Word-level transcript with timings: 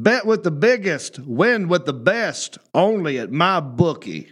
Bet 0.00 0.26
with 0.26 0.44
the 0.44 0.52
biggest, 0.52 1.18
win 1.18 1.66
with 1.66 1.84
the 1.84 1.92
best, 1.92 2.56
only 2.72 3.18
at 3.18 3.32
my 3.32 3.58
bookie. 3.58 4.30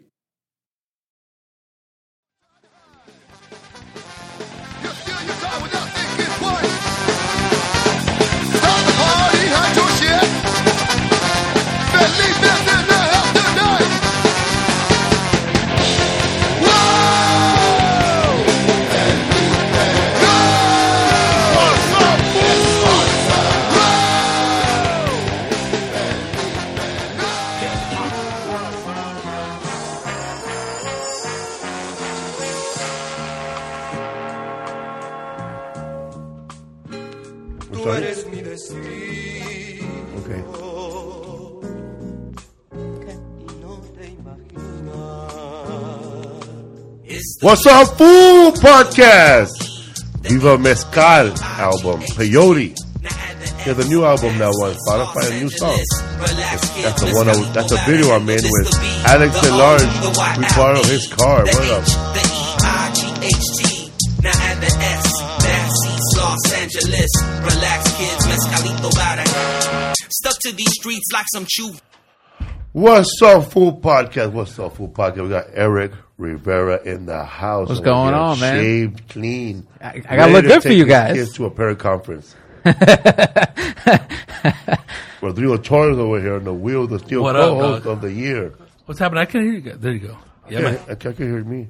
What's 47.42 47.66
up, 47.66 47.98
Fool 47.98 48.52
Podcast? 48.52 49.52
Viva 50.22 50.56
Mezcal 50.56 51.36
album, 51.42 52.00
Peyote. 52.16 52.74
Yeah, 53.66 53.74
the 53.74 53.84
new 53.84 54.04
album 54.04 54.38
now 54.38 54.48
on 54.48 54.74
Spotify, 54.74 55.36
a 55.36 55.40
new 55.40 55.50
song. 55.50 55.76
That's 56.16 57.02
the 57.02 57.12
one. 57.12 57.28
I, 57.28 57.34
that's 57.52 57.72
a 57.72 57.76
video 57.84 58.14
I'm 58.14 58.28
in 58.28 58.40
with 58.40 58.72
Alex 59.06 59.36
DeLarge. 59.38 60.38
We 60.38 60.44
borrow 60.56 60.82
his 60.84 61.12
car. 61.12 61.44
What 61.44 61.70
up? 61.70 61.84
Los 66.16 66.52
Angeles. 66.54 67.10
Relax, 67.20 67.96
kids. 67.98 68.26
Mezcalito 68.26 68.90
bada. 68.96 69.24
Stuck 70.08 70.38
to 70.40 70.52
these 70.52 70.72
streets 70.72 71.10
like 71.12 71.26
some 71.32 71.44
chew. 71.46 71.72
What's 72.76 73.22
up, 73.22 73.52
Fool 73.52 73.80
Podcast? 73.80 74.32
What's 74.32 74.58
up, 74.58 74.76
Fool 74.76 74.90
Podcast? 74.90 75.22
We 75.22 75.30
got 75.30 75.46
Erik 75.54 75.92
Rivera 76.18 76.82
in 76.82 77.06
the 77.06 77.24
house. 77.24 77.70
What's 77.70 77.80
going 77.80 78.12
here, 78.12 78.22
on, 78.22 78.38
man? 78.38 78.54
Shaved, 78.62 79.08
clean. 79.08 79.66
I- 79.80 80.02
I 80.06 80.16
gotta 80.16 80.30
look 80.30 80.42
Ready 80.44 80.48
to 80.48 80.54
good 80.56 80.62
for 80.62 80.72
you 80.72 80.84
guys. 80.84 81.14
Kids 81.14 81.32
to 81.36 81.46
a 81.46 81.50
parent 81.50 81.78
conference. 81.78 82.34
Rodrigo 85.22 85.56
Torres 85.56 85.96
over 85.96 86.20
here 86.20 86.34
on 86.34 86.44
the 86.44 86.52
wheel 86.52 86.84
of 86.84 86.90
the 86.90 86.98
steel 86.98 87.22
What 87.22 87.34
up, 87.36 87.44
co-host 87.48 87.84
dog? 87.84 87.92
of 87.94 88.02
the 88.02 88.12
year. 88.12 88.52
What's 88.84 89.00
happening? 89.00 89.22
I 89.22 89.24
can't 89.24 89.44
hear 89.44 89.54
you. 89.54 89.60
guys. 89.62 89.78
There 89.78 89.92
you 89.92 90.08
go. 90.08 90.18
Yeah, 90.50 90.58
Yeah, 90.58 90.64
man. 90.72 90.78
I, 90.86 90.92
I 90.92 90.96
can 90.96 91.14
hear 91.16 91.42
me. 91.44 91.68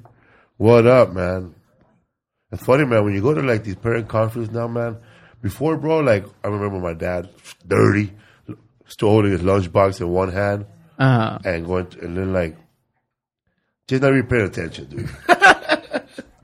What 0.57 0.85
up, 0.87 1.13
man? 1.13 1.55
It's 2.51 2.65
funny, 2.65 2.83
man. 2.83 3.05
When 3.05 3.13
you 3.13 3.21
go 3.21 3.33
to 3.33 3.41
like 3.41 3.63
these 3.63 3.75
parent 3.77 4.09
conferences 4.09 4.53
now, 4.53 4.67
man. 4.67 4.97
Before, 5.41 5.77
bro, 5.77 5.99
like 6.01 6.25
I 6.43 6.49
remember 6.49 6.79
my 6.79 6.95
dad, 6.95 7.29
dirty, 7.65 8.11
still 8.87 9.07
holding 9.07 9.31
his 9.31 9.39
lunchbox 9.41 10.01
in 10.01 10.09
one 10.09 10.33
hand 10.33 10.65
Uh-huh. 10.97 11.39
and 11.45 11.65
going, 11.65 11.87
to, 11.87 11.99
and 11.99 12.17
then 12.17 12.33
like 12.33 12.55
just 13.87 14.01
not 14.01 14.11
even 14.11 14.27
paying 14.27 14.45
attention, 14.45 14.85
dude. 14.85 15.09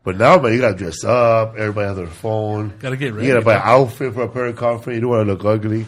but 0.03 0.17
now, 0.17 0.39
man, 0.39 0.53
you 0.53 0.61
gotta 0.61 0.77
dress 0.77 1.03
up. 1.03 1.55
Everybody 1.57 1.87
has 1.87 1.97
their 1.97 2.07
phone. 2.07 2.73
Gotta 2.79 2.97
get 2.97 3.13
ready. 3.13 3.27
You 3.27 3.33
gotta 3.33 3.45
buy 3.45 3.55
an 3.55 3.61
outfit 3.63 4.13
for 4.13 4.23
a 4.23 4.29
parent 4.29 4.57
conference. 4.57 4.95
You 4.95 5.01
don't 5.01 5.09
want 5.09 5.27
to 5.27 5.33
look 5.33 5.45
ugly. 5.45 5.85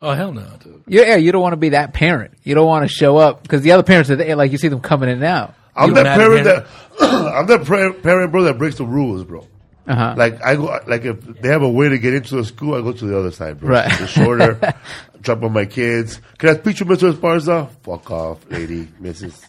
Oh 0.00 0.12
hell 0.12 0.32
no, 0.32 0.46
dude. 0.62 0.82
Yeah, 0.86 1.02
yeah, 1.02 1.16
you 1.16 1.32
don't 1.32 1.42
want 1.42 1.54
to 1.54 1.58
be 1.58 1.70
that 1.70 1.92
parent. 1.92 2.34
You 2.44 2.54
don't 2.54 2.66
want 2.66 2.88
to 2.88 2.88
show 2.88 3.16
up 3.16 3.42
because 3.42 3.62
the 3.62 3.72
other 3.72 3.82
parents 3.82 4.10
are 4.10 4.16
there, 4.16 4.36
like 4.36 4.52
you 4.52 4.58
see 4.58 4.68
them 4.68 4.80
coming 4.80 5.08
in 5.08 5.16
and 5.16 5.24
out. 5.24 5.54
I'm 5.74 5.90
You 5.90 5.94
that 5.96 6.04
mad 6.04 6.20
at 6.20 6.26
parent 6.28 6.44
that 6.44 6.66
I'm 7.00 7.46
that 7.46 7.64
pra- 7.64 7.94
parent, 7.94 8.30
bro, 8.30 8.44
that 8.44 8.58
breaks 8.58 8.76
the 8.76 8.84
rules, 8.84 9.24
bro. 9.24 9.46
Uh-huh. 9.88 10.14
Like 10.16 10.42
I 10.44 10.54
go, 10.56 10.78
like 10.86 11.04
if 11.04 11.20
they 11.40 11.48
have 11.48 11.62
a 11.62 11.68
way 11.68 11.88
to 11.88 11.98
get 11.98 12.12
into 12.14 12.36
the 12.36 12.44
school, 12.44 12.74
I 12.74 12.82
go 12.82 12.92
to 12.92 13.04
the 13.06 13.18
other 13.18 13.30
side, 13.30 13.58
bro. 13.58 13.70
Right. 13.70 14.00
It's 14.00 14.12
shorter. 14.12 14.74
drop 15.20 15.42
on 15.42 15.52
my 15.52 15.64
kids. 15.64 16.20
Can 16.38 16.50
I 16.50 16.54
speak 16.54 16.76
to 16.76 16.84
Mr. 16.84 17.12
Esparza? 17.12 17.70
Fuck 17.82 18.10
off, 18.10 18.38
lady, 18.50 18.86
Mrs. 19.00 19.44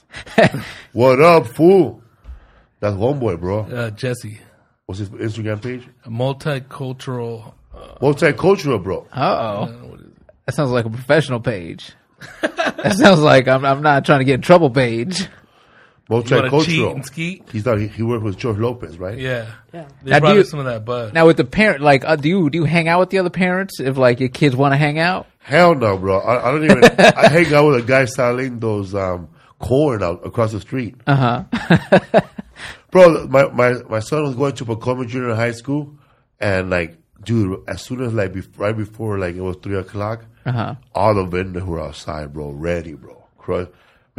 what 0.93 1.21
up, 1.21 1.47
fool? 1.47 2.01
That's 2.79 2.95
homeboy, 2.95 3.39
bro. 3.39 3.59
Uh, 3.59 3.89
Jesse, 3.91 4.39
What's 4.85 4.99
his 4.99 5.09
Instagram 5.09 5.61
page? 5.61 5.87
a 6.05 6.09
multicultural. 6.09 7.53
Multicultural, 8.01 8.81
bro. 8.81 9.07
Uh 9.11 9.67
oh. 9.67 9.97
That 10.45 10.55
sounds 10.55 10.71
like 10.71 10.85
a 10.85 10.89
professional 10.89 11.39
page. 11.39 11.93
that 12.41 12.95
sounds 12.97 13.19
like 13.19 13.47
I'm, 13.47 13.63
I'm 13.65 13.81
not 13.81 14.05
trying 14.05 14.19
to 14.19 14.25
get 14.25 14.35
in 14.35 14.41
trouble 14.41 14.69
page. 14.71 15.27
You 16.09 16.15
want 16.15 16.25
to 16.27 16.35
cheat 16.35 16.43
and 16.43 16.51
Multicultural. 16.51 17.05
skeet? 17.05 17.49
He's 17.51 17.65
not. 17.65 17.77
He, 17.79 17.87
he 17.87 18.01
worked 18.03 18.23
with 18.23 18.35
George 18.37 18.57
Lopez, 18.57 18.97
right? 18.97 19.17
Yeah. 19.17 19.45
yeah. 19.71 19.87
They 20.03 20.11
Now, 20.11 20.19
brought 20.19 20.35
you- 20.37 20.43
some 20.43 20.59
of 20.59 20.65
that 20.65 20.83
bud. 20.83 21.13
Now 21.13 21.27
with 21.27 21.37
the 21.37 21.45
parent, 21.45 21.81
like, 21.81 22.03
uh, 22.03 22.15
do 22.15 22.27
you 22.27 22.49
do 22.49 22.57
you 22.59 22.65
hang 22.65 22.87
out 22.87 22.99
with 22.99 23.09
the 23.11 23.19
other 23.19 23.29
parents 23.29 23.79
if 23.79 23.95
like 23.97 24.19
your 24.19 24.29
kids 24.29 24.55
want 24.55 24.73
to 24.73 24.77
hang 24.77 24.97
out? 24.97 25.27
Hell 25.39 25.75
no, 25.75 25.97
bro. 25.97 26.19
I, 26.19 26.47
I 26.47 26.51
don't 26.51 26.63
even. 26.65 26.83
I 26.83 27.27
hang 27.29 27.53
out 27.53 27.67
with 27.67 27.83
a 27.83 27.87
guy 27.87 28.05
selling 28.05 28.59
those 28.59 28.95
um, 28.95 29.29
corn 29.59 30.01
out 30.01 30.25
across 30.25 30.51
the 30.51 30.59
street. 30.61 30.95
Uh 31.05 31.43
huh. 31.51 32.21
Bro, 32.91 33.27
my, 33.27 33.47
my, 33.49 33.73
my 33.87 33.99
son 33.99 34.23
was 34.23 34.35
going 34.35 34.55
to 34.55 34.65
Pacoima 34.65 35.07
Junior 35.07 35.35
High 35.35 35.51
School, 35.51 35.95
and 36.39 36.71
like, 36.71 36.97
dude, 37.23 37.61
as 37.67 37.83
soon 37.83 38.01
as 38.01 38.13
like 38.15 38.33
bef- 38.33 38.57
right 38.57 38.75
before 38.75 39.19
like 39.19 39.35
it 39.35 39.41
was 39.41 39.57
three 39.61 39.77
o'clock, 39.77 40.25
Uh-huh. 40.45 40.73
all 40.95 41.13
the 41.13 41.23
vendors 41.25 41.63
were 41.63 41.79
outside, 41.79 42.33
bro, 42.33 42.49
ready, 42.49 42.93
bro, 42.93 43.23
Cru- 43.37 43.67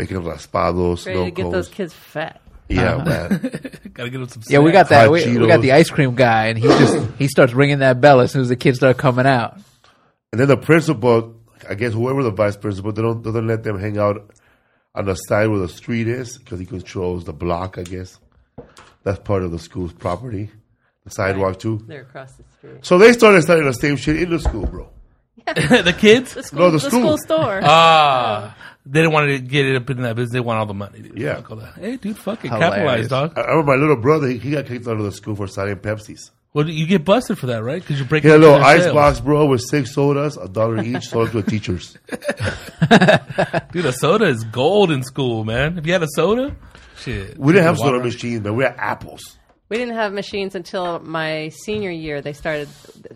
making 0.01 0.17
up 0.17 0.25
raspados, 0.25 1.07
Ready 1.07 1.25
to 1.27 1.31
get 1.31 1.51
those 1.51 1.69
kids 1.69 1.93
fat. 1.93 2.41
Yeah, 2.69 2.95
Uh-huh. 2.97 3.05
man. 3.05 3.29
Gotta 3.93 4.11
get 4.11 4.19
them 4.19 4.29
some. 4.29 4.43
Yeah, 4.49 4.61
we 4.61 4.71
got 4.73 4.89
that. 4.91 5.11
We, 5.11 5.37
we 5.39 5.47
got 5.47 5.61
the 5.61 5.73
ice 5.73 5.91
cream 5.91 6.15
guy, 6.15 6.47
and 6.47 6.59
he 6.59 6.67
just 6.69 7.09
he 7.19 7.27
starts 7.29 7.53
ringing 7.53 7.81
that 7.81 8.01
bell 8.01 8.21
as 8.21 8.31
soon 8.31 8.43
as 8.43 8.49
the 8.49 8.57
kids 8.57 8.79
start 8.79 8.97
coming 8.97 9.27
out. 9.27 9.57
And 10.33 10.41
then 10.41 10.47
the 10.49 10.57
principal, 10.57 11.35
I 11.69 11.75
guess 11.75 11.93
whoever 11.93 12.23
the 12.23 12.31
vice 12.31 12.57
principal, 12.57 12.93
they 12.93 13.03
don't 13.03 13.23
doesn't 13.23 13.47
let 13.47 13.65
them 13.65 13.79
hang 13.81 13.99
out 13.99 14.31
on 14.95 15.07
the 15.07 15.15
side 15.17 15.49
where 15.49 15.59
the 15.59 15.69
street 15.69 16.07
is 16.07 16.39
because 16.39 16.61
he 16.61 16.67
controls 16.67 17.25
the 17.25 17.33
block. 17.33 17.77
I 17.79 17.83
guess 17.83 18.19
that's 19.03 19.19
part 19.19 19.43
of 19.43 19.51
the 19.51 19.59
school's 19.59 19.93
property, 19.93 20.51
the 21.05 21.11
sidewalk 21.11 21.59
too. 21.59 21.83
They're 21.89 22.03
across 22.03 22.33
the 22.35 22.45
street. 22.57 22.87
So 22.87 22.99
they 22.99 23.13
started 23.13 23.43
starting 23.43 23.67
the 23.67 23.73
same 23.75 23.97
shit 23.97 24.23
in 24.23 24.31
the 24.31 24.39
school, 24.39 24.67
bro. 24.67 24.89
the 25.47 25.95
kids. 25.99 26.35
The 26.35 26.45
school, 26.45 26.59
No, 26.61 26.71
the 26.71 26.79
the 26.79 26.81
school. 26.89 27.01
school 27.01 27.19
store. 27.19 27.61
Ah, 27.65 28.57
They 28.87 29.01
didn't 29.01 29.13
want 29.13 29.29
to 29.29 29.39
get 29.39 29.67
it 29.67 29.77
up 29.77 29.91
in 29.91 30.03
that 30.03 30.17
business. 30.17 30.33
They 30.33 30.41
want 30.41 30.59
all 30.59 30.67
the 30.67 30.75
money. 30.75 31.01
Dude. 31.03 31.19
Yeah. 31.19 31.35
Fuck 31.37 31.51
all 31.51 31.57
that. 31.59 31.75
Hey, 31.75 31.97
dude, 31.97 32.17
fuck 32.17 32.45
it. 32.45 32.49
Hilarious. 32.51 33.09
Capitalize, 33.09 33.09
dog. 33.09 33.33
I 33.37 33.43
I 33.43 33.47
remember 33.51 33.73
my 33.73 33.79
little 33.79 33.97
brother. 33.97 34.29
He, 34.29 34.39
he 34.39 34.51
got 34.53 34.67
kicked 34.67 34.87
out 34.89 34.97
of 34.97 35.05
the 35.05 35.13
school 35.13 35.35
for 35.37 35.47
selling 35.47 35.77
Pepsis. 35.77 36.31
Well, 36.53 36.69
you 36.69 36.87
get 36.87 37.05
busted 37.05 37.39
for 37.39 37.47
that, 37.47 37.63
right? 37.63 37.81
Because 37.81 37.99
you're 38.01 38.09
breaking 38.09 38.31
Yeah, 38.31 38.37
a 38.37 38.39
little 38.39 38.55
their 38.57 38.65
ice 38.65 38.83
sales. 38.83 38.95
box, 38.95 39.21
bro, 39.21 39.47
with 39.47 39.61
six 39.61 39.95
sodas, 39.95 40.37
a 40.37 40.49
dollar 40.49 40.83
each, 40.83 41.07
sold 41.09 41.31
to 41.31 41.43
the 41.43 41.49
teachers. 41.51 41.97
Dude, 43.73 43.87
a 43.87 43.93
soda 43.93 44.25
is 44.27 44.43
gold 44.45 44.91
in 44.91 45.03
school, 45.03 45.45
man. 45.45 45.79
If 45.79 45.87
you 45.87 45.93
had 45.93 46.03
a 46.03 46.09
soda, 46.09 46.57
shit. 46.99 47.39
We 47.39 47.53
didn't 47.53 47.67
have 47.67 47.79
Water. 47.79 47.99
soda 47.99 48.05
machines, 48.05 48.41
man. 48.43 48.57
We 48.57 48.65
had 48.65 48.75
apples. 48.79 49.39
We 49.69 49.77
didn't 49.77 49.95
have 49.95 50.13
machines 50.13 50.57
until 50.57 50.99
my 50.99 51.51
senior 51.51 51.91
year. 51.93 52.21
They 52.21 52.33
started. 52.33 52.69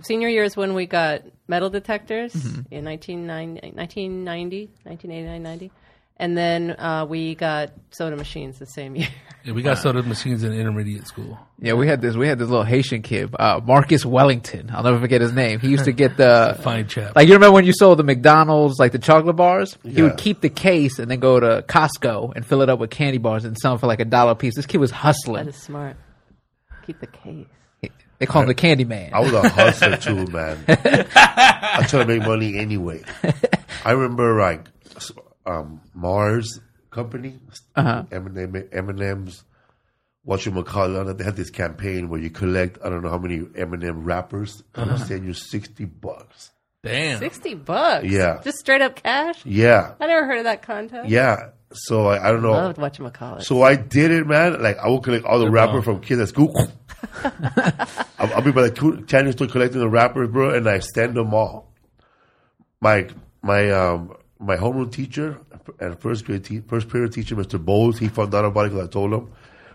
Senior 0.02 0.28
year 0.28 0.44
is 0.44 0.56
when 0.56 0.74
we 0.74 0.86
got 0.86 1.22
metal 1.46 1.70
detectors 1.70 2.34
in 2.70 2.84
1990, 2.84 3.72
1990, 3.76 4.66
1989, 4.84 5.42
90. 5.42 5.70
And 6.16 6.38
then 6.38 6.70
uh, 6.78 7.06
we 7.08 7.34
got 7.34 7.72
soda 7.90 8.14
machines 8.16 8.58
the 8.58 8.66
same 8.66 8.96
year. 8.96 9.08
Yeah, 9.46 9.52
we 9.52 9.60
got 9.60 9.76
soda 9.76 10.02
machines 10.02 10.42
in 10.42 10.54
intermediate 10.54 11.06
school. 11.06 11.38
Yeah, 11.58 11.74
we 11.74 11.86
had 11.86 12.00
this. 12.00 12.16
We 12.16 12.26
had 12.26 12.38
this 12.38 12.48
little 12.48 12.64
Haitian 12.64 13.02
kid, 13.02 13.28
uh, 13.38 13.60
Marcus 13.62 14.02
Wellington. 14.02 14.70
I'll 14.72 14.82
never 14.82 14.98
forget 14.98 15.20
his 15.20 15.34
name. 15.34 15.60
He 15.60 15.68
used 15.68 15.84
to 15.84 15.92
get 15.92 16.16
the 16.16 16.58
Fine 16.62 16.88
chap. 16.88 17.14
Like 17.14 17.28
you 17.28 17.34
remember 17.34 17.52
when 17.52 17.66
you 17.66 17.74
sold 17.74 17.98
the 17.98 18.04
McDonald's, 18.04 18.78
like 18.78 18.92
the 18.92 18.98
chocolate 18.98 19.36
bars? 19.36 19.76
He 19.82 20.00
would 20.00 20.16
keep 20.16 20.40
the 20.40 20.48
case 20.48 20.98
and 20.98 21.10
then 21.10 21.20
go 21.20 21.38
to 21.40 21.62
Costco 21.68 22.32
and 22.34 22.46
fill 22.46 22.62
it 22.62 22.70
up 22.70 22.78
with 22.78 22.88
candy 22.88 23.18
bars 23.18 23.44
and 23.44 23.54
sell 23.58 23.72
them 23.72 23.80
for 23.80 23.86
like 23.86 24.00
a 24.00 24.06
dollar 24.06 24.30
a 24.32 24.34
piece. 24.34 24.56
This 24.56 24.64
kid 24.64 24.78
was 24.78 24.90
hustling. 24.90 25.46
is 25.46 25.56
smart. 25.56 25.98
Keep 26.86 27.00
the 27.00 27.06
case. 27.08 27.44
They 28.18 28.26
call 28.26 28.42
him 28.42 28.48
the 28.48 28.54
Candy 28.54 28.84
Man. 28.84 29.10
I 29.12 29.20
was 29.20 29.32
a 29.32 29.48
hustler 29.48 29.96
too, 29.98 30.26
man. 30.26 30.64
I 30.68 31.84
try 31.88 32.00
to 32.00 32.06
make 32.06 32.22
money 32.22 32.56
anyway. 32.58 33.02
I 33.84 33.90
remember 33.92 34.38
like 34.40 34.66
um, 35.46 35.80
Mars 35.94 36.60
Company, 36.90 37.38
Uh-huh. 37.74 38.04
M&M, 38.12 38.68
M&M's. 38.72 39.44
What 40.22 40.46
you 40.46 40.62
call 40.62 41.08
it? 41.10 41.18
They 41.18 41.24
had 41.24 41.36
this 41.36 41.50
campaign 41.50 42.08
where 42.08 42.20
you 42.20 42.30
collect 42.30 42.78
I 42.82 42.88
don't 42.88 43.02
know 43.02 43.10
how 43.10 43.18
many 43.18 43.42
M&M 43.56 44.04
wrappers 44.04 44.62
and 44.74 44.90
Uh-huh. 44.90 44.98
they 44.98 45.04
send 45.08 45.26
you 45.26 45.34
sixty 45.34 45.84
bucks. 45.84 46.50
Damn. 46.82 47.18
Sixty 47.18 47.54
bucks. 47.54 48.06
Yeah. 48.06 48.40
Just 48.42 48.58
straight 48.58 48.80
up 48.80 48.94
cash. 49.02 49.44
Yeah, 49.44 49.94
I 50.00 50.06
never 50.06 50.26
heard 50.26 50.38
of 50.38 50.44
that 50.44 50.62
contest. 50.62 51.08
yeah. 51.10 51.50
So 51.74 52.06
I, 52.06 52.28
I 52.28 52.32
don't 52.32 52.42
know. 52.42 52.52
I 52.52 52.64
loved 52.64 52.78
whatchamacallit. 52.78 53.42
So 53.42 53.62
I 53.62 53.76
did 53.76 54.10
it, 54.10 54.26
man. 54.26 54.62
Like 54.62 54.78
I 54.78 54.88
would 54.88 55.02
collect 55.02 55.24
all 55.24 55.38
the 55.38 55.50
wrappers 55.50 55.84
from 55.84 56.00
kids 56.00 56.20
at 56.20 56.28
school. 56.28 56.54
I'll, 57.24 58.34
I'll 58.34 58.42
be 58.42 58.52
by 58.52 58.62
the 58.62 58.70
co- 58.70 59.00
Chinese 59.02 59.34
store 59.34 59.48
collecting 59.48 59.80
the 59.80 59.88
wrappers, 59.88 60.30
bro, 60.30 60.50
and 60.54 60.68
I 60.68 60.78
stand 60.78 61.14
them 61.14 61.34
all. 61.34 61.72
My 62.80 63.08
my 63.42 63.70
um 63.70 64.14
my 64.38 64.56
homeroom 64.56 64.92
teacher 64.92 65.40
and 65.80 65.98
first 65.98 66.24
grade 66.24 66.44
te- 66.44 66.60
first 66.60 66.88
period 66.88 67.12
teacher, 67.12 67.36
Mr. 67.36 67.62
Bowles, 67.62 67.98
he 67.98 68.08
found 68.08 68.34
out 68.34 68.44
about 68.44 68.66
it 68.66 68.70
because 68.70 68.88
I 68.88 68.90
told 68.90 69.12
him. 69.12 69.32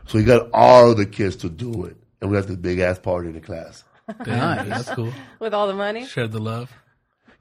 So 0.08 0.18
he 0.18 0.24
got 0.24 0.50
all 0.54 0.94
the 0.96 1.06
kids 1.06 1.36
to 1.38 1.50
do 1.50 1.86
it, 1.86 1.98
and 2.22 2.30
we 2.32 2.38
had 2.38 2.48
this 2.48 2.56
big 2.58 2.80
ass 2.80 3.00
party 3.00 3.30
in 3.30 3.36
the 3.36 3.42
class. 3.42 3.84
Damn, 4.24 4.70
That's 4.70 4.90
cool. 4.90 5.14
With 5.40 5.54
all 5.54 5.68
the 5.68 5.74
money, 5.76 6.06
Shared 6.06 6.32
the 6.32 6.40
love. 6.40 6.72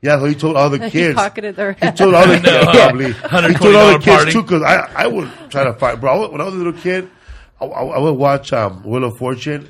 Yeah, 0.01 0.19
so 0.19 0.27
he 0.27 0.35
told 0.35 0.57
all 0.57 0.71
the 0.71 0.79
he 0.85 0.91
kids. 0.91 1.15
pocketed 1.17 1.57
their. 1.57 1.73
He 1.73 1.91
told 1.93 2.15
all 2.15 2.27
the 2.27 2.39
kids 2.45 2.67
probably. 2.77 3.07
He 3.13 3.55
told 3.59 3.75
all 3.77 3.93
the 3.93 3.99
kids 3.99 4.17
party. 4.17 4.33
too 4.33 4.43
because 4.43 4.63
I 4.63 4.77
I 4.95 5.07
would 5.07 5.31
try 5.51 5.65
to 5.65 5.75
fight, 5.75 6.01
bro. 6.01 6.13
I 6.13 6.19
would- 6.21 6.33
When 6.33 6.41
I 6.41 6.45
was 6.45 6.55
a 6.55 6.59
little 6.59 6.73
kid, 6.73 7.11
I, 7.61 7.65
I, 7.67 7.83
I 7.85 7.99
would 7.99 8.13
watch 8.17 8.53
um, 8.53 8.83
Wheel 8.85 9.05
of 9.05 9.19
Fortune, 9.19 9.69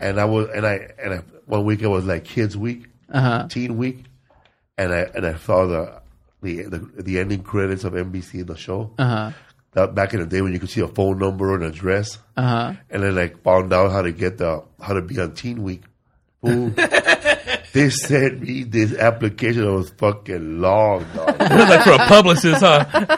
and 0.00 0.18
I 0.20 0.24
was 0.24 0.48
and 0.54 0.66
I 0.66 0.88
and 1.02 1.14
I, 1.14 1.18
one 1.46 1.64
week 1.64 1.82
it 1.82 1.86
was 1.86 2.04
like 2.04 2.24
Kids 2.24 2.56
Week, 2.56 2.86
Teen 3.50 3.76
Week, 3.76 4.04
and 4.76 4.92
I 4.92 5.00
and 5.14 5.24
I 5.24 5.36
saw 5.36 5.66
the 5.66 6.00
the 6.42 6.62
the, 6.62 7.02
the 7.02 7.18
ending 7.20 7.42
credits 7.42 7.84
of 7.84 7.92
NBC 7.92 8.44
the 8.46 8.56
show. 8.56 8.90
Uh-huh. 8.98 9.30
That 9.72 9.94
back 9.94 10.12
in 10.14 10.20
the 10.20 10.26
day 10.26 10.40
when 10.42 10.52
you 10.54 10.58
could 10.58 10.70
see 10.70 10.80
a 10.80 10.88
phone 10.88 11.18
number 11.18 11.52
or 11.52 11.56
an 11.56 11.62
address, 11.62 12.18
uh-huh. 12.36 12.72
and 12.90 13.02
then 13.02 13.16
I 13.18 13.28
found 13.28 13.72
out 13.72 13.92
how 13.92 14.02
to 14.02 14.10
get 14.10 14.38
the 14.38 14.64
how 14.82 14.94
to 14.94 15.02
be 15.02 15.20
on 15.20 15.34
Teen 15.34 15.62
Week. 15.62 15.82
Ooh. 16.48 16.74
they 17.72 17.90
sent 17.90 18.40
me 18.40 18.62
this 18.64 18.94
application 18.96 19.62
that 19.64 19.72
was 19.72 19.90
fucking 19.90 20.60
long, 20.60 21.04
dog. 21.14 21.26
like 21.40 21.82
for 21.84 21.92
a 21.92 21.98
publicist, 22.06 22.60
huh? 22.62 22.84
Like 22.92 23.08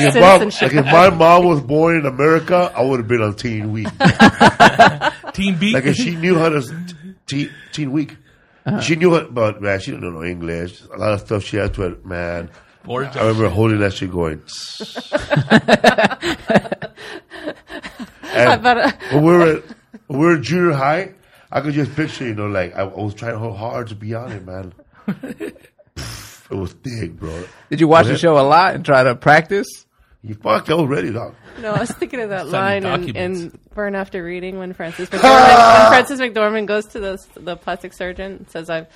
if, 0.00 0.14
mom, 0.14 0.40
like 0.48 0.74
if 0.74 0.84
my 0.86 1.10
mom 1.10 1.44
was 1.46 1.60
born 1.60 1.96
in 1.96 2.06
America, 2.06 2.72
I 2.76 2.82
would 2.82 3.00
have 3.00 3.08
been 3.08 3.22
on 3.22 3.34
Teen 3.34 3.72
Week. 3.72 3.88
Teen 5.32 5.56
beat. 5.58 5.74
Like 5.74 5.84
if 5.84 5.96
she 5.96 6.14
knew 6.16 6.38
how 6.38 6.48
to 6.50 6.62
teen, 7.26 7.50
teen 7.72 7.90
Week, 7.92 8.16
Uh-huh. 8.66 8.80
she 8.80 8.96
knew 8.96 9.14
it, 9.16 9.32
but 9.34 9.60
man, 9.60 9.78
she 9.80 9.90
didn't 9.92 10.12
know 10.14 10.22
English. 10.24 10.82
A 10.94 10.96
lot 10.96 11.12
of 11.12 11.20
stuff 11.20 11.44
she 11.44 11.56
had 11.56 11.74
to. 11.74 11.98
Man, 12.04 12.50
Bored 12.84 13.08
I 13.16 13.20
remember 13.26 13.48
holding 13.48 13.78
that 13.80 13.92
shit 13.94 14.10
going. 14.10 14.42
I 15.12 16.88
and 18.34 18.62
bet, 18.62 19.00
when 19.12 19.22
we 19.24 19.32
were 19.32 19.56
at, 19.56 19.62
when 20.06 20.18
we 20.18 20.26
were 20.26 20.34
in 20.36 20.42
junior 20.42 20.72
high, 20.72 21.12
I 21.50 21.60
could 21.60 21.74
just 21.74 21.94
picture, 21.94 22.26
you 22.26 22.34
know, 22.34 22.46
like 22.46 22.74
I, 22.74 22.80
I 22.80 22.84
was 22.84 23.14
trying 23.14 23.38
so 23.38 23.52
hard 23.52 23.88
to 23.88 23.94
be 23.94 24.14
on 24.14 24.32
it, 24.32 24.44
man. 24.44 24.72
it 25.22 26.50
was 26.50 26.72
thick, 26.72 27.12
bro. 27.12 27.44
Did 27.70 27.80
you 27.80 27.88
watch 27.88 28.06
the 28.06 28.18
show 28.18 28.38
a 28.38 28.42
lot 28.42 28.74
and 28.74 28.84
try 28.84 29.02
to 29.02 29.14
practice? 29.14 29.68
You 30.22 30.34
fuck, 30.34 30.70
I 30.70 30.74
was 30.74 30.88
ready, 30.88 31.12
dog. 31.12 31.34
no, 31.60 31.72
I 31.72 31.80
was 31.80 31.90
thinking 31.90 32.20
of 32.20 32.30
that 32.30 32.48
line 32.48 32.86
in, 32.86 33.14
in 33.14 33.58
Burn 33.74 33.94
After 33.94 34.24
Reading 34.24 34.58
when 34.58 34.72
Frances 34.72 35.08
McDormand, 35.10 35.80
when 35.80 35.88
Frances 35.88 36.20
McDormand 36.20 36.66
goes 36.66 36.86
to 36.86 37.00
the 37.00 37.26
the 37.36 37.56
plastic 37.56 37.92
surgeon 37.92 38.32
and 38.32 38.50
says, 38.50 38.70
"I've, 38.70 38.86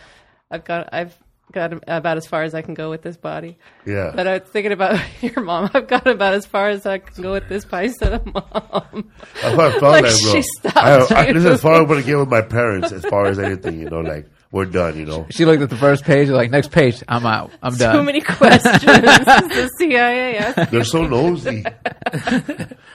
I've 0.51 0.65
got, 0.65 0.89
I've 0.91 1.15
got 1.53 1.73
about 1.87 2.17
as 2.17 2.27
far 2.27 2.43
as 2.43 2.55
I 2.55 2.63
can 2.63 2.75
go 2.75 2.91
with 2.91 3.03
this 3.03 3.17
body." 3.17 3.59
Yeah. 3.87 4.13
But 4.15 4.27
I 4.27 4.39
was 4.39 4.49
thinking 4.49 4.73
about 4.73 5.01
your 5.23 5.43
mom. 5.43 5.71
I've 5.75 5.89
got 5.89 6.07
about 6.07 6.35
as 6.35 6.47
far 6.47 6.69
as 6.69 6.87
I 6.87 6.99
can 6.99 7.23
go 7.23 7.33
with 7.33 7.49
this 7.49 7.65
body. 7.65 7.89
Said 7.89 8.15
a 8.15 8.23
mom. 8.25 9.11
That's 9.43 9.57
what 9.57 9.67
I 9.67 9.71
felt 9.79 9.83
Like, 9.83 10.03
like, 10.05 10.13
she 10.13 10.33
bro. 10.33 10.43
stopped 10.43 11.13
I, 11.13 11.29
I, 11.29 11.33
this 11.33 11.45
is 11.45 11.47
as 11.47 11.61
far 11.63 11.75
as 11.75 11.81
I'm 11.81 11.87
gonna 11.87 12.03
get 12.03 12.19
with 12.19 12.29
my 12.29 12.43
parents, 12.43 12.93
as 12.93 13.05
far 13.05 13.27
as 13.27 13.39
anything, 13.39 13.81
you 13.81 13.89
know, 13.91 14.01
like 14.01 14.29
we're 14.51 14.65
done, 14.65 14.99
you 14.99 15.05
know. 15.05 15.27
She 15.31 15.45
looked 15.45 15.63
at 15.63 15.69
the 15.69 15.77
first 15.77 16.05
page, 16.05 16.29
like 16.29 16.51
next 16.51 16.71
page, 16.71 17.03
I'm 17.07 17.27
out, 17.27 17.51
I'm 17.63 17.75
done. 17.77 17.97
Too 17.97 18.03
many 18.03 18.21
questions. 18.23 18.81
the 18.83 19.71
CIA 19.79 20.39
asked. 20.39 20.71
They're 20.71 20.85
so 20.85 21.07
nosy. 21.07 21.63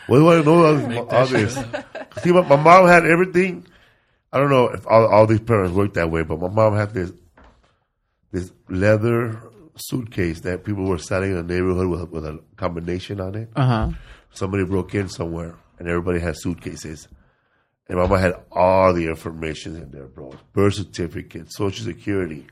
what 0.08 0.18
do 0.18 0.30
I 0.32 0.42
know 0.42 0.66
all, 0.66 1.10
all 1.10 1.26
this? 1.28 1.54
See, 2.22 2.32
my, 2.32 2.42
my 2.42 2.56
mom 2.56 2.88
had 2.88 3.06
everything. 3.06 3.68
I 4.32 4.40
don't 4.40 4.50
know 4.50 4.70
if 4.70 4.88
all, 4.88 5.06
all 5.06 5.28
these 5.28 5.42
parents 5.42 5.76
work 5.76 5.94
that 5.94 6.10
way, 6.10 6.24
but 6.24 6.40
my 6.40 6.50
mom 6.50 6.76
had 6.76 6.94
this 6.94 7.12
this 8.34 8.52
leather 8.68 9.40
suitcase 9.76 10.42
that 10.42 10.66
people 10.66 10.84
were 10.84 10.98
selling 10.98 11.32
in 11.32 11.48
the 11.48 11.54
neighborhood 11.54 11.88
with, 11.88 12.10
with 12.10 12.26
a 12.26 12.40
combination 12.58 13.22
on 13.22 13.36
it. 13.36 13.50
Uh 13.56 13.66
huh. 13.66 13.90
Somebody 14.34 14.66
broke 14.66 14.96
in 14.96 15.08
somewhere, 15.08 15.56
and 15.80 15.88
everybody 15.88 16.20
had 16.20 16.36
suitcases. 16.38 17.08
And 17.88 18.00
mama 18.00 18.18
had 18.18 18.34
all 18.52 18.94
the 18.94 19.08
information 19.08 19.76
in 19.76 19.92
there, 19.92 20.08
bro. 20.08 20.34
Birth 20.54 20.76
certificate, 20.76 21.52
social 21.54 21.86
security. 21.86 22.48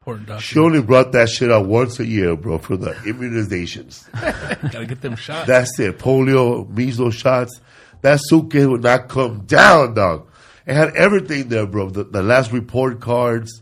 Important 0.00 0.28
document. 0.28 0.42
She 0.42 0.58
only 0.58 0.80
brought 0.80 1.12
that 1.12 1.28
shit 1.28 1.52
out 1.52 1.66
once 1.66 2.00
a 2.00 2.06
year, 2.06 2.36
bro, 2.36 2.58
for 2.58 2.76
the 2.76 2.92
immunizations. 2.92 4.10
Gotta 4.72 4.86
get 4.86 5.02
them 5.02 5.16
shots. 5.16 5.46
That's 5.46 5.78
it. 5.78 5.98
Polio, 5.98 6.68
measles 6.70 7.14
shots. 7.14 7.60
That 8.00 8.20
suitcase 8.22 8.66
would 8.66 8.82
not 8.82 9.08
come 9.08 9.40
down, 9.44 9.94
dog. 9.94 10.30
It 10.66 10.74
had 10.74 10.94
everything 10.96 11.48
there, 11.48 11.66
bro. 11.66 11.90
The, 11.90 12.04
the 12.04 12.22
last 12.22 12.52
report 12.52 13.00
cards, 13.00 13.60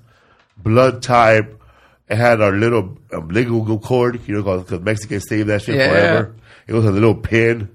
blood 0.62 1.02
type. 1.02 1.60
It 2.08 2.16
had 2.16 2.40
our 2.40 2.52
little 2.52 2.98
umbilical 3.12 3.78
cord, 3.78 4.20
you 4.26 4.40
know, 4.42 4.58
because 4.60 4.80
Mexicans 4.80 5.26
save 5.28 5.46
that 5.48 5.62
shit 5.62 5.76
Yeah. 5.76 5.88
forever. 5.90 6.34
It 6.66 6.72
was 6.72 6.84
a 6.86 6.90
little 6.90 7.14
pin. 7.14 7.68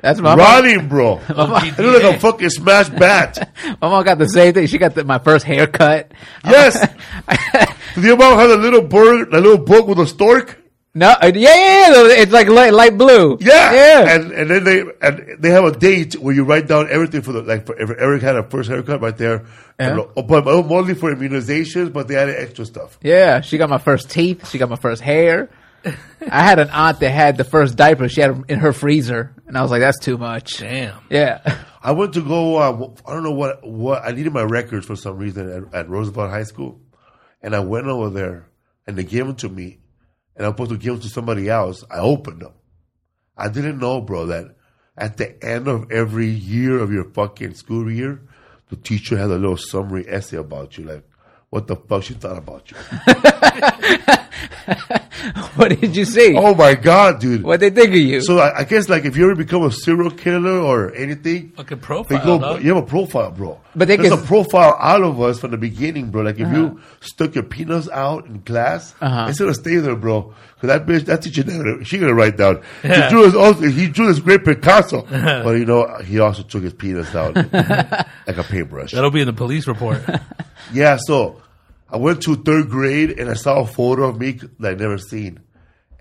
That's 0.00 0.20
my 0.20 0.36
mom. 0.36 0.38
Running, 0.38 0.88
bro. 0.88 1.20
it 1.28 1.36
looked 1.36 2.04
like 2.04 2.16
a 2.16 2.20
fucking 2.20 2.50
smashed 2.50 2.94
bat. 2.96 3.50
My 3.80 3.88
mom 3.88 4.04
got 4.04 4.18
the 4.18 4.28
same 4.28 4.52
thing. 4.54 4.66
She 4.66 4.76
got 4.78 4.94
the, 4.94 5.04
my 5.04 5.18
first 5.18 5.44
haircut. 5.44 6.12
Yes. 6.44 6.78
Did 7.94 8.04
your 8.04 8.16
mom 8.16 8.38
have 8.38 8.50
a 8.50 8.56
little 8.56 8.82
bird, 8.82 9.32
a 9.32 9.40
little 9.40 9.58
book 9.58 9.88
with 9.88 9.98
a 9.98 10.06
stork? 10.06 10.62
No, 10.96 11.10
uh, 11.10 11.30
yeah, 11.34 11.54
yeah, 11.54 11.88
yeah, 11.92 12.22
it's 12.22 12.32
like 12.32 12.48
light, 12.48 12.72
light 12.72 12.96
blue. 12.96 13.36
Yeah, 13.40 13.72
yeah. 13.74 14.14
And 14.16 14.32
and 14.32 14.50
then 14.50 14.64
they 14.64 14.80
and 15.02 15.36
they 15.42 15.50
have 15.50 15.64
a 15.64 15.72
date 15.72 16.14
where 16.14 16.34
you 16.34 16.42
write 16.44 16.66
down 16.68 16.88
everything 16.90 17.20
for 17.20 17.32
the 17.32 17.42
like 17.42 17.66
for 17.66 17.76
every 17.76 17.96
Eric 17.98 18.22
had 18.22 18.34
a 18.36 18.42
first 18.42 18.70
haircut 18.70 19.02
right 19.02 19.16
there, 19.16 19.44
and, 19.78 19.98
Yeah. 19.98 20.04
uh, 20.16 20.22
but 20.22 20.46
mostly 20.46 20.94
for 20.94 21.14
immunizations, 21.14 21.92
but 21.92 22.08
they 22.08 22.16
added 22.16 22.36
extra 22.38 22.64
stuff. 22.64 22.98
Yeah, 23.02 23.42
she 23.42 23.58
got 23.58 23.68
my 23.68 23.76
first 23.76 24.08
teeth. 24.10 24.48
She 24.48 24.56
got 24.56 24.70
my 24.70 24.76
first 24.76 25.02
hair. 25.02 25.50
I 25.84 26.42
had 26.42 26.58
an 26.58 26.70
aunt 26.70 26.98
that 27.00 27.10
had 27.10 27.36
the 27.36 27.44
first 27.44 27.76
diaper. 27.76 28.08
She 28.08 28.22
had 28.22 28.30
them 28.30 28.44
in 28.48 28.58
her 28.60 28.72
freezer, 28.72 29.34
and 29.46 29.56
I 29.58 29.60
was 29.62 29.70
like, 29.70 29.82
"That's 29.82 29.98
too 30.00 30.16
much." 30.16 30.58
Damn. 30.60 30.96
Yeah, 31.10 31.40
I 31.82 31.92
went 31.92 32.14
to 32.14 32.22
go. 32.22 32.56
Uh, 32.56 32.90
I 33.06 33.12
don't 33.12 33.22
know 33.22 33.32
what 33.32 33.64
what 33.68 34.02
I 34.02 34.12
needed 34.12 34.32
my 34.32 34.42
records 34.44 34.86
for 34.86 34.96
some 34.96 35.18
reason 35.18 35.68
at, 35.72 35.74
at 35.80 35.88
Roosevelt 35.90 36.30
High 36.30 36.44
School, 36.44 36.80
and 37.42 37.54
I 37.54 37.60
went 37.60 37.86
over 37.86 38.08
there, 38.08 38.48
and 38.86 38.96
they 38.96 39.04
gave 39.04 39.26
them 39.26 39.36
to 39.36 39.48
me, 39.50 39.78
and 40.36 40.44
I 40.44 40.48
was 40.48 40.54
supposed 40.54 40.70
to 40.70 40.76
give 40.76 40.94
them 40.94 41.02
to 41.02 41.08
somebody 41.08 41.48
else. 41.48 41.84
I 41.90 41.98
opened 41.98 42.42
them. 42.42 42.52
I 43.36 43.48
didn't 43.48 43.78
know, 43.78 44.00
bro, 44.00 44.26
that 44.26 44.56
at 44.96 45.16
the 45.16 45.42
end 45.44 45.68
of 45.68 45.90
every 45.90 46.28
year 46.28 46.78
of 46.78 46.92
your 46.92 47.04
fucking 47.04 47.54
school 47.54 47.90
year, 47.90 48.22
the 48.68 48.76
teacher 48.76 49.16
had 49.16 49.30
a 49.30 49.36
little 49.38 49.56
summary 49.56 50.06
essay 50.08 50.36
about 50.36 50.76
you, 50.78 50.84
like 50.84 51.04
what 51.50 51.66
the 51.66 51.76
fuck 51.76 52.02
she 52.02 52.14
thought 52.14 52.38
about 52.38 52.70
you. 52.70 52.76
what 55.56 55.80
did 55.80 55.96
you 55.96 56.04
see? 56.04 56.34
Oh 56.36 56.54
my 56.54 56.74
god, 56.74 57.20
dude. 57.20 57.42
What 57.42 57.60
they 57.60 57.70
think 57.70 57.88
of 57.90 57.94
you? 57.96 58.20
So 58.20 58.38
I, 58.38 58.60
I 58.60 58.64
guess 58.64 58.88
like 58.88 59.04
if 59.04 59.16
you 59.16 59.24
ever 59.24 59.34
become 59.34 59.62
a 59.64 59.70
serial 59.72 60.10
killer 60.10 60.58
or 60.58 60.94
anything, 60.94 61.50
Fucking 61.56 61.78
they 61.78 61.82
profile, 61.82 62.24
go, 62.24 62.38
dog. 62.38 62.62
you 62.64 62.74
have 62.74 62.82
a 62.82 62.86
profile, 62.86 63.30
bro. 63.30 63.60
But 63.74 63.88
they 63.88 63.96
There's 63.96 64.10
can- 64.10 64.22
a 64.22 64.26
profile 64.26 64.76
out 64.80 65.02
of 65.02 65.20
us 65.20 65.40
from 65.40 65.50
the 65.52 65.56
beginning, 65.58 66.10
bro. 66.10 66.22
Like 66.22 66.38
if 66.38 66.50
you 66.52 66.80
stuck 67.00 67.34
your 67.34 67.44
peanuts 67.44 67.88
out 67.90 68.26
in 68.26 68.40
class, 68.42 68.94
Uh-huh. 69.00 69.26
instead 69.28 69.48
of 69.48 69.56
stay 69.56 69.76
there, 69.76 69.96
bro. 69.96 70.34
Cause 70.60 70.68
that 70.68 70.86
bitch, 70.86 71.04
that 71.04 71.20
teacher, 71.22 71.44
never- 71.44 71.84
she 71.84 71.98
gonna 71.98 72.14
write 72.14 72.38
down. 72.38 72.62
He 72.82 72.88
drew 73.10 73.24
his, 73.24 73.34
also, 73.34 73.60
he 73.62 73.88
drew 73.88 74.06
this 74.06 74.20
great 74.20 74.42
Picasso, 74.44 75.02
but 75.10 75.50
you 75.50 75.66
know 75.66 75.98
he 75.98 76.18
also 76.18 76.42
took 76.42 76.62
his 76.62 76.72
penis 76.72 77.14
out 77.14 77.34
like 77.52 78.38
a 78.38 78.42
paintbrush. 78.48 78.92
That'll 78.92 79.10
be 79.10 79.20
in 79.20 79.26
the 79.26 79.32
police 79.32 79.66
report. 79.66 80.02
Yeah, 80.72 80.96
so 81.00 81.40
I 81.88 81.96
went 81.98 82.22
to 82.22 82.34
third 82.34 82.70
grade 82.70 83.20
and 83.20 83.30
I 83.30 83.34
saw 83.34 83.60
a 83.60 83.66
photo 83.66 84.08
of 84.08 84.18
me 84.18 84.32
that 84.58 84.72
I'd 84.72 84.80
never 84.80 84.98
seen. 84.98 85.38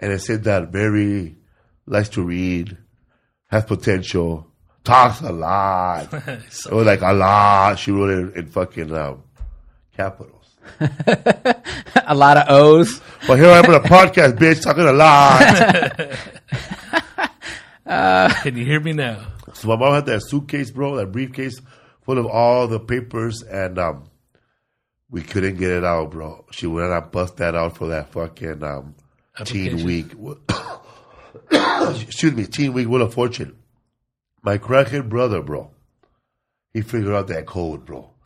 And 0.01 0.11
it 0.11 0.19
said 0.21 0.45
that 0.45 0.73
Mary 0.73 1.37
likes 1.85 2.09
to 2.09 2.23
read, 2.23 2.75
has 3.47 3.63
potential, 3.65 4.47
talks 4.83 5.21
a 5.21 5.31
lot. 5.31 6.11
it 6.11 6.71
was 6.71 6.85
like 6.87 7.01
a 7.01 7.13
lot. 7.13 7.77
She 7.77 7.91
wrote 7.91 8.09
it 8.29 8.35
in 8.37 8.47
fucking 8.47 8.91
um, 8.95 9.21
capitals. 9.95 10.34
a 12.07 12.15
lot 12.15 12.37
of 12.37 12.45
O's. 12.49 13.01
But 13.27 13.39
here 13.39 13.49
I 13.49 13.59
am 13.59 13.65
on 13.65 13.75
a 13.75 13.79
podcast, 13.79 14.37
bitch, 14.37 14.61
talking 14.61 14.83
a 14.83 14.93
lot. 14.93 15.39
Can 18.43 18.57
you 18.57 18.65
hear 18.65 18.79
me 18.79 18.93
now? 18.93 19.25
so 19.53 19.67
my 19.69 19.75
mom 19.75 19.93
had 19.93 20.05
that 20.07 20.21
suitcase, 20.27 20.71
bro, 20.71 20.95
that 20.97 21.11
briefcase 21.11 21.61
full 22.01 22.17
of 22.17 22.25
all 22.25 22.67
the 22.67 22.79
papers, 22.79 23.41
and 23.41 23.79
um, 23.79 24.09
we 25.09 25.21
couldn't 25.21 25.57
get 25.57 25.71
it 25.71 25.83
out, 25.83 26.11
bro. 26.11 26.45
She 26.51 26.67
went 26.67 26.91
and 26.91 27.11
bust 27.11 27.37
that 27.37 27.55
out 27.55 27.77
for 27.77 27.87
that 27.87 28.11
fucking 28.11 28.63
um, 28.63 28.95
teen 29.43 29.83
week. 29.83 30.13
Excuse 31.51 32.33
me, 32.33 32.45
teen 32.45 32.73
week, 32.73 32.87
Wheel 32.87 33.01
of 33.01 33.13
Fortune. 33.13 33.57
My 34.43 34.57
crackhead 34.57 35.09
brother, 35.09 35.41
bro, 35.41 35.71
he 36.73 36.81
figured 36.81 37.13
out 37.13 37.27
that 37.27 37.45
code, 37.45 37.85
bro. 37.85 38.11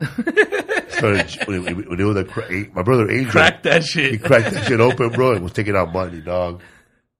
Started, 1.00 1.48
when, 1.48 1.68
it, 1.68 1.88
when 1.88 2.00
it 2.00 2.04
was 2.04 2.16
a 2.16 2.70
my 2.74 2.82
brother 2.82 3.10
Angel, 3.10 3.32
Crack 3.32 3.62
that 3.64 3.84
he 3.84 4.18
cracked 4.18 4.52
that 4.52 4.66
shit 4.66 4.80
open, 4.80 5.10
bro, 5.10 5.32
and 5.32 5.42
was 5.42 5.52
taking 5.52 5.76
out 5.76 5.92
money, 5.92 6.20
dog. 6.20 6.62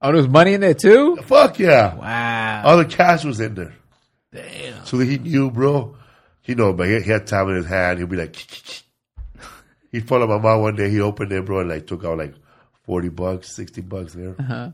Oh, 0.02 0.12
there's 0.12 0.28
money 0.28 0.54
in 0.54 0.60
there 0.60 0.74
too. 0.74 1.16
Fuck 1.16 1.58
yeah. 1.58 1.94
Wow. 1.94 2.62
All 2.64 2.76
the 2.78 2.86
cash 2.86 3.24
was 3.24 3.38
in 3.40 3.54
there. 3.54 3.74
Damn. 4.32 4.86
So 4.86 4.98
he 4.98 5.18
knew, 5.18 5.50
bro. 5.50 5.96
He 6.42 6.54
know, 6.54 6.72
but 6.72 6.88
he, 6.88 7.00
he 7.00 7.10
had 7.10 7.26
time 7.26 7.48
in 7.50 7.56
his 7.56 7.66
hand. 7.66 7.98
He'd 7.98 8.08
be 8.08 8.16
like, 8.16 8.36
he 9.92 10.00
followed 10.00 10.28
my 10.28 10.38
mom 10.38 10.62
one 10.62 10.76
day. 10.76 10.88
He 10.90 11.00
opened 11.00 11.32
it, 11.32 11.44
bro, 11.44 11.60
and 11.60 11.68
like 11.68 11.86
took 11.86 12.04
out 12.04 12.18
like 12.18 12.34
forty 12.84 13.08
bucks, 13.08 13.54
sixty 13.54 13.82
bucks 13.82 14.14
there. 14.14 14.36
Uh-huh. 14.38 14.70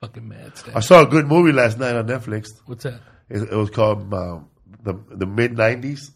Fucking 0.00 0.28
mad 0.28 0.56
stuff. 0.56 0.76
I 0.76 0.80
saw 0.80 1.02
a 1.02 1.06
good 1.06 1.26
movie 1.26 1.52
last 1.52 1.78
night 1.78 1.96
on 1.96 2.06
Netflix. 2.06 2.48
What's 2.66 2.84
that? 2.84 3.00
It, 3.28 3.42
it 3.42 3.56
was 3.56 3.70
called 3.70 4.12
um, 4.14 4.48
the 4.82 4.94
the 5.10 5.26
mid 5.26 5.56
nineties. 5.56 6.12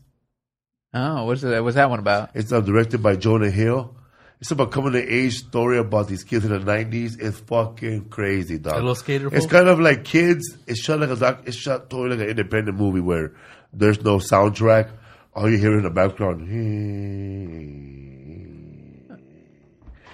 Oh, 0.92 1.25
what's 1.25 1.42
that? 1.42 1.62
What's 1.62 1.76
that 1.76 1.88
one 1.90 1.99
about? 2.00 2.30
It's 2.35 2.52
uh, 2.52 2.61
directed 2.61 3.02
by 3.02 3.16
Jonah 3.16 3.50
Hill. 3.50 3.94
It's 4.40 4.50
about 4.50 4.73
coming 4.73 4.92
to 4.92 4.99
age 5.14 5.35
story 5.37 5.76
about 5.78 6.09
these 6.09 6.25
kids 6.25 6.44
in 6.47 6.50
the 6.50 6.59
nineties. 6.59 7.16
It's 7.16 7.38
fucking 7.40 8.06
crazy, 8.09 8.59
dog. 8.59 8.75
A 8.75 8.78
little 8.78 8.94
skater 8.94 9.28
It's 9.35 9.47
kind 9.47 9.68
of 9.68 9.78
like 9.80 10.04
kids. 10.04 10.56
It's 10.66 10.80
shot 10.80 10.99
like 11.00 11.11
a 11.11 11.16
doc. 11.16 11.42
It's 11.44 11.56
shot 11.56 11.90
totally 11.90 12.16
like 12.16 12.25
an 12.25 12.30
independent 12.30 12.78
movie 12.78 13.00
where 13.00 13.35
there's 13.73 14.02
no 14.02 14.16
soundtrack. 14.16 14.90
All 15.35 15.49
you 15.49 15.59
hear 15.59 15.76
in 15.76 15.85
the 15.85 15.90
background, 15.90 16.49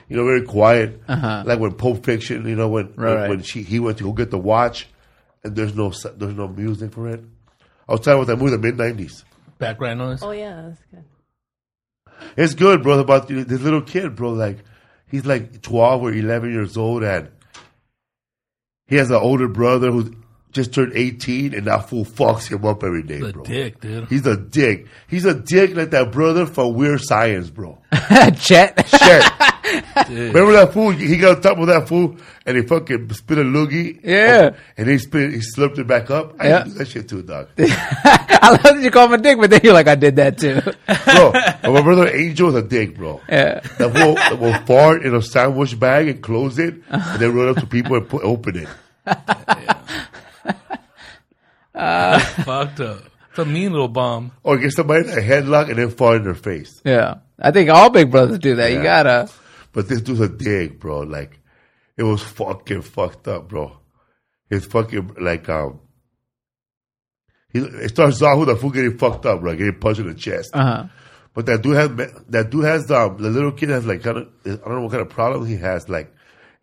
you 0.08 0.16
know, 0.16 0.24
very 0.24 0.42
quiet. 0.42 1.00
Like 1.08 1.58
when 1.58 1.72
Pulp 1.74 2.04
Fiction, 2.04 2.46
you 2.46 2.56
know, 2.56 2.68
when 2.68 2.86
when, 2.96 3.06
Right. 3.06 3.28
when 3.30 3.42
she 3.42 3.62
he 3.62 3.78
went 3.80 3.98
to 3.98 4.04
go 4.04 4.12
get 4.12 4.30
the 4.30 4.38
watch, 4.38 4.88
and 5.44 5.56
there's 5.56 5.74
no 5.74 5.90
there's 6.16 6.34
no 6.34 6.48
music 6.48 6.92
for 6.92 7.08
it. 7.08 7.22
I 7.88 7.92
was 7.92 8.00
talking 8.00 8.14
about 8.22 8.26
that 8.26 8.36
movie, 8.38 8.50
the 8.56 8.58
mid 8.62 8.76
nineties. 8.76 9.24
Background 9.58 9.98
noise? 9.98 10.22
Oh 10.22 10.30
yeah, 10.32 10.62
that's 10.68 10.82
good. 10.90 11.04
It's 12.36 12.54
good, 12.54 12.82
bro. 12.82 12.98
About 12.98 13.28
this 13.28 13.60
little 13.60 13.82
kid, 13.82 14.14
bro. 14.16 14.30
Like 14.30 14.58
he's 15.08 15.24
like 15.26 15.62
twelve 15.62 16.02
or 16.02 16.12
eleven 16.12 16.52
years 16.52 16.76
old, 16.76 17.02
and 17.02 17.30
he 18.86 18.96
has 18.96 19.10
an 19.10 19.16
older 19.16 19.48
brother 19.48 19.90
who 19.90 20.14
just 20.52 20.72
turned 20.74 20.92
eighteen, 20.94 21.54
and 21.54 21.66
that 21.66 21.88
fool 21.88 22.04
fucks 22.04 22.48
him 22.50 22.64
up 22.64 22.82
every 22.84 23.02
day, 23.02 23.20
The 23.20 23.32
bro. 23.32 23.44
dick, 23.44 23.80
dude. 23.80 24.08
He's 24.08 24.26
a 24.26 24.36
dick. 24.36 24.86
He's 25.08 25.24
a 25.24 25.34
dick 25.34 25.74
like 25.74 25.90
that 25.90 26.12
brother 26.12 26.46
from 26.46 26.74
Weird 26.74 27.00
Science, 27.02 27.50
bro. 27.50 27.78
Chet. 28.38 28.86
Shit. 28.88 29.24
Remember 30.08 30.52
that 30.52 30.72
fool? 30.72 30.90
He 30.90 31.16
got 31.16 31.36
on 31.36 31.42
top 31.42 31.58
of 31.58 31.66
that 31.68 31.88
fool, 31.88 32.16
and 32.44 32.56
he 32.56 32.62
fucking 32.62 33.12
spit 33.12 33.38
a 33.38 33.42
loogie. 33.42 34.00
Yeah. 34.02 34.50
And 34.76 34.88
he 34.88 34.98
spit, 34.98 35.32
he 35.32 35.38
slurped 35.38 35.78
it 35.78 35.86
back 35.86 36.10
up. 36.10 36.34
I 36.40 36.48
Yeah. 36.48 36.64
do 36.64 36.70
that 36.70 36.88
shit 36.88 37.08
too, 37.08 37.22
dog. 37.22 37.48
I 37.58 38.50
love 38.50 38.62
that 38.62 38.80
you 38.82 38.90
call 38.90 39.06
him 39.06 39.14
a 39.14 39.18
dick, 39.18 39.38
but 39.38 39.50
then 39.50 39.60
you're 39.64 39.72
like, 39.72 39.88
I 39.88 39.94
did 39.94 40.16
that 40.16 40.38
too. 40.38 40.60
bro, 40.60 41.32
but 41.32 41.72
my 41.72 41.82
brother 41.82 42.08
Angel 42.14 42.48
is 42.50 42.54
a 42.54 42.62
dick, 42.62 42.96
bro. 42.96 43.20
Yeah. 43.28 43.60
That 43.78 43.92
will, 43.92 44.14
that 44.14 44.38
will 44.38 44.54
fart 44.66 45.04
in 45.04 45.14
a 45.14 45.22
sandwich 45.22 45.78
bag 45.78 46.08
and 46.08 46.22
close 46.22 46.58
it, 46.58 46.74
and 46.90 47.20
then 47.20 47.34
run 47.34 47.48
up 47.48 47.56
to 47.56 47.66
people 47.66 47.96
and 47.96 48.08
put, 48.08 48.22
open 48.22 48.56
it. 48.66 48.68
Uh, 51.74 52.18
Fucked 52.18 52.80
up. 52.80 53.02
It's 53.30 53.38
a 53.38 53.44
mean 53.44 53.70
little 53.72 53.88
bomb. 53.88 54.32
Or 54.42 54.56
get 54.56 54.72
somebody 54.72 55.06
in 55.06 55.10
a 55.18 55.20
headlock 55.20 55.68
and 55.68 55.76
then 55.78 55.90
fart 55.90 56.16
in 56.16 56.24
their 56.24 56.34
face. 56.34 56.80
Yeah. 56.86 57.16
I 57.38 57.50
think 57.50 57.68
all 57.68 57.90
big 57.90 58.10
brothers 58.10 58.38
do 58.38 58.56
that. 58.56 58.72
You 58.72 58.82
gotta. 58.82 59.28
But 59.76 59.88
this 59.88 60.00
dude's 60.00 60.20
a 60.20 60.28
dick, 60.30 60.80
bro. 60.80 61.00
Like, 61.00 61.38
it 61.98 62.02
was 62.02 62.22
fucking 62.22 62.80
fucked 62.80 63.28
up, 63.28 63.50
bro. 63.50 63.78
It's 64.48 64.64
fucking, 64.64 65.16
like, 65.20 65.50
um, 65.50 65.80
he, 67.52 67.58
it 67.58 67.90
starts 67.90 68.22
off 68.22 68.38
with 68.38 68.48
a 68.48 68.56
fool 68.56 68.70
getting 68.70 68.96
fucked 68.96 69.26
up, 69.26 69.42
bro, 69.42 69.54
getting 69.54 69.78
punched 69.78 70.00
in 70.00 70.08
the 70.08 70.14
chest. 70.14 70.48
Uh 70.54 70.64
huh. 70.64 70.86
But 71.34 71.44
that 71.44 71.60
dude 71.60 71.76
has 71.76 71.90
that 72.30 72.48
dude 72.48 72.64
has 72.64 72.90
um 72.90 73.18
the 73.18 73.28
little 73.28 73.52
kid 73.52 73.68
has 73.68 73.84
like 73.86 74.02
kind 74.02 74.16
of 74.16 74.28
I 74.46 74.56
don't 74.56 74.76
know 74.76 74.80
what 74.80 74.92
kind 74.92 75.02
of 75.02 75.10
problem 75.10 75.44
he 75.46 75.58
has. 75.58 75.86
Like 75.90 76.10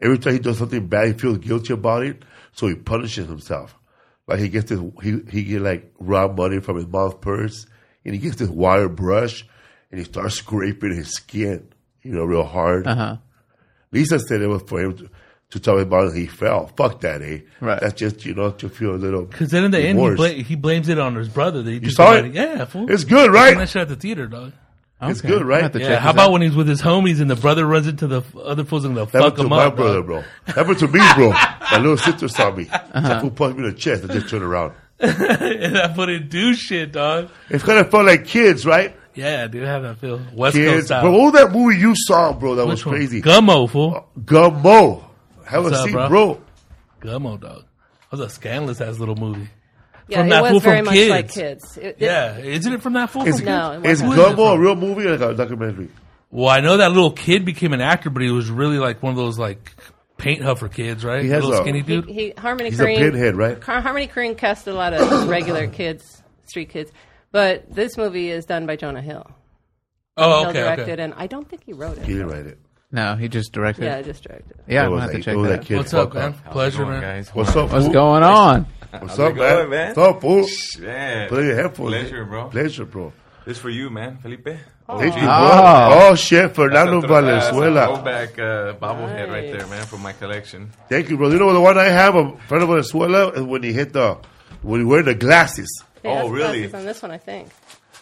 every 0.01 0.17
time 0.17 0.33
he 0.33 0.39
does 0.39 0.57
something 0.57 0.87
bad, 0.87 1.07
he 1.07 1.13
feels 1.13 1.37
guilty 1.37 1.73
about 1.73 2.03
it, 2.03 2.23
so 2.53 2.67
he 2.67 2.73
punishes 2.73 3.27
himself. 3.27 3.77
Like 4.27 4.39
he 4.39 4.49
gets 4.49 4.71
this 4.71 4.79
he 5.03 5.19
he 5.29 5.43
get 5.43 5.61
like 5.61 5.93
raw 5.99 6.27
money 6.27 6.59
from 6.59 6.77
his 6.77 6.87
mom's 6.87 7.13
purse, 7.21 7.67
and 8.03 8.15
he 8.15 8.19
gets 8.19 8.37
this 8.37 8.49
wire 8.49 8.89
brush, 8.89 9.45
and 9.91 9.99
he 9.99 10.05
starts 10.05 10.35
scraping 10.35 10.95
his 10.95 11.11
skin, 11.11 11.69
you 12.03 12.11
know, 12.11 12.23
real 12.25 12.43
hard. 12.43 12.87
Uh 12.87 12.95
huh. 12.95 13.17
Lisa 13.91 14.19
said 14.19 14.41
it 14.41 14.47
was 14.47 14.63
for 14.63 14.81
him 14.81 14.97
to, 14.97 15.09
to 15.51 15.59
tell 15.59 15.75
him 15.77 15.83
about 15.87 16.09
it. 16.09 16.15
He 16.15 16.25
fell. 16.27 16.67
Fuck 16.75 17.01
that, 17.01 17.21
eh? 17.21 17.39
Right. 17.59 17.79
That's 17.79 17.93
just 17.93 18.25
you 18.25 18.33
know 18.33 18.51
to 18.51 18.69
feel 18.69 18.91
a 18.95 18.97
little. 18.97 19.25
Because 19.25 19.51
then 19.51 19.63
in 19.63 19.71
the 19.71 19.77
end, 19.79 19.99
he, 19.99 20.03
remorse. 20.05 20.17
bla- 20.17 20.29
he 20.43 20.55
blames 20.55 20.89
it 20.89 20.99
on 20.99 21.15
his 21.15 21.29
brother. 21.29 21.61
That 21.63 21.71
he 21.71 21.79
did 21.79 21.91
saw 21.93 22.13
somebody- 22.13 22.29
it? 22.29 22.35
Yeah, 22.35 22.65
fool. 22.65 22.91
It's 22.91 23.03
good, 23.03 23.19
I 23.19 23.23
seen 23.25 23.31
right? 23.33 23.57
that 23.57 23.69
shit 23.69 23.81
at 23.83 23.87
the 23.89 23.95
theater, 23.95 24.27
dog. 24.27 24.53
It's 25.05 25.19
good, 25.19 25.43
right? 25.43 25.57
gonna 25.57 25.63
have 25.63 25.71
to 25.73 25.79
Yeah. 25.81 25.99
How 25.99 26.11
about 26.11 26.27
out. 26.27 26.31
when 26.31 26.41
he's 26.43 26.55
with 26.55 26.67
his 26.69 26.81
homies 26.81 27.19
and 27.19 27.29
the 27.29 27.35
brother 27.35 27.65
runs 27.65 27.87
into 27.87 28.07
the 28.07 28.21
other 28.41 28.63
fools 28.63 28.85
and 28.85 28.95
they'll 28.95 29.05
That 29.07 29.11
fuck 29.11 29.21
happened 29.21 29.37
to 29.37 29.43
him 29.43 29.49
my 29.49 29.65
up, 29.65 29.75
brother, 29.75 30.01
bro. 30.01 30.23
That 30.45 30.55
happened 30.55 30.79
to 30.79 30.87
me, 30.87 30.99
bro. 31.15 31.29
My 31.31 31.77
little 31.77 31.97
sister 31.97 32.29
saw 32.29 32.51
me. 32.55 32.69
Uh-huh. 32.71 33.01
That 33.01 33.19
fool 33.21 33.31
punched 33.31 33.57
me 33.57 33.65
in 33.65 33.71
the 33.71 33.77
chest 33.77 34.03
and 34.03 34.11
just 34.13 34.29
turned 34.29 34.43
around. 34.43 34.71
and 34.99 35.77
I 35.77 35.93
wouldn't 35.93 36.29
do 36.29 36.53
shit, 36.53 36.93
dog. 36.93 37.29
It's 37.49 37.65
kind 37.65 37.79
of 37.79 37.91
fun 37.91 38.05
like 38.05 38.25
kids, 38.25 38.65
right? 38.65 38.95
Yeah, 39.15 39.47
dude, 39.47 39.67
how 39.67 39.79
that 39.81 39.97
feel? 39.99 40.21
West 40.33 40.55
Coast 40.55 40.87
style. 40.87 41.01
Bro, 41.03 41.11
what 41.11 41.33
was 41.33 41.33
that 41.43 41.51
movie 41.51 41.77
you 41.77 41.93
saw, 41.95 42.33
bro? 42.33 42.55
That 42.55 42.65
was 42.65 42.79
Which 42.79 42.85
one? 42.87 42.95
crazy. 42.95 43.21
Gummo, 43.21 43.69
fool. 43.69 43.95
Uh, 43.95 44.19
Gummo. 44.21 45.03
Have 45.45 45.63
What's 45.65 45.75
a 45.77 45.79
up, 45.79 45.85
seat, 45.85 45.91
bro? 45.93 46.07
bro. 46.09 46.41
Gummo, 47.01 47.39
dog. 47.39 47.63
That 48.09 48.17
was 48.17 48.19
a 48.21 48.29
scandalous 48.29 48.81
ass 48.81 48.97
little 48.99 49.15
movie. 49.15 49.49
Yeah, 50.07 50.17
From 50.19 50.27
it 50.27 50.29
that 50.31 50.41
was 50.43 50.51
fool 50.51 50.59
from 50.59 50.71
very 50.71 50.81
much 50.81 50.93
Kids. 50.95 51.09
like 51.09 51.29
kids. 51.31 51.77
It- 51.77 51.83
it- 51.85 51.95
Yeah, 51.99 52.37
isn't 52.39 52.73
it 52.73 52.81
from 52.81 52.93
that 52.93 53.09
fool? 53.09 53.25
Is, 53.27 53.37
from 53.37 53.45
No, 53.45 53.71
it 53.73 53.85
is 53.85 54.01
wasn't. 54.01 54.13
Who 54.13 54.21
is 54.21 54.27
it 54.31 54.35
Gummo 54.35 54.53
a 54.55 54.59
real 54.59 54.75
movie 54.75 55.07
or 55.07 55.17
like 55.17 55.29
a 55.29 55.33
documentary? 55.33 55.89
Well, 56.31 56.49
I 56.49 56.59
know 56.61 56.77
that 56.77 56.89
little 56.91 57.11
kid 57.11 57.45
became 57.45 57.73
an 57.73 57.81
actor, 57.81 58.09
but 58.09 58.21
he 58.23 58.31
was 58.31 58.49
really 58.49 58.79
like 58.79 59.01
one 59.03 59.11
of 59.11 59.17
those 59.17 59.37
like 59.39 59.73
paint 60.17 60.41
huffer 60.41 60.71
kids, 60.71 61.05
right? 61.05 61.23
He 61.23 61.29
has 61.29 61.43
little 61.43 61.59
a- 61.59 61.63
skinny 61.63 61.81
dude. 61.83 62.05
he, 62.09 62.33
Harmony 62.37 62.69
He's 62.71 62.79
a 62.79 62.85
Korine, 62.85 62.97
pinhead, 62.97 63.35
right? 63.35 63.63
Har- 63.63 63.81
Harmony 63.81 64.07
Korine 64.07 64.37
cast 64.37 64.67
a 64.67 64.73
lot 64.73 64.93
of 64.93 65.29
regular 65.29 65.67
kids, 65.67 66.21
street 66.45 66.69
kids, 66.69 66.91
but 67.33 67.73
this 67.73 67.97
movie 67.97 68.29
is 68.29 68.45
done 68.45 68.65
by 68.65 68.77
Jonah 68.77 69.01
Hill. 69.01 69.29
oh, 70.15 70.39
Hill 70.41 70.49
okay, 70.51 70.59
directed, 70.61 70.89
okay. 70.93 71.03
and 71.03 71.13
I 71.17 71.27
don't 71.27 71.49
think 71.49 71.63
he 71.65 71.73
wrote 71.73 71.97
it. 71.97 72.05
He 72.05 72.13
didn't 72.13 72.29
write 72.29 72.45
it. 72.45 72.59
No, 72.93 73.15
he 73.15 73.27
just 73.27 73.51
directed. 73.51 73.85
Yeah, 73.85 73.97
it. 73.97 74.05
just 74.05 74.23
directed. 74.23 74.55
Yeah, 74.67 74.85
I'm 74.85 74.91
was 74.91 75.01
gonna 75.01 75.11
have 75.13 75.19
to 75.19 75.23
check 75.25 75.35
it 75.35 75.41
that. 75.41 75.59
out. 75.59 75.65
kid 75.65 75.77
What's 75.77 75.93
up, 75.95 76.13
man? 76.13 76.33
How's 76.45 76.53
Pleasure, 76.53 76.77
going, 76.77 76.89
man. 76.91 77.01
guys? 77.01 77.29
What's 77.33 77.55
up, 77.55 77.71
What's 77.71 77.85
fool? 77.85 77.93
going 77.93 78.23
on? 78.23 78.67
What's 78.91 79.17
How's 79.17 79.19
up, 79.19 79.31
it 79.31 79.35
man? 79.35 79.55
going, 79.57 79.69
man? 79.71 79.87
What's 79.95 79.97
up, 79.97 80.21
fool? 80.21 80.47
Man, 80.85 81.29
Put 81.29 81.39
on 81.39 81.45
your 81.45 81.55
headphones. 81.55 81.89
Pleasure, 81.89 82.25
bro. 82.25 82.49
Pleasure, 82.49 82.85
bro. 82.85 83.13
this 83.45 83.57
for 83.57 83.69
you, 83.71 83.89
man, 83.89 84.17
Felipe. 84.19 84.45
Thank 84.45 85.15
you, 85.15 85.21
bro. 85.21 85.29
Oh. 85.31 86.09
Oh, 86.11 86.15
shit. 86.15 86.53
Fernando 86.53 87.01
That's 87.01 87.05
a 87.05 87.07
throw- 87.07 87.21
that's 87.23 87.47
a 87.47 87.51
Valenzuela. 87.53 87.95
Throwback 87.95 88.37
uh, 88.37 88.73
bobblehead 88.75 89.31
right 89.31 89.51
there, 89.57 89.65
man, 89.67 89.85
from 89.87 90.01
my 90.03 90.13
collection. 90.13 90.71
Thank 90.87 91.09
you, 91.09 91.17
bro. 91.17 91.29
You 91.31 91.39
know 91.39 91.51
the 91.51 91.61
one 91.61 91.79
I 91.79 91.85
have, 91.85 92.15
um, 92.15 92.37
Fernando 92.47 92.67
Valenzuela, 92.73 93.29
is 93.31 93.41
when 93.41 93.63
he 93.63 93.73
hit 93.73 93.93
the, 93.93 94.19
when 94.61 94.81
he 94.81 94.85
wear 94.85 95.01
the 95.01 95.15
glasses. 95.15 95.83
He 96.03 96.09
Oh, 96.09 96.15
has 96.15 96.29
really? 96.29 96.59
glasses 96.59 96.73
On 96.75 96.85
this 96.85 97.01
one, 97.01 97.11
I 97.11 97.17
think. 97.17 97.49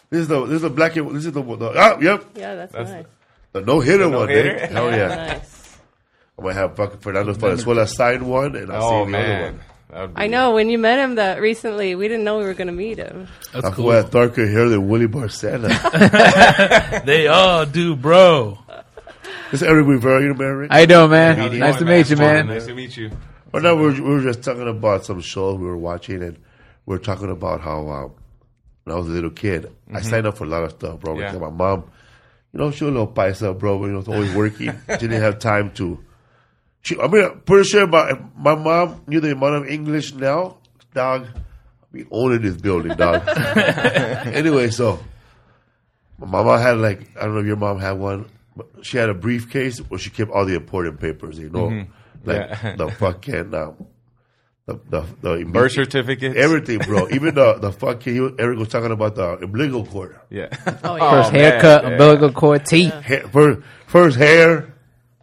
This 0.10 0.22
is 0.22 0.28
the, 0.28 0.46
this 0.46 0.56
is 0.58 0.62
the 0.64 0.70
black 0.70 0.96
and, 0.98 1.10
this 1.16 1.26
is 1.26 1.32
the, 1.32 1.42
the 1.42 1.74
ah, 1.78 1.98
yep. 2.02 2.26
Yeah, 2.36 2.56
that's, 2.56 2.72
That's- 2.74 2.90
nice. 2.90 3.06
The 3.54 3.62
no 3.62 3.80
hitter 3.82 4.04
The 4.06 4.10
one, 4.10 4.28
no-hitter? 4.30 4.56
eh? 4.58 4.68
Hell 4.68 4.92
yeah. 4.92 5.08
nice. 5.08 5.78
I'm 6.38 6.44
gonna 6.46 6.56
have 6.56 6.76
fucking 6.78 7.00
Fernando 7.00 7.34
Valenzuela 7.34 7.86
sign 7.86 8.26
one, 8.26 8.56
and 8.56 8.72
I'll 8.72 8.84
Oh 8.84 9.06
see 9.06 9.12
the 9.12 9.18
other 9.18 9.28
man, 9.28 9.54
one. 9.54 9.62
That 10.14 10.22
I 10.22 10.28
know 10.28 10.52
when 10.54 10.70
you 10.70 10.78
met 10.78 11.00
him 11.00 11.16
that 11.16 11.42
recently, 11.42 11.94
we 11.96 12.08
didn't 12.08 12.24
know 12.24 12.38
we 12.40 12.46
were 12.46 12.54
going 12.54 12.68
to 12.68 12.74
meet 12.74 12.98
him. 12.98 13.28
That's 13.52 13.66
I 13.66 13.70
cool. 13.72 13.86
cool. 13.88 13.92
have 13.92 14.10
darker 14.10 14.48
hair 14.48 14.70
than 14.70 14.88
Willie 14.88 15.08
Barcena. 15.08 15.68
They 17.06 17.28
all 17.28 17.66
do, 17.66 17.96
bro. 17.98 18.58
Is 19.52 19.62
Erik 19.62 19.86
Rivera, 19.86 20.22
you 20.22 20.34
know, 20.34 20.46
Eric? 20.46 20.72
How 20.72 20.78
you 20.80 20.88
doing, 20.88 21.10
man? 21.12 21.38
How 21.38 21.48
nice 21.50 21.78
to 21.80 21.86
meet 21.86 22.10
you, 22.10 22.16
man. 22.16 22.48
Nice 22.48 22.68
to 22.68 22.74
meet 22.74 22.96
you. 22.96 23.12
Well, 23.52 23.62
no, 23.64 23.76
we 23.76 23.82
were, 23.84 23.92
we 23.92 24.00
were 24.02 24.22
just 24.22 24.44
talking 24.44 24.66
about 24.68 25.04
some 25.04 25.20
shows 25.20 25.58
we 25.60 25.66
were 25.66 25.76
watching, 25.78 26.24
and 26.24 26.38
we 26.86 26.96
were 26.96 27.00
talking 27.04 27.30
about 27.30 27.62
how 27.62 27.88
um, 27.90 28.12
when 28.84 28.96
I 28.96 29.00
was 29.00 29.08
a 29.08 29.12
little 29.12 29.30
kid, 29.30 29.72
I 29.94 30.02
signed 30.02 30.26
up 30.28 30.38
for 30.38 30.44
a 30.46 30.48
lot 30.48 30.64
of 30.64 30.72
stuff, 30.72 31.00
bro. 31.00 31.18
Yeah. 31.20 31.28
Because 31.32 31.42
my 31.42 31.50
mom, 31.56 31.92
you 32.54 32.60
know, 32.60 32.72
she 32.72 32.84
was 32.84 32.92
a 32.92 32.98
little 33.00 33.14
paisa, 33.14 33.58
bro. 33.58 33.78
But, 33.80 33.86
you 33.86 33.92
know, 33.92 33.98
was 34.00 34.08
always 34.08 34.34
working. 34.36 34.72
she 34.90 34.98
didn't 34.98 35.22
have 35.22 35.40
time 35.40 35.72
to. 35.74 36.04
She, 36.82 37.00
I 37.00 37.08
mean, 37.08 37.24
I'm 37.24 37.40
pretty 37.42 37.66
sure 37.70 37.84
about 37.84 38.36
my 38.38 38.56
mom 38.56 39.04
knew 39.08 39.20
the 39.20 39.32
amount 39.34 39.56
of 39.56 39.68
English 39.68 40.14
now, 40.16 40.58
dog. 40.94 41.28
We 41.92 42.06
owning 42.10 42.42
this 42.42 42.56
building, 42.58 42.96
dog. 42.96 43.24
anyway, 44.26 44.70
so 44.70 45.00
my 46.18 46.26
mama 46.28 46.58
had 46.60 46.78
like 46.78 47.16
I 47.18 47.26
don't 47.26 47.34
know 47.36 47.42
if 47.42 47.46
your 47.46 47.56
mom 47.58 47.80
had 47.80 47.94
one, 48.00 48.30
but 48.56 48.68
she 48.82 48.98
had 48.98 49.10
a 49.10 49.14
briefcase 49.14 49.78
where 49.80 50.00
she 50.00 50.10
kept 50.10 50.32
all 50.32 50.46
the 50.46 50.56
important 50.56 51.00
papers, 51.00 51.38
you 51.38 51.50
know, 51.50 51.86
like 52.24 52.50
Yeah. 52.50 52.76
the 52.78 52.90
fucking 52.92 53.54
um, 53.54 53.76
the 54.90 55.06
the, 55.22 55.38
the 55.38 55.44
Birth 55.46 55.74
certificate. 55.74 56.36
everything, 56.38 56.80
bro. 56.80 57.08
Even 57.12 57.36
the 57.36 57.54
the 57.56 57.72
fucking 57.72 58.36
Eric 58.40 58.60
was 58.60 58.68
talking 58.70 58.92
about 58.92 59.16
the 59.16 59.38
umbilical 59.44 59.86
cord, 59.86 60.20
Yeah. 60.30 60.48
Oh, 60.84 60.96
yeah. 60.98 61.12
First 61.12 61.32
man, 61.34 61.42
haircut, 61.42 61.84
yeah. 61.84 61.90
umbilical 61.92 62.32
cord, 62.32 62.66
teeth. 62.66 62.94
hair, 62.94 63.28
first, 63.28 63.62
first 63.88 64.18
hair. 64.18 64.74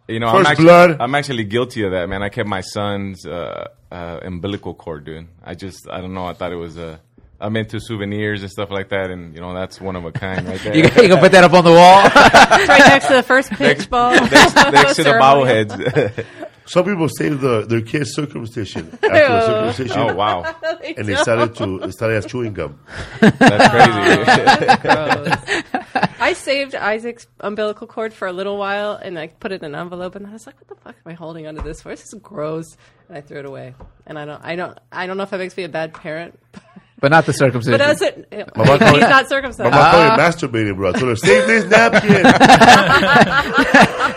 You 0.07 0.19
know, 0.19 0.31
First 0.31 0.47
I'm 0.47 0.51
actually, 0.51 0.65
blood. 0.65 0.97
I'm 0.99 1.13
actually 1.15 1.43
guilty 1.43 1.83
of 1.83 1.91
that, 1.91 2.09
man. 2.09 2.23
I 2.23 2.29
kept 2.29 2.49
my 2.49 2.61
son's 2.61 3.27
uh, 3.27 3.67
uh, 3.91 4.19
umbilical 4.23 4.73
cord, 4.73 5.05
dude. 5.05 5.27
I 5.43 5.53
just, 5.53 5.87
I 5.87 6.01
don't 6.01 6.15
know. 6.15 6.25
I 6.25 6.33
thought 6.33 6.51
it 6.51 6.55
was 6.55 6.79
Uh, 6.79 6.97
I'm 7.39 7.55
into 7.55 7.79
souvenirs 7.79 8.41
and 8.41 8.51
stuff 8.51 8.71
like 8.71 8.89
that, 8.89 9.11
and 9.11 9.35
you 9.35 9.39
know, 9.39 9.53
that's 9.53 9.79
one 9.79 9.95
of 9.95 10.03
a 10.05 10.11
kind, 10.11 10.47
right 10.47 10.59
there. 10.63 10.75
You, 10.75 10.83
you 10.83 10.89
can 10.89 11.19
put 11.19 11.31
that 11.33 11.43
up 11.43 11.53
on 11.53 11.63
the 11.63 11.71
wall. 11.71 12.01
Right 12.03 12.79
next 12.89 13.05
to 13.07 13.13
the 13.13 13.23
first 13.23 13.51
pitch 13.51 13.87
ball. 13.89 14.11
next, 14.13 14.55
next 14.55 14.95
to 14.95 15.03
the 15.03 15.11
ceremony. 15.19 15.65
bobbleheads. 15.65 16.25
Some 16.69 16.85
people 16.85 17.09
save 17.09 17.41
the 17.41 17.65
their 17.65 17.81
kids 17.81 18.13
circumcision 18.13 18.89
after 19.01 19.09
the 19.09 19.73
circumcision, 19.73 19.97
oh 19.99 20.13
wow, 20.13 20.43
and 20.97 21.07
they 21.07 21.15
started 21.15 21.55
to 21.55 21.79
they 21.79 21.91
started 21.91 22.17
as 22.17 22.25
chewing 22.27 22.53
gum. 22.53 22.79
that's 23.19 23.69
crazy. 23.73 24.81
Gross. 24.81 26.13
I 26.21 26.33
saved 26.33 26.75
Isaac's 26.75 27.25
umbilical 27.39 27.87
cord 27.87 28.13
for 28.13 28.27
a 28.27 28.33
little 28.33 28.57
while, 28.57 28.93
and 28.93 29.17
I 29.17 29.27
put 29.27 29.51
it 29.51 29.63
in 29.63 29.73
an 29.73 29.79
envelope, 29.81 30.15
and 30.15 30.27
I 30.27 30.31
was 30.33 30.45
like, 30.45 30.57
"What 30.59 30.67
the 30.67 30.75
fuck 30.75 30.95
am 31.05 31.11
I 31.11 31.15
holding 31.15 31.47
onto 31.47 31.63
this 31.63 31.81
for? 31.81 31.89
This 31.89 32.01
is 32.01 32.13
gross." 32.21 32.77
And 33.07 33.17
I 33.17 33.21
threw 33.21 33.39
it 33.39 33.45
away. 33.45 33.73
And 34.05 34.19
I 34.19 34.25
don't, 34.25 34.43
I 34.45 34.55
don't, 34.55 34.77
I 34.91 35.07
don't 35.07 35.17
know 35.17 35.23
if 35.23 35.31
that 35.31 35.39
makes 35.39 35.57
me 35.57 35.63
a 35.63 35.69
bad 35.69 35.93
parent, 35.95 36.37
but 36.99 37.09
not 37.09 37.25
the 37.25 37.33
circumcision. 37.33 37.71
but 37.79 37.81
as 37.81 38.01
it, 38.03 38.27
Mama 38.55 38.71
he's 38.71 38.79
told 38.79 38.93
me- 38.93 38.99
not 38.99 39.23
My 39.23 39.23
circumcised. 39.29 39.71
mom 39.71 39.91
told 39.91 40.03
me 40.03 40.09
ah. 40.11 40.17
masturbating, 40.19 40.75
bro. 40.75 40.89
I 40.89 40.91
told 40.93 41.09
her 41.09 41.15
save 41.15 41.47
this 41.47 41.65
napkin, 41.71 42.23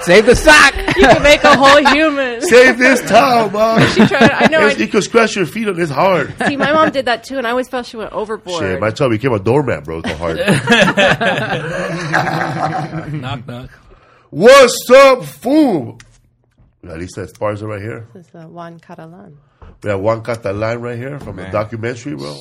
Save 0.02 0.26
the 0.26 0.35
sock. 0.37 0.72
You 1.02 1.09
can 1.09 1.23
make 1.23 1.42
a 1.44 1.56
whole 1.56 1.85
human. 1.94 2.40
save 2.42 2.78
this 2.78 3.00
towel, 3.02 3.50
mom. 3.50 3.80
She 3.92 4.06
tried. 4.06 4.30
I 4.30 4.47
know. 4.47 4.61
Yes, 4.61 4.78
you 4.78 4.87
I, 4.87 4.88
can 4.88 5.02
scratch 5.02 5.37
your 5.37 5.47
feet 5.47 5.68
on 5.68 5.76
this 5.76 5.90
hard. 5.90 6.35
see, 6.47 6.56
my 6.56 6.73
mom 6.73 6.90
did 6.90 7.06
that 7.06 7.25
too, 7.25 7.38
and 7.38 7.47
I 7.47 7.50
always 7.50 7.68
felt 7.68 7.87
she 7.87 7.97
went 7.97 8.12
overboard. 8.12 8.62
Shit, 8.62 8.80
my 8.80 8.90
child 8.90 9.11
became 9.11 9.32
a 9.32 9.38
doormat, 9.38 9.85
bro. 9.85 10.02
So 10.02 10.14
hard. 10.16 10.38
knock 13.12 13.47
knock. 13.47 13.71
What's 14.30 14.90
up, 14.90 15.25
fool? 15.25 15.99
At 16.88 16.99
least 16.99 17.16
that 17.16 17.32
Esparza 17.32 17.66
right 17.68 17.80
here. 17.80 18.09
This 18.14 18.26
is 18.28 18.35
uh, 18.35 18.47
Juan 18.49 18.80
Catalan. 18.80 19.38
We 19.82 19.90
have 19.90 20.00
Juan 20.00 20.23
Catalan 20.23 20.80
right 20.80 20.97
here 20.99 21.21
from 21.21 21.37
the 21.37 21.44
documentary, 21.47 22.16
bro. 22.16 22.37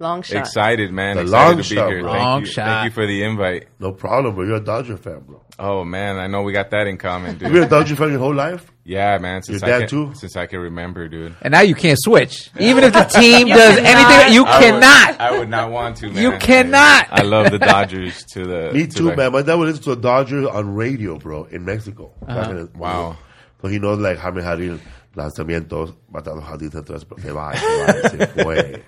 Long 0.00 0.22
shot. 0.22 0.36
Excited, 0.38 0.92
man. 0.92 1.16
The 1.16 1.22
Excited 1.22 1.44
long 1.46 1.50
to 1.50 1.56
be 1.68 1.74
shot, 1.74 1.88
here. 1.90 2.02
bro. 2.02 2.12
Thank 2.12 2.24
Long 2.24 2.40
you. 2.42 2.46
shot. 2.46 2.64
Thank 2.66 2.84
you 2.84 2.90
for 2.92 3.06
the 3.06 3.22
invite. 3.24 3.66
No 3.80 3.90
problem, 3.92 4.34
bro. 4.36 4.44
You're 4.44 4.56
a 4.56 4.60
Dodger 4.60 4.96
fan, 4.96 5.20
bro. 5.26 5.42
Oh 5.58 5.84
man, 5.84 6.18
I 6.18 6.28
know 6.28 6.42
we 6.42 6.52
got 6.52 6.70
that 6.70 6.86
in 6.86 6.98
common, 6.98 7.36
dude. 7.36 7.48
You 7.48 7.54
been 7.54 7.62
a. 7.64 7.68
Dodger 7.68 7.96
fan 7.96 8.10
your 8.10 8.20
whole 8.20 8.32
life? 8.34 8.70
Yeah, 8.84 9.18
man. 9.18 9.42
Since 9.42 9.60
Your 9.62 9.68
I 9.74 9.78
dad, 9.80 9.88
can, 9.88 9.88
too? 9.88 10.14
Since 10.14 10.36
I 10.36 10.46
can 10.46 10.60
remember, 10.60 11.08
dude. 11.08 11.34
And 11.42 11.50
now 11.50 11.62
you 11.62 11.74
can't 11.74 11.98
switch. 12.00 12.50
Even 12.60 12.84
if 12.84 12.92
the 12.92 13.02
team 13.04 13.48
does 13.60 13.76
anything, 13.78 14.34
you 14.34 14.44
I 14.44 14.58
would- 14.60 14.64
cannot. 14.80 15.20
I 15.20 15.36
would 15.36 15.48
not 15.48 15.72
want 15.72 15.96
to, 15.96 16.10
man. 16.10 16.22
You 16.22 16.38
cannot. 16.38 17.08
I 17.10 17.22
love 17.22 17.50
the 17.50 17.58
Dodgers 17.74 18.24
to 18.34 18.44
the. 18.46 18.70
Me 18.72 18.86
to 18.86 18.96
too, 18.96 19.10
the- 19.10 19.16
man. 19.16 19.32
My 19.32 19.42
dad 19.42 19.56
would 19.56 19.66
listen 19.66 19.82
to 19.82 19.92
a 19.92 19.96
Dodger 19.96 20.48
on 20.48 20.74
radio, 20.76 21.18
bro, 21.18 21.44
in 21.46 21.64
Mexico. 21.64 22.12
Uh-huh. 22.22 22.34
Back 22.40 22.50
in 22.50 22.56
the- 22.56 22.78
Wow. 22.78 23.16
So 23.60 23.66
he 23.66 23.80
knows 23.80 23.98
like 23.98 24.18
Jaime 24.18 24.42
Jarrín, 24.42 24.78
lanzamientos, 25.16 25.92
matando 26.12 26.40
jardines, 26.40 26.74
entonces, 26.76 27.04
se 27.20 27.32
va, 27.32 27.52
se 27.56 27.84
va, 27.84 28.08
se 28.08 28.26
fue. 28.44 28.84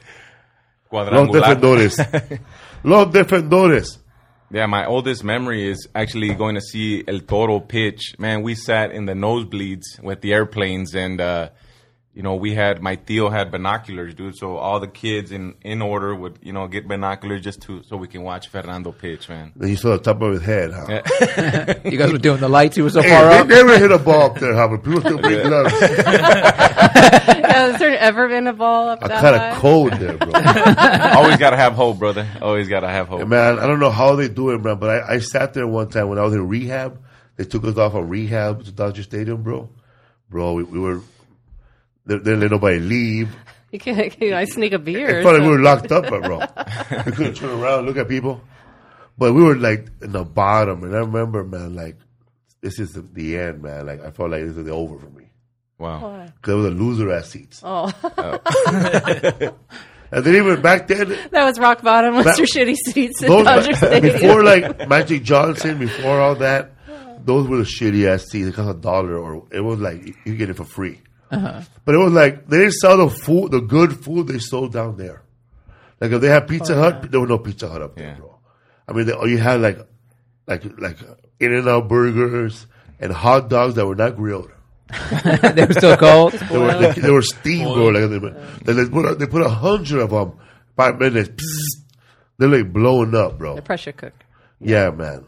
Los 0.92 1.30
defendores. 1.30 1.98
Los 2.84 3.12
defendores. 3.12 3.98
Yeah, 4.52 4.66
my 4.66 4.84
oldest 4.84 5.22
memory 5.22 5.70
is 5.70 5.86
actually 5.94 6.34
going 6.34 6.56
to 6.56 6.60
see 6.60 7.04
El 7.06 7.20
Toro 7.20 7.60
pitch. 7.60 8.16
Man, 8.18 8.42
we 8.42 8.56
sat 8.56 8.90
in 8.90 9.06
the 9.06 9.12
nosebleeds 9.12 10.02
with 10.02 10.22
the 10.22 10.32
airplanes, 10.32 10.94
and 10.96 11.20
uh, 11.20 11.50
you 12.12 12.22
know, 12.22 12.34
we 12.34 12.54
had 12.54 12.82
my 12.82 12.96
Theo 12.96 13.28
had 13.30 13.50
binoculars, 13.52 14.14
dude. 14.14 14.36
So 14.36 14.56
all 14.56 14.80
the 14.80 14.88
kids 14.88 15.30
in 15.30 15.54
in 15.62 15.80
order 15.80 16.14
would 16.14 16.38
you 16.42 16.52
know 16.52 16.66
get 16.66 16.88
binoculars 16.88 17.40
just 17.40 17.62
to 17.62 17.82
so 17.84 17.96
we 17.96 18.08
can 18.08 18.22
watch 18.22 18.48
Fernando 18.48 18.90
pitch, 18.92 19.28
man. 19.28 19.52
Then 19.54 19.68
you 19.70 19.76
saw 19.76 19.90
the 19.90 19.98
top 19.98 20.20
of 20.20 20.32
his 20.32 20.42
head, 20.42 20.72
huh? 20.72 21.74
You 21.84 21.96
guys 21.98 22.10
were 22.12 22.18
doing 22.18 22.40
the 22.40 22.48
lights. 22.48 22.74
He 22.76 22.82
was 22.82 22.94
so 22.94 23.02
Hey, 23.02 23.10
far 23.10 23.28
they 23.30 23.38
up. 23.38 23.46
never 23.48 23.78
hit 23.78 23.92
a 23.92 23.98
ball 23.98 24.22
up 24.30 24.38
there, 24.40 24.54
huh? 24.54 24.68
But 24.68 24.82
people 24.82 25.00
still 25.00 25.18
bring 25.18 25.40
gloves. 25.46 25.72
Has 26.90 27.78
there 27.78 27.96
ever 27.98 28.28
been 28.28 28.46
a 28.46 28.52
ball 28.52 28.88
up 28.88 29.00
I 29.02 29.08
that 29.08 29.20
kind 29.20 29.36
high? 29.36 29.50
of 29.50 29.58
cold 29.58 29.92
there, 29.94 30.16
bro. 30.16 30.30
Always 30.34 31.36
gotta 31.36 31.56
have 31.56 31.74
hope, 31.74 31.98
brother. 31.98 32.26
Always 32.40 32.68
gotta 32.68 32.88
have 32.88 33.08
hope. 33.08 33.26
Man, 33.26 33.58
I 33.58 33.66
don't 33.66 33.80
know 33.80 33.90
how 33.90 34.16
they 34.16 34.28
do 34.28 34.50
it, 34.50 34.62
man, 34.62 34.78
but 34.78 34.90
I, 34.90 35.14
I 35.14 35.18
sat 35.18 35.54
there 35.54 35.66
one 35.66 35.88
time 35.90 36.08
when 36.08 36.18
I 36.18 36.22
was 36.22 36.34
in 36.34 36.48
rehab. 36.48 37.00
They 37.36 37.44
took 37.44 37.64
us 37.64 37.76
off 37.76 37.94
of 37.94 38.08
rehab 38.08 38.64
to 38.64 38.72
Dodger 38.72 39.02
Stadium, 39.02 39.42
bro. 39.42 39.68
Bro, 40.28 40.54
we, 40.54 40.62
we 40.64 40.78
were. 40.78 41.00
They, 42.10 42.16
they 42.16 42.24
didn't 42.24 42.40
let 42.40 42.50
nobody 42.50 42.80
leave. 42.80 43.28
You 43.72 43.78
can't, 43.78 44.20
you 44.20 44.32
know, 44.32 44.36
I 44.36 44.46
sneak 44.46 44.72
a 44.72 44.80
beer. 44.80 45.20
It 45.20 45.22
felt 45.22 45.34
like 45.38 45.44
we 45.44 45.48
were 45.48 45.60
locked 45.60 45.92
up, 45.92 46.08
bro. 46.08 46.38
we 47.06 47.12
couldn't 47.12 47.34
turn 47.34 47.50
around, 47.62 47.86
look 47.86 47.96
at 47.98 48.08
people. 48.08 48.40
But 49.16 49.32
we 49.32 49.44
were 49.44 49.54
like 49.54 49.86
in 50.02 50.10
the 50.10 50.24
bottom, 50.24 50.82
and 50.82 50.92
I 50.92 50.98
remember, 50.98 51.44
man, 51.44 51.76
like 51.76 51.96
this 52.62 52.80
is 52.80 52.90
the, 52.90 53.02
the 53.02 53.38
end, 53.38 53.62
man. 53.62 53.86
Like 53.86 54.04
I 54.04 54.10
felt 54.10 54.30
like 54.32 54.42
this 54.42 54.56
is 54.56 54.64
the 54.64 54.72
over 54.72 54.98
for 54.98 55.08
me 55.10 55.30
Wow. 55.78 56.26
because 56.34 56.52
it 56.52 56.56
was 56.56 56.66
a 56.66 56.70
loser 56.70 57.12
ass 57.12 57.28
seats. 57.30 57.60
Oh, 57.62 57.92
oh. 58.02 59.54
And 60.12 60.24
then 60.24 60.34
even 60.34 60.60
back 60.60 60.88
then, 60.88 61.16
that 61.30 61.44
was 61.44 61.56
rock 61.60 61.82
bottom. 61.82 62.16
Was 62.16 62.36
your 62.38 62.48
shitty 62.48 62.74
seats 62.74 63.22
at 63.22 63.28
those 63.28 63.44
Dodger 63.44 63.74
Stadium? 63.76 64.14
before 64.14 64.42
like 64.42 64.88
Magic 64.88 65.22
Johnson, 65.22 65.78
before 65.78 66.20
all 66.20 66.34
that, 66.34 66.72
those 67.24 67.46
were 67.46 67.58
the 67.58 67.62
shitty 67.62 68.08
ass 68.08 68.24
seats. 68.24 68.48
It 68.48 68.54
cost 68.56 68.68
a 68.68 68.74
dollar, 68.74 69.16
or 69.16 69.46
it 69.52 69.60
was 69.60 69.78
like 69.78 70.16
you 70.26 70.34
get 70.34 70.50
it 70.50 70.56
for 70.56 70.64
free. 70.64 71.00
Uh-huh. 71.30 71.62
But 71.84 71.94
it 71.94 71.98
was 71.98 72.12
like 72.12 72.48
they 72.48 72.58
didn't 72.58 72.74
sell 72.74 72.96
the 72.96 73.08
food, 73.10 73.52
the 73.52 73.60
good 73.60 74.04
food 74.04 74.28
they 74.28 74.38
sold 74.38 74.72
down 74.72 74.96
there. 74.96 75.22
Like 76.00 76.12
if 76.12 76.20
they 76.20 76.28
had 76.28 76.48
Pizza 76.48 76.74
oh, 76.74 76.80
Hut, 76.80 77.10
there 77.10 77.20
was 77.20 77.28
no 77.28 77.38
Pizza 77.38 77.68
Hut 77.68 77.82
up 77.82 77.94
there, 77.94 78.08
Yeah. 78.08 78.14
bro. 78.14 78.38
I 78.88 78.92
mean, 78.92 79.06
they, 79.06 79.12
oh, 79.12 79.26
you 79.26 79.38
had 79.38 79.60
like, 79.60 79.78
like, 80.46 80.64
like 80.78 80.98
In 81.38 81.52
and 81.54 81.68
Out 81.68 81.88
burgers 81.88 82.66
and 82.98 83.12
hot 83.12 83.48
dogs 83.48 83.74
that 83.74 83.86
were 83.86 83.94
not 83.94 84.16
grilled. 84.16 84.50
they 85.22 85.66
were 85.66 85.72
still 85.72 85.96
cold. 85.96 86.32
They 86.32 86.58
were, 86.58 86.78
they, 86.78 86.92
they 87.00 87.10
were 87.10 87.22
steamed, 87.22 87.74
bro. 87.74 87.88
Like 87.88 88.10
they, 88.64 88.72
they 88.72 88.88
put 88.88 89.06
a, 89.06 89.14
they 89.14 89.26
put 89.26 89.42
a 89.42 89.48
hundred 89.48 90.00
of 90.00 90.10
them. 90.10 90.32
Five 90.76 90.98
minutes, 90.98 91.28
psst, 91.28 91.84
they're 92.38 92.48
like 92.48 92.72
blowing 92.72 93.14
up, 93.14 93.38
bro. 93.38 93.54
The 93.54 93.62
pressure 93.62 93.92
cook. 93.92 94.14
Yeah, 94.60 94.90
man. 94.90 95.26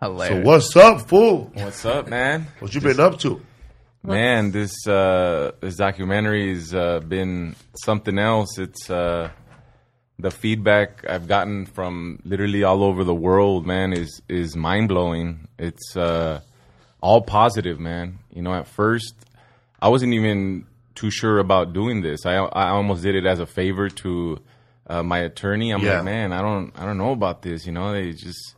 So 0.00 0.42
what's 0.42 0.74
up, 0.76 1.02
fool? 1.02 1.52
What's 1.54 1.84
up, 1.84 2.08
man? 2.08 2.48
What 2.58 2.74
you 2.74 2.80
been 2.80 2.98
up 2.98 3.20
to? 3.20 3.40
Man, 4.04 4.50
this 4.50 4.86
uh, 4.86 5.52
this 5.60 5.76
documentary's 5.76 6.74
uh, 6.74 7.00
been 7.00 7.54
something 7.84 8.18
else. 8.18 8.58
It's 8.58 8.90
uh, 8.90 9.30
the 10.18 10.30
feedback 10.30 11.04
I've 11.08 11.28
gotten 11.28 11.66
from 11.66 12.20
literally 12.24 12.64
all 12.64 12.82
over 12.82 13.04
the 13.04 13.14
world, 13.14 13.64
man, 13.66 13.92
is 13.92 14.20
is 14.28 14.56
mind 14.56 14.88
blowing. 14.88 15.46
It's 15.58 15.96
uh, 15.96 16.40
all 17.00 17.22
positive, 17.22 17.78
man. 17.78 18.18
You 18.34 18.42
know, 18.42 18.54
at 18.54 18.66
first 18.66 19.14
I 19.80 19.88
wasn't 19.88 20.14
even 20.14 20.66
too 20.96 21.10
sure 21.10 21.38
about 21.38 21.72
doing 21.72 22.02
this. 22.02 22.26
I 22.26 22.34
I 22.34 22.70
almost 22.70 23.02
did 23.04 23.14
it 23.14 23.24
as 23.26 23.38
a 23.38 23.46
favor 23.46 23.88
to 23.88 24.38
uh, 24.88 25.02
my 25.04 25.18
attorney. 25.20 25.70
I'm 25.70 25.80
Yeah. 25.80 25.96
like, 25.96 26.04
man, 26.04 26.32
I 26.32 26.42
don't 26.42 26.72
I 26.76 26.84
don't 26.86 26.98
know 26.98 27.12
about 27.12 27.42
this. 27.42 27.66
You 27.66 27.72
know, 27.72 27.92
they 27.92 28.10
just 28.12 28.56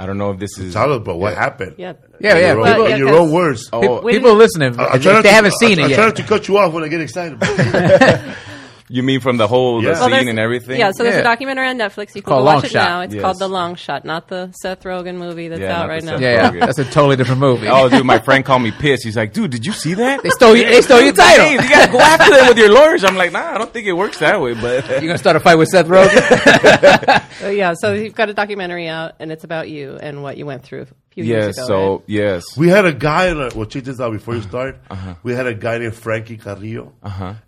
I 0.00 0.06
don't 0.06 0.16
know 0.18 0.30
if 0.30 0.38
this 0.38 0.56
is 0.58 0.72
Tell 0.72 0.92
us, 0.94 1.02
bro, 1.04 1.16
what 1.16 1.34
Yeah. 1.34 1.38
happened? 1.40 1.74
Yeah. 1.76 1.92
Yeah, 2.20 2.36
In 2.36 2.40
yeah. 2.40 2.46
your 2.52 2.60
own, 2.60 2.66
People, 2.66 2.88
yeah, 2.88 2.94
in 2.94 2.98
your 2.98 3.08
'cause- 3.08 3.18
own 3.20 3.32
words. 3.32 3.68
Oh, 3.72 3.80
people 3.80 4.10
didn't- 4.10 4.38
listening, 4.38 4.80
I- 4.80 4.84
I 4.84 4.96
if 4.96 5.02
try 5.02 5.12
not 5.12 5.22
they 5.22 5.28
to- 5.28 5.34
haven't 5.34 5.54
seen 5.60 5.78
I, 5.78 5.82
it 5.82 5.84
I 5.84 5.88
try 5.94 5.96
yet. 5.96 6.06
not 6.06 6.16
to 6.16 6.22
cut 6.22 6.48
you 6.48 6.56
off 6.58 6.72
when 6.72 6.84
I 6.84 6.88
get 6.88 7.00
excited. 7.02 7.38
bro. 8.90 8.94
You 8.96 9.02
mean 9.02 9.20
from 9.20 9.36
the 9.36 9.46
whole 9.46 9.82
Yeah. 9.82 9.90
the 9.90 9.92
Well, 9.92 10.02
scene 10.02 10.10
there's- 10.10 10.26
and 10.28 10.38
everything? 10.38 10.78
Yeah, 10.80 10.90
so 10.92 11.02
there's 11.04 11.14
Yeah. 11.14 11.20
a 11.20 11.24
documentary 11.24 11.68
on 11.68 11.78
Netflix. 11.78 12.14
You 12.14 12.22
can 12.22 12.32
go 12.34 12.42
watch 12.42 12.54
Long 12.56 12.64
it 12.64 12.70
Shot. 12.70 12.88
now. 12.88 13.00
It's 13.02 13.14
Yes. 13.14 13.22
called 13.22 13.38
The 13.38 13.48
Long 13.48 13.74
Shot, 13.76 14.04
not 14.04 14.28
the 14.28 14.50
Seth 14.60 14.82
Rogen 14.84 15.16
movie 15.16 15.48
that's 15.48 15.60
Yeah, 15.60 15.80
out 15.80 15.88
right 15.88 16.02
now. 16.02 16.18
Yeah, 16.18 16.52
yeah, 16.52 16.66
that's 16.66 16.78
a 16.78 16.84
totally 16.84 17.16
different 17.16 17.40
movie. 17.40 17.68
Oh, 17.68 17.88
dude, 17.88 18.04
my 18.04 18.18
friend 18.18 18.44
called 18.44 18.62
me 18.62 18.70
pissed. 18.72 19.04
He's 19.04 19.16
like, 19.16 19.32
dude, 19.32 19.50
did 19.50 19.64
you 19.64 19.72
see 19.72 19.94
that? 19.94 20.22
They 20.22 20.30
stole 20.30 20.56
you. 20.56 20.64
They 20.66 20.82
stole 20.82 21.00
your 21.00 21.12
Hey, 21.14 21.36
title. 21.36 21.50
you 21.64 21.68
gotta 21.70 21.92
go 21.92 21.98
after 22.00 22.30
them 22.34 22.48
with 22.48 22.58
your 22.58 22.70
lawyers. 22.72 23.04
I'm 23.04 23.16
like, 23.16 23.32
nah, 23.32 23.54
I 23.54 23.58
don't 23.58 23.72
think 23.72 23.86
it 23.86 23.92
works 23.92 24.18
that 24.18 24.40
way. 24.40 24.54
But 24.54 24.88
You're 24.88 25.00
gonna 25.00 25.18
start 25.18 25.36
a 25.36 25.40
fight 25.40 25.56
with 25.56 25.68
Seth 25.68 25.86
Rogen? 25.86 27.22
Yeah, 27.50 27.72
so 27.74 27.94
you've 27.94 28.14
got 28.14 28.28
a 28.28 28.34
documentary 28.34 28.86
out, 28.88 29.12
and 29.18 29.32
it's 29.32 29.44
about 29.44 29.68
you 29.68 29.98
and 30.00 30.22
what 30.22 30.36
you 30.36 30.44
went 30.46 30.62
through 30.62 30.86
yes, 31.16 31.56
ago. 31.56 31.66
so 31.66 31.92
right? 31.92 32.00
yes, 32.06 32.44
We 32.56 32.68
had 32.68 32.84
a 32.84 32.92
guy. 32.92 33.26
in 33.28 33.40
our- 33.40 33.50
Well, 33.54 33.64
check 33.66 33.84
this 33.84 33.98
out 34.00 34.12
before 34.12 34.34
you 34.34 34.42
start. 34.42 34.76
Uh-huh. 34.90 35.14
We 35.22 35.34
had 35.34 35.46
a 35.46 35.54
guy 35.54 35.78
named 35.78 35.94
Frankie 35.94 36.36
Carrillo, 36.36 36.92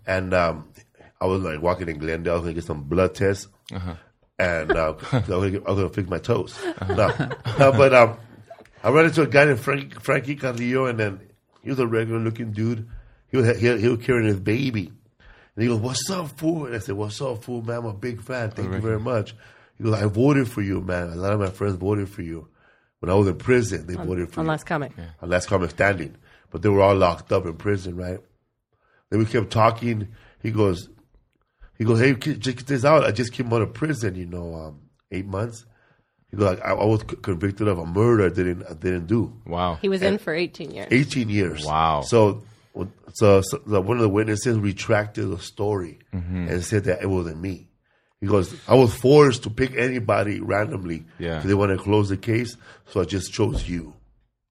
and 0.07 0.33
um, 0.33 0.65
I 1.23 1.27
was 1.27 1.41
like 1.41 1.61
walking 1.61 1.87
in 1.87 1.97
Glendale. 1.99 2.33
I 2.33 2.35
was 2.35 2.41
gonna 2.43 2.53
get 2.53 2.65
some 2.65 2.83
blood 2.83 3.15
tests, 3.15 3.47
Uh-huh. 3.73 3.95
and 4.39 4.71
uh, 4.71 4.93
I, 5.11 5.17
was 5.17 5.27
gonna 5.27 5.51
get, 5.51 5.63
I 5.65 5.71
was 5.71 5.79
gonna 5.79 5.89
fix 5.93 6.09
my 6.09 6.17
toes. 6.19 6.59
No, 6.89 7.07
no, 7.59 7.71
but 7.71 7.93
um, 7.93 8.17
I 8.83 8.89
ran 8.89 9.05
into 9.05 9.21
a 9.21 9.27
guy 9.27 9.45
named 9.45 9.59
Frankie, 9.61 9.95
Frankie 10.01 10.35
Carrillo, 10.35 10.85
and 10.87 10.99
then 10.99 11.21
he 11.61 11.69
was 11.69 11.79
a 11.79 11.87
regular 11.87 12.19
looking 12.19 12.51
dude. 12.51 12.89
He 13.29 13.37
was 13.37 13.57
he, 13.59 13.77
he 13.79 13.87
was 13.87 14.05
carrying 14.05 14.27
his 14.27 14.39
baby, 14.39 14.91
and 15.55 15.63
he 15.63 15.67
goes, 15.67 15.79
"What's 15.79 16.09
up, 16.09 16.37
fool?" 16.37 16.65
And 16.65 16.75
I 16.75 16.79
said, 16.79 16.95
"What's 16.95 17.21
up, 17.21 17.43
fool, 17.43 17.61
man? 17.61 17.77
I'm 17.77 17.85
a 17.85 17.93
big 17.93 18.21
fan. 18.21 18.51
Thank 18.51 18.73
you 18.73 18.79
very 18.81 18.99
much." 18.99 19.33
He 19.77 19.83
goes, 19.85 19.93
"I 19.93 20.05
voted 20.07 20.49
for 20.49 20.61
you, 20.61 20.81
man. 20.81 21.09
A 21.09 21.15
lot 21.15 21.31
of 21.33 21.39
my 21.39 21.49
friends 21.49 21.75
voted 21.77 22.09
for 22.09 22.21
you." 22.21 22.49
When 22.99 23.09
I 23.09 23.15
was 23.15 23.27
in 23.27 23.37
prison, 23.37 23.85
they 23.87 23.95
voted 23.95 24.31
for 24.31 24.39
on 24.39 24.45
you 24.45 24.51
Last 24.51 24.65
Comic. 24.65 24.91
on 25.21 25.29
last 25.29 25.47
comic 25.49 25.71
standing, 25.71 26.15
but 26.51 26.61
they 26.61 26.69
were 26.69 26.81
all 26.81 26.95
locked 26.95 27.31
up 27.33 27.45
in 27.45 27.55
prison, 27.55 27.97
right? 27.97 28.19
Then 29.09 29.19
we 29.19 29.25
kept 29.25 29.51
talking. 29.51 30.07
He 30.41 30.51
goes, 30.51 30.87
he 31.83 31.87
goes, 31.87 31.99
hey, 31.99 32.15
kid, 32.15 32.41
check 32.41 32.55
this 32.57 32.85
out. 32.85 33.03
I 33.03 33.11
just 33.11 33.33
came 33.33 33.51
out 33.53 33.61
of 33.61 33.73
prison, 33.73 34.15
you 34.15 34.25
know, 34.25 34.55
um, 34.55 34.79
eight 35.11 35.25
months. 35.25 35.65
He 36.31 36.37
goes, 36.37 36.57
I, 36.61 36.71
I 36.71 36.83
was 36.85 37.01
c- 37.01 37.17
convicted 37.21 37.67
of 37.67 37.77
a 37.77 37.85
murder 37.85 38.25
I 38.25 38.29
didn't, 38.29 38.63
I 38.69 38.73
didn't 38.73 39.07
do. 39.07 39.33
wow. 39.45 39.75
He 39.81 39.89
was 39.89 40.01
in 40.01 40.17
for 40.17 40.33
18 40.33 40.71
years. 40.71 40.87
18 40.91 41.29
years. 41.29 41.65
Wow. 41.65 42.01
So, 42.01 42.43
so, 43.13 43.41
so 43.41 43.59
one 43.81 43.97
of 43.97 44.01
the 44.01 44.09
witnesses 44.09 44.57
retracted 44.57 45.29
the 45.29 45.39
story 45.39 45.99
Mm-hmm. 46.13 46.47
and 46.49 46.63
said 46.63 46.83
that 46.85 47.01
it 47.01 47.07
wasn't 47.07 47.39
me. 47.41 47.67
He 48.21 48.27
goes, 48.27 48.55
I 48.67 48.75
was 48.75 48.95
forced 48.95 49.43
to 49.43 49.49
pick 49.49 49.75
anybody 49.75 50.39
randomly. 50.39 51.05
Yeah. 51.19 51.39
'cause 51.39 51.45
They 51.47 51.53
want 51.53 51.71
to 51.71 51.77
close 51.83 52.07
the 52.09 52.17
case, 52.17 52.55
so 52.87 53.01
I 53.01 53.03
just 53.05 53.33
chose 53.33 53.67
you. 53.67 53.93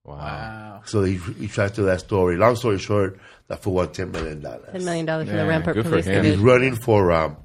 Wow. 0.05 0.81
So 0.85 1.03
he 1.03 1.17
retracted 1.17 1.85
that 1.85 1.99
story. 2.01 2.37
Long 2.37 2.55
story 2.55 2.77
short, 2.79 3.19
that 3.47 3.61
fool 3.63 3.73
won 3.73 3.91
ten 3.91 4.11
million 4.11 4.41
dollars. 4.41 4.69
$10 4.73 4.83
million 4.83 5.05
for 5.07 5.23
Yeah, 5.31 5.43
the 5.43 5.47
Rampart 5.47 5.75
good 5.75 5.83
for 5.85 5.89
Police 5.91 6.05
him. 6.05 6.17
And 6.17 6.27
he's 6.27 6.37
running 6.37 6.75
for 6.75 7.11
um, 7.11 7.37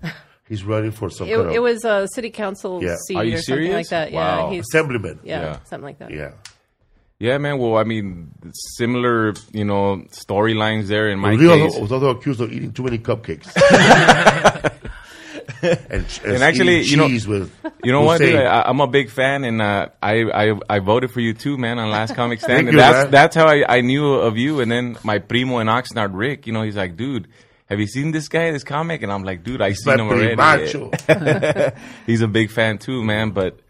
he's 0.49 0.65
running 0.65 0.91
for 0.93 1.11
some 1.11 1.29
It, 1.29 1.37
kind 1.37 1.49
of 1.49 1.55
it 1.55 1.63
was 1.63 1.85
a 1.85 2.07
city 2.15 2.31
council 2.31 2.83
Yeah. 2.83 2.97
seat 3.07 3.17
Are 3.17 3.25
you 3.25 3.37
or 3.37 3.43
something 3.43 3.73
like 3.73 3.89
that. 3.89 4.13
Wow. 4.13 4.49
Yeah, 4.51 4.55
he's, 4.57 4.65
assemblyman. 4.71 5.21
yeah, 5.23 5.41
Yeah. 5.41 5.59
something 5.65 5.85
like 5.85 5.99
that. 5.99 6.11
yeah. 6.11 6.31
Yeah, 7.21 7.37
man. 7.39 7.59
Well, 7.59 7.77
I 7.77 7.83
mean, 7.83 8.31
similar, 8.77 9.35
you 9.53 9.65
know, 9.65 10.05
storylines 10.13 10.87
there 10.87 11.09
in 11.09 11.19
my 11.19 11.33
Rio 11.35 11.57
case. 11.69 11.77
was 11.77 11.91
also 11.91 12.11
accused 12.11 12.41
of 12.41 12.53
eating 12.53 12.71
too 12.73 12.85
many 12.85 12.99
cupcakes. 12.99 13.51
and, 15.63 15.85
and, 15.91 16.21
And 16.25 16.43
actually, 16.43 16.83
you 16.83 16.97
know- 16.97 17.07
with 17.07 17.51
You 17.85 17.93
know 17.93 18.03
what, 18.03 18.19
dude? 18.19 18.31
Hussein. 18.31 18.47
I, 18.47 18.63
I'm 18.63 18.81
a 18.81 18.87
big 18.87 19.11
fan, 19.11 19.45
and 19.45 19.61
uh, 19.63 19.89
I, 20.03 20.23
I 20.51 20.61
I 20.69 20.79
voted 20.81 21.11
for 21.11 21.21
you 21.21 21.35
too, 21.35 21.57
man, 21.59 21.79
on 21.79 21.91
Last 21.91 22.15
Comic 22.15 22.41
Stand. 22.43 22.57
Thank 22.57 22.69
and 22.69 22.75
you, 22.75 22.79
that's 22.79 23.05
man. 23.05 23.11
that's 23.11 23.37
how 23.37 23.47
I, 23.47 23.65
I 23.69 23.81
knew 23.81 24.15
of 24.15 24.37
you. 24.37 24.61
And 24.61 24.71
then 24.71 24.97
my 25.05 25.19
primo 25.19 25.59
in 25.59 25.67
Oxnard, 25.67 26.11
Rick, 26.13 26.47
you 26.47 26.53
know, 26.53 26.63
he's 26.63 26.77
like, 26.77 26.97
dude, 26.97 27.29
have 27.67 27.79
you 27.81 27.87
seen 27.87 28.13
this 28.13 28.29
guy, 28.29 28.51
this 28.51 28.65
comic? 28.65 29.03
And 29.03 29.13
I'm 29.13 29.25
like, 29.25 29.43
dude, 29.45 29.61
I 29.61 29.73
seen 29.73 30.01
him 30.01 30.09
already. 30.09 30.35
primacho. 30.37 31.77
he's 32.07 32.23
a 32.23 32.29
big 32.29 32.51
fan 32.51 32.79
too, 32.79 33.03
man. 33.05 33.31
But 33.31 33.61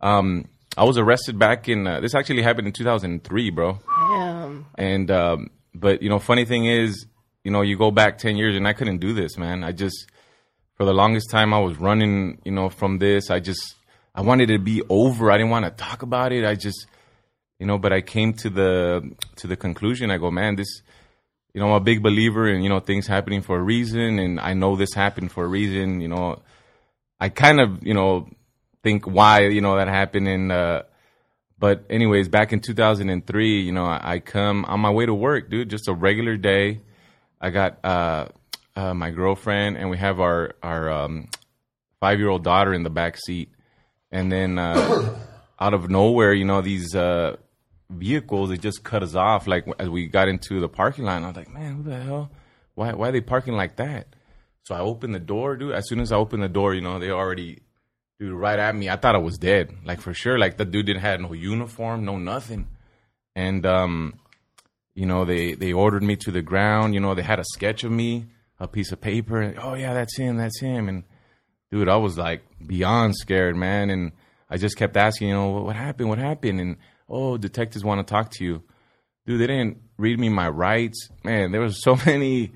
um, 0.00 0.46
I 0.76 0.84
was 0.84 0.98
arrested 0.98 1.38
back 1.38 1.68
in 1.68 1.86
uh, 1.86 2.00
this 2.00 2.14
actually 2.14 2.42
happened 2.42 2.66
in 2.68 2.72
2003, 2.72 3.50
bro. 3.50 3.78
Damn. 4.10 4.66
And 4.76 5.10
um, 5.10 5.50
but 5.74 6.02
you 6.02 6.08
know, 6.08 6.18
funny 6.18 6.44
thing 6.44 6.66
is, 6.66 7.06
you 7.44 7.50
know, 7.50 7.62
you 7.62 7.76
go 7.76 7.90
back 7.90 8.18
ten 8.18 8.36
years, 8.36 8.54
and 8.56 8.66
I 8.68 8.72
couldn't 8.72 8.98
do 8.98 9.12
this, 9.14 9.38
man. 9.38 9.64
I 9.64 9.72
just 9.72 10.06
for 10.78 10.84
the 10.84 10.94
longest 10.94 11.28
time 11.28 11.52
I 11.52 11.58
was 11.58 11.76
running, 11.76 12.40
you 12.44 12.52
know, 12.52 12.70
from 12.70 12.98
this. 12.98 13.30
I 13.30 13.40
just 13.40 13.74
I 14.14 14.22
wanted 14.22 14.48
it 14.48 14.58
to 14.58 14.58
be 14.60 14.82
over. 14.88 15.30
I 15.30 15.36
didn't 15.36 15.50
want 15.50 15.64
to 15.64 15.70
talk 15.72 16.02
about 16.02 16.32
it. 16.32 16.44
I 16.44 16.54
just, 16.54 16.86
you 17.58 17.66
know, 17.66 17.78
but 17.78 17.92
I 17.92 18.00
came 18.00 18.32
to 18.34 18.48
the 18.48 19.10
to 19.36 19.46
the 19.48 19.56
conclusion. 19.56 20.10
I 20.10 20.16
go, 20.18 20.30
man, 20.30 20.56
this. 20.56 20.82
You 21.54 21.62
know, 21.62 21.68
I'm 21.70 21.80
a 21.80 21.80
big 21.80 22.02
believer 22.02 22.48
in 22.48 22.62
you 22.62 22.68
know 22.68 22.78
things 22.78 23.06
happening 23.06 23.42
for 23.42 23.58
a 23.58 23.62
reason, 23.62 24.18
and 24.20 24.38
I 24.38 24.54
know 24.54 24.76
this 24.76 24.94
happened 24.94 25.32
for 25.32 25.44
a 25.44 25.48
reason. 25.48 26.00
You 26.00 26.06
know, 26.06 26.40
I 27.18 27.30
kind 27.30 27.58
of 27.58 27.84
you 27.84 27.94
know 27.94 28.28
think 28.84 29.06
why 29.06 29.48
you 29.48 29.60
know 29.60 29.76
that 29.76 29.88
happened, 29.88 30.28
and 30.28 30.52
uh, 30.52 30.82
but 31.58 31.84
anyways, 31.90 32.28
back 32.28 32.52
in 32.52 32.60
2003, 32.60 33.60
you 33.62 33.72
know, 33.72 33.86
I, 33.86 34.00
I 34.02 34.18
come 34.20 34.66
on 34.66 34.78
my 34.78 34.90
way 34.90 35.06
to 35.06 35.14
work, 35.14 35.50
dude, 35.50 35.70
just 35.70 35.88
a 35.88 35.94
regular 35.94 36.36
day. 36.36 36.82
I 37.40 37.50
got 37.50 37.84
uh, 37.84 38.28
uh, 38.78 38.94
my 38.94 39.10
girlfriend, 39.10 39.76
and 39.76 39.90
we 39.90 39.96
have 39.98 40.20
our 40.20 40.54
our 40.62 40.88
um, 40.88 41.28
five 41.98 42.20
year 42.20 42.28
old 42.28 42.44
daughter 42.44 42.72
in 42.72 42.84
the 42.84 42.90
back 42.90 43.16
seat, 43.16 43.50
and 44.12 44.30
then 44.30 44.56
uh, 44.56 45.18
out 45.60 45.74
of 45.74 45.90
nowhere, 45.90 46.32
you 46.32 46.44
know, 46.44 46.60
these 46.62 46.94
uh, 46.94 47.36
vehicles 47.90 48.50
they 48.50 48.56
just 48.56 48.84
cut 48.84 49.02
us 49.02 49.16
off. 49.16 49.48
Like 49.48 49.66
as 49.80 49.88
we 49.88 50.06
got 50.06 50.28
into 50.28 50.60
the 50.60 50.68
parking 50.68 51.04
lot, 51.04 51.16
and 51.16 51.24
I 51.24 51.28
was 51.28 51.36
like, 51.36 51.52
man, 51.52 51.76
who 51.76 51.82
the 51.82 52.00
hell? 52.00 52.30
Why 52.76 52.92
why 52.92 53.08
are 53.08 53.12
they 53.12 53.20
parking 53.20 53.54
like 53.54 53.76
that? 53.76 54.14
So 54.62 54.76
I 54.76 54.80
opened 54.80 55.12
the 55.12 55.20
door, 55.20 55.56
dude. 55.56 55.72
As 55.72 55.88
soon 55.88 55.98
as 55.98 56.12
I 56.12 56.16
opened 56.16 56.44
the 56.44 56.48
door, 56.48 56.72
you 56.72 56.80
know, 56.80 57.00
they 57.00 57.10
already 57.10 57.62
dude 58.20 58.32
right 58.32 58.60
at 58.60 58.76
me. 58.76 58.88
I 58.88 58.96
thought 58.96 59.16
I 59.16 59.18
was 59.18 59.38
dead, 59.38 59.74
like 59.84 60.00
for 60.00 60.14
sure. 60.14 60.38
Like 60.38 60.56
the 60.56 60.64
dude 60.64 60.86
didn't 60.86 61.02
have 61.02 61.20
no 61.20 61.32
uniform, 61.32 62.04
no 62.04 62.16
nothing, 62.16 62.68
and 63.34 63.66
um, 63.66 64.20
you 64.94 65.06
know 65.06 65.24
they 65.24 65.54
they 65.54 65.72
ordered 65.72 66.04
me 66.04 66.14
to 66.14 66.30
the 66.30 66.42
ground. 66.42 66.94
You 66.94 67.00
know 67.00 67.16
they 67.16 67.22
had 67.22 67.40
a 67.40 67.44
sketch 67.44 67.82
of 67.82 67.90
me, 67.90 68.26
a 68.60 68.68
piece 68.68 68.92
of 68.92 69.00
paper, 69.00 69.40
and 69.40 69.58
oh 69.58 69.74
yeah, 69.74 69.94
that's 69.94 70.16
him, 70.16 70.36
that's 70.36 70.60
him, 70.60 70.88
and 70.88 71.04
dude, 71.70 71.88
I 71.88 71.96
was 71.96 72.18
like 72.18 72.42
beyond 72.66 73.16
scared, 73.16 73.56
man, 73.56 73.90
and 73.90 74.12
I 74.50 74.56
just 74.56 74.76
kept 74.76 74.96
asking, 74.96 75.28
you 75.28 75.34
know, 75.34 75.48
what, 75.48 75.76
happened, 75.76 76.08
what 76.08 76.18
happened, 76.18 76.60
and 76.60 76.76
oh, 77.08 77.36
detectives 77.36 77.84
want 77.84 78.06
to 78.06 78.10
talk 78.10 78.30
to 78.32 78.44
you, 78.44 78.62
dude. 79.26 79.40
They 79.40 79.46
didn't 79.46 79.78
read 79.96 80.18
me 80.18 80.28
my 80.28 80.48
rights, 80.48 81.08
man. 81.24 81.52
There 81.52 81.60
was 81.60 81.82
so 81.82 81.96
many 82.06 82.52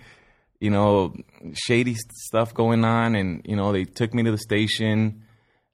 you 0.63 0.71
know, 0.71 1.13
shady 1.55 1.97
stuff 2.15 2.55
going 2.55 2.85
on. 2.85 3.17
And, 3.17 3.43
you 3.45 3.57
know, 3.57 3.73
they 3.73 3.83
took 3.83 4.15
me 4.15 4.23
to 4.23 4.31
the 4.31 4.39
station. 4.39 5.25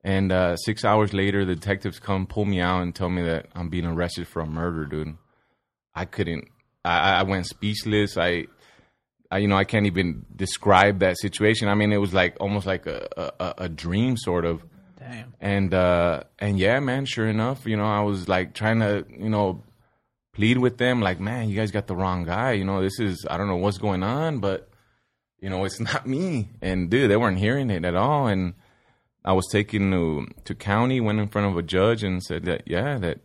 And 0.02 0.32
uh, 0.32 0.56
six 0.56 0.82
hours 0.82 1.12
later, 1.12 1.44
the 1.44 1.54
detectives 1.54 1.98
come 1.98 2.26
pull 2.26 2.46
me 2.46 2.62
out 2.62 2.80
and 2.80 2.94
tell 2.94 3.10
me 3.10 3.22
that 3.24 3.48
I'm 3.54 3.68
being 3.68 3.84
arrested 3.84 4.26
for 4.26 4.40
a 4.40 4.46
murder, 4.46 4.86
dude. 4.86 5.18
I 5.94 6.06
couldn't, 6.06 6.48
I, 6.86 7.16
I 7.16 7.22
went 7.24 7.44
speechless. 7.44 8.16
I, 8.16 8.46
I, 9.30 9.38
you 9.38 9.48
know, 9.48 9.56
I 9.56 9.64
can't 9.64 9.86
even 9.86 10.24
describe 10.34 11.00
that 11.00 11.18
situation. 11.18 11.68
I 11.68 11.74
mean, 11.74 11.92
it 11.92 11.98
was 11.98 12.14
like 12.14 12.36
almost 12.40 12.66
like 12.66 12.86
a, 12.86 13.32
a, 13.38 13.54
a 13.64 13.68
dream, 13.68 14.16
sort 14.16 14.44
of. 14.44 14.64
Damn. 14.98 15.34
And 15.40 15.74
uh, 15.74 16.24
and 16.38 16.58
yeah, 16.58 16.80
man. 16.80 17.04
Sure 17.04 17.26
enough, 17.26 17.66
you 17.66 17.76
know, 17.76 17.84
I 17.84 18.00
was 18.00 18.28
like 18.28 18.54
trying 18.54 18.80
to, 18.80 19.04
you 19.10 19.28
know, 19.28 19.64
plead 20.38 20.58
with 20.58 20.78
them, 20.78 21.00
like, 21.00 21.18
man, 21.18 21.48
you 21.48 21.56
guys 21.56 21.72
got 21.72 21.88
the 21.88 21.96
wrong 21.96 22.24
guy. 22.24 22.52
You 22.52 22.64
know, 22.64 22.80
this 22.80 23.00
is 23.00 23.26
I 23.28 23.36
don't 23.36 23.48
know 23.48 23.56
what's 23.56 23.78
going 23.78 24.02
on, 24.02 24.38
but 24.38 24.70
you 25.40 25.50
know, 25.50 25.64
it's 25.64 25.80
not 25.90 26.06
me. 26.06 26.50
And 26.62 26.88
dude, 26.90 27.10
they 27.10 27.16
weren't 27.16 27.38
hearing 27.38 27.70
it 27.70 27.84
at 27.84 27.94
all. 27.94 28.28
And 28.28 28.54
I 29.24 29.32
was 29.32 29.46
taken 29.50 29.90
to 29.90 30.26
to 30.44 30.54
county, 30.54 31.00
went 31.00 31.18
in 31.18 31.28
front 31.28 31.48
of 31.48 31.56
a 31.56 31.62
judge, 31.62 32.02
and 32.02 32.22
said 32.22 32.44
that 32.44 32.62
yeah, 32.66 32.98
that 32.98 33.18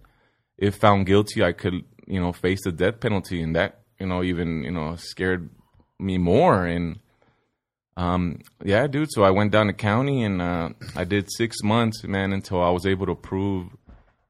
if 0.57 0.75
found 0.75 1.05
guilty, 1.05 1.43
I 1.43 1.53
could 1.53 1.83
you 2.07 2.19
know 2.19 2.33
face 2.33 2.63
the 2.63 2.71
death 2.71 2.99
penalty, 2.99 3.41
and 3.41 3.55
that 3.55 3.81
you 3.99 4.07
know 4.07 4.23
even 4.23 4.63
you 4.63 4.71
know 4.71 4.95
scared 4.95 5.49
me 6.03 6.17
more. 6.17 6.65
And 6.65 6.99
um, 7.97 8.41
yeah, 8.63 8.87
dude. 8.87 9.11
So 9.11 9.23
I 9.23 9.31
went 9.31 9.51
down 9.51 9.67
to 9.67 9.73
county, 9.73 10.23
and 10.23 10.41
uh, 10.41 10.69
I 10.95 11.03
did 11.03 11.27
six 11.31 11.63
months, 11.63 12.03
man, 12.03 12.33
until 12.33 12.61
I 12.61 12.69
was 12.69 12.85
able 12.85 13.05
to 13.07 13.15
prove 13.15 13.69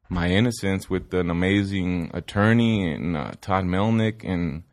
my 0.10 0.30
innocence 0.30 0.90
with 0.90 1.14
an 1.14 1.30
amazing 1.30 2.12
attorney 2.14 2.94
and 2.94 3.18
uh, 3.18 3.32
Todd 3.42 3.66
Melnik 3.66 4.24
and 4.24 4.64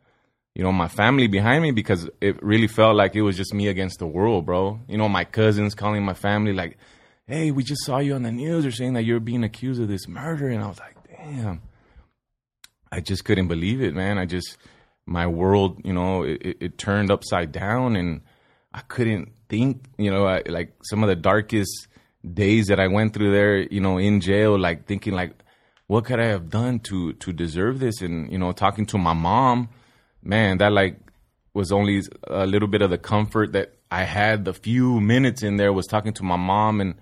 you 0.53 0.63
know 0.63 0.71
my 0.71 0.87
family 0.87 1.27
behind 1.27 1.63
me 1.63 1.71
because 1.71 2.09
it 2.19 2.41
really 2.43 2.67
felt 2.67 2.95
like 2.95 3.15
it 3.15 3.21
was 3.21 3.37
just 3.37 3.53
me 3.53 3.67
against 3.67 3.99
the 3.99 4.07
world, 4.07 4.45
bro. 4.45 4.79
You 4.87 4.97
know 4.97 5.09
my 5.09 5.23
cousins 5.23 5.73
calling 5.73 6.03
my 6.03 6.13
family 6.13 6.53
like, 6.53 6.77
"Hey, 7.25 7.51
we 7.51 7.63
just 7.63 7.85
saw 7.85 7.99
you 7.99 8.13
on 8.13 8.23
the 8.23 8.31
news. 8.31 8.63
They're 8.63 8.71
saying 8.71 8.93
that 8.93 9.03
you're 9.03 9.19
being 9.19 9.43
accused 9.43 9.81
of 9.81 9.87
this 9.87 10.07
murder," 10.07 10.49
and 10.49 10.63
I 10.63 10.67
was 10.67 10.79
like, 10.79 10.95
"Damn." 11.07 11.61
I 12.91 12.99
just 12.99 13.23
couldn't 13.23 13.47
believe 13.47 13.81
it, 13.81 13.95
man. 13.95 14.17
I 14.17 14.25
just 14.25 14.57
my 15.05 15.27
world, 15.27 15.81
you 15.83 15.93
know, 15.93 16.23
it, 16.23 16.57
it, 16.59 16.77
turned 16.77 17.11
upside 17.11 17.51
down, 17.51 17.95
and 17.95 18.21
I 18.73 18.81
couldn't 18.81 19.31
think, 19.49 19.85
you 19.97 20.11
know, 20.11 20.25
I, 20.25 20.43
like 20.45 20.73
some 20.83 21.03
of 21.03 21.09
the 21.09 21.15
darkest 21.15 21.87
days 22.33 22.67
that 22.67 22.79
I 22.79 22.87
went 22.87 23.13
through 23.13 23.31
there, 23.31 23.57
you 23.59 23.81
know, 23.81 23.97
in 23.97 24.21
jail, 24.21 24.57
like 24.57 24.85
thinking 24.85 25.13
like, 25.13 25.33
what 25.87 26.05
could 26.05 26.19
I 26.19 26.27
have 26.27 26.49
done 26.49 26.79
to 26.81 27.13
to 27.13 27.33
deserve 27.33 27.79
this? 27.79 28.01
And 28.01 28.31
you 28.31 28.37
know, 28.37 28.53
talking 28.53 28.85
to 28.87 28.97
my 28.97 29.13
mom, 29.13 29.69
man, 30.23 30.57
that 30.59 30.71
like 30.71 30.97
was 31.53 31.71
only 31.71 32.01
a 32.27 32.45
little 32.45 32.69
bit 32.69 32.81
of 32.81 32.89
the 32.89 32.97
comfort 32.97 33.51
that 33.51 33.73
I 33.89 34.03
had. 34.03 34.45
The 34.45 34.53
few 34.53 35.01
minutes 35.01 35.43
in 35.43 35.57
there 35.57 35.73
was 35.73 35.87
talking 35.87 36.13
to 36.13 36.23
my 36.23 36.37
mom, 36.37 36.79
and 36.79 36.95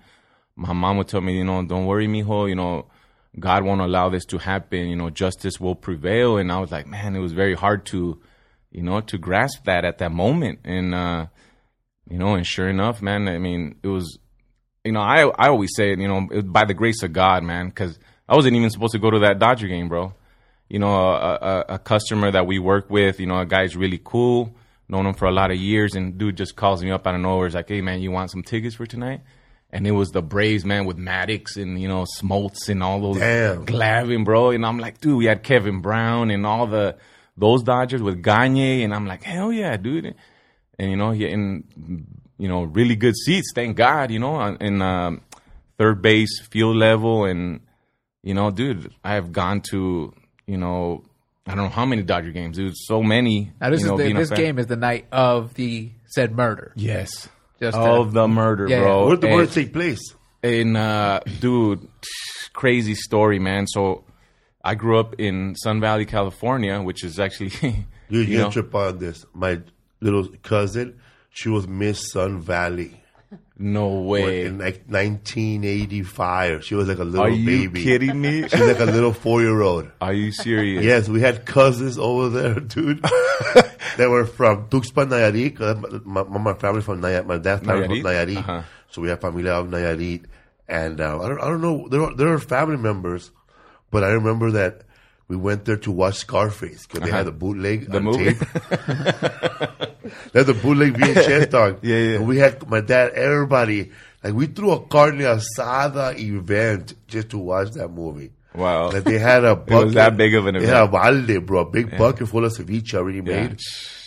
my 0.56 0.72
mom 0.72 0.96
would 0.96 1.06
tell 1.06 1.20
me, 1.20 1.38
you 1.38 1.44
know, 1.44 1.64
don't 1.64 1.86
worry, 1.86 2.08
mijo, 2.08 2.48
you 2.48 2.56
know, 2.56 2.86
God 3.38 3.64
won't 3.64 3.80
allow 3.80 4.08
this 4.08 4.24
to 4.26 4.38
happen. 4.38 4.88
You 4.88 4.96
know, 4.96 5.10
justice 5.10 5.60
will 5.60 5.76
prevail. 5.76 6.36
And 6.36 6.50
I 6.50 6.58
was 6.58 6.72
like, 6.72 6.86
man, 6.86 7.14
it 7.14 7.20
was 7.20 7.32
very 7.32 7.54
hard 7.54 7.86
to, 7.86 8.20
you 8.70 8.82
know, 8.82 9.00
to 9.02 9.18
grasp 9.18 9.64
that 9.64 9.84
at 9.84 9.98
that 9.98 10.12
moment. 10.12 10.60
And 10.64 10.94
uh, 10.94 11.26
you 12.08 12.18
know, 12.18 12.34
and 12.34 12.46
sure 12.46 12.68
enough, 12.68 13.00
man, 13.00 13.28
I 13.28 13.38
mean, 13.38 13.76
it 13.82 13.88
was, 13.88 14.18
you 14.84 14.92
know, 14.92 15.00
I 15.00 15.28
I 15.38 15.48
always 15.48 15.70
say 15.76 15.90
you 15.90 16.08
know, 16.08 16.42
by 16.42 16.64
the 16.64 16.74
grace 16.74 17.02
of 17.02 17.12
God, 17.12 17.44
man, 17.44 17.68
because 17.68 17.98
I 18.28 18.34
wasn't 18.34 18.56
even 18.56 18.70
supposed 18.70 18.92
to 18.92 18.98
go 18.98 19.10
to 19.10 19.20
that 19.20 19.38
Dodger 19.38 19.68
game, 19.68 19.88
bro. 19.88 20.14
You 20.68 20.78
know, 20.78 20.94
a, 20.94 21.34
a, 21.34 21.64
a 21.74 21.78
customer 21.78 22.30
that 22.30 22.46
we 22.46 22.60
work 22.60 22.90
with, 22.90 23.18
you 23.18 23.26
know, 23.26 23.40
a 23.40 23.46
guy's 23.46 23.74
really 23.76 24.00
cool, 24.02 24.54
known 24.88 25.04
him 25.04 25.14
for 25.14 25.26
a 25.26 25.32
lot 25.32 25.50
of 25.50 25.56
years, 25.56 25.96
and 25.96 26.16
dude 26.16 26.36
just 26.36 26.54
calls 26.54 26.82
me 26.82 26.92
up 26.92 27.08
out 27.08 27.16
of 27.16 27.20
nowhere. 27.20 27.46
He's 27.46 27.54
like, 27.54 27.68
"Hey, 27.68 27.80
man, 27.80 28.00
you 28.00 28.10
want 28.10 28.30
some 28.30 28.42
tickets 28.42 28.74
for 28.76 28.86
tonight?" 28.86 29.20
And 29.72 29.86
it 29.86 29.92
was 29.92 30.08
the 30.08 30.22
Braves, 30.22 30.64
man, 30.64 30.84
with 30.84 30.96
Maddux 30.96 31.56
and 31.56 31.80
you 31.80 31.86
know 31.86 32.04
Smoltz 32.18 32.68
and 32.68 32.82
all 32.82 33.00
those 33.00 33.18
Damn. 33.18 33.66
Glavine, 33.66 34.24
bro. 34.24 34.50
And 34.50 34.66
I'm 34.66 34.78
like, 34.78 35.00
dude, 35.00 35.16
we 35.16 35.26
had 35.26 35.42
Kevin 35.42 35.80
Brown 35.80 36.30
and 36.30 36.44
all 36.44 36.66
the 36.66 36.96
those 37.36 37.62
Dodgers 37.62 38.02
with 38.02 38.22
Gagne, 38.22 38.82
and 38.82 38.94
I'm 38.94 39.06
like, 39.06 39.22
hell 39.22 39.52
yeah, 39.52 39.76
dude. 39.76 40.14
And 40.78 40.90
you 40.90 40.96
know, 40.96 41.10
he 41.10 41.26
in 41.26 41.64
you 42.38 42.48
know 42.48 42.64
really 42.64 42.96
good 42.96 43.16
seats, 43.16 43.52
thank 43.54 43.76
God. 43.76 44.10
You 44.10 44.18
know, 44.18 44.40
in 44.60 44.82
um, 44.82 45.22
third 45.78 46.02
base, 46.02 46.40
field 46.40 46.76
level, 46.76 47.24
and 47.24 47.60
you 48.22 48.34
know, 48.34 48.50
dude, 48.50 48.92
I 49.04 49.14
have 49.14 49.32
gone 49.32 49.62
to 49.70 50.12
you 50.46 50.56
know. 50.56 51.04
I 51.46 51.54
don't 51.54 51.64
know 51.64 51.70
how 51.70 51.86
many 51.86 52.02
Dodger 52.02 52.30
games, 52.30 52.56
dude. 52.58 52.76
So 52.76 53.02
many. 53.02 53.50
Now 53.60 53.70
this 53.70 53.80
you 53.80 53.88
know, 53.88 53.98
is 53.98 54.06
the, 54.06 54.12
this 54.12 54.30
game 54.30 54.58
is 54.58 54.66
the 54.66 54.76
night 54.76 55.06
of 55.10 55.54
the 55.54 55.90
said 56.06 56.36
murder. 56.36 56.72
Yes. 56.76 57.28
Just 57.60 57.76
of 57.76 58.08
uh, 58.08 58.10
the 58.22 58.28
murder, 58.28 58.66
yeah, 58.68 58.80
bro. 58.80 59.06
Where 59.06 59.16
did 59.16 59.20
the 59.22 59.28
And- 59.28 59.36
murder 59.36 59.50
take 59.52 59.72
place? 59.72 60.00
in 60.42 60.74
uh 60.74 61.20
dude 61.40 61.86
crazy 62.54 62.94
story 62.94 63.38
man 63.38 63.66
so 63.66 64.02
i 64.64 64.74
grew 64.74 64.98
up 64.98 65.14
in 65.20 65.54
sun 65.54 65.82
valley 65.82 66.06
california 66.06 66.80
which 66.80 67.04
is 67.04 67.18
actually 67.20 67.50
You, 68.08 68.20
you 68.20 68.20
you 68.22 68.38
know 68.38 68.50
trip 68.50 68.74
on 68.74 68.98
this. 68.98 69.26
My 69.34 69.60
little 70.00 70.26
cousin, 70.42 70.98
she 71.28 71.48
was 71.50 71.68
Miss 71.68 72.10
Sun 72.10 72.40
Valley 72.40 72.99
no 73.60 74.00
way 74.00 74.46
in 74.46 74.58
like 74.58 74.84
1985. 74.88 76.64
She 76.64 76.74
was 76.74 76.88
like 76.88 76.98
a 76.98 77.04
little 77.04 77.26
are 77.26 77.28
you 77.28 77.68
baby. 77.68 77.82
kidding 77.82 78.20
me 78.20 78.48
She's 78.48 78.60
like 78.60 78.80
a 78.80 78.84
little 78.86 79.12
four 79.12 79.42
year 79.42 79.60
old. 79.60 79.90
are 80.00 80.12
you 80.12 80.32
serious 80.32 80.82
Yes, 80.84 81.08
we 81.08 81.20
had 81.20 81.44
cousins 81.44 81.98
over 81.98 82.28
there, 82.30 82.54
dude. 82.60 83.04
they 83.98 84.06
were 84.06 84.24
from 84.24 84.68
Tuxpan, 84.68 85.08
Nayarit. 85.08 85.56
'cause 85.56 86.02
My, 86.04 86.22
my, 86.24 86.38
my 86.38 86.54
family 86.54 86.80
from 86.80 87.00
Nayarit. 87.02 87.26
My 87.26 87.38
dad's 87.38 87.62
family 87.64 87.86
from 87.86 87.96
Nayarit? 87.96 88.02
Nayarit. 88.28 88.36
Uh-huh. 88.38 88.62
So 88.90 89.02
we 89.02 89.08
have 89.10 89.20
familia 89.20 89.52
of 89.52 89.66
Nayarit. 89.68 90.24
And 90.68 91.00
uh, 91.00 91.20
I, 91.20 91.28
don't, 91.28 91.40
I 91.40 91.46
don't 91.46 91.60
know. 91.60 91.88
There 91.88 92.00
are, 92.02 92.14
there 92.14 92.32
are 92.32 92.38
family 92.38 92.76
members, 92.76 93.30
but 93.90 94.04
I 94.04 94.08
remember 94.08 94.52
that 94.52 94.82
we 95.30 95.36
went 95.36 95.64
there 95.64 95.76
to 95.78 95.90
watch 95.92 96.16
Scarface 96.16 96.86
because 96.86 97.00
they 97.08 97.10
had 97.16 97.26
a 97.28 97.32
bootleg 97.32 97.88
Uh-huh. 97.88 97.92
The 97.92 97.98
on 97.98 98.04
movie? 98.04 98.24
tape. 98.34 98.38
they 100.32 100.38
had 100.40 100.46
the 100.46 100.58
bootleg 100.62 100.94
VHS 100.94 101.50
dog. 101.50 101.78
Yeah, 101.82 101.96
yeah. 101.96 102.14
And 102.16 102.26
we 102.26 102.38
had 102.38 102.68
my 102.68 102.80
dad, 102.80 103.12
everybody. 103.12 103.90
Like 104.22 104.34
we 104.34 104.46
threw 104.46 104.72
a 104.72 104.80
carne 104.86 105.18
asada 105.18 106.18
event 106.18 106.94
just 107.06 107.30
to 107.30 107.38
watch 107.38 107.70
that 107.72 107.88
movie. 107.88 108.32
Wow. 108.54 108.90
Like 108.90 109.04
they 109.04 109.18
had 109.18 109.44
a 109.44 109.54
bucket. 109.70 109.84
was 109.86 109.94
that 109.94 110.16
big 110.16 110.34
of 110.34 110.46
an 110.46 110.56
They 110.56 110.66
had 110.66 110.76
a 110.82 110.84
event. 110.84 110.92
balde, 110.92 111.46
bro, 111.46 111.60
a 111.60 111.70
big 111.70 111.96
bucket 111.96 112.28
full 112.28 112.44
of 112.44 112.52
ceviche 112.52 112.94
already 112.94 113.20
made. 113.20 113.58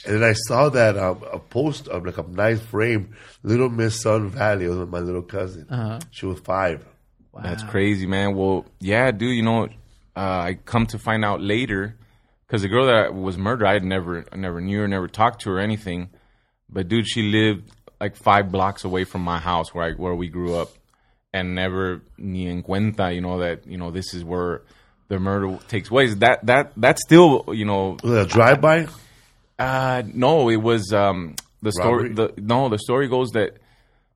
And 0.05 0.15
then 0.15 0.23
I 0.23 0.33
saw 0.33 0.67
that 0.69 0.97
um, 0.97 1.23
a 1.31 1.39
post 1.39 1.87
of 1.87 2.05
like 2.05 2.17
a 2.17 2.23
nice 2.23 2.59
frame, 2.59 3.15
Little 3.41 3.69
Miss 3.69 4.01
Sun 4.01 4.27
Valley. 4.29 4.65
It 4.65 4.69
was 4.69 4.89
my 4.89 4.99
little 4.99 5.21
cousin. 5.21 5.65
Uh-huh. 5.69 5.99
She 6.11 6.25
was 6.25 6.39
five. 6.41 6.85
Wow. 7.31 7.41
That's 7.43 7.63
crazy, 7.63 8.05
man. 8.05 8.35
Well, 8.35 8.65
yeah, 8.81 9.09
dude. 9.11 9.33
You 9.35 9.43
know, 9.43 9.69
uh, 10.15 10.19
I 10.19 10.57
come 10.65 10.85
to 10.87 10.99
find 10.99 11.25
out 11.25 11.41
later 11.41 11.97
because 12.45 12.61
the 12.61 12.67
girl 12.67 12.85
that 12.85 13.13
was 13.13 13.37
murdered, 13.37 13.65
I 13.65 13.73
had 13.73 13.83
never, 13.83 14.25
I 14.31 14.35
never 14.35 14.61
knew 14.61 14.81
her, 14.81 14.87
never 14.87 15.07
talked 15.07 15.41
to 15.41 15.49
her 15.49 15.57
or 15.57 15.59
anything. 15.59 16.09
But 16.69 16.87
dude, 16.87 17.07
she 17.07 17.23
lived 17.23 17.71
like 17.99 18.15
five 18.15 18.51
blocks 18.51 18.83
away 18.83 19.05
from 19.05 19.21
my 19.21 19.39
house 19.39 19.73
where 19.73 19.85
I 19.85 19.91
where 19.93 20.13
we 20.13 20.27
grew 20.27 20.55
up, 20.55 20.69
and 21.33 21.55
never 21.55 22.01
ni 22.17 22.47
en 22.47 22.63
cuenta, 22.63 23.13
you 23.13 23.21
know 23.21 23.39
that 23.39 23.65
you 23.65 23.77
know 23.77 23.91
this 23.91 24.13
is 24.13 24.23
where 24.23 24.61
the 25.07 25.19
murder 25.19 25.57
takes 25.67 25.89
place. 25.89 26.15
That 26.15 26.45
that 26.45 26.73
that's 26.77 27.01
still 27.01 27.45
you 27.53 27.65
know 27.65 27.97
a 28.03 28.25
drive 28.25 28.61
by? 28.61 28.87
uh, 29.59 30.03
no, 30.13 30.49
it 30.49 30.57
was 30.57 30.91
um, 30.93 31.35
the 31.61 31.71
story. 31.71 32.13
The 32.13 32.33
no, 32.37 32.69
the 32.69 32.79
story 32.79 33.07
goes 33.07 33.29
that 33.31 33.57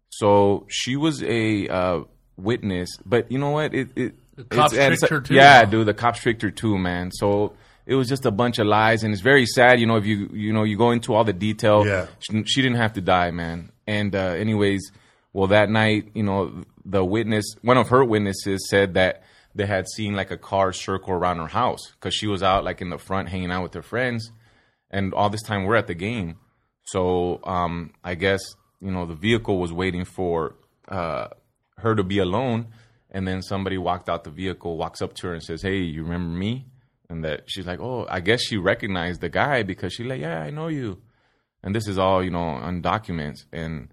so 0.10 0.66
she 0.70 0.96
was 0.96 1.24
a 1.24 1.68
uh, 1.68 2.00
witness, 2.38 2.90
but 3.06 3.32
you 3.32 3.38
know 3.38 3.52
what? 3.52 3.74
It, 3.74 3.90
it 3.96 4.16
the 4.16 4.27
cops 4.46 4.74
tricked 4.74 5.10
her 5.10 5.22
too. 5.22 5.34
Yeah, 5.36 5.66
dude, 5.66 5.88
the 5.88 5.94
cops 5.94 6.20
tricked 6.20 6.42
her 6.42 6.52
too, 6.52 6.78
man. 6.78 7.12
So 7.12 7.54
it 7.86 7.96
was 7.96 8.08
just 8.10 8.26
a 8.26 8.32
bunch 8.32 8.60
of 8.60 8.68
lies, 8.68 9.04
and 9.04 9.14
it's 9.14 9.22
very 9.22 9.46
sad. 9.46 9.80
You 9.80 9.86
know, 9.88 9.96
if 9.98 10.06
you 10.06 10.30
you 10.34 10.54
know 10.54 10.64
you 10.64 10.78
go 10.78 10.92
into 10.92 11.14
all 11.14 11.24
the 11.24 11.34
detail, 11.34 11.86
Yeah. 11.86 12.08
she, 12.20 12.44
she 12.46 12.62
didn't 12.62 12.78
have 12.78 12.94
to 12.94 13.02
die, 13.02 13.32
man. 13.32 13.72
And 13.88 14.16
uh, 14.16 14.20
anyways, 14.38 14.92
well, 15.34 15.48
that 15.48 15.70
night, 15.70 16.10
you 16.14 16.24
know, 16.24 16.64
the 16.86 17.04
witness, 17.06 17.46
one 17.62 17.78
of 17.78 17.90
her 17.90 18.04
witnesses 18.04 18.68
said 18.70 18.94
that 18.96 19.24
they 19.56 19.66
had 19.66 19.88
seen 19.88 20.16
like 20.16 20.30
a 20.32 20.38
car 20.38 20.72
circle 20.74 21.14
around 21.14 21.38
her 21.38 21.48
house 21.48 21.92
because 21.94 22.14
she 22.14 22.28
was 22.28 22.44
out 22.44 22.64
like 22.64 22.82
in 22.82 22.90
the 22.90 22.98
front 22.98 23.30
hanging 23.30 23.50
out 23.52 23.64
with 23.64 23.74
her 23.74 23.82
friends 23.82 24.32
and 24.92 25.14
all 25.16 25.30
this 25.32 25.42
time 25.42 25.64
we're 25.64 25.76
at 25.76 25.88
the 25.88 25.96
game. 25.96 26.36
So 26.84 27.40
um, 27.44 27.92
I 28.04 28.16
guess 28.16 28.42
you 28.82 28.92
know 28.92 29.06
the 29.06 29.16
vehicle 29.16 29.58
was 29.60 29.74
waiting 29.74 30.06
for 30.06 30.56
uh, 30.88 31.28
her 31.78 31.96
to 31.96 32.04
be 32.04 32.20
alone, 32.20 32.68
and 33.18 33.28
then 33.28 33.42
somebody 33.42 33.80
walked 33.80 34.10
out 34.10 34.24
the 34.24 34.30
vehicle, 34.30 34.78
walks 34.78 35.02
up 35.02 35.16
to 35.16 35.26
her 35.26 35.34
and 35.34 35.42
says, 35.42 35.64
"Hey, 35.64 35.78
you 35.78 36.04
remember 36.04 36.38
me?" 36.38 36.68
And 37.10 37.24
that 37.24 37.46
she's 37.48 37.66
like, 37.66 37.80
"Oh, 37.80 38.06
I 38.08 38.20
guess 38.20 38.44
she 38.44 38.58
recognized 38.58 39.22
the 39.22 39.30
guy 39.30 39.64
because 39.64 39.92
she's 39.92 40.06
like, 40.06 40.22
yeah, 40.22 40.40
I 40.40 40.52
know 40.52 40.68
you." 40.68 41.02
And 41.64 41.74
this 41.76 41.88
is 41.88 41.98
all 41.98 42.24
you 42.24 42.30
know 42.30 42.48
on 42.68 42.84
documents, 42.84 43.48
and 43.52 43.92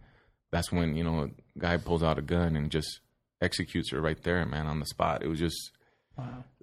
that's 0.52 0.70
when 0.70 0.94
you 0.94 1.04
know 1.04 1.22
a 1.22 1.58
guy 1.58 1.78
pulls 1.78 2.02
out 2.02 2.18
a 2.18 2.22
gun 2.22 2.54
and 2.54 2.70
just 2.70 3.00
executes 3.40 3.92
her 3.92 4.00
right 4.02 4.22
there, 4.22 4.44
man, 4.44 4.66
on 4.66 4.78
the 4.78 4.84
spot. 4.84 5.22
It 5.22 5.28
was 5.28 5.38
just 5.38 5.70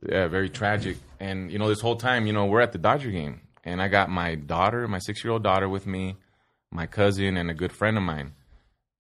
yeah, 0.08 0.28
very 0.28 0.50
tragic. 0.50 0.98
And 1.20 1.52
you 1.52 1.58
know, 1.58 1.68
this 1.68 1.82
whole 1.82 1.96
time, 1.96 2.28
you 2.28 2.34
know, 2.34 2.46
we're 2.46 2.62
at 2.62 2.74
the 2.74 2.78
Dodger 2.78 3.10
game, 3.10 3.42
and 3.64 3.82
I 3.82 3.88
got 3.88 4.12
my 4.12 4.36
daughter, 4.36 4.88
my 4.88 5.00
six-year-old 5.00 5.42
daughter, 5.42 5.68
with 5.68 5.88
me, 5.88 6.18
my 6.70 6.86
cousin, 6.86 7.38
and 7.38 7.50
a 7.50 7.56
good 7.56 7.72
friend 7.72 7.98
of 7.98 8.04
mine. 8.04 8.34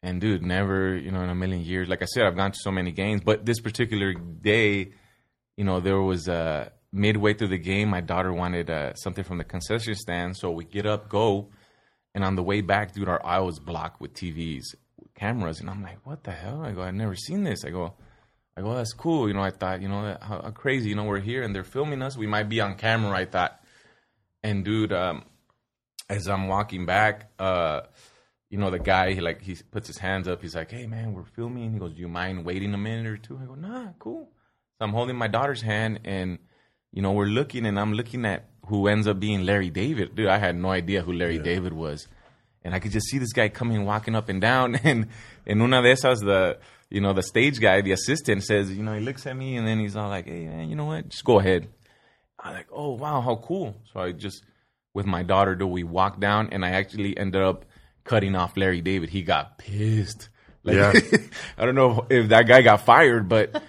And 0.03 0.19
dude, 0.19 0.41
never, 0.41 0.95
you 0.95 1.11
know, 1.11 1.21
in 1.21 1.29
a 1.29 1.35
million 1.35 1.61
years. 1.61 1.87
Like 1.87 2.01
I 2.01 2.05
said, 2.05 2.25
I've 2.25 2.35
gone 2.35 2.51
to 2.51 2.59
so 2.59 2.71
many 2.71 2.91
games, 2.91 3.21
but 3.23 3.45
this 3.45 3.59
particular 3.59 4.13
day, 4.13 4.93
you 5.57 5.63
know, 5.63 5.79
there 5.79 6.01
was 6.01 6.27
uh, 6.27 6.69
midway 6.91 7.33
through 7.33 7.49
the 7.49 7.57
game, 7.57 7.89
my 7.89 8.01
daughter 8.01 8.33
wanted 8.33 8.69
uh, 8.69 8.93
something 8.95 9.23
from 9.23 9.37
the 9.37 9.43
concession 9.43 9.95
stand, 9.95 10.37
so 10.37 10.51
we 10.51 10.65
get 10.65 10.85
up, 10.85 11.07
go, 11.07 11.49
and 12.13 12.23
on 12.23 12.35
the 12.35 12.43
way 12.43 12.61
back, 12.61 12.93
dude, 12.93 13.07
our 13.07 13.25
aisle 13.25 13.45
was 13.45 13.59
blocked 13.59 14.01
with 14.01 14.13
TVs, 14.13 14.75
cameras, 15.15 15.59
and 15.59 15.69
I'm 15.69 15.81
like, 15.81 16.05
what 16.05 16.23
the 16.23 16.31
hell? 16.31 16.61
I 16.63 16.71
go, 16.71 16.81
I've 16.81 16.93
never 16.93 17.15
seen 17.15 17.43
this. 17.43 17.63
I 17.63 17.69
go, 17.69 17.93
I 18.57 18.61
go, 18.61 18.75
that's 18.75 18.93
cool. 18.93 19.27
You 19.27 19.33
know, 19.33 19.41
I 19.41 19.51
thought, 19.51 19.81
you 19.81 19.87
know, 19.87 20.17
how, 20.21 20.41
how 20.41 20.51
crazy. 20.51 20.89
You 20.89 20.95
know, 20.95 21.05
we're 21.05 21.19
here 21.19 21.43
and 21.43 21.55
they're 21.55 21.63
filming 21.63 22.01
us. 22.01 22.17
We 22.17 22.27
might 22.27 22.49
be 22.49 22.59
on 22.59 22.75
camera. 22.75 23.17
I 23.17 23.25
thought, 23.25 23.57
and 24.43 24.65
dude, 24.65 24.91
um, 24.91 25.23
as 26.09 26.27
I'm 26.27 26.47
walking 26.49 26.85
back, 26.85 27.31
uh, 27.39 27.81
you 28.51 28.57
know, 28.57 28.69
the 28.69 28.79
guy, 28.79 29.13
he 29.13 29.21
like 29.21 29.41
he 29.41 29.55
puts 29.71 29.87
his 29.87 29.97
hands 29.97 30.27
up. 30.27 30.41
He's 30.41 30.55
like, 30.55 30.69
"Hey, 30.71 30.85
man, 30.85 31.13
we're 31.13 31.23
filming." 31.23 31.71
He 31.71 31.79
goes, 31.79 31.93
"Do 31.93 32.01
you 32.01 32.09
mind 32.09 32.43
waiting 32.45 32.73
a 32.73 32.77
minute 32.77 33.07
or 33.07 33.15
two? 33.15 33.39
I 33.41 33.45
go, 33.45 33.55
"Nah, 33.55 33.93
cool." 33.97 34.29
So 34.77 34.85
I'm 34.85 34.91
holding 34.91 35.15
my 35.15 35.29
daughter's 35.29 35.61
hand, 35.61 36.01
and 36.03 36.37
you 36.91 37.01
know, 37.01 37.13
we're 37.13 37.27
looking, 37.27 37.65
and 37.65 37.79
I'm 37.79 37.93
looking 37.93 38.25
at 38.25 38.49
who 38.65 38.87
ends 38.87 39.07
up 39.07 39.21
being 39.21 39.45
Larry 39.45 39.69
David. 39.69 40.15
Dude, 40.15 40.27
I 40.27 40.37
had 40.37 40.57
no 40.57 40.69
idea 40.69 41.01
who 41.01 41.13
Larry 41.13 41.39
David 41.39 41.71
was, 41.71 42.09
and 42.61 42.75
I 42.75 42.79
could 42.79 42.91
just 42.91 43.07
see 43.07 43.19
this 43.19 43.31
guy 43.31 43.47
coming, 43.47 43.85
walking 43.85 44.15
up 44.15 44.27
and 44.27 44.41
down, 44.41 44.75
and 44.83 45.07
and 45.47 45.61
una 45.61 45.81
de 45.81 45.93
esas, 45.93 46.19
the 46.19 46.59
you 46.89 46.99
know, 46.99 47.13
the 47.13 47.23
stage 47.23 47.61
guy, 47.61 47.79
the 47.79 47.93
assistant 47.93 48.43
says, 48.43 48.69
you 48.69 48.83
know, 48.83 48.93
he 48.93 48.99
looks 48.99 49.25
at 49.25 49.37
me, 49.37 49.55
and 49.55 49.65
then 49.65 49.79
he's 49.79 49.95
all 49.95 50.09
like, 50.09 50.25
"Hey, 50.27 50.47
man, 50.47 50.69
you 50.69 50.75
know 50.75 50.85
what? 50.85 51.07
Just 51.07 51.23
go 51.23 51.39
ahead." 51.39 51.69
I'm 52.37 52.53
like, 52.53 52.67
"Oh, 52.69 52.95
wow, 52.95 53.21
how 53.21 53.37
cool!" 53.37 53.77
So 53.93 54.01
I 54.01 54.11
just 54.11 54.43
with 54.93 55.05
my 55.05 55.23
daughter, 55.23 55.55
do 55.55 55.65
we 55.65 55.83
walk 55.83 56.19
down, 56.19 56.49
and 56.51 56.65
I 56.65 56.71
actually 56.71 57.17
ended 57.17 57.41
up 57.41 57.63
cutting 58.03 58.35
off 58.35 58.57
Larry 58.57 58.81
David. 58.81 59.09
He 59.09 59.21
got 59.23 59.57
pissed. 59.57 60.29
Like, 60.63 60.75
Yeah. 60.75 60.93
I 61.57 61.65
don't 61.65 61.75
know 61.75 62.05
if 62.09 62.29
that 62.29 62.47
guy 62.47 62.61
got 62.61 62.81
fired, 62.81 63.27
but 63.27 63.61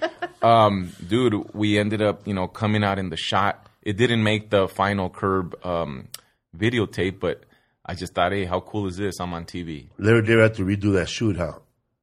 um, 0.42 0.92
dude, 1.06 1.54
we 1.54 1.78
ended 1.78 2.02
up, 2.02 2.26
you 2.26 2.34
know, 2.34 2.48
coming 2.48 2.84
out 2.84 2.98
in 2.98 3.10
the 3.10 3.16
shot. 3.16 3.66
It 3.82 3.96
didn't 3.96 4.22
make 4.22 4.50
the 4.50 4.68
final 4.68 5.10
curb 5.10 5.56
um, 5.64 6.08
videotape, 6.56 7.18
but 7.18 7.44
I 7.84 7.94
just 7.94 8.14
thought, 8.14 8.32
hey, 8.32 8.44
how 8.44 8.60
cool 8.60 8.86
is 8.86 8.96
this? 8.96 9.18
I'm 9.20 9.34
on 9.34 9.44
TV. 9.44 9.88
Larry 9.98 10.22
David 10.22 10.42
had 10.42 10.54
to 10.54 10.64
redo 10.64 10.92
that 10.94 11.08
shoot, 11.08 11.36
huh? 11.36 11.54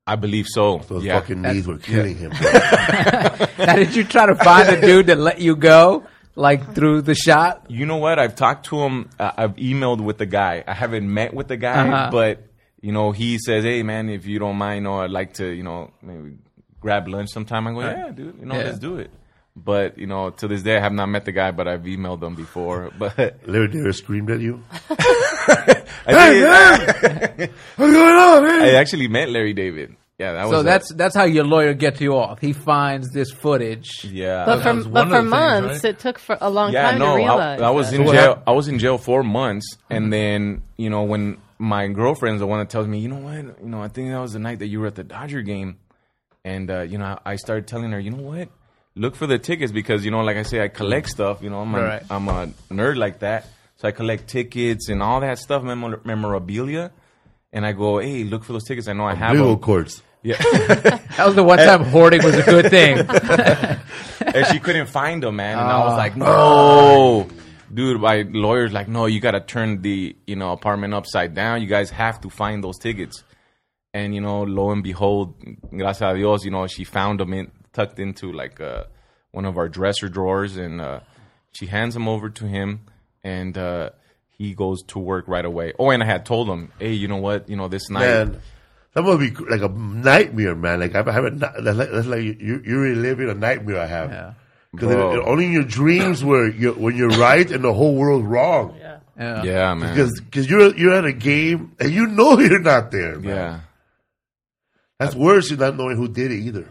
I 0.05 0.15
believe 0.15 0.47
so. 0.47 0.79
Those 0.79 1.03
yeah. 1.03 1.19
fucking 1.19 1.41
knees 1.41 1.67
were 1.67 1.77
killing 1.77 2.17
him. 2.17 2.31
Now, 3.59 3.75
did 3.75 3.93
you 3.93 4.05
try 4.05 4.25
to 4.25 4.35
find 4.35 4.69
a 4.69 4.79
dude 4.79 5.07
that 5.07 5.17
let 5.19 5.39
you 5.39 5.55
go? 5.55 6.05
Like 6.39 6.73
through 6.75 7.01
the 7.03 7.15
shot. 7.15 7.65
You 7.69 7.85
know 7.85 7.97
what? 7.97 8.17
I've 8.19 8.35
talked 8.35 8.67
to 8.67 8.79
him. 8.85 9.09
Uh, 9.19 9.31
I've 9.41 9.55
emailed 9.57 10.01
with 10.01 10.17
the 10.17 10.25
guy. 10.25 10.63
I 10.65 10.73
haven't 10.73 11.07
met 11.13 11.33
with 11.33 11.47
the 11.47 11.57
guy, 11.57 11.87
Uh-huh. 11.87 12.09
but 12.11 12.43
you 12.81 12.91
know, 12.93 13.11
he 13.11 13.37
says, 13.45 13.63
"Hey, 13.65 13.83
man, 13.83 14.09
if 14.09 14.25
you 14.25 14.39
don't 14.39 14.55
mind, 14.57 14.77
you 14.77 14.83
know, 14.89 15.01
I'd 15.01 15.11
like 15.11 15.33
to, 15.35 15.45
you 15.59 15.63
know, 15.63 15.91
maybe 16.01 16.37
grab 16.79 17.07
lunch 17.07 17.29
sometime." 17.29 17.67
I 17.67 17.71
go, 17.73 17.81
"Yeah, 17.81 18.09
dude, 18.15 18.37
you 18.39 18.45
know, 18.45 18.55
Yeah. 18.55 18.63
let's 18.71 18.79
do 18.79 18.97
it." 18.97 19.11
But 19.55 19.97
you 19.97 20.07
know, 20.07 20.29
to 20.39 20.47
this 20.47 20.63
day, 20.63 20.77
I 20.77 20.79
have 20.79 20.93
not 20.93 21.07
met 21.09 21.25
the 21.25 21.33
guy, 21.33 21.51
but 21.51 21.67
I've 21.67 21.83
emailed 21.83 22.21
them 22.21 22.35
before. 22.35 22.89
But 22.97 23.17
Larry 23.45 23.67
David 23.67 23.93
screamed 23.95 24.31
at 24.31 24.39
you. 24.39 24.63
I, 26.07 27.33
did- 27.35 27.49
What's 27.75 27.93
going 27.93 28.15
on, 28.15 28.43
man? 28.43 28.61
I 28.63 28.73
actually 28.75 29.07
met 29.09 29.29
Larry 29.29 29.53
David. 29.53 29.95
Yeah, 30.19 30.33
that 30.33 30.43
was 30.47 30.51
So 30.51 30.59
a- 30.59 30.63
that's 30.63 30.93
that's 30.93 31.15
how 31.15 31.23
your 31.23 31.45
lawyer 31.45 31.73
gets 31.73 32.01
you 32.01 32.13
off. 32.15 32.39
He 32.41 32.51
finds 32.53 33.09
this 33.11 33.31
footage. 33.31 34.03
yeah. 34.03 34.45
But 34.45 34.61
for 34.63 34.73
but 34.89 35.05
for 35.05 35.09
the 35.09 35.19
things, 35.21 35.29
months, 35.29 35.83
right? 35.83 35.91
it 35.91 35.99
took 35.99 36.19
for 36.19 36.37
a 36.41 36.49
long 36.49 36.73
yeah, 36.73 36.91
time 36.91 36.99
no, 36.99 37.05
to 37.05 37.11
I, 37.11 37.15
realize. 37.15 37.61
I 37.61 37.69
was 37.69 37.89
that. 37.91 37.99
in 37.99 38.05
what 38.05 38.13
jail. 38.15 38.43
I 38.45 38.51
was 38.51 38.67
in 38.67 38.79
jail 38.79 38.97
four 38.97 39.23
months, 39.23 39.77
and 39.89 40.11
then 40.11 40.61
you 40.75 40.89
know 40.89 41.03
when 41.03 41.37
my 41.57 41.87
girlfriend's 41.87 42.41
the 42.41 42.47
one 42.47 42.59
that 42.59 42.69
tells 42.69 42.85
me, 42.87 42.99
you 42.99 43.07
know 43.09 43.17
what, 43.17 43.35
you 43.63 43.69
know, 43.69 43.81
I 43.81 43.87
think 43.87 44.09
that 44.11 44.19
was 44.19 44.33
the 44.33 44.39
night 44.39 44.59
that 44.59 44.67
you 44.67 44.79
were 44.81 44.87
at 44.87 44.95
the 44.95 45.03
Dodger 45.05 45.41
game, 45.41 45.77
and 46.43 46.69
uh, 46.69 46.81
you 46.81 46.97
know, 46.97 47.17
I 47.25 47.35
started 47.37 47.67
telling 47.67 47.91
her, 47.91 47.99
you 47.99 48.11
know 48.11 48.23
what, 48.23 48.49
look 48.95 49.15
for 49.15 49.25
the 49.27 49.39
tickets 49.39 49.71
because 49.71 50.03
you 50.03 50.11
know, 50.11 50.19
like 50.21 50.35
I 50.37 50.43
say, 50.43 50.61
I 50.61 50.67
collect 50.67 51.07
stuff. 51.09 51.41
You 51.41 51.49
know, 51.49 51.61
I'm 51.61 51.73
a, 51.75 51.81
Right. 51.81 52.03
I'm 52.09 52.27
a 52.27 52.47
nerd 52.69 52.97
like 52.97 53.19
that, 53.19 53.47
so 53.77 53.87
I 53.87 53.91
collect 53.91 54.27
tickets 54.27 54.89
and 54.89 55.01
all 55.01 55.21
that 55.21 55.37
stuff, 55.39 55.63
memor- 55.63 56.01
memorabilia. 56.03 56.91
And 57.51 57.65
I 57.65 57.71
go, 57.71 57.97
hey, 57.97 58.25
look 58.25 58.43
for 58.43 58.53
those 58.53 58.63
tickets. 58.65 58.87
I 58.87 58.93
know 58.93 59.05
I 59.05 59.15
have 59.15 59.31
Legal 59.31 59.53
them. 59.55 59.59
courts. 59.59 60.03
Yeah. 60.21 60.37
That 61.19 61.25
was 61.25 61.35
the 61.35 61.43
one 61.43 61.57
time 61.57 61.83
hoarding 61.83 62.23
was 62.23 62.35
a 62.35 62.43
good 62.43 62.69
thing. 62.69 62.97
and 64.33 64.47
she 64.47 64.59
couldn't 64.59 64.87
find 64.87 65.21
them, 65.21 65.35
man. 65.35 65.57
And 65.59 65.67
I 65.67 65.79
was 65.85 65.97
like, 65.97 66.15
no, 66.15 67.27
dude. 67.73 67.99
My 67.99 68.21
lawyer's 68.29 68.71
like, 68.71 68.87
no, 68.87 69.05
you 69.05 69.19
got 69.19 69.31
to 69.31 69.41
turn 69.41 69.81
the 69.81 70.15
you 70.25 70.37
know 70.37 70.53
apartment 70.53 70.93
upside 70.93 71.33
down. 71.33 71.61
You 71.61 71.67
guys 71.67 71.89
have 71.89 72.21
to 72.21 72.29
find 72.29 72.63
those 72.63 72.77
tickets. 72.77 73.25
And 73.93 74.15
you 74.15 74.21
know, 74.21 74.43
lo 74.43 74.71
and 74.71 74.81
behold, 74.81 75.35
gracias 75.71 76.01
a 76.01 76.15
Dios, 76.15 76.45
you 76.45 76.51
know, 76.51 76.67
she 76.67 76.85
found 76.85 77.19
them 77.19 77.33
in, 77.33 77.51
tucked 77.73 77.99
into 77.99 78.31
like 78.31 78.61
uh, 78.61 78.83
one 79.31 79.43
of 79.43 79.57
our 79.57 79.67
dresser 79.67 80.07
drawers, 80.07 80.55
and 80.55 80.79
uh, 80.79 81.01
she 81.51 81.65
hands 81.65 81.95
them 81.95 82.07
over 82.07 82.29
to 82.29 82.45
him, 82.45 82.81
and 83.23 83.57
uh, 83.57 83.89
he 84.37 84.53
goes 84.53 84.83
to 84.83 84.99
work 84.99 85.27
right 85.27 85.43
away. 85.43 85.73
Oh, 85.77 85.89
and 85.89 86.01
I 86.01 86.05
had 86.05 86.25
told 86.25 86.47
him, 86.47 86.71
hey, 86.79 86.93
you 86.93 87.07
know 87.07 87.17
what, 87.17 87.49
you 87.49 87.57
know, 87.57 87.67
this 87.67 87.89
night. 87.89 88.01
Man, 88.01 88.41
that 88.93 89.03
must 89.03 89.19
be 89.19 89.29
like 89.45 89.61
a 89.61 89.69
nightmare, 89.69 90.55
man. 90.55 90.79
Like 90.79 90.95
I 90.95 91.11
have 91.11 91.25
a, 91.25 91.31
ni- 91.31 91.37
that's 91.39 91.77
like, 91.77 91.91
that's 91.91 92.07
like 92.07 92.23
you, 92.23 92.61
you're 92.65 92.81
reliving 92.81 93.29
a 93.29 93.33
nightmare 93.33 93.79
I 93.81 93.85
have. 93.85 94.09
Yeah. 94.11 94.33
Because 94.71 94.87
Bro. 94.93 95.25
only 95.25 95.45
in 95.45 95.51
your 95.51 95.63
dreams 95.63 96.23
where 96.23 96.47
you 96.47 96.73
when 96.73 96.95
you're 96.95 97.09
right 97.09 97.49
and 97.49 97.63
the 97.63 97.73
whole 97.73 97.95
world's 97.95 98.25
wrong. 98.25 98.75
Yeah. 98.79 99.43
Yeah, 99.43 99.73
man. 99.73 99.93
Because 99.95 100.19
because 100.21 100.49
you're 100.49 100.75
you're 100.75 100.93
at 100.93 101.05
a 101.05 101.13
game 101.13 101.75
and 101.79 101.91
you 101.91 102.07
know 102.07 102.39
you're 102.39 102.59
not 102.59 102.91
there. 102.91 103.15
Man. 103.19 103.23
yeah. 103.35 103.59
That's 104.99 105.15
worse 105.15 105.49
than 105.49 105.59
not 105.59 105.75
knowing 105.77 105.97
who 105.97 106.07
did 106.07 106.31
it 106.31 106.39
either. 106.39 106.67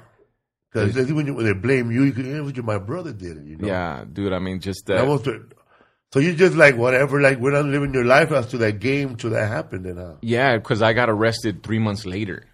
Because 0.72 1.10
when, 1.10 1.34
when 1.34 1.46
they 1.46 1.54
blame 1.54 1.90
you, 1.90 2.04
you 2.04 2.12
can, 2.12 2.24
hey, 2.24 2.40
but 2.52 2.64
my 2.64 2.78
brother 2.78 3.12
did 3.12 3.38
it. 3.38 3.44
You 3.44 3.56
know. 3.56 3.66
Yeah, 3.66 4.04
dude. 4.12 4.32
I 4.34 4.38
mean, 4.38 4.60
just 4.60 4.84
That 4.86 4.98
that. 4.98 5.06
was 5.06 5.22
the- 5.22 5.46
so 6.12 6.20
you 6.20 6.34
just 6.34 6.54
like 6.56 6.76
whatever, 6.76 7.20
like 7.20 7.38
we're 7.38 7.52
not 7.52 7.66
living 7.66 7.92
your 7.92 8.04
life 8.04 8.32
as 8.32 8.46
to 8.48 8.58
that 8.58 8.80
game 8.80 9.16
to 9.16 9.28
that 9.30 9.48
happened. 9.48 9.84
Then, 9.84 9.96
huh? 9.96 10.14
Yeah, 10.22 10.56
because 10.56 10.82
I 10.82 10.92
got 10.92 11.10
arrested 11.10 11.62
three 11.62 11.78
months 11.78 12.06
later. 12.06 12.44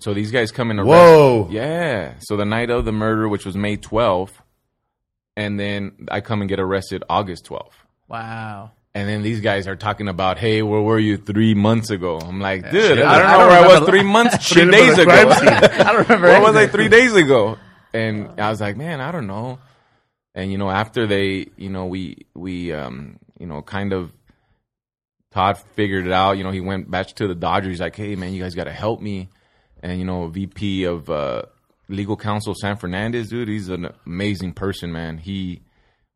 So 0.00 0.14
these 0.14 0.30
guys 0.30 0.52
come 0.52 0.70
in. 0.70 0.78
arrest. 0.78 0.88
Whoa. 0.88 1.48
Yeah. 1.50 2.14
So 2.20 2.36
the 2.36 2.44
night 2.44 2.70
of 2.70 2.84
the 2.84 2.92
murder, 2.92 3.28
which 3.28 3.44
was 3.44 3.56
May 3.56 3.76
12th, 3.76 4.30
and 5.36 5.58
then 5.58 6.06
I 6.10 6.20
come 6.20 6.40
and 6.40 6.48
get 6.48 6.60
arrested 6.60 7.02
August 7.08 7.46
12th. 7.46 7.72
Wow. 8.08 8.72
And 8.94 9.08
then 9.08 9.22
these 9.22 9.40
guys 9.40 9.66
are 9.68 9.76
talking 9.76 10.08
about, 10.08 10.38
hey, 10.38 10.62
where 10.62 10.80
were 10.80 10.98
you 10.98 11.16
three 11.16 11.54
months 11.54 11.90
ago? 11.90 12.18
I'm 12.18 12.40
like, 12.40 12.70
dude, 12.70 12.82
shit. 12.82 12.98
I 13.04 13.18
don't 13.18 13.26
I 13.26 13.32
know 13.32 13.38
don't 13.38 13.48
where 13.48 13.58
I 13.58 13.78
was 13.80 13.88
three 13.88 14.02
months, 14.02 14.48
three 14.52 14.70
days 14.70 14.98
ago. 14.98 15.10
I 15.12 15.82
don't 15.84 16.02
remember. 16.02 16.26
Where 16.28 16.40
was 16.40 16.56
I 16.56 16.66
three 16.66 16.88
days 16.88 17.14
ago? 17.14 17.58
And 17.92 18.40
I 18.40 18.50
was 18.50 18.60
like, 18.60 18.76
man, 18.76 19.00
I 19.00 19.12
don't 19.12 19.26
know. 19.26 19.58
And 20.38 20.52
you 20.52 20.58
know, 20.58 20.70
after 20.70 21.06
they, 21.06 21.46
you 21.56 21.68
know, 21.68 21.86
we 21.86 22.26
we 22.34 22.72
um, 22.72 23.18
you 23.40 23.46
know, 23.46 23.60
kind 23.60 23.92
of 23.92 24.12
Todd 25.32 25.58
figured 25.74 26.06
it 26.06 26.12
out. 26.12 26.38
You 26.38 26.44
know, 26.44 26.50
he 26.52 26.60
went 26.60 26.90
back 26.90 27.08
to 27.08 27.26
the 27.28 27.34
Dodgers. 27.34 27.70
He's 27.72 27.80
like, 27.80 27.96
hey 27.96 28.14
man, 28.16 28.32
you 28.32 28.42
guys 28.42 28.54
got 28.54 28.64
to 28.64 28.72
help 28.72 29.00
me. 29.00 29.28
And 29.82 29.98
you 29.98 30.04
know, 30.04 30.28
VP 30.28 30.84
of 30.84 31.10
uh, 31.10 31.42
legal 31.88 32.16
counsel 32.16 32.54
Sam 32.54 32.76
Fernandez, 32.76 33.28
dude, 33.30 33.48
he's 33.48 33.68
an 33.68 33.88
amazing 34.06 34.52
person, 34.54 34.92
man. 34.92 35.18
He 35.18 35.62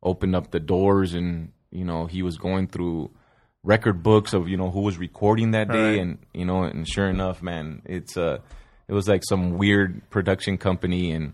opened 0.01 0.35
up 0.35 0.51
the 0.51 0.59
doors, 0.59 1.13
and 1.13 1.51
you 1.71 1.85
know, 1.85 2.05
he 2.05 2.21
was 2.23 2.37
going 2.37 2.67
through 2.67 3.11
record 3.63 4.03
books 4.03 4.33
of 4.33 4.47
you 4.49 4.57
know 4.57 4.69
who 4.71 4.81
was 4.81 4.97
recording 4.97 5.51
that 5.51 5.69
day, 5.69 5.91
Right. 5.91 5.99
and 5.99 6.17
you 6.33 6.45
know, 6.45 6.63
and 6.63 6.87
sure 6.87 7.07
enough, 7.09 7.41
man, 7.41 7.81
it's 7.85 8.17
uh, 8.17 8.39
it 8.87 8.93
was 8.93 9.07
like 9.07 9.23
some 9.27 9.57
weird 9.57 10.09
production 10.09 10.57
company, 10.57 11.11
and 11.11 11.33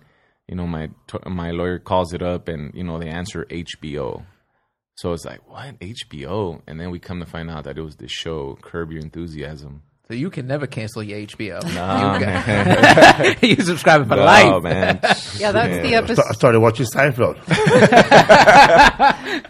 you 0.49 0.55
know, 0.55 0.65
my 0.65 0.89
my 1.27 1.51
lawyer 1.51 1.77
calls 1.77 2.11
it 2.11 2.23
up, 2.23 2.47
and 2.47 2.73
you 2.73 2.83
know, 2.83 2.97
they 2.97 3.07
answer 3.07 3.45
HBO. 3.45 4.25
So 4.95 5.13
it's 5.13 5.23
like, 5.23 5.47
what 5.47 5.79
HBO? 5.79 6.61
And 6.67 6.79
then 6.79 6.89
we 6.89 6.99
come 6.99 7.19
to 7.19 7.25
find 7.25 7.49
out 7.51 7.65
that 7.65 7.77
it 7.77 7.81
was 7.83 7.97
this 7.97 8.11
show, 8.11 8.57
Curb 8.61 8.91
Your 8.91 9.01
Enthusiasm. 9.01 9.83
So 10.09 10.15
you 10.15 10.31
can 10.31 10.47
never 10.47 10.65
cancel 10.65 11.03
your 11.03 11.19
HBO. 11.19 11.61
Nah, 11.75 12.15
you, 12.17 12.25
man. 12.25 13.35
you 13.43 13.55
subscribe 13.57 14.07
for 14.07 14.15
No, 14.15 14.23
life. 14.25 14.63
man. 14.63 14.99
Yeah, 15.37 15.51
that's 15.51 15.87
the 15.87 15.93
episode. 15.93 15.93
I 15.93 16.29
episode. 16.29 16.33
started 16.33 16.59
watching 16.61 16.87
Seinfeld. 16.87 17.35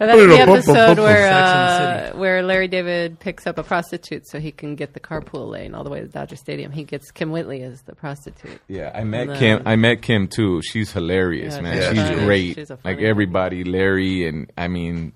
That's 0.00 0.12
the 0.12 0.16
Boom, 0.16 0.28
boom, 0.28 0.56
episode 0.56 0.98
where 0.98 1.32
uh, 1.32 2.16
where 2.18 2.42
Larry 2.42 2.68
David 2.68 3.18
picks 3.20 3.46
up 3.46 3.56
a 3.58 3.62
prostitute 3.62 4.26
so 4.28 4.38
he 4.38 4.52
can 4.52 4.74
get 4.74 4.92
the 4.94 5.00
carpool 5.00 5.48
lane 5.50 5.74
all 5.74 5.82
the 5.84 5.90
way 5.90 6.00
to 6.00 6.06
Dodger 6.08 6.36
Stadium. 6.36 6.72
He 6.72 6.84
gets 6.84 7.10
Kym 7.12 7.30
Whitley 7.30 7.62
as 7.62 7.82
the 7.82 7.94
prostitute. 7.94 8.60
Yeah, 8.68 8.90
I 8.94 9.04
met 9.04 9.28
And 9.30 9.38
Kym. 9.38 9.62
I 9.66 9.76
met 9.76 10.02
Kym 10.02 10.30
too. 10.30 10.60
She's 10.62 10.92
hilarious, 10.92 11.54
Yeah, 11.56 11.60
man. 11.62 11.94
she's 11.94 12.06
she's 12.08 12.18
great. 12.18 12.54
She's 12.56 12.70
a 12.70 12.78
like 12.84 12.98
everybody, 12.98 13.64
Larry, 13.64 14.26
and 14.26 14.50
I 14.58 14.68
mean, 14.68 15.12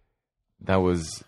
that 0.62 0.76
was 0.76 1.22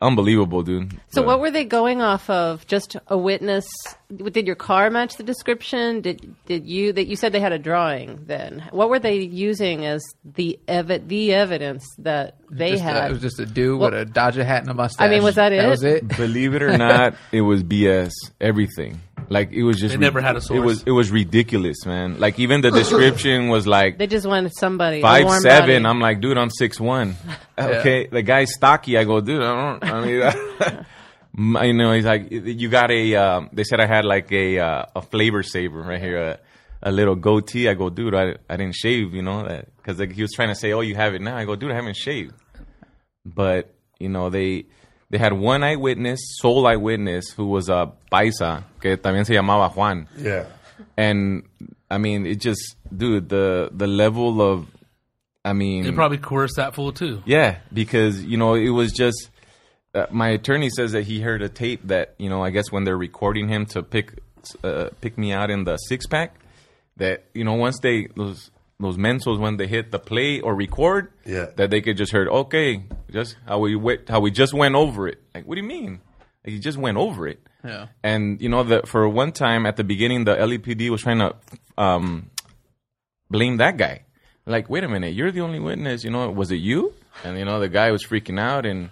unbelievable, 0.00 0.62
dude. 0.62 0.92
So 1.10 1.22
But- 1.22 1.26
what 1.26 1.40
were 1.40 1.50
they 1.50 1.64
going 1.64 2.02
off 2.02 2.28
of? 2.30 2.66
Just 2.66 2.96
a 3.08 3.16
witness? 3.16 3.66
Did 4.14 4.46
your 4.46 4.56
car 4.56 4.88
match 4.90 5.16
the 5.16 5.22
description? 5.22 6.00
Did 6.00 6.34
did 6.46 6.66
you 6.66 6.92
that 6.92 7.06
you 7.06 7.16
said 7.16 7.32
they 7.32 7.40
had 7.40 7.52
a 7.52 7.58
drawing? 7.58 8.20
Then 8.26 8.62
what 8.70 8.88
were 8.88 8.98
they 8.98 9.16
using 9.20 9.84
as 9.84 10.02
the 10.24 10.58
evi- 10.68 11.06
the 11.06 11.34
evidence 11.34 11.84
that 11.98 12.36
they 12.50 12.70
Just 12.72 12.82
a- 12.82 12.86
had? 12.86 13.10
it 13.10 13.12
was 13.14 13.22
just 13.22 13.40
a 13.40 13.46
dude 13.46 13.80
Well- 13.80 13.90
with 13.90 14.00
a 14.00 14.04
Dodger 14.04 14.44
hat 14.44 14.62
and 14.62 14.70
a 14.70 14.74
mustache. 14.74 15.04
I 15.04 15.08
mean, 15.10 15.22
was 15.24 15.34
that 15.36 15.50
That 15.50 15.64
it? 15.64 15.68
was 15.68 15.82
it. 15.82 16.06
Believe 16.16 16.54
it 16.54 16.62
or 16.62 16.76
not, 16.78 17.14
it 17.32 17.40
was 17.40 17.62
BS. 17.62 18.12
Everything. 18.40 19.00
Like 19.28 19.52
it 19.52 19.62
was 19.62 19.78
just. 19.78 19.92
They 19.92 19.98
never 19.98 20.20
had 20.20 20.36
a 20.36 20.40
It 20.52 20.60
was. 20.60 20.82
It 20.84 20.90
was 20.90 21.10
ridiculous, 21.10 21.84
man. 21.84 22.18
Like 22.18 22.38
even 22.38 22.60
the 22.60 22.70
description 22.70 23.48
was 23.48 23.66
like 23.66 23.98
they 23.98 24.06
just 24.06 24.26
wanted 24.26 24.52
somebody 24.56 25.02
five 25.02 25.24
warm 25.24 25.40
seven. 25.40 25.82
body. 25.82 25.86
I'm 25.86 26.00
like, 26.00 26.20
dude, 26.20 26.38
I'm 26.38 26.50
six 26.50 26.80
one. 26.80 27.16
Okay, 27.58 28.06
the 28.06 28.20
guy's 28.20 28.52
stocky. 28.52 28.98
I 28.98 29.04
go, 29.04 29.22
dude, 29.22 29.42
I 29.42 29.78
don't. 29.80 29.84
I 29.84 30.04
mean, 30.04 31.64
you 31.66 31.72
know, 31.72 31.92
he's 31.92 32.04
like, 32.04 32.30
you 32.30 32.68
got 32.68 32.90
a. 32.90 33.14
Um, 33.16 33.48
they 33.50 33.64
said 33.64 33.80
I 33.80 33.86
had 33.86 34.04
like 34.04 34.30
a 34.30 34.58
uh, 34.58 34.84
a 34.94 35.00
flavor 35.00 35.42
saver 35.42 35.80
right 35.80 35.98
here, 35.98 36.18
a, 36.18 36.38
a 36.82 36.92
little 36.92 37.14
goatee. 37.14 37.66
I 37.68 37.72
go, 37.74 37.88
dude, 37.88 38.14
I 38.14 38.34
I 38.50 38.56
didn't 38.58 38.74
shave. 38.74 39.14
You 39.14 39.22
know 39.22 39.48
that 39.48 39.74
because 39.76 39.98
like, 39.98 40.12
he 40.12 40.20
was 40.20 40.32
trying 40.32 40.48
to 40.48 40.54
say, 40.54 40.72
oh, 40.74 40.82
you 40.82 40.94
have 40.96 41.14
it 41.14 41.22
now. 41.22 41.34
I 41.34 41.46
go, 41.46 41.56
dude, 41.56 41.72
I 41.72 41.74
haven't 41.76 41.96
shaved. 41.96 42.34
But 43.24 43.74
you 43.98 44.10
know 44.10 44.28
they. 44.28 44.66
They 45.10 45.18
had 45.18 45.32
one 45.34 45.62
eyewitness, 45.62 46.18
sole 46.40 46.66
eyewitness, 46.66 47.30
who 47.30 47.46
was 47.46 47.68
a 47.68 47.92
paisa, 48.10 48.64
que 48.80 48.96
también 48.96 49.24
se 49.24 49.34
llamaba 49.34 49.70
Juan 49.74 50.08
Yeah. 50.18 50.46
and 50.96 51.44
I 51.90 51.98
mean, 51.98 52.26
it 52.26 52.40
just, 52.40 52.76
dude, 52.94 53.28
the 53.28 53.70
the 53.72 53.86
level 53.86 54.42
of, 54.42 54.66
I 55.44 55.52
mean, 55.52 55.84
They 55.84 55.92
probably 55.92 56.18
coerced 56.18 56.56
that 56.56 56.74
fool 56.74 56.92
too. 56.92 57.22
yeah, 57.24 57.58
because 57.72 58.24
you 58.24 58.36
know 58.36 58.54
it 58.54 58.70
was 58.70 58.92
just. 58.92 59.30
Uh, 59.94 60.04
my 60.10 60.28
attorney 60.28 60.68
says 60.68 60.92
that 60.92 61.04
he 61.04 61.20
heard 61.20 61.40
a 61.40 61.48
tape 61.48 61.80
that 61.84 62.14
you 62.18 62.28
know 62.28 62.42
I 62.44 62.50
guess 62.50 62.70
when 62.72 62.84
they're 62.84 62.98
recording 62.98 63.48
him 63.48 63.64
to 63.66 63.82
pick 63.82 64.12
uh, 64.62 64.90
pick 65.00 65.16
me 65.16 65.32
out 65.32 65.50
in 65.50 65.64
the 65.64 65.76
six 65.76 66.06
pack, 66.06 66.34
that 66.98 67.24
you 67.32 67.44
know 67.44 67.54
once 67.54 67.78
they 67.80 68.08
those 68.16 68.50
those 68.78 68.98
mensos 68.98 69.38
when 69.38 69.56
they 69.56 69.66
hit 69.66 69.90
the 69.90 69.98
play 69.98 70.40
or 70.40 70.54
record, 70.54 71.10
Yeah. 71.24 71.46
that 71.56 71.70
they 71.70 71.80
could 71.80 71.96
just 71.96 72.12
heard 72.12 72.28
okay, 72.28 72.84
just 73.10 73.36
how 73.46 73.58
we 73.60 73.74
went, 73.76 74.08
how 74.08 74.20
we 74.20 74.30
just 74.30 74.52
went 74.52 74.74
over 74.74 75.08
it. 75.08 75.22
Like, 75.34 75.46
what 75.46 75.54
do 75.54 75.62
you 75.62 75.66
mean? 75.66 76.00
Like, 76.44 76.52
you 76.54 76.58
just 76.58 76.76
went 76.78 76.96
over 76.98 77.26
it. 77.26 77.40
Yeah. 77.64 77.86
And 78.02 78.40
you 78.40 78.48
know 78.48 78.62
that 78.64 78.86
for 78.86 79.08
one 79.08 79.32
time 79.32 79.66
at 79.66 79.76
the 79.76 79.82
beginning, 79.84 80.24
the 80.24 80.36
LAPD 80.36 80.90
was 80.90 81.02
trying 81.02 81.18
to 81.18 81.34
um, 81.78 82.30
blame 83.30 83.56
that 83.56 83.76
guy. 83.76 84.02
Like, 84.46 84.70
wait 84.70 84.84
a 84.84 84.88
minute, 84.88 85.14
you're 85.14 85.32
the 85.32 85.40
only 85.40 85.58
witness. 85.58 86.04
You 86.04 86.10
know, 86.10 86.30
was 86.30 86.50
it 86.52 86.56
you? 86.60 86.92
And 87.24 87.36
you 87.38 87.44
know, 87.44 87.58
the 87.58 87.68
guy 87.68 87.90
was 87.90 88.04
freaking 88.04 88.38
out. 88.38 88.64
And 88.66 88.90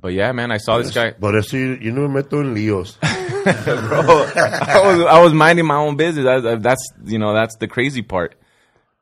but 0.00 0.12
yeah, 0.12 0.32
man, 0.32 0.50
I 0.50 0.58
saw 0.58 0.76
this 0.78 0.92
guy. 0.92 1.12
Por 1.12 1.36
eso 1.38 1.56
yo, 1.56 1.76
yo 1.80 1.92
no 1.92 2.06
me 2.08 2.20
meto 2.22 2.40
en 2.40 2.54
líos. 2.54 2.98
Bro, 3.64 4.00
I 4.36 4.80
was 4.84 5.06
I 5.06 5.22
was 5.22 5.32
minding 5.32 5.64
my 5.66 5.76
own 5.76 5.96
business. 5.96 6.26
I, 6.26 6.36
I- 6.52 6.54
that's 6.56 6.82
you 7.04 7.18
know 7.18 7.32
that's 7.32 7.56
the 7.56 7.68
crazy 7.68 8.02
part. 8.02 8.34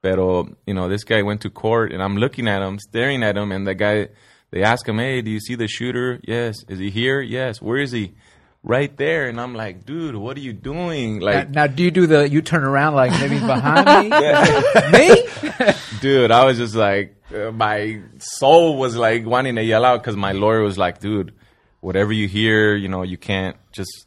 Pero, 0.07 0.47
you 0.69 0.73
know, 0.73 0.89
this 0.89 1.03
guy 1.03 1.23
went 1.23 1.41
to 1.41 1.51
court 1.51 1.93
and 1.93 2.01
I'm 2.01 2.17
looking 2.17 2.47
at 2.47 2.63
him, 2.63 2.79
staring 2.79 3.25
at 3.25 3.37
him, 3.37 3.51
and 3.51 3.67
the 3.67 3.75
guy, 3.75 4.07
they 4.53 4.63
ask 4.63 4.87
him, 4.89 4.99
hey, 4.99 5.21
do 5.21 5.33
you 5.33 5.41
see 5.41 5.57
the 5.57 5.67
shooter? 5.67 6.21
Yes. 6.23 6.63
Is 6.69 6.79
he 6.79 6.91
here? 6.91 7.21
Yes. 7.21 7.61
Where 7.61 7.79
is 7.79 7.91
he? 7.91 8.15
Right 8.63 8.97
there. 8.97 9.29
And 9.29 9.41
I'm 9.41 9.53
like, 9.57 9.85
dude, 9.85 10.15
what 10.15 10.37
are 10.37 10.41
you 10.49 10.53
doing? 10.53 11.19
Now, 11.19 11.27
Like, 11.27 11.51
now, 11.51 11.67
do 11.67 11.83
you 11.83 11.91
do 11.91 12.07
the 12.07 12.29
you 12.29 12.41
turn 12.41 12.63
around 12.63 12.95
like 12.95 13.11
maybe 13.21 13.41
behind 13.41 14.11
me? 14.11 14.11
me? 14.93 15.73
dude, 16.01 16.31
I 16.31 16.45
was 16.45 16.57
just 16.59 16.77
like, 16.77 17.17
uh, 17.35 17.51
my 17.51 18.01
soul 18.19 18.77
was 18.77 18.95
like 18.95 19.27
wanting 19.27 19.57
to 19.57 19.65
yell 19.65 19.85
out 19.85 20.03
because 20.03 20.17
my 20.17 20.31
lawyer 20.31 20.63
was 20.63 20.79
like, 20.79 21.01
dude, 21.01 21.35
whatever 21.81 22.13
you 22.13 22.29
hear, 22.29 22.77
you 22.77 22.89
know, 22.89 23.03
you 23.03 23.19
can't 23.19 23.57
just 23.73 24.07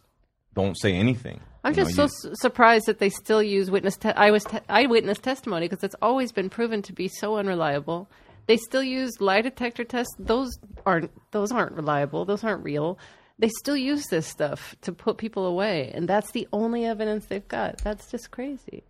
don't 0.54 0.80
say 0.80 0.93
anything. 0.93 1.41
I'm 1.64 1.74
just 1.74 1.97
know, 1.97 2.07
so 2.07 2.30
you- 2.30 2.36
surprised 2.36 2.86
that 2.88 2.99
they 2.99 3.10
still 3.10 3.43
use 3.43 3.70
witness 3.70 3.97
te- 3.97 4.10
eyewitness, 4.10 4.45
te- 4.45 4.66
eyewitness 4.70 5.20
testimony 5.20 5.68
because 5.68 5.84
it's 5.84 5.95
always 6.01 6.32
been 6.32 6.49
proven 6.49 6.82
to 6.84 6.93
be 6.93 7.07
so 7.07 7.38
unreliable. 7.38 8.10
They 8.47 8.57
still 8.57 8.84
use 8.84 9.20
lie 9.20 9.41
detector 9.41 9.84
tests. 9.84 10.14
Those 10.18 10.49
aren't 10.86 11.12
those 11.32 11.51
aren't 11.51 11.74
reliable. 11.74 12.26
Those 12.26 12.43
aren't 12.43 12.64
real. 12.64 12.97
They 13.38 13.49
still 13.49 13.78
use 13.78 14.05
this 14.07 14.26
stuff 14.28 14.76
to 14.82 14.91
put 14.91 15.18
people 15.18 15.45
away, 15.45 15.91
and 15.93 16.10
that's 16.10 16.32
the 16.32 16.47
only 16.51 16.86
evidence 16.86 17.26
they've 17.28 17.47
got. 17.47 17.78
That's 17.80 18.10
just 18.12 18.32
crazy. 18.32 18.84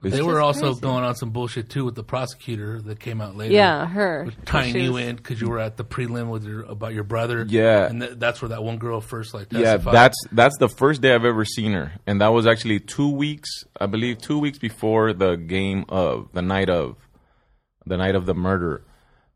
They 0.00 0.22
were 0.22 0.40
also 0.40 0.66
crazy. 0.66 0.80
going 0.80 1.02
on 1.02 1.16
some 1.16 1.30
bullshit 1.30 1.70
too 1.70 1.84
with 1.84 1.96
the 1.96 2.04
prosecutor 2.04 2.80
that 2.82 3.00
came 3.00 3.20
out 3.20 3.34
later. 3.36 3.52
Yeah, 3.52 3.84
her. 3.84 4.28
tying 4.44 4.76
you 4.76 4.92
was- 4.92 5.04
in 5.04 5.16
because 5.16 5.40
you 5.40 5.48
were 5.48 5.58
at 5.58 5.76
the 5.76 5.84
prelim 5.84 6.30
with 6.30 6.44
your 6.44 6.62
about 6.62 6.94
your 6.94 7.02
brother. 7.02 7.44
Yeah. 7.48 7.86
and 7.86 8.00
th- 8.00 8.12
that's 8.16 8.40
where 8.40 8.50
that 8.50 8.62
one 8.62 8.78
girl 8.78 9.00
first 9.00 9.34
like 9.34 9.48
yeah, 9.50 9.76
that's 9.76 10.16
that's 10.30 10.56
the 10.58 10.68
first 10.68 11.00
day 11.02 11.12
I've 11.14 11.24
ever 11.24 11.44
seen 11.44 11.72
her, 11.72 11.92
and 12.06 12.20
that 12.20 12.28
was 12.28 12.46
actually 12.46 12.78
two 12.78 13.10
weeks, 13.10 13.50
I 13.80 13.86
believe, 13.86 14.18
two 14.18 14.38
weeks 14.38 14.58
before 14.58 15.12
the 15.12 15.34
game 15.36 15.84
of 15.88 16.28
the 16.32 16.42
night 16.42 16.70
of 16.70 16.96
the 17.84 17.96
night 17.96 18.14
of 18.14 18.24
the 18.24 18.34
murder. 18.34 18.82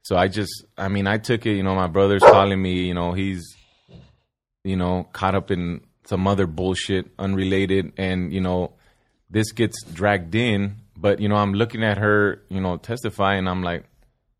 So 0.02 0.16
I 0.16 0.28
just, 0.28 0.64
I 0.78 0.88
mean, 0.88 1.06
I 1.06 1.18
took 1.18 1.44
it. 1.46 1.54
You 1.56 1.62
know, 1.64 1.74
my 1.74 1.86
brother's 1.88 2.22
calling 2.22 2.60
me. 2.60 2.86
You 2.86 2.94
know, 2.94 3.12
he's, 3.12 3.42
you 4.62 4.76
know, 4.76 5.08
caught 5.12 5.34
up 5.34 5.50
in 5.50 5.80
some 6.06 6.26
other 6.28 6.46
bullshit, 6.46 7.06
unrelated, 7.18 7.92
and 7.96 8.32
you 8.32 8.40
know, 8.40 8.74
this 9.32 9.50
gets 9.52 9.82
dragged 9.84 10.34
in. 10.36 10.76
But 10.96 11.18
you 11.20 11.28
know, 11.28 11.34
I'm 11.36 11.52
looking 11.54 11.82
at 11.82 11.98
her, 11.98 12.42
you 12.48 12.60
know, 12.60 12.76
testify, 12.76 13.34
and 13.34 13.48
I'm 13.48 13.62
like, 13.62 13.84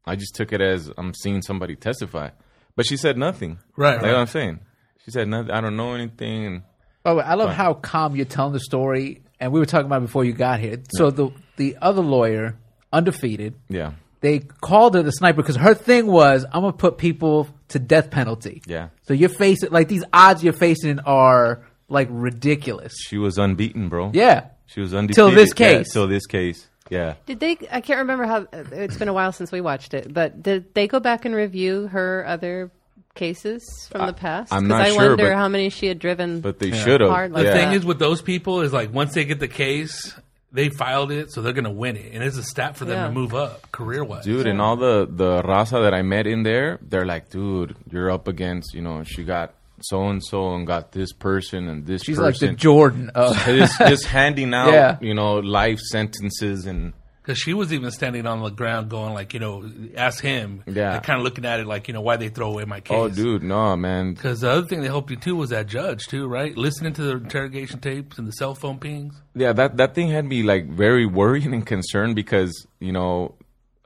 I 0.07 0.15
just 0.17 0.35
took 0.37 0.53
it 0.53 0.61
as 0.61 0.91
I'm 0.97 1.13
seeing 1.15 1.43
somebody 1.43 1.75
testify. 1.75 2.31
But 2.77 2.87
she 2.87 2.97
said 2.97 3.19
nothing. 3.19 3.59
Right, 3.77 3.95
Like 3.95 4.03
right. 4.03 4.13
what 4.13 4.21
I'm 4.21 4.27
saying. 4.29 4.61
She 5.05 5.11
said 5.11 5.27
nothing. 5.29 5.51
I 5.51 5.61
don't 5.61 5.77
know 5.77 5.95
anything. 5.95 6.47
And 6.47 6.63
Oh, 7.05 7.19
I 7.19 7.35
love 7.35 7.51
how 7.51 7.75
calm 7.75 8.15
you're 8.15 8.25
telling 8.27 8.53
the 8.53 8.61
story, 8.61 9.23
and 9.41 9.51
we 9.53 9.59
were 9.59 9.67
talking 9.67 9.87
about 9.87 9.99
it 10.03 10.07
before 10.07 10.25
you 10.25 10.33
got 10.33 10.61
here. 10.61 10.81
So 10.91 11.11
the 11.11 11.31
the 11.57 11.77
other 11.83 12.01
lawyer, 12.03 12.57
undefeated, 12.93 13.55
yeah, 13.69 13.93
they 14.21 14.39
called 14.39 14.95
her 14.95 15.03
the 15.03 15.11
sniper 15.11 15.39
because 15.43 15.57
her 15.57 15.75
thing 15.75 16.07
was, 16.07 16.45
I'm 16.45 16.63
gonna 16.63 16.73
put 16.75 16.99
people 16.99 17.49
to 17.69 17.81
death 17.81 18.11
penalty. 18.13 18.63
Yeah. 18.67 18.91
So 19.03 19.15
you're 19.15 19.29
facing 19.31 19.71
like 19.71 19.89
these 19.89 20.05
odds 20.13 20.45
you're 20.45 20.53
facing 20.53 21.01
are 21.01 21.67
like 21.89 22.07
ridiculous. 22.11 22.95
she 23.09 23.19
was 23.19 23.37
unbeaten, 23.37 23.89
bro. 23.89 24.13
Yeah. 24.15 24.47
She 24.73 24.81
was 24.81 24.95
undefeated. 24.95 25.15
Till 25.17 25.31
this 25.31 25.51
Yeah, 25.51 25.79
case. 25.79 25.93
till 25.93 26.07
this 26.09 26.27
case. 26.27 26.69
Yeah. 26.91 27.15
Did 27.27 27.41
they? 27.41 27.57
I 27.71 27.81
can't 27.81 27.99
remember 28.01 28.25
how. 28.25 28.47
It's 28.53 28.97
been 28.97 29.09
a 29.09 29.13
while 29.13 29.33
since 29.33 29.51
we 29.53 29.61
watched 29.61 29.95
it, 29.95 30.13
but 30.13 30.43
did 30.43 30.75
they 30.75 30.87
go 30.89 31.01
back 31.01 31.25
and 31.25 31.35
review 31.35 31.87
her 31.89 32.25
other 32.27 32.71
cases 33.15 33.63
from 33.91 34.07
the 34.07 34.13
past? 34.13 34.53
I'm 34.53 34.63
'Cause 34.63 34.69
not 34.69 34.81
I 34.81 34.89
sure, 34.91 35.09
wonder 35.11 35.29
but- 35.29 35.37
how 35.37 35.49
many 35.49 35.69
she 35.71 35.87
had 35.87 35.99
driven. 35.99 36.41
But 36.41 36.59
they 36.59 36.73
should 36.73 37.01
have. 37.01 37.11
Like 37.11 37.33
the 37.33 37.45
Yeah. 37.45 37.55
thing 37.55 37.73
is 37.73 37.85
with 37.85 37.99
those 37.99 38.23
people 38.23 38.61
is 38.63 38.73
like 38.73 38.93
once 38.93 39.15
they 39.15 39.25
get 39.25 39.39
the 39.41 39.49
case, 39.49 40.15
they 40.53 40.69
filed 40.71 41.13
it, 41.13 41.31
so 41.33 41.41
they're 41.43 41.53
gonna 41.53 41.71
win 41.71 41.97
it, 41.97 42.13
and 42.13 42.23
it's 42.23 42.37
a 42.37 42.43
stat 42.43 42.77
for 42.77 42.85
them 42.85 42.97
Yeah. 42.99 43.07
to 43.09 43.13
move 43.13 43.35
up 43.35 43.71
career 43.73 44.05
wise. 44.05 44.25
Dude, 44.25 44.47
and 44.47 44.61
all 44.61 44.77
the 44.77 45.07
the 45.11 45.43
raza 45.43 45.83
that 45.83 45.95
I 45.95 46.03
met 46.03 46.27
in 46.27 46.43
there, 46.43 46.79
they're 46.83 47.07
like, 47.07 47.31
dude, 47.31 47.75
you're 47.91 48.11
up 48.11 48.29
against, 48.29 48.75
you 48.75 48.83
know, 48.83 49.03
she 49.05 49.25
got 49.25 49.53
so 49.83 50.09
and 50.09 50.23
so 50.25 50.55
and 50.55 50.67
got 50.67 50.93
this 50.93 51.13
person 51.13 51.69
and 51.69 51.87
this 51.87 52.03
person. 52.03 52.13
She's 52.15 52.19
like 52.19 52.39
the 52.39 52.53
Jordan 52.53 53.11
of 53.15 53.37
just, 53.45 53.79
just 53.93 54.07
handing 54.07 54.55
out, 54.55 54.73
Yeah. 54.73 54.99
you 55.01 55.15
know, 55.15 55.37
life 55.39 55.79
sentences 55.81 56.67
and 56.67 56.93
Because 57.23 57.39
she 57.39 57.55
was 57.55 57.73
even 57.73 57.91
standing 57.93 58.27
on 58.27 58.43
the 58.43 58.51
ground, 58.51 58.89
going 58.91 59.15
like, 59.15 59.33
you 59.35 59.39
know, 59.41 59.65
ask 59.97 60.23
him. 60.25 60.65
Yeah. 60.67 60.99
kind 61.01 61.19
of 61.21 61.25
looking 61.25 61.45
at 61.45 61.61
it 61.61 61.67
like, 61.67 61.87
you 61.87 61.95
know, 61.95 62.01
why 62.01 62.17
they 62.17 62.29
throw 62.31 62.51
away 62.51 62.65
my 62.65 62.81
case. 62.81 62.97
oh, 62.99 63.09
dude, 63.09 63.43
no, 63.45 63.77
man. 63.77 64.15
Because 64.15 64.41
the 64.41 64.51
other 64.51 64.67
thing 64.67 64.81
they 64.81 64.89
helped 64.89 65.11
you 65.11 65.17
too 65.17 65.37
was 65.37 65.51
that 65.51 65.67
judge 65.69 66.07
too, 66.09 66.27
right? 66.27 66.57
Listening 66.57 66.93
to 66.95 67.03
the 67.03 67.13
interrogation 67.19 67.79
tapes 67.81 68.19
and 68.19 68.27
the 68.27 68.33
cell 68.33 68.55
phone 68.57 68.79
pings. 68.79 69.15
Yeah, 69.35 69.53
that 69.53 69.77
that 69.77 69.95
thing 69.95 70.09
had 70.11 70.25
me 70.25 70.43
like 70.43 70.69
very 70.69 71.07
worried 71.07 71.47
and 71.47 71.65
concerned 71.65 72.17
because 72.17 72.67
you 72.81 72.93
know, 72.93 73.37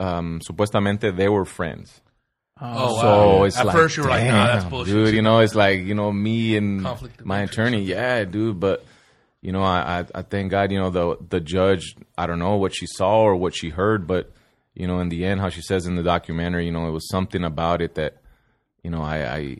um, 0.01 0.41
supuestamente 0.49 1.15
they 1.17 1.29
were 1.29 1.45
friends. 1.45 2.01
Oh, 2.61 3.01
So 3.01 3.07
wow. 3.39 3.45
it's 3.45 3.57
At 3.59 3.67
like, 3.67 3.77
first 3.77 3.97
you 3.97 4.03
were 4.03 4.09
like, 4.09 4.27
nah, 4.27 4.47
that's 4.47 4.65
bullshit. 4.65 4.95
dude. 4.95 5.15
You 5.15 5.23
know, 5.23 5.41
it's 5.41 5.55
like 5.55 5.81
you 5.81 5.95
know 5.95 6.11
me 6.11 6.57
and 6.57 6.83
Conflict 6.83 7.21
of 7.21 7.27
my 7.27 7.43
interest 7.43 7.59
attorney. 7.59 7.83
Yeah, 7.83 8.25
dude. 8.25 8.59
But 8.61 8.85
you 9.43 9.53
know, 9.53 9.63
I, 9.63 10.01
I 10.01 10.05
I 10.15 10.23
thank 10.23 10.51
God. 10.51 10.73
You 10.73 10.79
know, 10.79 10.91
the 10.91 11.19
the 11.29 11.41
judge. 11.41 11.95
I 12.17 12.27
don't 12.27 12.39
know 12.39 12.57
what 12.57 12.75
she 12.75 12.87
saw 12.87 13.21
or 13.21 13.37
what 13.37 13.55
she 13.55 13.69
heard, 13.69 14.07
but 14.07 14.33
you 14.75 14.87
know, 14.87 15.01
in 15.01 15.09
the 15.11 15.25
end, 15.25 15.41
how 15.41 15.51
she 15.51 15.61
says 15.63 15.87
in 15.87 15.97
the 15.97 16.03
documentary, 16.03 16.67
you 16.67 16.73
know, 16.73 16.89
it 16.89 16.93
was 16.93 17.09
something 17.11 17.45
about 17.45 17.83
it 17.83 17.95
that 17.97 18.23
you 18.83 18.91
know 18.91 19.03
I 19.03 19.59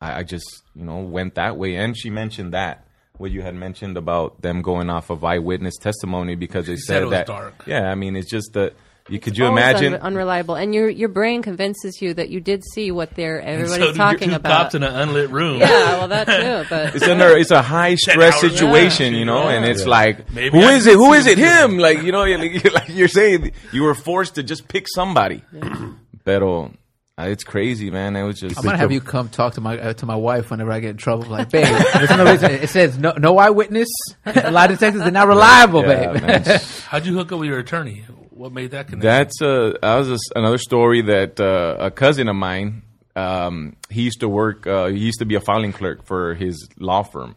I 0.00 0.18
I 0.18 0.22
just 0.22 0.62
you 0.74 0.84
know 0.84 0.98
went 0.98 1.36
that 1.36 1.56
way, 1.56 1.76
and 1.76 1.96
she 1.96 2.10
mentioned 2.10 2.52
that. 2.52 2.82
What 3.16 3.30
you 3.30 3.40
had 3.40 3.54
mentioned 3.54 3.96
about 3.96 4.42
them 4.42 4.60
going 4.60 4.90
off 4.90 5.08
of 5.08 5.24
eyewitness 5.24 5.78
testimony 5.78 6.34
because 6.34 6.66
they 6.66 6.76
said 6.76 6.86
said, 6.86 7.02
it 7.02 7.04
was 7.06 7.10
that. 7.12 7.26
dark. 7.26 7.64
Yeah, 7.66 7.90
I 7.90 7.94
mean, 7.94 8.14
it's 8.16 8.30
just 8.30 8.52
that. 8.52 8.74
You 9.08 9.20
could 9.20 9.38
you 9.38 9.46
imagine? 9.46 9.92
unre- 9.92 10.00
unreliable, 10.00 10.56
and 10.56 10.74
your 10.74 10.88
your 10.88 11.08
brain 11.08 11.40
convinces 11.42 12.02
you 12.02 12.12
that 12.14 12.28
you 12.28 12.40
did 12.40 12.64
see 12.74 12.90
what 12.90 13.14
they're 13.14 13.38
And 13.38 13.62
everybody's 13.62 13.84
so 13.86 13.92
did 13.92 13.96
talking 13.96 14.28
two 14.30 14.34
about. 14.34 14.50
cops 14.62 14.74
in 14.74 14.82
an 14.82 14.92
unlit 14.94 15.30
room. 15.30 15.60
yeah, 15.60 15.98
well, 15.98 16.08
that 16.08 16.26
too. 16.26 16.66
But 16.70 16.94
it's 16.96 17.06
under 17.06 17.36
it's 17.36 17.52
a 17.52 17.62
high 17.62 17.94
stress 17.94 18.34
hours 18.34 18.42
later. 18.42 18.56
situation, 18.56 19.14
you 19.14 19.24
know, 19.24 19.48
and 19.48 19.64
it's 19.64 19.86
like 19.86 20.32
Maybe 20.32 20.58
who 20.58 20.64
I 20.66 20.72
is 20.72 20.86
it? 20.88 20.94
Who 20.94 21.12
is 21.12 21.26
it? 21.28 21.38
it. 21.38 21.42
Him? 21.46 21.78
Like 21.78 22.02
you 22.02 22.10
know, 22.10 22.24
you're, 22.24 22.38
like, 22.38 22.64
you're 22.64 22.72
like 22.80 22.88
you're 22.88 23.06
saying 23.08 23.52
you 23.72 23.84
were 23.84 23.94
forced 23.94 24.34
to 24.36 24.42
just 24.42 24.66
pick 24.66 24.86
somebody. 24.88 25.42
Pero 26.24 26.72
uh, 27.18 27.22
it's 27.28 27.44
crazy, 27.44 27.90
man. 27.90 28.16
It 28.16 28.24
was 28.24 28.40
just 28.40 28.58
I'm 28.58 28.64
gonna 28.64 28.76
have 28.76 28.90
you 28.90 29.00
come 29.00 29.28
talk 29.28 29.54
to 29.54 29.60
my 29.60 29.78
uh, 29.78 29.92
to 29.94 30.06
my 30.06 30.16
wife 30.16 30.50
whenever 30.50 30.72
I 30.72 30.80
get 30.80 30.90
in 30.90 30.96
trouble. 30.96 31.26
Like, 31.26 31.50
babe, 31.50 31.64
there's 31.94 32.10
no 32.10 32.24
reason. 32.30 32.50
It 32.50 32.68
says 32.70 32.98
no, 32.98 33.12
no 33.12 33.38
eyewitness. 33.38 33.88
A 34.26 34.50
lot 34.50 34.70
of 34.72 34.78
detectives 34.78 35.04
they're 35.04 35.12
not 35.12 35.28
reliable, 35.28 35.82
Yeah, 35.86 36.12
babe. 36.12 36.22
man. 36.22 36.60
How'd 36.88 37.06
you 37.06 37.14
hook 37.14 37.30
up 37.30 37.38
with 37.38 37.48
your 37.48 37.60
attorney? 37.60 38.04
What 38.36 38.52
made 38.52 38.72
that 38.72 38.88
connection? 38.88 39.00
That's 39.00 39.40
uh, 39.40 39.72
that 39.80 39.96
was 39.96 40.08
just 40.08 40.32
another 40.36 40.58
story 40.58 41.00
that 41.02 41.40
uh, 41.40 41.76
a 41.78 41.90
cousin 41.90 42.28
of 42.28 42.36
mine. 42.36 42.82
Um, 43.16 43.76
he 43.88 44.02
used 44.02 44.20
to 44.20 44.28
work. 44.28 44.66
Uh, 44.66 44.88
he 44.88 44.98
used 44.98 45.20
to 45.20 45.24
be 45.24 45.36
a 45.36 45.40
filing 45.40 45.72
clerk 45.72 46.04
for 46.04 46.34
his 46.34 46.68
law 46.78 47.02
firm. 47.02 47.34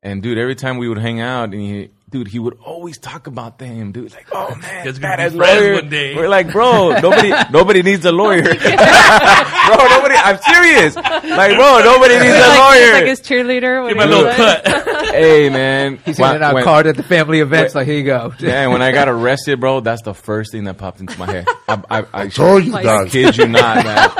And 0.00 0.22
dude, 0.22 0.38
every 0.38 0.54
time 0.54 0.78
we 0.78 0.88
would 0.88 0.98
hang 0.98 1.20
out, 1.20 1.52
and 1.52 1.54
he, 1.60 1.90
dude, 2.08 2.28
he 2.28 2.38
would 2.38 2.56
always 2.64 2.98
talk 2.98 3.26
about 3.26 3.58
them, 3.58 3.90
dude. 3.90 4.12
Like, 4.12 4.28
oh 4.30 4.54
man, 4.62 4.84
Guys 4.84 5.00
gonna 5.00 5.16
be 5.16 5.22
badass 5.24 5.34
lawyer. 5.34 5.74
one 5.74 5.88
day. 5.88 6.14
We're 6.14 6.28
like, 6.28 6.52
bro, 6.52 7.00
nobody, 7.00 7.30
nobody 7.50 7.82
needs 7.82 8.04
a 8.04 8.12
lawyer, 8.12 8.42
bro. 8.44 8.54
Nobody. 8.54 10.14
I'm 10.14 10.38
serious. 10.38 10.94
Like, 10.94 11.56
bro, 11.56 11.80
nobody 11.82 12.14
needs 12.14 12.26
a 12.26 12.38
like, 12.38 12.50
he's 12.52 12.58
lawyer. 12.60 12.92
like 12.94 13.06
his 13.06 13.20
cheerleader. 13.22 13.84
when 13.84 13.96
my 13.96 14.04
little 14.04 14.32
cut. 14.32 14.64
Hey, 15.10 15.48
man, 15.50 15.98
He's 16.04 16.18
handing 16.18 16.42
out 16.42 16.54
When- 16.54 16.64
cards 16.64 16.88
at 16.88 16.96
the 16.96 17.02
family 17.02 17.40
events. 17.40 17.74
Like, 17.74 17.86
here 17.86 17.96
you 17.98 18.04
go. 18.04 18.32
Yeah, 18.38 18.66
when 18.68 18.82
I 18.82 18.92
got 18.92 19.08
arrested, 19.08 19.60
bro, 19.60 19.80
that's 19.80 20.02
the 20.02 20.14
first 20.14 20.52
thing 20.52 20.64
that 20.64 20.78
popped 20.78 21.00
into 21.00 21.18
my 21.18 21.26
head. 21.30 21.46
I, 21.68 21.82
I, 21.90 22.04
I, 22.12 22.28
Told 22.28 22.64
you, 22.64 22.72
Like- 22.72 22.86
I 22.86 23.08
kid 23.08 23.36
you 23.36 23.48
not, 23.48 23.76
man. 23.84 24.10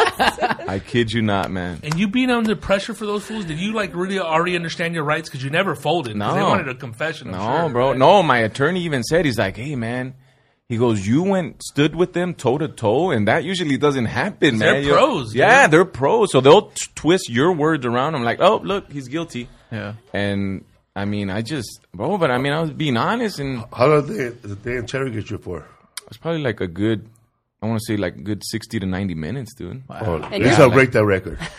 I 0.69 0.81
kid 0.85 1.13
you 1.13 1.23
not, 1.23 1.51
man. 1.51 1.81
And 1.83 1.95
you 1.99 2.09
being 2.09 2.31
under 2.31 2.55
pressure 2.57 2.93
for 2.95 3.07
those 3.07 3.25
fools, 3.25 3.45
did 3.47 3.59
you 3.59 3.73
like 3.73 3.95
really 3.95 4.19
already 4.19 4.55
understand 4.57 4.95
your 4.95 5.05
rights? 5.05 5.29
Because 5.29 5.43
you 5.43 5.51
never 5.51 5.75
folded. 5.75 6.19
'cause 6.19 6.35
They 6.35 6.41
No. 6.41 6.49
wanted 6.49 6.69
a 6.69 6.75
confession. 6.75 7.29
I'm 7.29 7.33
No, 7.41 7.61
sure, 7.63 7.69
bro. 7.71 7.89
right? 7.91 7.99
No, 7.99 8.23
my 8.23 8.39
attorney 8.39 8.83
even 8.83 9.03
said 9.03 9.25
he's 9.25 9.39
like, 9.39 9.57
hey, 9.57 9.77
man. 9.77 10.15
He 10.69 10.77
goes, 10.77 11.07
you 11.07 11.23
went 11.23 11.63
stood 11.63 11.97
with 11.97 12.13
them 12.13 12.35
toe 12.35 12.59
to 12.59 12.69
toe, 12.69 13.11
and 13.11 13.27
that 13.27 13.43
usually 13.43 13.79
doesn't 13.79 14.05
happen, 14.05 14.59
man. 14.59 14.59
They're 14.59 14.73
man. 14.75 14.85
You- 14.85 14.93
pros, 14.93 15.35
Yeah, 15.35 15.63
dude. 15.63 15.71
they're 15.71 15.85
pros, 15.87 16.31
so 16.31 16.43
they'll 16.43 16.67
t- 16.69 16.87
twist 16.95 17.31
your 17.31 17.53
words 17.55 17.87
around. 17.87 18.15
I'm 18.15 18.23
like, 18.23 18.39
oh, 18.43 18.61
look, 18.63 18.93
he's 18.93 19.09
guilty. 19.09 19.49
Yeah. 19.73 19.95
And 20.13 20.65
I 21.01 21.05
mean, 21.05 21.31
I 21.31 21.41
just, 21.43 21.81
bro, 21.95 22.19
but 22.19 22.31
I 22.31 22.39
mean, 22.39 22.53
I 22.53 22.61
was 22.61 22.71
being 22.73 22.97
honest, 22.97 23.39
and 23.39 23.65
How 23.73 23.87
long 23.87 24.07
did 24.07 24.17
they, 24.43 24.49
did 24.49 24.63
they 24.65 24.77
interrogate 24.77 25.31
you 25.31 25.39
for? 25.39 25.59
it 25.59 26.09
was 26.09 26.17
probably 26.19 26.43
like 26.43 26.61
a 26.61 26.67
good, 26.67 27.09
I 27.63 27.67
want 27.67 27.79
to 27.81 27.85
say 27.85 27.97
like 27.97 28.17
a 28.17 28.21
good 28.31 28.43
sixty 28.45 28.79
to 28.81 28.87
ninety 28.87 29.15
minutes, 29.15 29.55
dude. 29.55 29.83
Oh, 29.91 30.15
And 30.17 30.23
let's 30.45 30.57
you're- 30.59 30.59
not 30.69 30.73
break 30.73 30.91
that 30.93 31.05
record. 31.05 31.39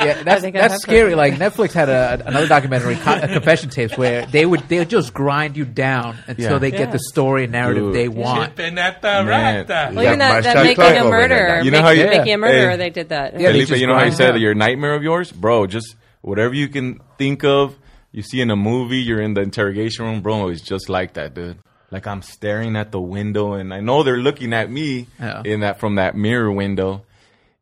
Yeah, 0.00 0.22
that's 0.24 0.40
think 0.42 0.56
I 0.56 0.60
that's 0.62 0.74
have 0.74 0.80
scary. 0.80 1.14
Like 1.14 1.34
Netflix 1.34 1.72
had 1.72 1.88
a, 1.88 2.22
another 2.26 2.46
documentary, 2.48 2.96
co- 2.96 3.12
uh, 3.12 3.26
confession 3.26 3.68
tapes, 3.70 3.96
where 3.96 4.26
they 4.26 4.44
would 4.46 4.60
they 4.68 4.78
would 4.78 4.88
just 4.90 5.12
grind 5.14 5.56
you 5.56 5.64
down 5.64 6.16
until 6.26 6.52
Yeah. 6.52 6.58
they 6.58 6.70
get 6.70 6.92
the 6.92 6.98
story 6.98 7.44
and 7.44 7.52
narrative 7.52 7.84
Dude. 7.84 7.94
they 7.94 8.08
want. 8.08 8.56
Penata 8.56 9.24
Man. 9.24 9.26
rata. 9.66 9.92
Well, 9.94 10.04
even 10.04 10.18
that, 10.18 10.42
that 10.44 10.64
making 10.64 10.84
a 10.84 10.86
over 11.00 11.00
there, 11.02 11.10
murder. 11.10 11.64
You 11.64 11.70
know 11.70 11.78
make- 11.78 11.84
how 11.84 11.90
you- 11.90 12.06
making 12.06 12.32
a 12.34 12.38
murderer, 12.38 12.70
Hey. 12.72 12.76
they 12.76 12.90
did 12.90 13.08
that. 13.10 13.38
Yeah, 13.40 13.52
they 13.52 13.64
Felipe, 13.64 13.80
you 13.80 13.86
know 13.86 13.94
how 13.94 14.04
you 14.04 14.12
said 14.12 14.36
your 14.40 14.54
nightmare 14.54 14.94
of 14.94 15.02
yours, 15.02 15.30
bro? 15.32 15.66
Just 15.66 15.96
whatever 16.22 16.54
you 16.54 16.68
can 16.68 17.00
think 17.18 17.44
of, 17.44 17.76
you 18.12 18.22
see 18.22 18.40
in 18.40 18.50
a 18.50 18.56
movie, 18.56 18.98
you're 18.98 19.20
in 19.20 19.34
the 19.34 19.40
interrogation 19.42 20.04
room, 20.04 20.20
bro. 20.20 20.48
It's 20.48 20.62
just 20.62 20.88
like 20.88 21.14
that, 21.14 21.34
dude. 21.34 21.58
like 21.92 22.06
I'm 22.06 22.22
staring 22.22 22.76
at 22.76 22.92
the 22.92 23.00
window, 23.00 23.54
and 23.54 23.74
I 23.74 23.80
know 23.80 24.02
they're 24.02 24.16
looking 24.18 24.52
at 24.52 24.70
me 24.70 25.06
Yeah. 25.18 25.42
in 25.44 25.60
that 25.60 25.80
from 25.80 25.96
that 25.96 26.14
mirror 26.16 26.50
window, 26.52 27.02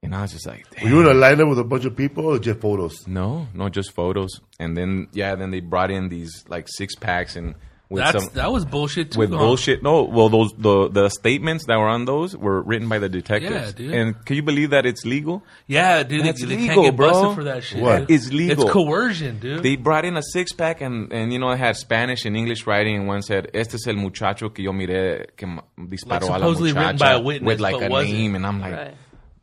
and 0.03 0.15
I 0.15 0.23
was 0.23 0.33
just 0.33 0.47
like, 0.47 0.67
Were 0.83 0.89
you 0.89 1.01
in 1.01 1.07
a 1.07 1.15
lineup 1.19 1.49
with 1.49 1.59
a 1.59 1.65
bunch 1.65 1.85
of 1.87 1.97
people 1.97 2.27
or 2.27 2.39
just 2.39 2.61
photos? 2.61 3.07
no, 3.09 3.47
no, 3.55 3.69
just 3.69 3.93
photos. 3.95 4.41
And 4.61 4.77
then 4.77 5.09
yeah, 5.13 5.35
then 5.35 5.51
they 5.51 5.61
brought 5.61 5.91
in 5.91 6.09
these 6.09 6.45
like 6.49 6.67
six 6.69 6.95
packs 6.95 7.37
and 7.37 7.55
with 7.91 8.03
That's 8.03 8.25
some 8.25 8.35
that 8.35 8.53
was 8.53 8.67
bullshit 8.67 9.13
too. 9.13 9.19
with 9.21 9.31
huh? 9.31 9.39
bullshit. 9.39 9.83
No, 9.83 10.03
well, 10.03 10.29
those 10.29 10.53
the 10.59 10.89
the 10.91 11.09
statements 11.09 11.65
that 11.67 11.79
were 11.79 11.89
on 11.89 12.05
those 12.05 12.37
were 12.37 12.61
written 12.63 12.87
by 12.89 12.99
the 12.99 13.09
detectives. 13.09 13.55
Yeah, 13.55 13.73
dude. 13.73 13.95
And 13.95 14.25
can 14.27 14.37
you 14.37 14.43
believe 14.43 14.71
that 14.71 14.85
it's 14.85 15.07
legal? 15.07 15.43
Yeah, 15.67 16.03
dude, 16.03 16.25
That's 16.27 16.41
they, 16.43 16.49
they 16.49 16.57
legal, 16.59 16.75
can't 16.75 16.85
get 16.87 16.97
bro. 16.97 17.11
busted 17.11 17.35
for 17.35 17.45
that 17.45 17.65
shit. 17.65 17.81
What? 17.83 18.01
dude. 18.01 18.11
It's 18.11 18.31
legal. 18.31 18.65
It's 18.65 18.73
coercion, 18.73 19.39
dude. 19.39 19.63
They 19.63 19.77
brought 19.77 20.05
in 20.05 20.17
a 20.19 20.23
six 20.23 20.53
pack 20.53 20.83
and, 20.83 21.11
and 21.13 21.33
you 21.33 21.39
know, 21.39 21.51
it 21.51 21.59
had 21.59 21.77
Spanish 21.77 22.27
and 22.27 22.37
English 22.37 22.67
writing. 22.67 22.97
And 22.97 23.09
one 23.09 23.23
said, 23.23 23.51
"Este 23.55 23.75
es 23.75 23.87
el 23.87 23.95
muchacho 23.97 24.51
que 24.51 24.65
yo 24.65 24.73
miré 24.73 25.27
que 25.37 25.47
disparó 25.79 26.11
Like 26.21 26.23
a 26.23 26.27
la 26.27 26.39
supposedly 26.39 26.73
muchacha 26.75 26.87
written 26.93 26.99
by 26.99 27.13
a 27.13 27.21
witness, 27.21 27.47
with 27.47 27.61
like 27.61 27.75
but 27.77 27.85
a 27.87 27.89
wasn't. 27.91 28.13
name." 28.19 28.35
And 28.35 28.47
I'm 28.47 28.61
like, 28.61 28.75
Right. 28.77 28.95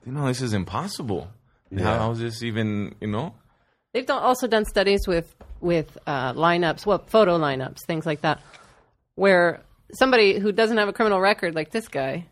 you 0.05 0.11
know, 0.11 0.27
this 0.27 0.41
is 0.41 0.53
impossible. 0.53 1.27
Yeah. 1.71 1.97
How's 1.97 2.19
this 2.19 2.43
even? 2.43 2.93
You 3.01 3.07
know? 3.07 3.33
They've 3.91 4.05
done, 4.05 4.21
also 4.21 4.45
done 4.45 4.65
studies 4.65 5.07
with 5.07 5.33
with 5.61 5.97
uh, 6.05 6.33
lineups, 6.33 6.85
well, 6.85 6.99
photo 7.07 7.37
lineups, 7.37 7.79
things 7.85 8.05
like 8.05 8.21
that, 8.21 8.41
where 9.15 9.61
somebody 9.93 10.39
who 10.39 10.51
doesn't 10.51 10.77
have 10.77 10.87
a 10.87 10.93
criminal 10.93 11.19
record, 11.21 11.55
like 11.55 11.71
this 11.71 11.87
guy, 11.87 12.25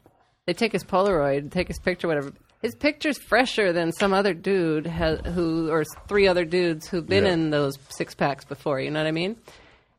they 0.46 0.54
take 0.54 0.72
his 0.72 0.84
Polaroid, 0.84 1.52
take 1.52 1.68
his 1.68 1.80
picture, 1.80 2.08
whatever. 2.08 2.34
His 2.62 2.76
picture's 2.76 3.18
fresher 3.18 3.74
than 3.74 3.92
some 3.92 4.14
other 4.14 4.34
dude 4.34 4.88
has, 4.88 5.20
who, 5.34 5.70
or 5.70 5.84
three 6.08 6.28
other 6.28 6.46
dudes 6.46 6.88
who've 6.88 7.06
been 7.06 7.26
Yeah. 7.26 7.34
in 7.34 7.50
those 7.50 7.78
six 7.90 8.16
packs 8.16 8.46
before. 8.46 8.80
You 8.80 8.90
know 8.92 9.02
what 9.02 9.08
I 9.08 9.12
mean? 9.12 9.36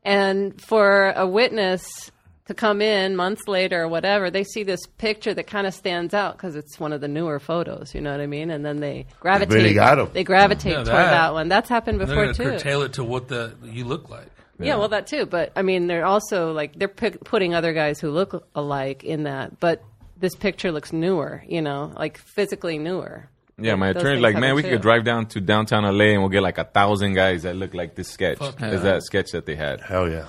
And 0.03 0.59
for 0.61 1.11
a 1.11 1.27
witness 1.27 2.11
to 2.47 2.53
come 2.53 2.81
in 2.81 3.15
months 3.15 3.47
later 3.47 3.83
or 3.83 3.87
whatever, 3.87 4.29
they 4.29 4.43
see 4.43 4.63
this 4.63 4.85
picture 4.97 5.33
that 5.33 5.47
kind 5.47 5.65
of 5.65 5.73
stands 5.73 6.13
out 6.13 6.37
because 6.37 6.55
it's 6.55 6.79
one 6.79 6.93
of 6.93 7.01
the 7.01 7.07
newer 7.07 7.39
photos. 7.39 7.95
You 7.95 8.01
know 8.01 8.11
what 8.11 8.21
I 8.21 8.27
mean? 8.27 8.51
And 8.51 8.63
then 8.65 8.79
they 8.79 9.07
gravitate. 9.19 9.53
really 9.53 9.73
got 9.73 9.97
'em. 9.99 10.09
They 10.13 10.23
gravitate 10.23 10.71
Yeah, 10.73 10.83
toward 10.83 10.87
that. 10.87 11.11
that 11.11 11.33
one. 11.33 11.47
That's 11.47 11.69
happened 11.69 11.99
They're 11.99 12.07
before 12.07 12.23
gonna 12.25 12.33
too. 12.35 12.43
curtail 12.43 12.81
it 12.83 12.93
to 12.93 13.03
what 13.03 13.27
the 13.27 13.53
you 13.63 13.85
look 13.85 14.09
like. 14.09 14.27
Yeah. 14.59 14.75
well, 14.77 14.87
that 14.89 15.07
too. 15.07 15.25
But 15.25 15.51
I 15.55 15.63
mean, 15.63 15.87
they're 15.87 16.05
also 16.05 16.51
like 16.53 16.77
they're 16.77 16.87
pick, 16.87 17.23
putting 17.23 17.53
other 17.53 17.73
guys 17.73 17.99
who 17.99 18.09
look 18.11 18.47
alike 18.55 19.03
in 19.03 19.23
that. 19.23 19.59
But 19.59 19.83
this 20.17 20.35
picture 20.35 20.71
looks 20.71 20.93
newer. 20.93 21.43
You 21.47 21.61
know, 21.61 21.91
like 21.97 22.17
physically 22.19 22.77
newer. 22.77 23.27
Yeah, 23.57 23.75
my 23.75 23.91
Those 23.93 24.03
attorney's 24.03 24.21
like, 24.21 24.37
man, 24.37 24.53
we 24.55 24.61
too." 24.61 24.69
could 24.69 24.81
drive 24.81 25.03
down 25.03 25.25
to 25.27 25.41
downtown 25.41 25.83
LA 25.83 26.11
and 26.13 26.21
we'll 26.21 26.29
get 26.29 26.41
like 26.43 26.57
a 26.57 26.63
thousand 26.65 27.13
guys 27.15 27.43
that 27.43 27.55
look 27.55 27.73
like 27.73 27.95
this 27.95 28.09
sketch. 28.09 28.37
Fuck 28.37 28.61
Is 28.61 28.81
that 28.83 29.01
sketch 29.03 29.31
that 29.31 29.45
they 29.45 29.55
had? 29.55 29.81
Hell 29.81 30.09
yeah. 30.09 30.25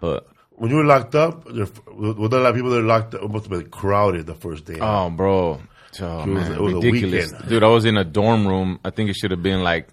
But 0.00 0.26
When 0.60 0.70
you 0.70 0.76
were 0.76 0.84
locked 0.84 1.14
up, 1.14 1.44
there 1.46 1.66
were 1.90 2.28
there 2.28 2.40
a 2.40 2.42
lot 2.42 2.50
of 2.50 2.54
people 2.54 2.68
that 2.70 2.82
were 2.82 2.86
locked 2.86 3.14
up? 3.14 3.22
It 3.22 3.30
must 3.30 3.46
have 3.46 3.58
been 3.58 3.70
crowded 3.70 4.26
the 4.26 4.34
first 4.34 4.66
day. 4.66 4.76
oh, 4.78 5.08
bro, 5.08 5.58
oh, 6.02 6.02
was- 6.02 6.26
man, 6.26 6.52
it 6.52 6.60
was 6.60 6.74
a 6.74 6.76
ridiculous, 6.76 7.32
weekend. 7.32 7.48
dude. 7.48 7.64
I 7.64 7.68
was 7.68 7.86
in 7.86 7.96
a 7.96 8.04
dorm 8.04 8.46
room. 8.46 8.78
I 8.84 8.90
think 8.90 9.08
it 9.08 9.16
should 9.16 9.30
have 9.30 9.42
been 9.42 9.62
like 9.62 9.88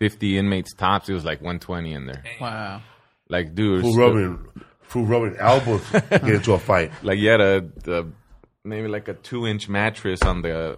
fifty 0.00 0.36
inmates 0.36 0.74
tops. 0.74 1.08
It 1.08 1.12
was 1.14 1.24
like 1.24 1.40
one 1.40 1.60
twenty 1.60 1.92
in 1.92 2.06
there. 2.06 2.24
Wow. 2.40 2.82
Like, 3.28 3.54
dude, 3.54 3.82
Full 3.82 3.90
it's- 3.90 3.96
rubbing, 3.96 4.48
full 4.82 5.06
rubbing 5.06 5.36
elbows 5.38 5.88
get 6.10 6.24
into 6.24 6.54
a 6.54 6.58
fight. 6.58 6.90
like 7.04 7.18
you 7.20 7.28
had 7.28 7.40
a, 7.40 7.64
a 7.86 8.04
maybe 8.64 8.88
like 8.88 9.06
a 9.06 9.14
two 9.14 9.46
inch 9.46 9.68
mattress 9.68 10.22
on 10.22 10.42
the 10.42 10.76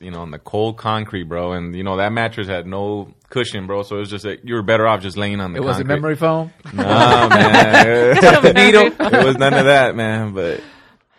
you 0.00 0.10
know 0.10 0.20
on 0.20 0.30
the 0.30 0.38
cold 0.38 0.76
concrete, 0.76 1.24
bro, 1.24 1.52
and 1.52 1.74
you 1.74 1.82
know 1.82 1.96
that 1.96 2.12
mattress 2.12 2.46
had 2.48 2.66
no 2.66 3.12
cushion, 3.28 3.66
bro. 3.66 3.82
So 3.82 3.96
it 3.96 4.00
was 4.00 4.10
just 4.10 4.24
like 4.24 4.40
you 4.44 4.54
were 4.54 4.62
better 4.62 4.86
off 4.86 5.00
just 5.00 5.16
laying 5.16 5.40
on 5.40 5.52
the. 5.52 5.58
It 5.60 5.64
was 5.64 5.80
a 5.80 5.84
memory 5.84 6.16
foam. 6.16 6.52
Nah, 6.72 7.28
man. 7.28 8.16
it 8.16 9.24
was 9.24 9.36
none 9.36 9.54
of 9.54 9.64
that, 9.66 9.94
man. 9.96 10.32
But 10.34 10.60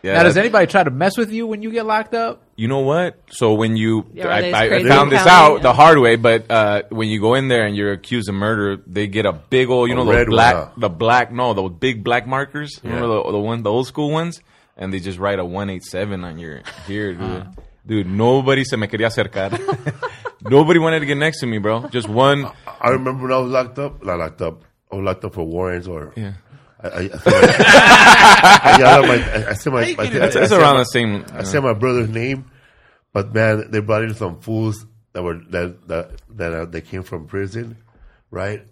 yeah, 0.04 0.14
Now, 0.14 0.24
does 0.24 0.38
anybody 0.38 0.68
try 0.68 0.84
to 0.84 0.90
mess 0.92 1.18
with 1.18 1.32
you 1.32 1.46
when 1.48 1.62
you 1.62 1.72
get 1.72 1.86
locked 1.86 2.14
up? 2.16 2.42
you 2.56 2.68
know 2.68 2.80
what? 2.80 3.20
So 3.30 3.54
when 3.54 3.76
you, 3.76 4.06
Yeah, 4.14 4.30
I, 4.34 4.42
they 4.42 4.54
I, 4.54 4.64
I 4.64 4.68
crazy 4.68 4.90
found 4.90 5.12
this 5.12 5.24
counting? 5.24 5.58
out 5.58 5.62
the 5.64 5.74
hard 5.74 5.98
way, 6.00 6.16
but 6.16 6.50
uh, 6.52 6.84
when 6.90 7.10
you 7.10 7.20
go 7.20 7.34
in 7.36 7.48
there 7.48 7.66
and 7.66 7.76
you're 7.76 7.92
accused 7.92 8.30
of 8.30 8.36
murder, 8.36 8.78
they 8.86 9.08
get 9.08 9.26
a 9.26 9.34
big 9.34 9.70
old, 9.70 9.90
you 9.90 9.96
A 9.96 9.98
know, 9.98 10.06
the 10.06 10.12
red 10.12 10.28
one, 10.28 10.36
black, 10.36 10.56
huh? 10.56 10.70
the 10.78 10.90
black, 10.90 11.32
no, 11.32 11.54
those 11.54 11.72
big 11.72 12.04
black 12.04 12.28
markers. 12.28 12.80
Yeah. 12.84 12.94
Remember 12.96 13.16
the 13.24 13.32
the 13.32 13.40
one, 13.40 13.64
the 13.64 13.72
old 13.72 13.88
school 13.88 14.12
ones, 14.12 14.42
and 14.78 14.94
they 14.94 15.00
just 15.00 15.18
write 15.20 15.40
a 15.40 15.46
one 15.46 15.70
eight 15.70 15.84
seven 15.84 16.24
on 16.24 16.38
your 16.40 16.62
here, 16.88 17.14
dude. 17.14 17.48
Dude, 17.86 18.06
nobody 18.08 18.64
se 18.66 18.78
me 18.78 18.88
quería 18.88 19.08
acercar. 19.08 19.60
nobody 20.42 20.80
wanted 20.80 21.00
to 21.02 21.06
get 21.06 21.18
next 21.18 21.40
to 21.40 21.48
me, 21.48 21.58
bro. 21.58 21.88
Just 21.90 22.08
one. 22.08 22.48
I 22.80 22.90
remember 22.90 23.24
when 23.24 23.32
I 23.32 23.38
was 23.40 23.52
locked 23.52 23.80
up, 23.80 24.04
not 24.04 24.20
locked 24.20 24.42
up, 24.42 24.64
I 24.92 24.96
was 24.98 25.06
locked 25.06 25.26
up 25.26 25.34
for 25.34 25.46
warrants 25.46 25.88
or. 25.88 26.14
Yeah. 26.16 26.34
I, 26.84 26.88
I, 26.88 27.00
I, 27.00 27.08
said 27.18 27.32
my, 27.32 27.40
I, 28.64 28.78
yelled 28.80 29.06
out 29.06 29.08
my, 29.08 29.14
I, 29.14 29.50
I 29.50 29.54
said 29.54 29.72
around 30.52 30.74
my- 30.76 30.80
the 30.80 30.84
same. 30.86 31.26
I 31.32 31.44
said 31.44 31.62
my 31.64 31.74
brother's 31.74 32.10
name, 32.10 32.50
but 33.14 33.34
man, 33.34 33.70
they 33.70 33.82
brought 33.82 34.04
in 34.04 34.16
some 34.16 34.40
fools 34.42 34.86
that 35.14 35.22
were 35.22 35.40
that 35.50 35.88
that 35.88 36.12
that 36.38 36.54
uh, 36.54 36.66
they 36.66 36.82
came 36.82 37.04
from 37.04 37.28
prison, 37.28 37.78
right? 38.32 38.66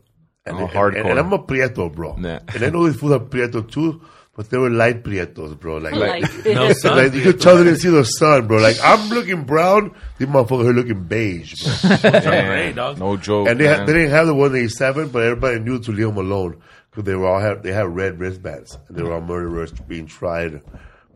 And, 0.46 0.58
Oh, 0.58 0.68
they- 0.68 0.74
hardcore. 0.74 1.00
And, 1.02 1.10
and 1.10 1.20
I'm 1.20 1.34
a 1.34 1.38
prieto, 1.40 1.94
bro. 1.94 2.16
Yeah. 2.20 2.40
And 2.54 2.64
I 2.64 2.70
know 2.70 2.88
these 2.88 3.00
fools 3.00 3.12
are 3.12 3.20
prieto 3.20 3.70
too, 3.70 4.02
but 4.40 4.50
they 4.50 4.58
were 4.58 4.70
light 4.70 5.04
prietos, 5.04 5.60
bro. 5.60 5.78
Like, 5.80 5.96
Like, 5.96 6.46
No 6.46 6.72
sun. 6.72 6.96
like 6.96 7.14
you 7.14 7.24
could 7.24 7.42
tell 7.42 7.58
they 7.58 7.66
didn't 7.66 7.80
see 7.80 7.90
the 7.90 8.06
sun, 8.06 8.48
bro. 8.48 8.60
Like 8.60 8.78
I'm 8.82 9.10
looking 9.10 9.44
brown, 9.44 9.94
these 10.18 10.30
motherfuckers 10.30 10.70
are 10.70 10.74
looking 10.74 11.04
beige, 11.04 11.56
bro. 11.82 11.98
Damn, 12.22 12.76
dog. 12.76 13.00
No 13.00 13.18
joke. 13.18 13.50
and 13.50 13.60
they 13.60 13.66
had, 13.68 13.80
man. 13.80 13.86
they 13.88 13.94
didn't 13.94 14.12
have 14.12 14.28
the 14.28 14.34
187, 14.34 15.10
but 15.10 15.24
everybody 15.24 15.60
knew 15.60 15.78
to 15.80 15.92
leave 15.92 16.08
them 16.08 16.16
alone 16.18 16.62
because 16.90 17.04
they 17.04 17.16
were 17.16 17.28
all 17.28 17.42
had 17.42 17.64
they 17.64 17.74
had 17.74 17.94
red 17.94 18.18
wristbands 18.18 18.78
and 18.88 18.96
they 18.96 19.04
were 19.04 19.12
all 19.14 19.20
murderers 19.20 19.74
being 19.74 20.08
tried. 20.08 20.62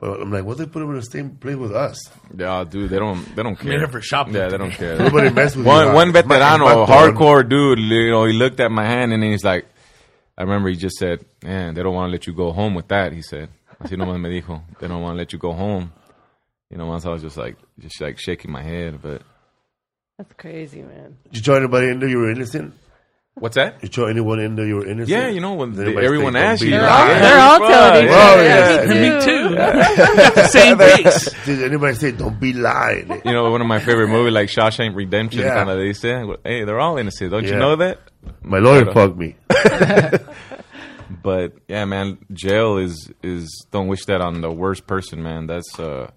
But 0.02 0.20
I'm 0.20 0.34
like, 0.34 0.44
what 0.44 0.58
they 0.58 0.66
put 0.66 0.80
them 0.82 0.90
in 0.90 0.96
the 0.98 1.02
same 1.04 1.38
place 1.38 1.56
with 1.56 1.72
us? 1.74 1.98
Yeah, 2.36 2.66
dude, 2.70 2.90
they 2.90 3.00
don't 3.00 3.24
they 3.38 3.42
don't 3.42 3.56
care. 3.56 3.72
here 3.80 3.88
for 3.88 4.02
shoplifting. 4.02 4.42
Yeah, 4.44 4.50
they 4.50 4.58
don't 4.58 4.72
care. 4.84 4.98
Nobody 5.00 5.30
mess 5.30 5.56
with 5.56 5.66
one 5.66 5.88
you. 5.88 5.94
one 5.94 6.10
It's 6.10 6.18
veterano, 6.28 6.66
my 6.66 6.74
a 6.74 6.86
hardcore 6.86 7.48
dude, 7.48 7.80
you 7.80 8.12
know, 8.12 8.26
he 8.26 8.34
looked 8.34 8.60
at 8.60 8.70
my 8.70 8.84
hand 8.86 9.14
and 9.14 9.24
he's 9.24 9.46
like, 9.46 9.66
I 10.38 10.44
remember 10.44 10.70
he 10.70 10.76
just 10.76 10.96
said, 10.98 11.26
"Man, 11.44 11.74
they 11.76 11.84
don't 11.84 11.94
want 11.94 12.08
to 12.10 12.12
let 12.12 12.26
you 12.28 12.34
go 12.34 12.52
home 12.52 12.74
with 12.76 12.88
that." 12.90 13.14
He 13.14 13.22
said, 13.22 13.50
"Así 13.82 13.96
nomás 13.96 14.20
me 14.20 14.30
dijo, 14.42 14.62
they 14.80 14.88
don't 14.88 15.02
want 15.02 15.14
to 15.16 15.18
let 15.20 15.32
you 15.34 15.40
go 15.40 15.52
home." 15.54 15.92
You 16.70 16.78
know, 16.78 16.88
once 16.88 17.06
I 17.06 17.10
was 17.10 17.22
just 17.22 17.38
like, 17.38 17.56
just 17.80 18.02
like 18.02 18.20
shaking 18.20 18.52
my 18.52 18.64
head, 18.64 19.00
but 19.02 19.22
That's 20.18 20.34
crazy, 20.34 20.82
man. 20.82 21.18
Did 21.26 21.36
you 21.38 21.42
tell 21.44 21.56
anybody 21.56 21.90
in 21.90 22.00
there 22.00 22.10
you 22.10 22.18
were 22.18 22.32
innocent? 22.32 22.74
what's 23.36 23.56
that? 23.56 23.80
Did 23.82 23.84
You 23.84 23.90
tell 23.90 24.08
anyone 24.08 24.40
in 24.40 24.56
there 24.56 24.66
you 24.68 24.76
were 24.76 24.86
innocent? 24.88 25.10
Yeah, 25.10 25.28
you 25.28 25.40
know 25.42 25.54
when 25.56 25.72
Did 25.72 25.80
they, 25.80 25.84
anybody 25.86 26.06
everyone 26.06 26.34
say, 26.34 26.40
"Don't 26.40 26.50
asks 26.50 26.64
you, 26.64 26.70
They're 26.72 26.82
like, 26.82 26.92
all, 26.92 27.08
lying"? 27.08 27.22
they're 27.22 27.40
all 27.40 27.60
telling 27.60 28.06
each 28.06 28.12
other. 28.12 28.42
Oh, 28.42 28.44
yeah. 28.44 28.94
me 28.94 29.10
Me 29.10 29.26
too. 29.26 30.36
too. 30.36 30.48
Same 30.58 30.78
base. 30.78 31.46
Did 31.46 31.64
anybody 31.64 31.96
say, 31.96 32.12
don't 32.12 32.40
be 32.40 32.54
lying? 32.54 33.22
You 33.26 33.32
know, 33.34 33.50
one 33.52 33.62
of 33.62 33.68
my 33.68 33.80
favorite 33.80 34.08
movies, 34.10 34.34
like 34.34 34.50
Shawshank 34.50 34.96
Redemption, 34.96 35.42
Yeah. 35.42 35.56
kind 35.56 35.70
of 35.70 35.78
they 35.78 35.94
say, 35.94 36.24
"Hey, 36.44 36.64
they're 36.64 36.80
all 36.80 36.98
innocent, 36.98 37.32
don't 37.32 37.44
you 37.46 37.56
know 37.56 37.76
that?" 37.78 38.00
My 38.42 38.60
lawyer 38.60 38.92
fucked 38.92 39.18
me. 39.18 39.36
But 41.22 41.54
yeah, 41.68 41.86
man, 41.86 42.18
jail 42.32 42.78
is 42.78 43.12
is 43.22 43.66
don't 43.72 43.88
wish 43.88 44.06
that 44.06 44.22
on 44.22 44.42
the 44.42 44.52
worst 44.52 44.88
person, 44.88 45.22
man. 45.22 45.48
That's 45.48 45.80
uh 45.80 46.10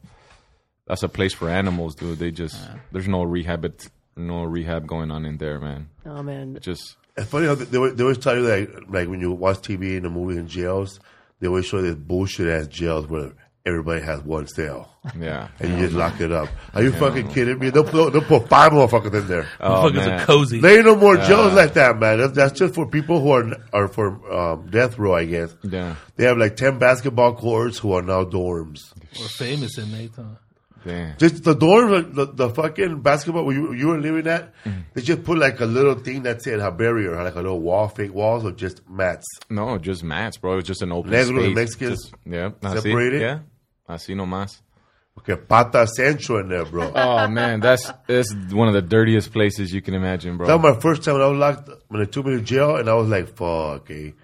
that's 0.87 1.03
a 1.03 1.09
place 1.09 1.35
for 1.35 1.51
animals, 1.51 1.95
dude. 1.95 2.19
They 2.19 2.31
just 2.31 2.57
there's 2.93 3.09
no 3.09 3.23
rehab 3.23 3.71
no 4.17 4.45
rehab 4.45 4.87
going 4.87 5.11
on 5.11 5.25
in 5.25 5.37
there, 5.39 5.61
man. 5.61 5.91
Oh 6.07 6.23
man, 6.23 6.59
just 6.61 6.97
It's 7.17 7.29
funny 7.29 7.47
how 7.47 7.55
they, 7.57 7.65
they, 7.65 8.03
always- 8.03 8.19
tell 8.19 8.37
you 8.37 8.43
that, 8.45 8.91
like, 8.91 9.09
when 9.09 9.21
you 9.21 9.33
watch 9.33 9.59
TV 9.59 9.97
and 9.97 10.05
the 10.05 10.11
movie 10.11 10.39
in 10.39 10.49
jails, 10.49 10.99
they 11.41 11.49
always 11.49 11.67
show 11.67 11.83
this 11.83 11.95
bullshit 11.95 12.49
ass 12.49 12.67
jails 12.67 13.07
where 13.07 13.33
everybody 13.67 14.01
has 14.03 14.23
one 14.23 14.47
cell. 14.47 14.91
yeah. 15.19 15.49
And 15.61 15.73
you 15.73 15.79
just 15.87 15.95
lock 15.95 16.21
it 16.21 16.33
up. 16.33 16.49
Are 16.73 16.83
you 16.83 16.93
fucking 16.93 17.29
kidding 17.29 17.59
me? 17.59 17.71
They'll 17.71 17.85
put, 17.85 18.13
they'll 18.13 18.23
put 18.23 18.49
five 18.49 18.73
motherfuckers 18.73 19.13
in 19.21 19.27
there. 19.29 19.47
Oh, 19.61 19.69
Motherfuckers 19.91 19.95
man. 20.07 20.21
are 20.21 20.25
cozy. 20.25 20.61
There 20.61 20.77
ain't 20.77 20.87
no 20.87 20.97
more 20.97 21.17
jails 21.17 21.53
like 21.55 21.75
that, 21.75 21.99
man. 21.99 22.19
That's, 22.19 22.33
that's 22.33 22.59
just 22.59 22.75
for 22.75 22.87
people 22.89 23.21
who 23.21 23.31
are 23.33 23.45
are 23.73 23.89
for 23.89 24.33
um, 24.33 24.69
death 24.71 24.99
row, 24.99 25.15
I 25.15 25.25
guess. 25.27 25.55
Yeah. 25.63 25.97
They 26.17 26.25
have 26.25 26.39
like 26.39 26.57
ten 26.57 26.79
basketball 26.79 27.35
courts 27.35 27.79
who 27.79 27.93
are 27.93 28.03
now 28.03 28.25
dorms. 28.25 28.81
We're 29.19 29.27
famous 29.29 29.77
in 29.79 29.93
Nathan. 29.93 30.39
Damn. 30.85 31.17
Just 31.19 31.43
the 31.43 31.57
dorms, 31.57 32.15
the, 32.15 32.27
the 32.27 32.49
fucking 32.51 33.01
basketball 33.03 33.45
where 33.45 33.57
you, 33.57 33.73
you 33.73 33.89
were 33.89 33.99
living 33.99 34.29
at, 34.29 34.53
Mm-hmm. 34.65 34.81
they 34.95 35.03
just 35.03 35.25
put 35.25 35.37
like 35.37 35.59
a 35.61 35.65
little 35.65 35.97
thing 35.97 36.23
that 36.23 36.43
said 36.43 36.61
a 36.61 36.71
barrier, 36.71 37.21
like 37.25 37.35
a 37.35 37.39
little 37.41 37.59
wall, 37.61 37.89
fake 37.89 38.15
walls, 38.15 38.45
or 38.45 38.53
just 38.53 38.89
mats. 38.89 39.27
No, 39.51 39.79
just 39.79 40.05
mats, 40.05 40.37
bro. 40.37 40.59
It's 40.59 40.69
just 40.69 40.83
an 40.83 40.93
open 40.93 41.11
Negros 41.11 41.29
and 41.31 41.39
space. 41.39 41.55
Mexicans 41.57 42.03
Just- 42.05 42.15
yeah. 42.25 42.51
Así, 42.63 42.83
separated? 42.83 43.21
Yeah. 43.21 43.39
Así 43.89 44.15
nomás. 44.15 44.61
Okay, 45.19 45.37
pata 45.37 45.87
centro 45.87 46.39
in 46.41 46.49
there, 46.49 46.65
bro. 46.67 46.93
Oh 46.95 47.27
man, 47.29 47.61
that's 47.61 47.91
that's 48.07 48.35
one 48.53 48.69
of 48.69 48.75
the 48.75 48.83
dirtiest 48.83 49.33
places 49.33 49.73
you 49.73 49.81
can 49.81 49.95
imagine, 49.95 50.37
bro. 50.37 50.47
That 50.47 50.61
was 50.61 50.75
my 50.75 50.81
first 50.81 51.03
time 51.05 51.15
when 51.15 51.23
I 51.23 51.27
was 51.29 51.39
locked 51.39 51.71
when 51.89 52.01
they 52.01 52.07
took 52.07 52.27
me 52.27 52.37
to 52.37 52.43
jail, 52.43 52.77
and 52.77 52.89
I 52.89 52.95
was 52.95 53.09
like, 53.09 53.29
"Fuck!" 53.35 53.83
Okay, 53.89 54.15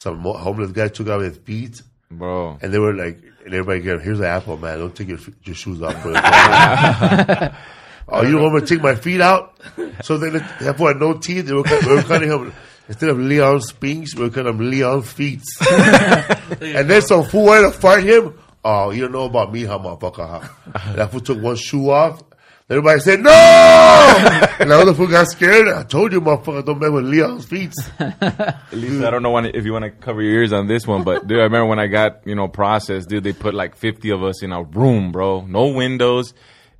some 0.00 0.20
homeless 0.20 0.72
guy 0.72 0.88
took 0.88 1.08
out 1.08 1.22
his 1.22 1.38
feet, 1.38 1.80
bro. 2.10 2.58
and 2.60 2.72
they 2.72 2.78
were 2.78 2.92
like, 2.92 3.22
and 3.44 3.54
everybody 3.54 3.80
get, 3.80 4.02
"Here's 4.02 4.18
an 4.20 4.26
apple, 4.26 4.58
man. 4.58 4.78
Don't 4.78 4.94
take 4.94 5.08
your 5.08 5.18
your 5.42 5.54
shoes 5.54 5.80
off." 5.80 5.96
For 6.02 6.12
oh, 8.08 8.22
you 8.22 8.32
don't 8.32 8.42
want 8.42 8.54
me 8.54 8.60
to 8.60 8.66
take 8.66 8.82
my 8.82 8.94
feet 8.94 9.20
out? 9.22 9.54
So 10.02 10.18
then, 10.18 10.34
they- 10.34 10.46
therefore, 10.60 10.94
no 10.94 11.14
teeth. 11.14 11.46
They 11.46 11.54
were, 11.54 11.62
they 11.62 11.94
were 11.94 12.02
cutting 12.02 12.28
him. 12.30 12.52
Instead 12.88 13.10
of 13.10 13.18
Leon 13.18 13.60
Spinks, 13.62 14.14
we're 14.16 14.28
calling 14.28 14.48
him 14.54 14.70
Leon 14.70 15.02
Feets. 15.02 15.46
and 16.60 16.90
then 16.90 17.00
some 17.00 17.24
fool 17.24 17.46
wanted 17.46 17.72
to 17.72 17.78
fight 17.78 18.02
him. 18.04 18.34
Oh, 18.64 18.90
you 18.90 19.02
don't 19.02 19.12
know 19.12 19.24
about 19.24 19.52
me, 19.52 19.64
huh, 19.64 19.78
motherfucker, 19.78 20.28
huh? 20.28 20.92
that 20.94 21.10
fool 21.10 21.20
took 21.20 21.40
one 21.40 21.56
shoe 21.56 21.90
off. 21.90 22.22
Everybody 22.70 23.00
said, 23.00 23.20
no! 23.20 23.30
and 24.60 24.72
oh, 24.72 24.76
the 24.76 24.80
other 24.80 24.94
fool 24.94 25.08
got 25.08 25.26
scared. 25.26 25.68
I 25.68 25.82
told 25.82 26.12
you, 26.12 26.20
motherfucker, 26.20 26.64
don't 26.64 26.78
mess 26.78 26.90
with 26.90 27.04
Leon's 27.04 27.44
feet. 27.44 27.74
At 27.98 28.72
least 28.72 29.04
I 29.04 29.10
don't 29.10 29.22
know 29.22 29.30
when, 29.30 29.46
if 29.46 29.64
you 29.64 29.72
want 29.72 29.84
to 29.84 29.90
cover 29.90 30.22
your 30.22 30.32
ears 30.32 30.52
on 30.52 30.68
this 30.68 30.86
one, 30.86 31.02
but 31.02 31.26
dude, 31.26 31.40
I 31.40 31.42
remember 31.42 31.66
when 31.66 31.80
I 31.80 31.88
got 31.88 32.26
you 32.26 32.34
know 32.34 32.48
processed, 32.48 33.08
dude. 33.08 33.24
They 33.24 33.32
put 33.32 33.52
like 33.52 33.76
fifty 33.76 34.10
of 34.10 34.22
us 34.22 34.42
in 34.42 34.52
a 34.52 34.62
room, 34.62 35.12
bro. 35.12 35.42
No 35.42 35.68
windows, 35.68 36.32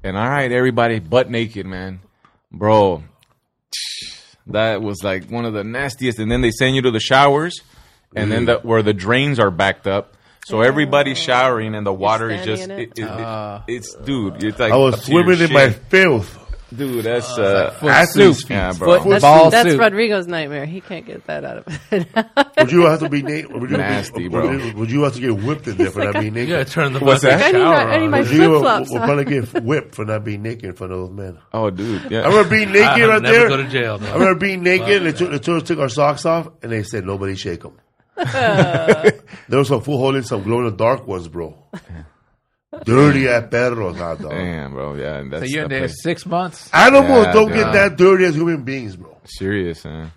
and 0.03 0.17
all 0.17 0.29
right, 0.29 0.51
everybody 0.51 1.01
butt 1.01 1.31
naked, 1.31 1.67
man, 1.67 2.01
bro. 2.51 3.03
That 4.47 4.83
was 4.83 5.03
like 5.03 5.31
one 5.31 5.45
of 5.45 5.53
the 5.53 5.65
nastiest. 5.65 6.19
And 6.19 6.31
then 6.31 6.41
they 6.41 6.53
send 6.53 6.75
you 6.75 6.83
to 6.83 6.91
the 6.91 7.01
showers, 7.01 7.61
and 8.17 8.31
then 8.31 8.47
mm-hmm. 8.47 8.63
the, 8.63 8.69
where 8.69 8.83
the 8.83 8.95
drains 8.95 9.39
are 9.39 9.51
backed 9.51 9.87
up. 9.87 10.17
So 10.45 10.61
everybody's 10.61 11.19
showering 11.19 11.75
and 11.75 11.87
the 11.87 11.93
water 11.93 12.29
is 12.31 12.45
just 12.45 12.65
standing 12.65 12.93
in 12.97 13.05
it, 13.05 13.11
it, 13.11 13.21
it- 13.21 13.63
it's 13.77 13.95
dude. 13.95 14.43
It's 14.43 14.59
like 14.59 14.73
I 14.73 14.77
was 14.77 14.95
up 14.95 15.01
to 15.03 15.13
your 15.13 15.23
swimming 15.25 15.41
in 15.49 15.53
my 15.53 15.71
shin. 15.71 15.81
filth. 15.89 16.39
dude. 16.77 17.05
That's 17.05 17.39
uh, 17.39 17.79
Athlete's 17.83 18.43
feet. 18.43 18.51
yeah, 18.55 18.73
bro. 18.73 18.99
Foot- 19.01 19.11
That's, 19.11 19.23
Ball 19.23 19.51
that's 19.51 19.71
suit. 19.71 19.79
Rodrigo's 19.79 20.27
nightmare. 20.27 20.65
He 20.67 20.81
can't 20.81 21.07
get 21.07 21.25
that 21.27 21.45
out 21.45 21.59
of 21.59 21.79
it. 21.93 22.09
Would 22.59 22.73
you 22.73 22.83
have 22.87 23.01
to 23.01 23.09
be 23.09 23.23
naked? 23.23 23.53
Would 23.53 23.71
you, 23.71 23.77
Nasty, 23.77 24.25
would, 24.25 24.33
bro. 24.33 24.49
Would, 24.51 24.75
would 24.75 24.91
you 24.91 25.03
have 25.03 25.15
to 25.15 25.21
get 25.21 25.37
whipped 25.45 25.69
in 25.69 25.77
there 25.77 25.91
for 25.91 26.05
not 26.05 26.15
being 26.15 26.25
You 26.27 26.31
naked? 26.33 26.49
gotta 26.51 26.65
turn 26.65 26.93
the 26.93 27.01
What's 27.01 27.23
fucking 27.23 27.39
that? 27.39 27.45
I 27.47 27.53
need 27.53 27.59
shower 27.59 27.75
my- 27.87 27.93
I 27.95 27.99
need 27.99 28.05
on. 28.07 28.11
my- 28.11 28.19
Rodrigo 28.21 28.49
will, 28.51 28.61
flip-flops 28.61 28.91
will 28.91 28.99
on. 28.99 29.07
probably 29.07 29.25
get 29.27 29.63
whipped 29.63 29.95
for 29.95 30.05
not 30.05 30.25
being 30.25 30.43
naked 30.43 30.65
in 30.65 30.73
front 30.75 30.93
of 30.93 30.99
those 30.99 31.11
men. 31.11 31.39
Oh, 31.53 31.71
dude. 31.71 32.11
Yeah. 32.11 32.23
I 32.23 32.29
remember 32.29 32.51
being 32.51 32.73
naked 32.73 32.87
I'll 33.03 33.09
right 33.11 33.23
never 33.23 33.37
there. 33.39 33.49
go 33.49 33.57
to 33.59 33.69
jail. 33.69 33.99
I 34.01 34.05
No. 34.07 34.13
remember 34.15 34.35
being 34.41 34.63
naked 34.63 34.89
and 34.89 35.07
they 35.07 35.13
took, 35.13 35.31
they 35.31 35.39
took, 35.39 35.65
took 35.67 35.79
our 35.79 35.89
socks 35.89 36.25
off 36.27 36.49
and 36.63 36.73
they 36.73 36.83
said, 36.83 37.05
nobody 37.05 37.35
shake 37.37 37.61
them. 37.63 37.79
there 38.17 39.59
was 39.59 39.69
some 39.69 39.81
fool 39.83 39.99
holding 39.99 40.23
some 40.23 40.43
glow 40.43 40.59
in 40.59 40.65
the 40.67 40.71
dark 40.73 41.07
ones, 41.07 41.29
bro. 41.29 41.57
Dirty 42.85 43.29
at 43.29 43.51
perros, 43.51 43.97
hot 43.99 44.19
dog. 44.21 44.31
Damn, 44.31 44.73
bro. 44.73 44.95
Yeah. 44.95 45.23
That's 45.29 45.43
So 45.43 45.47
you're 45.47 45.65
in 45.65 45.69
the 45.69 45.75
there 45.75 45.81
place. 45.89 46.03
six 46.03 46.25
months. 46.27 46.71
Animals 46.73 47.27
Yeah, 47.27 47.33
don't 47.33 47.49
dude. 47.49 47.57
get 47.57 47.73
that 47.75 47.97
dirty 47.97 48.25
as 48.25 48.35
human 48.35 48.63
beings, 48.65 48.97
bro. 48.97 49.17
Serious, 49.25 49.85
man. 49.85 50.11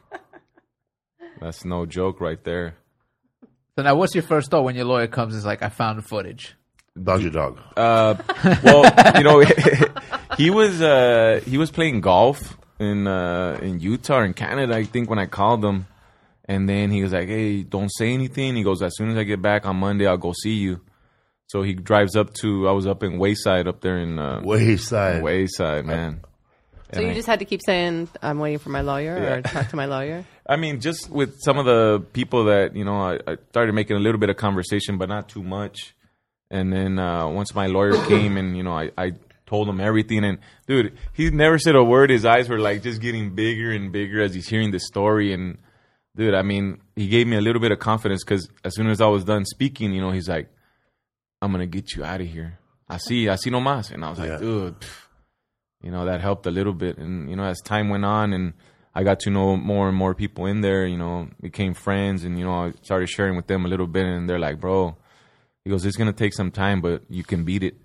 That's 1.42 1.66
no 1.66 1.86
joke 1.86 2.22
right 2.22 2.42
there. 2.44 2.76
So 3.78 3.84
now, 3.84 3.96
what's 3.96 4.16
your 4.16 4.24
first 4.24 4.50
thought 4.52 4.64
when 4.64 4.76
your 4.76 4.86
lawyer 4.86 5.08
comes? 5.08 5.34
and 5.34 5.40
Is 5.40 5.46
like, 5.46 5.62
I 5.64 5.70
found 5.70 5.98
the 6.00 6.02
footage. 6.02 6.56
Dodgy 7.02 7.30
dog. 7.30 7.60
Uh, 7.76 8.16
well, 8.64 8.86
you 9.18 9.24
know, 9.26 9.42
he 10.38 10.50
was 10.50 10.82
uh, 10.82 11.42
he 11.46 11.58
was 11.58 11.70
playing 11.72 12.00
golf 12.00 12.58
in 12.80 13.06
uh, 13.06 13.60
in 13.62 13.82
Utah 13.82 14.22
in 14.24 14.34
Canada, 14.34 14.76
I 14.76 14.86
think, 14.86 15.10
when 15.10 15.20
I 15.20 15.26
called 15.26 15.64
him, 15.64 15.88
and 16.48 16.68
then 16.70 16.92
he 16.92 17.02
was 17.04 17.12
like, 17.14 17.28
"Hey, 17.28 17.64
don't 17.64 17.90
say 17.90 18.14
anything." 18.14 18.56
He 18.56 18.64
goes, 18.64 18.82
"As 18.82 18.96
soon 18.96 19.10
as 19.10 19.18
I 19.18 19.24
get 19.24 19.42
back 19.42 19.66
on 19.66 19.76
Monday, 19.78 20.08
I'll 20.08 20.18
go 20.18 20.34
see 20.34 20.54
you." 20.56 20.82
So 21.48 21.62
he 21.62 21.74
drives 21.74 22.16
up 22.16 22.34
to 22.42 22.68
I 22.68 22.72
was 22.72 22.88
up 22.88 23.04
in 23.04 23.20
Wayside 23.20 23.68
up 23.68 23.82
there 23.82 23.98
in 23.98 24.18
uh, 24.20 24.42
Wayside. 24.44 25.22
Wayside, 25.24 25.86
man. 25.86 26.22
so 26.92 26.98
And 27.00 27.04
you 27.06 27.12
I- 27.12 27.14
just 27.14 27.28
had 27.28 27.40
to 27.40 27.46
keep 27.46 27.62
saying, 27.66 28.10
"I'm 28.22 28.40
waiting 28.40 28.60
for 28.60 28.70
my 28.70 28.82
lawyer" 28.82 29.18
Yeah. 29.18 29.34
or 29.36 29.42
talk 29.42 29.70
to 29.70 29.76
my 29.76 29.86
lawyer. 29.86 30.26
I 30.48 30.56
mean, 30.58 30.80
just 30.80 31.10
with 31.10 31.36
some 31.42 31.58
of 31.58 31.66
the 31.66 32.00
people 32.14 32.46
that 32.46 32.76
you 32.76 32.86
know, 32.86 33.02
I, 33.02 33.20
I 33.28 33.38
started 33.50 33.74
making 33.74 33.98
a 33.98 34.00
little 34.00 34.20
bit 34.20 34.30
of 34.30 34.38
conversation, 34.38 34.98
but 34.98 35.10
not 35.10 35.28
too 35.30 35.44
much. 35.44 35.94
And 36.52 36.72
then 36.72 37.00
uh, 37.00 37.28
once 37.28 37.56
my 37.56 37.66
lawyer 37.68 37.94
came, 38.08 38.38
and 38.38 38.56
you 38.56 38.64
know, 38.64 38.74
I, 38.74 38.92
I 38.98 39.14
told 39.48 39.68
him 39.70 39.80
everything. 39.80 40.24
And 40.24 40.38
dude, 40.68 40.96
he 41.14 41.30
never 41.32 41.58
said 41.60 41.76
a 41.76 41.84
word. 41.84 42.10
His 42.12 42.26
eyes 42.26 42.50
were 42.50 42.60
like 42.60 42.82
just 42.84 43.02
getting 43.02 43.34
bigger 43.36 43.72
and 43.72 43.92
bigger 43.92 44.22
as 44.22 44.34
he's 44.36 44.48
hearing 44.48 44.72
the 44.72 44.80
story. 44.80 45.34
And 45.34 45.58
dude, 46.16 46.34
I 46.34 46.42
mean, 46.42 46.80
he 46.96 47.08
gave 47.08 47.28
me 47.28 47.36
a 47.38 47.42
little 47.42 47.62
bit 47.62 47.72
of 47.72 47.80
confidence 47.80 48.24
because 48.24 48.50
as 48.64 48.76
soon 48.76 48.88
as 48.88 49.02
I 49.02 49.08
was 49.08 49.24
done 49.24 49.46
speaking, 49.46 49.94
you 49.94 50.02
know, 50.02 50.12
he's 50.12 50.30
like, 50.30 50.50
"I'm 51.42 51.52
gonna 51.52 51.66
get 51.66 51.96
you 51.96 52.04
out 52.04 52.22
of 52.22 52.28
here." 52.28 52.60
I 52.88 52.98
see, 52.98 53.30
I 53.30 53.36
see 53.36 53.50
no 53.50 53.60
más. 53.60 53.92
And 53.92 54.06
I 54.06 54.10
was 54.10 54.20
like, 54.20 54.30
Yeah. 54.30 54.38
dude, 54.38 54.80
pff, 54.80 55.08
you 55.82 55.92
know, 55.92 56.06
that 56.06 56.22
helped 56.22 56.46
a 56.46 56.52
little 56.52 56.74
bit. 56.74 56.98
And 56.98 57.30
you 57.30 57.36
know, 57.36 57.44
as 57.44 57.60
time 57.62 57.90
went 57.90 58.06
on 58.06 58.34
and 58.34 58.54
I 58.94 59.04
got 59.04 59.20
to 59.22 59.30
know 59.30 59.58
more 59.58 59.90
and 59.90 59.98
more 59.98 60.14
people 60.16 60.46
in 60.46 60.62
there, 60.62 60.86
you 60.86 60.98
know, 60.98 61.30
became 61.42 61.74
friends 61.74 62.24
and, 62.24 62.40
you 62.40 62.46
know, 62.46 62.68
I 62.68 62.74
started 62.82 63.10
sharing 63.10 63.36
with 63.36 63.48
them 63.48 63.66
a 63.66 63.68
little 63.68 63.88
bit 63.88 64.06
and 64.06 64.30
they're 64.30 64.40
like, 64.40 64.60
bro, 64.60 64.96
he 65.66 65.70
goes, 65.70 65.86
it's 65.86 65.98
going 65.98 66.12
to 66.12 66.18
take 66.18 66.34
some 66.34 66.50
time, 66.50 66.80
but 66.80 67.04
you 67.10 67.24
can 67.24 67.44
beat 67.44 67.64
it. 67.64 67.76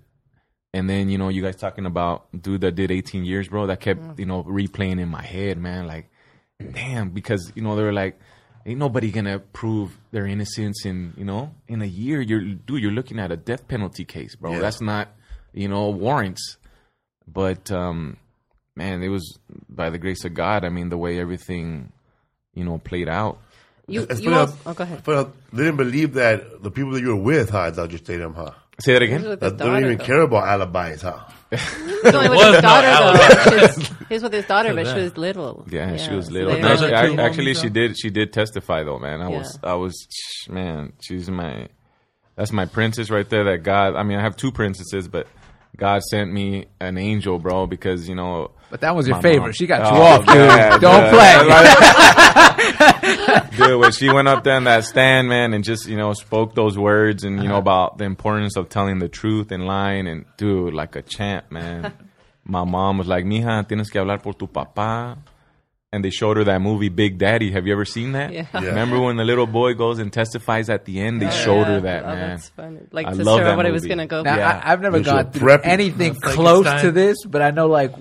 And 0.73 0.89
then, 0.89 1.09
you 1.09 1.17
know, 1.17 1.27
you 1.27 1.41
guys 1.41 1.57
talking 1.57 1.85
about 1.85 2.27
dude 2.39 2.61
that 2.61 2.75
did 2.75 2.91
18 2.91 3.25
years, 3.25 3.49
bro, 3.49 3.67
that 3.67 3.81
kept, 3.81 3.99
mm. 3.99 4.19
you 4.19 4.25
know, 4.25 4.43
replaying 4.43 5.01
in 5.01 5.09
my 5.09 5.21
head, 5.21 5.57
man. 5.57 5.85
Like, 5.85 6.09
damn, 6.61 7.09
because, 7.09 7.51
you 7.55 7.61
know, 7.61 7.75
they 7.75 7.83
were 7.83 7.93
like, 7.93 8.19
ain't 8.65 8.79
nobody 8.79 9.11
going 9.11 9.25
to 9.25 9.39
prove 9.39 9.97
their 10.11 10.25
innocence 10.25 10.85
in, 10.85 11.13
you 11.17 11.25
know, 11.25 11.53
in 11.67 11.81
a 11.81 11.85
year. 11.85 12.21
You're, 12.21 12.41
dude, 12.41 12.81
you're 12.81 12.91
looking 12.91 13.19
at 13.19 13.31
a 13.31 13.37
death 13.37 13.67
penalty 13.67 14.05
case, 14.05 14.35
bro. 14.35 14.53
Yeah. 14.53 14.59
That's 14.59 14.81
not, 14.81 15.09
you 15.53 15.67
know, 15.67 15.89
warrants. 15.89 16.57
But, 17.27 17.71
um, 17.71 18.17
man, 18.75 19.01
it 19.03 19.09
was 19.09 19.37
by 19.69 19.89
the 19.89 19.97
grace 19.97 20.25
of 20.25 20.33
God. 20.33 20.63
I 20.65 20.69
mean, 20.69 20.89
the 20.89 20.97
way 20.97 21.19
everything, 21.19 21.91
you 22.53 22.63
know, 22.63 22.77
played 22.77 23.09
out. 23.09 23.39
You, 23.87 24.03
It's 24.09 24.21
you 24.21 24.29
funny 24.29 24.37
also, 24.41 24.53
how- 24.63 24.71
oh, 24.71 24.73
go 24.73 24.83
ahead. 24.83 25.01
But 25.03 25.31
they 25.51 25.63
didn't 25.63 25.77
believe 25.77 26.13
that 26.13 26.61
the 26.63 26.71
people 26.71 26.91
that 26.93 27.01
you 27.01 27.09
were 27.15 27.21
with, 27.21 27.49
huh, 27.49 27.67
at 27.67 27.75
Dodger 27.75 27.97
Stadium, 27.97 28.33
huh? 28.33 28.51
Say 28.79 28.93
that 28.93 29.01
again. 29.01 29.21
with 29.23 29.41
his 29.41 29.51
That 29.51 29.57
they 29.57 29.65
don't 29.65 29.79
even 29.83 29.97
though. 29.97 30.03
care 30.05 30.21
about 30.21 30.47
alibis, 30.47 31.01
huh? 31.01 31.19
He 31.51 31.57
was 32.03 32.15
only 32.15 32.29
with 32.29 32.53
his 32.53 32.61
daughter, 32.61 32.87
though. 32.87 33.57
His- 33.67 33.87
He 34.07 34.13
was 34.15 34.23
with 34.23 34.33
his 34.33 34.45
daughter, 34.45 34.73
but 34.73 34.87
she 34.87 35.01
was 35.03 35.17
little. 35.17 35.65
Yeah, 35.69 35.95
she 35.97 36.13
was 36.13 36.31
little. 36.31 36.53
they 36.53 36.61
No, 36.61 36.75
she, 36.75 36.83
like- 36.83 36.93
I, 36.93 37.23
actually, 37.23 37.53
she 37.55 37.69
did. 37.69 37.97
She 37.99 38.09
did 38.09 38.33
testify, 38.33 38.83
though, 38.83 38.99
man. 38.99 39.21
I 39.21 39.27
was, 39.29 39.59
I 39.63 39.73
was, 39.75 40.07
man. 40.49 40.93
She's 41.01 41.29
my, 41.29 41.67
that's 42.35 42.51
my 42.51 42.65
princess 42.65 43.09
right 43.09 43.29
there. 43.29 43.43
That 43.43 43.63
God. 43.63 43.95
I 43.95 44.03
mean, 44.03 44.17
I 44.17 44.21
have 44.21 44.35
two 44.37 44.51
princesses, 44.51 45.07
but 45.07 45.27
God 45.77 46.01
sent 46.03 46.31
me 46.31 46.67
an 46.79 46.97
angel, 46.97 47.37
bro, 47.39 47.67
because 47.67 48.07
you 48.09 48.15
know. 48.15 48.51
But 48.71 48.81
that 48.81 48.95
was 48.95 49.05
your 49.05 49.17
my 49.17 49.21
favorite. 49.21 49.41
mom- 49.47 49.51
She 49.51 49.67
got 49.67 49.91
you 49.91 49.97
Oh, 49.99 50.01
off, 50.01 50.25
dude. 50.25 50.35
yeah, 50.35 50.77
Don't 50.79 51.03
dude. 51.03 51.13
play. 53.57 53.67
dude, 53.67 53.79
when 53.79 53.91
she 53.91 54.09
went 54.09 54.27
up 54.27 54.43
there 54.43 54.55
in 54.57 54.63
that 54.63 54.85
stand, 54.85 55.27
man, 55.27 55.53
and 55.53 55.63
just 55.63 55.87
you 55.87 55.97
know 55.97 56.13
spoke 56.13 56.55
those 56.55 56.77
words 56.77 57.23
and 57.23 57.37
you 57.43 57.49
know 57.49 57.55
uh-huh. 57.55 57.59
about 57.59 57.97
the 57.97 58.05
importance 58.05 58.55
of 58.57 58.69
telling 58.69 58.99
the 58.99 59.09
truth 59.09 59.51
and 59.51 59.65
lying, 59.65 60.07
and 60.07 60.25
dude, 60.37 60.73
like 60.73 60.95
a 60.95 61.01
champ, 61.01 61.51
man. 61.51 61.93
My 62.43 62.63
mom 62.63 62.97
was 62.97 63.07
like, 63.07 63.25
"Mija, 63.25 63.67
tienes 63.67 63.89
que 63.91 63.99
hablar 64.01 64.21
por 64.23 64.33
tu 64.33 64.47
papá." 64.47 65.17
And 65.93 66.05
they 66.05 66.09
showed 66.09 66.37
her 66.37 66.45
that 66.45 66.61
movie 66.61 66.87
Big 66.87 67.17
Daddy. 67.17 67.51
Have 67.51 67.67
you 67.67 67.73
ever 67.73 67.83
seen 67.83 68.13
that? 68.13 68.31
Yeah. 68.31 68.45
Yeah. 68.53 68.61
Remember 68.61 68.97
when 69.01 69.17
the 69.17 69.25
little 69.25 69.45
boy 69.45 69.73
goes 69.73 69.99
and 69.99 70.11
testifies 70.11 70.69
at 70.69 70.85
the 70.85 71.01
end? 71.01 71.21
They 71.21 71.29
showed 71.29 71.65
her 71.67 71.81
that, 71.81 72.03
oh, 72.05 72.07
man. 72.07 72.29
That's 72.29 72.47
funny. 72.47 72.79
Like 72.93 73.07
I 73.07 73.11
to 73.11 73.21
love 73.25 73.39
show 73.39 73.43
that 73.43 73.57
what 73.57 73.65
it 73.65 73.73
was 73.73 73.83
movie. 73.83 73.95
going 73.95 74.07
to 74.07 74.09
go. 74.09 74.21
Now, 74.23 74.37
Yeah. 74.37 74.61
I, 74.63 74.71
I've 74.71 74.79
never 74.79 74.99
Those 74.99 75.09
are 75.09 75.23
gone 75.25 75.33
through 75.33 75.57
anything 75.65 76.15
close 76.15 76.81
to 76.83 76.93
this, 76.93 77.17
but 77.25 77.41
I 77.41 77.51
know, 77.51 77.67
like, 77.67 77.91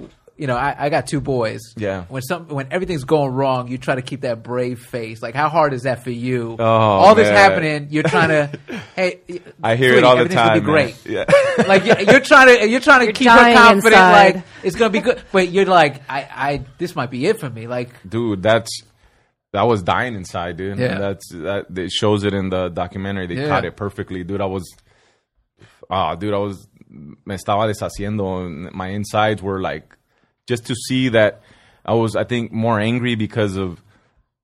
you 0.40 0.46
know, 0.46 0.56
I, 0.56 0.74
I 0.86 0.88
got 0.88 1.06
two 1.06 1.20
boys. 1.20 1.60
Yeah. 1.76 2.04
When 2.08 2.22
some 2.22 2.48
when 2.48 2.66
everything's 2.70 3.04
going 3.04 3.32
wrong, 3.32 3.68
you 3.68 3.76
try 3.76 3.94
to 3.96 4.02
keep 4.02 4.22
that 4.22 4.42
brave 4.42 4.80
face. 4.80 5.20
Like, 5.22 5.34
how 5.34 5.48
hard 5.50 5.74
is 5.74 5.82
that 5.82 6.02
for 6.02 6.10
you? 6.10 6.56
Oh, 6.58 6.64
all 6.64 7.14
this 7.14 7.28
happening, 7.28 7.88
you're 7.90 8.02
trying 8.04 8.28
to. 8.38 8.58
hey, 8.96 9.20
I 9.62 9.76
hear 9.76 9.90
sweetie, 9.92 9.98
it 9.98 10.04
all 10.04 10.16
the 10.16 10.28
time. 10.28 10.48
Gonna 10.48 10.60
be 10.62 10.66
man. 10.66 10.74
great. 10.74 11.06
Yeah. 11.06 11.24
like 11.68 11.84
you're, 11.84 12.00
you're 12.00 12.20
trying 12.20 12.48
to 12.48 12.68
you're 12.68 12.80
trying 12.80 13.00
to 13.00 13.04
You're 13.06 13.12
keep 13.12 13.28
her 13.28 13.36
dying 13.36 13.56
confident. 13.56 13.92
inside. 13.92 14.34
Like 14.36 14.44
it's 14.64 14.76
gonna 14.76 14.90
be 14.90 15.00
good, 15.00 15.22
but 15.30 15.50
you're 15.50 15.66
like, 15.66 16.00
I, 16.08 16.20
I 16.48 16.64
this 16.78 16.96
might 16.96 17.10
be 17.10 17.26
it 17.26 17.38
for 17.38 17.50
me. 17.50 17.66
Like, 17.66 17.90
dude 18.08 18.42
that's 18.42 18.70
that 19.52 19.62
was 19.62 19.82
dying 19.82 20.14
inside 20.14 20.56
dude 20.56 20.78
Yeah. 20.78 20.98
that's 20.98 21.28
that 21.32 21.66
it 21.76 21.90
shows 21.90 22.24
it 22.24 22.32
in 22.32 22.48
the 22.48 22.68
documentary 22.70 23.26
they 23.26 23.34
Yeah. 23.34 23.48
caught 23.48 23.64
it 23.64 23.76
perfectly 23.76 24.22
dude 24.24 24.40
i 24.40 24.46
was 24.46 24.64
ah 25.90 26.14
dude 26.14 26.32
i 26.32 26.38
was 26.38 26.68
me 26.88 27.34
estaba 27.34 27.66
deshaciendo 27.68 28.72
my 28.72 28.88
insides 28.88 29.42
were 29.42 29.60
like 29.60 29.96
just 30.52 30.66
to 30.66 30.74
see 30.74 31.08
that 31.16 31.32
i 31.92 31.94
was 32.02 32.16
i 32.22 32.24
think 32.32 32.52
more 32.66 32.78
angry 32.90 33.14
because 33.26 33.54
of 33.56 33.68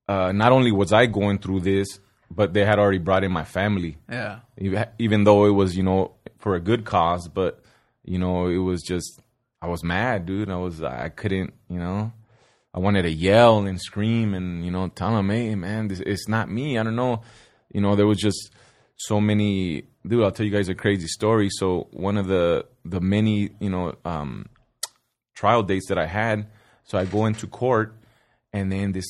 uh 0.07 0.31
not 0.31 0.51
only 0.51 0.71
was 0.71 0.91
i 1.01 1.05
going 1.19 1.37
through 1.37 1.61
this 1.71 1.89
but 2.29 2.53
they 2.53 2.65
had 2.65 2.79
already 2.79 2.97
brought 2.97 3.23
in 3.23 3.31
my 3.31 3.43
family. 3.43 3.97
Yeah, 4.09 4.39
even 4.99 5.23
though 5.23 5.45
it 5.45 5.51
was 5.51 5.75
you 5.77 5.83
know 5.83 6.15
for 6.39 6.55
a 6.55 6.59
good 6.59 6.85
cause 6.85 7.27
but 7.27 7.61
you 8.03 8.19
know 8.19 8.47
it 8.47 8.57
was 8.57 8.83
just 8.83 9.19
i 9.61 9.67
was 9.67 9.83
mad 9.83 10.25
dude. 10.25 10.49
I 10.49 10.57
was 10.57 10.81
i 10.83 11.09
couldn't 11.09 11.53
you 11.69 11.79
know. 11.79 12.11
I 12.73 12.79
wanted 12.79 13.03
to 13.03 13.11
yell 13.11 13.65
and 13.65 13.81
scream 13.81 14.33
and 14.33 14.63
you 14.63 14.71
know 14.71 14.87
tell 14.89 15.15
them 15.15 15.29
hey 15.29 15.55
man 15.55 15.87
this, 15.87 15.99
it's 15.99 16.27
not 16.27 16.49
me. 16.49 16.77
I 16.77 16.83
don't 16.83 16.95
know. 16.95 17.21
You 17.73 17.81
know 17.81 17.95
there 17.95 18.07
was 18.07 18.19
just 18.19 18.51
so 18.99 19.21
many 19.21 19.83
dude 20.07 20.23
i'll 20.23 20.31
tell 20.31 20.45
you 20.45 20.51
guys 20.51 20.69
a 20.69 20.75
crazy 20.75 21.07
story. 21.07 21.49
So 21.49 21.87
one 21.91 22.17
of 22.17 22.27
the 22.27 22.65
the 22.85 23.01
many 23.01 23.51
you 23.59 23.69
know 23.69 23.95
um 24.05 24.47
trial 25.39 25.63
dates 25.63 25.87
that 25.89 25.99
i 26.05 26.07
had 26.21 26.47
so 26.83 26.97
i 26.97 27.05
go 27.05 27.25
into 27.29 27.45
court 27.47 27.89
and 28.53 28.71
then 28.71 28.91
this 28.91 29.07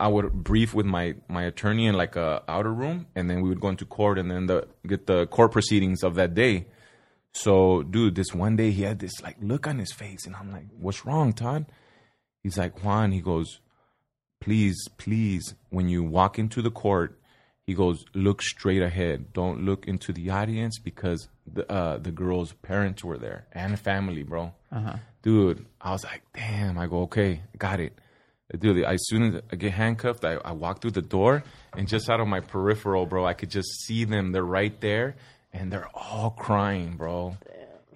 I 0.00 0.08
would 0.08 0.32
brief 0.32 0.72
with 0.72 0.86
my 0.86 1.16
my 1.28 1.42
attorney 1.42 1.84
in 1.84 1.94
like 1.96 2.16
a 2.16 2.42
outer 2.48 2.72
room, 2.72 2.98
and 3.14 3.28
then 3.28 3.42
we 3.42 3.50
would 3.50 3.60
go 3.60 3.68
into 3.68 3.84
court, 3.84 4.16
and 4.18 4.30
then 4.30 4.46
the 4.46 4.66
get 4.86 5.06
the 5.06 5.26
court 5.26 5.52
proceedings 5.52 6.02
of 6.02 6.14
that 6.14 6.32
day. 6.34 6.68
So, 7.32 7.82
dude, 7.82 8.14
this 8.14 8.32
one 8.32 8.56
day 8.56 8.70
he 8.70 8.84
had 8.84 9.00
this 9.00 9.12
like 9.22 9.36
look 9.38 9.66
on 9.66 9.78
his 9.78 9.92
face, 9.92 10.24
and 10.24 10.34
I'm 10.34 10.50
like, 10.50 10.68
"What's 10.78 11.04
wrong, 11.04 11.34
Todd?" 11.34 11.66
He's 12.42 12.56
like, 12.56 12.82
"Juan," 12.82 13.12
he 13.12 13.20
goes, 13.20 13.60
please, 14.40 14.88
please, 14.96 15.54
when 15.70 15.88
you 15.88 16.02
walk 16.02 16.38
into 16.38 16.62
the 16.62 16.70
court, 16.70 17.18
he 17.66 17.74
goes, 17.74 18.04
look 18.14 18.42
straight 18.42 18.82
ahead. 18.82 19.32
Don't 19.32 19.64
look 19.64 19.88
into 19.88 20.12
the 20.12 20.30
audience 20.30 20.78
because 20.78 21.28
the 21.52 21.70
uh, 21.70 21.98
the 21.98 22.10
girl's 22.10 22.52
parents 22.52 23.04
were 23.04 23.18
there 23.18 23.46
and 23.52 23.78
family, 23.78 24.22
bro. 24.22 24.52
Dude, 25.22 25.66
I 25.80 25.90
was 25.92 26.04
like, 26.04 26.22
damn. 26.34 26.78
I 26.78 26.86
go, 26.86 27.02
okay, 27.02 27.42
got 27.58 27.80
it. 27.80 27.98
Dude, 28.56 28.84
as 28.84 29.04
soon 29.08 29.22
as 29.34 29.42
I 29.50 29.56
get 29.56 29.72
handcuffed, 29.72 30.24
I, 30.24 30.34
I 30.34 30.52
walk 30.52 30.80
through 30.80 30.92
the 30.92 31.02
door, 31.02 31.42
and 31.76 31.88
just 31.88 32.08
out 32.08 32.20
of 32.20 32.28
my 32.28 32.38
peripheral, 32.40 33.04
bro, 33.04 33.26
I 33.26 33.32
could 33.32 33.50
just 33.50 33.68
see 33.84 34.04
them. 34.04 34.30
They're 34.30 34.44
right 34.44 34.80
there, 34.80 35.16
and 35.52 35.72
they're 35.72 35.88
all 35.94 36.30
crying, 36.30 36.96
bro. 36.96 37.36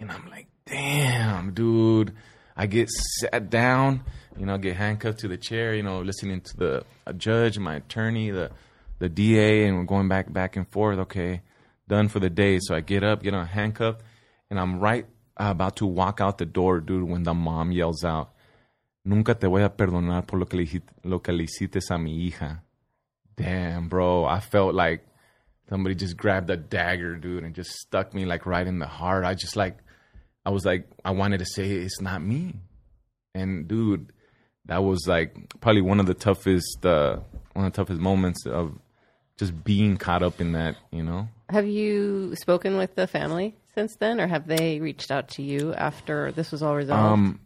And 0.01 0.11
I'm 0.11 0.29
like, 0.29 0.49
damn, 0.67 1.53
dude. 1.55 2.15
I 2.57 2.67
get 2.67 2.91
sat 2.91 3.49
down, 3.49 4.03
you 4.37 4.45
know, 4.45 4.59
get 4.59 4.77
handcuffed 4.77 5.21
to 5.21 5.29
the 5.29 5.37
chair, 5.39 5.75
you 5.75 5.83
know, 5.83 6.01
listening 6.01 6.41
to 6.43 6.57
the 6.57 6.85
a 7.07 7.15
judge, 7.15 7.59
my 7.59 7.77
attorney, 7.77 8.31
the 8.31 8.51
the 8.99 9.09
DA, 9.09 9.65
and 9.67 9.79
we're 9.79 9.85
going 9.85 10.09
back 10.09 10.31
back 10.33 10.57
and 10.57 10.69
forth. 10.69 10.99
Okay, 10.99 11.43
done 11.91 12.09
for 12.09 12.21
the 12.21 12.31
day. 12.31 12.59
So 12.63 12.75
I 12.75 12.81
get 12.81 13.05
up, 13.05 13.23
get 13.23 13.35
on 13.35 13.47
handcuffed, 13.47 14.01
and 14.49 14.59
I'm 14.59 14.81
right 14.81 15.05
uh, 15.37 15.49
about 15.51 15.77
to 15.77 15.87
walk 15.87 16.21
out 16.21 16.39
the 16.39 16.47
door, 16.47 16.81
dude, 16.81 17.09
when 17.09 17.25
the 17.25 17.35
mom 17.35 17.73
yells 17.73 18.05
out, 18.05 18.31
Nunca 19.03 19.35
te 19.35 19.47
voy 19.47 19.63
a 19.63 19.71
perdonar 19.71 20.27
por 20.27 20.39
lo 20.39 20.45
que 20.45 20.59
le, 20.59 20.83
lo 21.05 21.21
que 21.21 21.33
le 21.33 21.45
hiciste 21.45 21.81
a 21.91 21.99
mi 21.99 22.29
hija. 22.29 22.61
Damn, 23.35 23.89
bro. 23.89 24.27
I 24.27 24.41
felt 24.41 24.75
like 24.75 25.07
somebody 25.71 25.95
just 25.95 26.19
grabbed 26.19 26.51
a 26.51 26.57
dagger, 26.59 27.17
dude, 27.17 27.43
and 27.43 27.55
just 27.55 27.71
stuck 27.71 28.13
me 28.13 28.27
like 28.27 28.45
right 28.45 28.67
in 28.67 28.79
the 28.79 28.87
heart. 28.87 29.25
I 29.25 29.33
just 29.33 29.57
like, 29.57 29.79
I 30.45 30.51
was 30.51 30.67
like, 30.67 30.87
I 31.03 31.13
wanted 31.13 31.39
to 31.39 31.47
say 31.47 31.71
it's 31.71 32.03
not 32.03 32.21
me. 32.21 32.57
And 33.35 33.67
dude, 33.67 34.13
that 34.67 34.85
was 34.85 35.07
like 35.09 35.35
probably 35.61 35.81
one 35.81 35.99
of 35.99 36.05
the 36.05 36.15
toughest, 36.15 36.85
uh, 36.85 37.21
one 37.55 37.65
of 37.65 37.73
the 37.73 37.77
toughest 37.77 38.03
moments 38.03 38.45
of 38.45 38.79
just 39.39 39.65
being 39.65 39.97
caught 39.97 40.23
up 40.23 40.43
in 40.43 40.53
that, 40.53 40.77
you 40.93 41.03
know? 41.03 41.29
Have 41.51 41.67
you 41.67 42.35
spoken 42.37 42.77
with 42.77 42.95
the 42.95 43.07
family 43.07 43.57
since 43.75 43.97
then, 43.97 44.21
or 44.21 44.27
have 44.27 44.47
they 44.47 44.81
reached 44.81 45.11
out 45.11 45.29
to 45.31 45.43
you 45.43 45.75
after 45.75 46.33
this 46.33 46.53
was 46.53 46.63
all 46.63 46.77
resolved? 46.77 47.13
Um, 47.13 47.41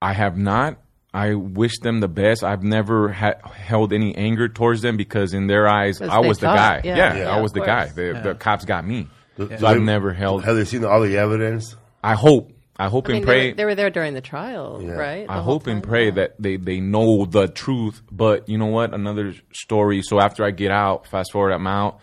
I 0.00 0.12
have 0.12 0.36
not. 0.36 0.78
I 1.12 1.34
wish 1.34 1.78
them 1.80 2.00
the 2.00 2.08
best. 2.08 2.42
I've 2.42 2.62
never 2.64 3.12
ha- 3.12 3.34
held 3.52 3.92
any 3.92 4.16
anger 4.16 4.48
towards 4.48 4.82
them 4.82 4.96
because 4.96 5.32
in 5.32 5.46
their 5.46 5.68
eyes, 5.68 6.00
I 6.02 6.18
was 6.20 6.38
the 6.38 6.46
thought- 6.46 6.56
guy. 6.56 6.80
yeah, 6.84 6.96
Yeah, 6.96 7.16
yeah, 7.18 7.36
I 7.36 7.40
was 7.40 7.52
of 7.52 7.54
the 7.54 7.60
guy. 7.66 7.84
course. 7.84 7.94
The, 7.94 8.20
the 8.22 8.34
cops 8.34 8.64
got 8.64 8.84
me. 8.86 9.06
Do- 9.36 9.48
So 9.58 9.66
I've 9.66 9.78
they- 9.78 9.82
never 9.84 10.12
held. 10.12 10.44
Have 10.44 10.56
they 10.56 10.64
seen 10.64 10.84
all 10.84 11.00
the 11.00 11.16
evidence? 11.18 11.76
I 12.02 12.14
hope. 12.14 12.50
I 12.76 12.88
hope 12.88 13.06
I 13.06 13.12
mean, 13.12 13.16
and 13.18 13.22
they 13.22 13.26
pray. 13.26 13.48
were, 13.50 13.54
they 13.54 13.64
were 13.64 13.74
there 13.76 13.90
during 13.90 14.14
the 14.14 14.20
trial, 14.20 14.80
Yeah. 14.82 14.92
right? 14.94 15.26
I 15.28 15.36
The 15.36 15.42
whole 15.42 15.54
hope 15.54 15.66
and 15.68 15.80
pray 15.82 16.06
Yeah. 16.06 16.10
that 16.16 16.34
they, 16.40 16.56
they 16.56 16.80
know 16.80 17.24
the 17.24 17.46
truth. 17.46 18.02
But 18.10 18.48
you 18.48 18.58
know 18.58 18.66
what? 18.66 18.92
Another 18.92 19.32
story. 19.52 20.02
So 20.02 20.18
after 20.20 20.44
I 20.44 20.50
get 20.50 20.72
out, 20.72 21.06
fast 21.06 21.30
forward, 21.30 21.52
I'm 21.52 21.68
out. 21.68 22.00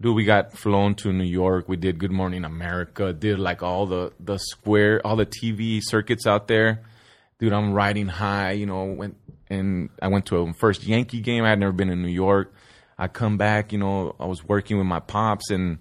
Dude, 0.00 0.16
we 0.16 0.24
got 0.24 0.52
flown 0.52 0.96
to 0.96 1.12
New 1.12 1.24
York. 1.24 1.68
We 1.68 1.76
did 1.76 1.98
Good 1.98 2.10
Morning 2.10 2.44
America. 2.44 3.12
Did 3.12 3.38
like 3.38 3.62
all 3.62 3.86
the 3.86 4.12
the 4.18 4.38
square, 4.38 5.00
all 5.06 5.14
the 5.14 5.26
TV 5.26 5.80
circuits 5.82 6.26
out 6.26 6.48
there. 6.48 6.82
Dude, 7.38 7.52
I'm 7.52 7.72
riding 7.72 8.08
high. 8.08 8.52
You 8.52 8.66
know, 8.66 8.84
went 8.84 9.16
and 9.48 9.90
I 10.02 10.08
went 10.08 10.26
to 10.26 10.38
a 10.38 10.52
first 10.54 10.84
Yankee 10.84 11.20
game. 11.20 11.44
I 11.44 11.50
had 11.50 11.60
never 11.60 11.72
been 11.72 11.90
in 11.90 12.02
New 12.02 12.08
York. 12.08 12.52
I 12.98 13.06
come 13.06 13.36
back. 13.36 13.72
You 13.72 13.78
know, 13.78 14.16
I 14.18 14.26
was 14.26 14.44
working 14.44 14.78
with 14.78 14.86
my 14.86 15.00
pops 15.00 15.50
and 15.50 15.78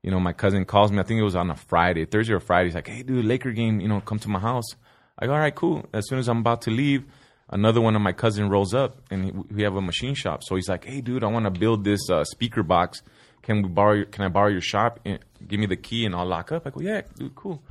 you 0.00 0.12
know, 0.12 0.20
my 0.20 0.32
cousin 0.32 0.64
calls 0.64 0.92
me. 0.92 1.00
I 1.00 1.02
think 1.02 1.18
it 1.18 1.24
was 1.24 1.34
on 1.34 1.50
a 1.50 1.56
Friday, 1.56 2.04
Thursday 2.04 2.34
or 2.34 2.38
Friday. 2.38 2.68
He's 2.68 2.76
like, 2.76 2.86
"Hey, 2.86 3.02
dude, 3.02 3.24
Laker 3.24 3.50
game. 3.50 3.80
You 3.80 3.88
know, 3.88 4.00
come 4.00 4.20
to 4.20 4.28
my 4.28 4.38
house." 4.38 4.76
I 5.18 5.26
go, 5.26 5.32
"All 5.32 5.40
right, 5.40 5.54
cool." 5.54 5.84
As 5.92 6.08
soon 6.08 6.20
as 6.20 6.28
I'm 6.28 6.38
about 6.38 6.62
to 6.62 6.70
leave, 6.70 7.04
another 7.50 7.80
one 7.80 7.96
of 7.96 8.02
my 8.02 8.12
cousin 8.12 8.48
rolls 8.48 8.72
up, 8.72 9.00
and 9.10 9.24
he, 9.24 9.32
we 9.32 9.64
have 9.64 9.74
a 9.74 9.82
machine 9.82 10.14
shop. 10.14 10.44
So 10.44 10.54
he's 10.54 10.68
like, 10.68 10.84
"Hey, 10.84 11.00
dude, 11.00 11.24
I 11.24 11.26
want 11.26 11.46
to 11.46 11.50
build 11.50 11.82
this 11.82 12.08
uh, 12.08 12.22
speaker 12.22 12.62
box. 12.62 13.02
Can 13.46 13.62
we 13.62 13.68
borrow? 13.68 13.94
Your, 13.94 14.04
can 14.04 14.24
I 14.24 14.28
borrow 14.28 14.48
your 14.48 14.60
shop? 14.60 15.00
And 15.04 15.20
give 15.48 15.58
me 15.60 15.66
the 15.66 15.76
key, 15.76 16.04
and 16.04 16.14
I'll 16.14 16.26
lock 16.26 16.52
up." 16.52 16.66
I 16.66 16.70
go, 16.70 16.80
"Yeah, 16.80 17.02
dude, 17.16 17.34
cool." 17.34 17.62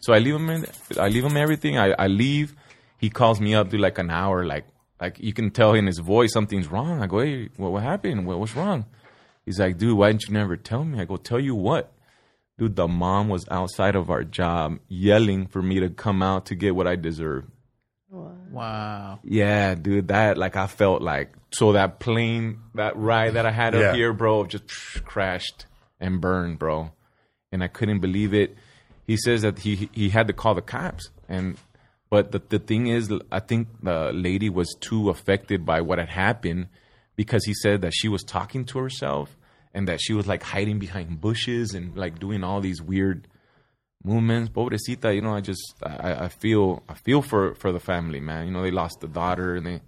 So 0.00 0.12
I 0.12 0.18
leave 0.18 0.34
him. 0.34 0.48
In, 0.50 0.66
I 1.00 1.08
leave 1.08 1.24
him 1.24 1.36
everything. 1.36 1.78
I, 1.78 1.92
I 1.98 2.06
leave. 2.06 2.54
He 2.98 3.08
calls 3.08 3.40
me 3.40 3.54
up, 3.54 3.70
dude, 3.70 3.80
like 3.80 3.98
an 3.98 4.10
hour. 4.10 4.44
Like, 4.44 4.66
like 5.00 5.18
you 5.18 5.32
can 5.32 5.50
tell 5.50 5.72
in 5.74 5.86
his 5.86 5.98
voice 5.98 6.32
something's 6.32 6.68
wrong. 6.68 7.02
I 7.02 7.06
go, 7.06 7.20
"Hey, 7.20 7.48
what, 7.56 7.72
what 7.72 7.82
happened? 7.82 8.26
What, 8.26 8.38
what's 8.38 8.54
wrong?" 8.54 8.84
He's 9.44 9.58
like, 9.58 9.78
dude, 9.78 9.96
why 9.98 10.12
didn't 10.12 10.28
you 10.28 10.34
never 10.34 10.56
tell 10.56 10.84
me? 10.84 11.00
I 11.00 11.04
go, 11.04 11.16
tell 11.16 11.40
you 11.40 11.54
what? 11.54 11.92
Dude, 12.58 12.76
the 12.76 12.86
mom 12.86 13.28
was 13.28 13.44
outside 13.50 13.96
of 13.96 14.08
our 14.10 14.22
job 14.22 14.78
yelling 14.88 15.46
for 15.48 15.60
me 15.60 15.80
to 15.80 15.88
come 15.88 16.22
out 16.22 16.46
to 16.46 16.54
get 16.54 16.76
what 16.76 16.86
I 16.86 16.96
deserve. 16.96 17.46
Wow. 18.08 19.18
Yeah, 19.24 19.74
dude, 19.74 20.08
that 20.08 20.36
like 20.36 20.56
I 20.56 20.66
felt 20.66 21.02
like 21.02 21.32
so 21.52 21.72
that 21.72 21.98
plane, 22.00 22.60
that 22.74 22.96
ride 22.96 23.34
that 23.34 23.46
I 23.46 23.50
had 23.50 23.74
Yeah. 23.74 23.90
up 23.90 23.94
here, 23.94 24.12
bro, 24.12 24.44
just 24.46 24.64
crashed 25.04 25.66
and 26.00 26.20
burned, 26.20 26.58
bro. 26.58 26.92
And 27.50 27.62
I 27.62 27.68
couldn't 27.68 28.00
believe 28.00 28.32
it. 28.34 28.56
He 29.06 29.16
says 29.16 29.42
that 29.42 29.58
he 29.58 29.88
he 29.92 30.08
had 30.10 30.26
to 30.28 30.32
call 30.32 30.54
the 30.54 30.62
cops 30.62 31.10
and 31.28 31.56
but 32.08 32.30
the 32.32 32.40
the 32.48 32.58
thing 32.58 32.86
is 32.86 33.12
I 33.30 33.40
think 33.40 33.68
the 33.82 34.12
lady 34.12 34.48
was 34.48 34.74
too 34.80 35.10
affected 35.10 35.66
by 35.66 35.80
what 35.80 35.98
had 35.98 36.08
happened 36.08 36.68
because 37.16 37.44
he 37.44 37.52
said 37.54 37.82
that 37.82 37.92
she 37.94 38.08
was 38.08 38.22
talking 38.22 38.64
to 38.66 38.78
herself 38.78 39.36
and 39.74 39.88
that 39.88 40.00
she 40.00 40.12
was 40.14 40.26
like 40.26 40.42
hiding 40.42 40.78
behind 40.78 41.20
bushes 41.20 41.74
and 41.74 41.96
like 41.96 42.18
doing 42.20 42.44
all 42.44 42.60
these 42.60 42.80
weird 42.80 43.26
movements. 44.04 44.50
Pobrecita, 44.50 45.14
you 45.14 45.20
know, 45.20 45.34
I 45.34 45.40
just 45.40 45.74
I, 45.82 46.24
I 46.24 46.28
feel 46.28 46.82
I 46.88 46.94
feel 46.94 47.22
for 47.22 47.54
for 47.56 47.72
the 47.72 47.80
family, 47.80 48.20
man. 48.20 48.46
You 48.46 48.52
know, 48.52 48.62
they 48.62 48.70
lost 48.70 49.00
the 49.00 49.08
daughter 49.08 49.56
and 49.56 49.66
they 49.66 49.80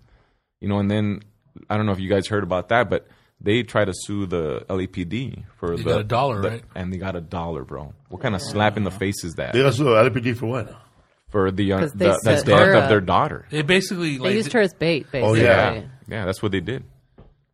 you 0.60 0.68
know, 0.68 0.78
and 0.78 0.90
then 0.90 1.20
I 1.70 1.76
don't 1.76 1.86
know 1.86 1.92
if 1.92 2.00
you 2.00 2.08
guys 2.08 2.26
heard 2.26 2.42
about 2.42 2.68
that, 2.70 2.90
but 2.90 3.06
they 3.40 3.62
try 3.62 3.84
to 3.84 3.92
sue 3.94 4.26
the 4.26 4.64
LAPD 4.68 5.44
for 5.56 5.76
They 5.76 5.82
the 5.82 5.88
got 5.90 6.00
a 6.00 6.04
dollar, 6.04 6.40
the- 6.42 6.48
right? 6.50 6.64
And 6.74 6.92
they 6.92 6.96
got 6.98 7.16
a 7.16 7.20
dollar, 7.20 7.64
bro. 7.64 7.92
What 8.08 8.22
kind 8.22 8.34
of 8.34 8.42
slap 8.42 8.76
in 8.76 8.84
the 8.84 8.90
face 8.90 9.22
is 9.24 9.34
that 9.34 9.52
They 9.52 9.62
got 9.62 9.74
sued 9.74 9.86
LAPD 9.86 10.36
for 10.36 10.46
what? 10.46 10.74
for 11.28 11.50
the 11.50 11.72
uh, 11.72 11.78
'Cause 11.80 11.92
they 11.94 12.06
the, 12.06 12.20
the 12.24 12.42
death 12.44 12.58
her 12.60 12.74
of 12.74 12.88
their 12.88 13.00
daughter? 13.00 13.46
They 13.50 13.62
basically 13.62 14.18
They 14.18 14.34
used 14.34 14.52
her 14.52 14.60
as 14.60 14.72
bait, 14.74 15.10
basically. 15.10 15.22
Oh, 15.22 15.34
Yeah, 15.34 15.82
yeah, 16.08 16.24
that's 16.24 16.42
what 16.42 16.52
they 16.52 16.60
did. 16.60 16.84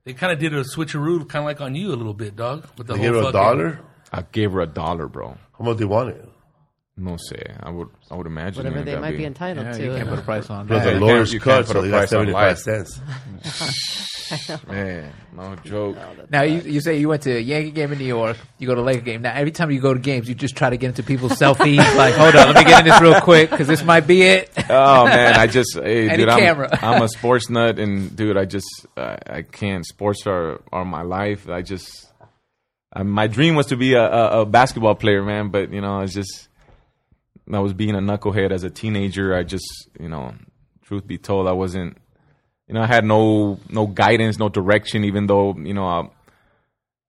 they 0.05 0.13
kind 0.13 0.33
of 0.33 0.39
did 0.39 0.53
a 0.55 0.63
switcheroo, 0.65 1.29
kind 1.29 1.43
of 1.43 1.47
like 1.47 1.61
on 1.61 1.75
you 1.75 1.89
a 1.89 1.97
little 1.97 2.15
bit, 2.15 2.37
dog. 2.37 2.67
With 2.77 2.87
the 2.89 2.95
They 2.95 2.99
whole 3.01 3.13
gave 3.13 3.23
her 3.23 3.29
a 3.29 3.33
dollar? 3.33 3.81
I 4.13 4.23
gave 4.33 4.53
her 4.53 4.61
a 4.61 4.67
dollar, 4.67 5.07
bro. 5.09 5.37
How 5.59 5.65
much 5.65 5.77
they 5.79 5.85
wanted? 5.85 6.27
No 7.03 7.17
say. 7.17 7.43
I 7.61 7.71
would 7.71 7.89
I 8.11 8.15
would 8.17 8.27
imagine 8.27 8.63
Whatever 8.65 8.85
they 8.85 8.99
might 8.99 9.17
be 9.17 9.25
entitled 9.25 9.65
Yeah, 9.67 9.73
to. 9.73 9.85
you 9.85 9.97
can't 9.97 10.09
put 10.11 10.19
a 10.19 10.23
price 10.23 10.51
on 10.51 10.67
Plus 10.67 10.85
that. 10.85 10.95
the 10.95 11.01
lawyer's 11.01 11.31
can't- 11.31 11.35
you 11.35 11.41
can't 11.41 11.67
cut, 11.67 11.67
put 11.67 11.73
so 11.73 11.79
a 11.81 11.83
they 11.83 11.91
got 11.91 12.09
75 12.09 12.59
cents. 12.59 13.01
Man, 14.69 15.13
no 15.35 15.57
joke. 15.65 15.97
Now 16.31 16.43
you, 16.43 16.61
you 16.61 16.81
say 16.81 16.99
you 16.99 17.09
went 17.09 17.23
to 17.23 17.37
a 17.37 17.41
Yankee 17.41 17.73
game 17.73 17.91
in 17.93 17.99
New 17.99 18.05
York. 18.05 18.37
You 18.59 18.69
go 18.69 18.75
to 18.77 18.83
Laker 18.83 19.01
game. 19.01 19.23
Now 19.23 19.33
every 19.35 19.51
time 19.51 19.71
you 19.73 19.81
go 19.81 19.93
to 19.95 19.99
games, 19.99 20.29
you 20.29 20.35
just 20.37 20.55
try 20.57 20.71
to 20.71 20.77
get 20.77 20.89
into 20.89 21.03
people's 21.03 21.33
selfies. 21.41 21.79
like, 21.97 22.15
hold 22.15 22.37
on, 22.37 22.53
let 22.53 22.57
me 22.57 22.65
get 22.71 22.81
in 22.87 22.93
this 22.93 23.01
real 23.01 23.21
quick 23.21 23.51
because 23.51 23.67
this 23.67 23.83
might 23.83 24.07
be 24.07 24.23
it. 24.23 24.51
Oh 24.69 25.07
man, 25.07 25.35
I 25.37 25.47
just 25.49 25.75
hey, 25.75 26.09
Any 26.09 26.19
dude, 26.19 26.29
I'm. 26.29 26.69
I'm 26.81 27.03
a 27.03 27.09
sports 27.09 27.51
nut, 27.51 27.79
and 27.81 28.15
dude, 28.15 28.37
I 28.37 28.45
just 28.45 28.69
I, 28.97 29.19
I 29.27 29.43
can't. 29.43 29.85
Sports 29.87 30.27
are 30.27 30.61
are 30.71 30.85
my 30.85 31.03
life. 31.03 31.49
I 31.49 31.63
just 31.63 31.91
uh, 32.93 33.03
my 33.03 33.27
dream 33.27 33.55
was 33.57 33.67
to 33.67 33.77
be 33.77 33.95
a, 33.95 34.03
a, 34.05 34.41
a 34.43 34.47
basketball 34.47 34.95
player, 34.95 35.25
man. 35.25 35.49
But 35.49 35.73
you 35.73 35.81
know, 35.81 36.01
it's 36.03 36.15
just 36.15 36.49
I 37.55 37.61
was 37.61 37.73
being 37.73 37.95
a 37.95 38.01
knucklehead 38.01 38.51
as 38.53 38.65
a 38.65 38.71
teenager. 38.71 39.35
I 39.35 39.43
just 39.43 39.89
you 39.99 40.09
know, 40.09 40.35
truth 40.83 41.07
be 41.07 41.19
told, 41.19 41.47
I 41.49 41.53
wasn't. 41.53 41.97
You 42.67 42.75
know, 42.75 42.83
I 42.83 42.87
had 42.87 43.05
no 43.05 43.59
no 43.69 43.87
guidance, 43.87 44.39
no 44.39 44.49
direction. 44.49 45.05
Even 45.05 45.27
though 45.27 45.57
you 45.57 45.75
know, 45.75 45.87
I, 45.87 46.09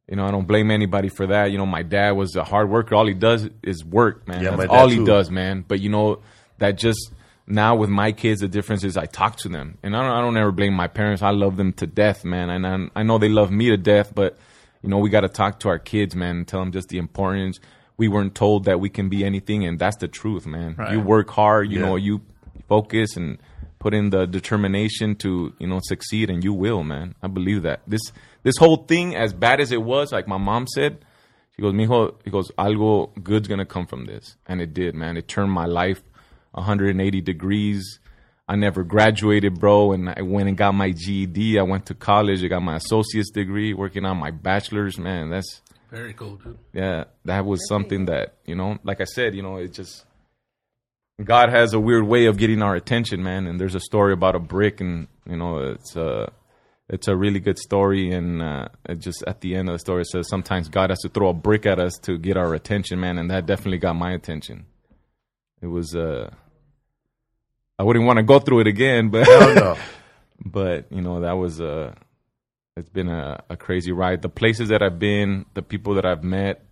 you 0.09 0.15
know, 0.15 0.25
I 0.25 0.31
don't 0.31 0.47
blame 0.47 0.71
anybody 0.71 1.09
for 1.09 1.27
that. 1.27 1.51
You 1.51 1.57
know, 1.57 1.65
my 1.65 1.83
dad 1.83 2.11
was 2.11 2.35
a 2.35 2.43
hard 2.43 2.69
worker. 2.69 2.95
All 2.95 3.05
he 3.05 3.13
does 3.13 3.47
is 3.61 3.85
work, 3.85 4.27
man. 4.27 4.43
Yeah, 4.43 4.55
That's 4.55 4.71
all 4.71 4.89
he 4.89 4.97
too. 4.97 5.05
does, 5.05 5.29
man. 5.29 5.63
But 5.67 5.79
you 5.79 5.89
know, 5.89 6.21
that 6.57 6.77
just 6.77 7.11
now 7.47 7.75
with 7.75 7.89
my 7.89 8.11
kids, 8.11 8.41
the 8.41 8.47
difference 8.47 8.83
is 8.83 8.97
I 8.97 9.05
talk 9.05 9.35
to 9.37 9.49
them, 9.49 9.77
and 9.83 9.95
I 9.95 10.01
don't, 10.01 10.11
I 10.11 10.21
don't 10.21 10.37
ever 10.37 10.51
blame 10.51 10.73
my 10.73 10.87
parents. 10.87 11.21
I 11.21 11.29
love 11.29 11.57
them 11.57 11.73
to 11.73 11.85
death, 11.87 12.25
man, 12.25 12.49
and 12.49 12.65
I, 12.65 12.99
I 12.99 13.03
know 13.03 13.17
they 13.19 13.29
love 13.29 13.51
me 13.51 13.69
to 13.69 13.77
death. 13.77 14.13
But 14.15 14.37
you 14.81 14.89
know, 14.89 14.97
we 14.97 15.09
got 15.11 15.21
to 15.21 15.29
talk 15.29 15.59
to 15.59 15.69
our 15.69 15.79
kids, 15.79 16.15
man, 16.15 16.37
and 16.37 16.47
tell 16.47 16.59
them 16.59 16.71
just 16.71 16.89
the 16.89 16.97
importance. 16.97 17.59
We 18.01 18.07
weren't 18.13 18.33
told 18.43 18.59
that 18.65 18.79
we 18.85 18.89
can 18.97 19.07
be 19.15 19.19
anything, 19.31 19.59
and 19.67 19.77
that's 19.83 19.97
the 19.97 20.07
truth, 20.07 20.45
man. 20.55 20.75
Right. 20.77 20.91
You 20.93 20.99
work 21.15 21.29
hard, 21.29 21.63
you 21.71 21.79
Yeah. 21.79 21.85
know, 21.85 21.95
you 22.07 22.21
focus 22.67 23.15
and 23.15 23.37
put 23.83 23.93
in 23.93 24.09
the 24.15 24.25
determination 24.37 25.15
to 25.23 25.29
you 25.61 25.67
know 25.71 25.79
succeed, 25.93 26.29
and 26.31 26.43
you 26.43 26.53
will, 26.53 26.83
man. 26.83 27.07
I 27.25 27.27
believe 27.37 27.61
that 27.69 27.79
this 27.87 28.01
this 28.47 28.57
whole 28.57 28.77
thing, 28.91 29.15
as 29.15 29.33
bad 29.33 29.59
as 29.61 29.71
it 29.71 29.83
was, 29.93 30.11
like 30.11 30.27
my 30.27 30.37
mom 30.49 30.65
said, 30.75 30.91
she 31.55 31.61
goes, 31.61 31.73
"Mijo," 31.73 32.15
he 32.25 32.29
goes, 32.37 32.49
"Algo 32.57 32.93
good's 33.27 33.47
gonna 33.47 33.65
come 33.75 33.85
from 33.85 34.05
this," 34.05 34.35
and 34.47 34.61
it 34.61 34.73
did, 34.73 34.95
man. 34.95 35.15
It 35.17 35.27
turned 35.27 35.51
my 35.51 35.65
life 35.81 36.01
180 36.53 37.21
degrees. 37.21 37.99
I 38.47 38.55
never 38.55 38.83
graduated, 38.83 39.59
bro, 39.59 39.91
and 39.93 40.09
I 40.09 40.21
went 40.23 40.49
and 40.49 40.57
got 40.57 40.73
my 40.73 40.91
GED. 40.91 41.57
I 41.59 41.63
went 41.63 41.85
to 41.85 41.93
college. 41.93 42.43
I 42.43 42.47
got 42.47 42.63
my 42.63 42.75
associate's 42.75 43.31
degree, 43.31 43.73
working 43.73 44.05
on 44.05 44.17
my 44.17 44.31
bachelor's. 44.31 44.97
Man, 44.97 45.29
that's 45.29 45.60
Very 45.91 46.13
cool, 46.13 46.37
dude. 46.37 46.57
yeah, 46.73 47.03
that 47.25 47.45
was 47.45 47.67
something 47.67 48.05
that 48.05 48.35
you 48.45 48.55
know, 48.55 48.77
like 48.83 49.01
I 49.01 49.03
said, 49.05 49.35
you 49.35 49.41
know, 49.41 49.57
it 49.57 49.73
just 49.73 50.05
God 51.23 51.49
has 51.49 51.73
a 51.73 51.79
weird 51.79 52.05
way 52.05 52.25
of 52.25 52.37
getting 52.37 52.61
our 52.61 52.75
attention, 52.75 53.21
man. 53.21 53.45
And 53.45 53.59
there's 53.59 53.75
a 53.75 53.79
story 53.81 54.13
about 54.13 54.35
a 54.35 54.39
brick, 54.39 54.79
and 54.79 55.07
you 55.29 55.35
know, 55.35 55.59
it's 55.59 55.95
a 55.97 56.31
it's 56.89 57.07
a 57.07 57.15
really 57.15 57.39
good 57.39 57.59
story, 57.59 58.11
and 58.11 58.41
uh, 58.41 58.67
it 58.87 58.99
just 58.99 59.23
at 59.27 59.41
the 59.41 59.55
end 59.55 59.69
of 59.69 59.73
the 59.73 59.79
story 59.79 60.01
it 60.01 60.07
says 60.07 60.29
sometimes 60.29 60.69
God 60.69 60.89
has 60.89 60.99
to 60.99 61.09
throw 61.09 61.29
a 61.29 61.33
brick 61.33 61.65
at 61.65 61.79
us 61.79 61.93
to 62.03 62.17
get 62.17 62.37
our 62.37 62.53
attention, 62.53 62.99
man, 62.99 63.17
and 63.17 63.29
that 63.29 63.45
definitely 63.45 63.77
got 63.77 63.95
my 63.95 64.13
attention. 64.13 64.65
It 65.61 65.67
was 65.67 65.95
uh, 65.95 66.31
I 67.77 67.83
wouldn't 67.83 68.05
want 68.05 68.17
to 68.17 68.23
go 68.23 68.39
through 68.39 68.61
it 68.61 68.67
again, 68.67 69.09
but 69.09 69.27
Hell 69.27 69.55
no. 69.55 69.77
but 70.45 70.85
you 70.89 71.01
know 71.01 71.21
that 71.21 71.33
was 71.33 71.59
a 71.59 71.95
it's 72.77 72.89
been 72.89 73.09
a, 73.09 73.43
a 73.49 73.57
crazy 73.57 73.91
ride 73.91 74.21
the 74.21 74.29
places 74.29 74.69
that 74.69 74.81
i've 74.81 74.97
been 74.99 75.45
the 75.55 75.61
people 75.61 75.95
that 75.95 76.05
i've 76.05 76.23
met 76.23 76.63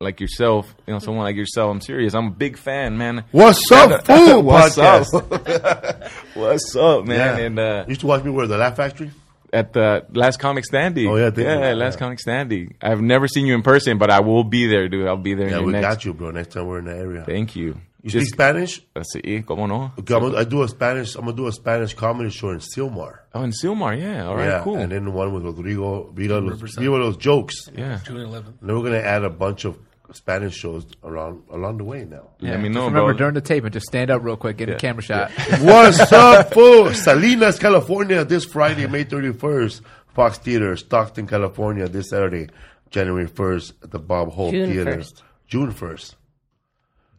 like 0.00 0.20
yourself 0.20 0.74
you 0.86 0.92
know 0.92 0.98
someone 0.98 1.24
like 1.24 1.36
yourself 1.36 1.70
i'm 1.70 1.80
serious 1.80 2.14
i'm 2.14 2.26
a 2.26 2.30
big 2.30 2.58
fan 2.58 2.98
man 2.98 3.24
What's 3.30 3.70
up, 3.72 4.04
fool? 4.06 4.42
What's 4.42 4.76
podcast. 4.76 5.14
up? 5.14 6.10
what's 6.36 6.76
up 6.76 7.06
man 7.06 7.38
Yeah. 7.38 7.44
and 7.46 7.58
uh 7.58 7.84
You 7.86 7.90
used 7.92 8.02
to 8.02 8.06
watch 8.06 8.22
me 8.22 8.30
where 8.30 8.46
the 8.46 8.58
Laugh 8.58 8.76
Factory. 8.76 9.10
at 9.54 9.72
the 9.72 10.04
last 10.12 10.38
comic 10.38 10.66
standing 10.66 11.08
Oh, 11.08 11.16
yeah, 11.16 11.30
yeah 11.34 11.72
last 11.72 11.94
Yeah. 11.94 11.98
comic 12.00 12.20
standing 12.20 12.74
i've 12.82 13.00
never 13.00 13.26
seen 13.26 13.46
you 13.46 13.54
in 13.54 13.62
person 13.62 13.96
but 13.96 14.10
i 14.10 14.20
will 14.20 14.44
be 14.44 14.66
there 14.66 14.88
dude 14.88 15.06
i'll 15.06 15.16
be 15.16 15.32
there 15.32 15.48
Yeah, 15.48 15.60
we 15.62 15.72
next 15.72 15.86
got 15.86 16.04
you, 16.04 16.12
bro. 16.12 16.30
Next 16.32 16.52
time 16.52 16.66
we're 16.66 16.80
in 16.80 16.84
the 16.84 16.94
area. 16.96 17.24
thank 17.24 17.56
you 17.56 17.80
You 18.14 18.20
speak 18.20 18.34
Spanish? 18.34 18.82
sí, 19.12 19.44
cómo 19.44 19.66
no 19.68 19.92
Okay, 19.98 20.14
I'm 20.14 20.20
gonna, 20.22 20.38
I 20.38 20.44
do 20.44 20.62
a 20.62 20.68
Spanish. 20.68 21.14
I'm 21.16 21.24
gonna 21.24 21.36
do 21.36 21.46
a 21.48 21.52
Spanish 21.52 21.94
comedy 21.94 22.30
show 22.30 22.50
in 22.50 22.58
Sylmar. 22.58 23.18
oh 23.34 23.42
in 23.42 23.50
sylmar 23.50 23.98
yeah 24.00 24.26
all 24.26 24.36
right 24.36 24.46
yeah, 24.48 24.62
cool 24.62 24.76
and 24.76 24.92
then 24.92 25.12
one 25.12 25.32
with 25.34 25.44
Rodrigo. 25.44 26.10
Viva 26.12 26.40
los, 26.40 26.76
Viva 26.76 26.96
los 26.96 27.16
jokes. 27.16 27.68
yeah 27.74 27.98
June 28.04 28.18
11th. 28.18 28.60
And 28.60 28.68
then 28.68 28.76
we're 28.76 28.84
gonna 28.84 28.98
add 28.98 29.24
a 29.24 29.30
bunch 29.30 29.64
of 29.64 29.78
Spanish 30.12 30.54
shows 30.54 30.86
around 31.02 31.42
along 31.50 31.78
the 31.78 31.84
way 31.84 32.04
now. 32.04 32.28
let 32.40 32.60
me 32.60 32.68
Just 32.68 32.74
know 32.74 32.84
remember 32.86 33.12
bro 33.12 33.18
during 33.18 33.34
the 33.34 33.40
tape 33.40 33.64
and 33.64 33.72
just 33.72 33.86
stand 33.86 34.08
up 34.10 34.22
real 34.22 34.36
quick, 34.36 34.56
get 34.56 34.68
a 34.68 34.76
camera 34.76 35.02
shot. 35.02 35.30
What's 35.60 36.12
up, 36.12 36.54
fool? 36.54 36.94
Salinas, 36.94 37.58
California, 37.58 38.24
this 38.24 38.44
Friday, 38.44 38.86
May 38.86 39.04
31st. 39.04 39.80
Fox 40.14 40.38
Theater, 40.38 40.76
Stockton, 40.76 41.26
California, 41.26 41.88
this 41.88 42.08
Saturday, 42.08 42.48
January 42.88 43.26
1st, 43.28 43.72
at 43.82 43.90
the 43.90 43.98
Bob 43.98 44.32
Hope 44.32 44.52
June 44.52 44.72
Theater. 44.72 44.96
1st. 44.98 45.22
June 45.48 45.72
1st. 45.72 46.14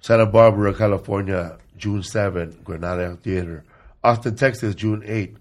Santa 0.02 0.26
Barbara, 0.26 0.74
California, 0.74 1.58
June 1.78 2.02
7th, 2.02 2.64
Granada 2.64 3.18
Theater. 3.18 3.64
Austin, 4.04 4.36
Texas, 4.36 4.76
June 4.76 5.02
8th, 5.02 5.36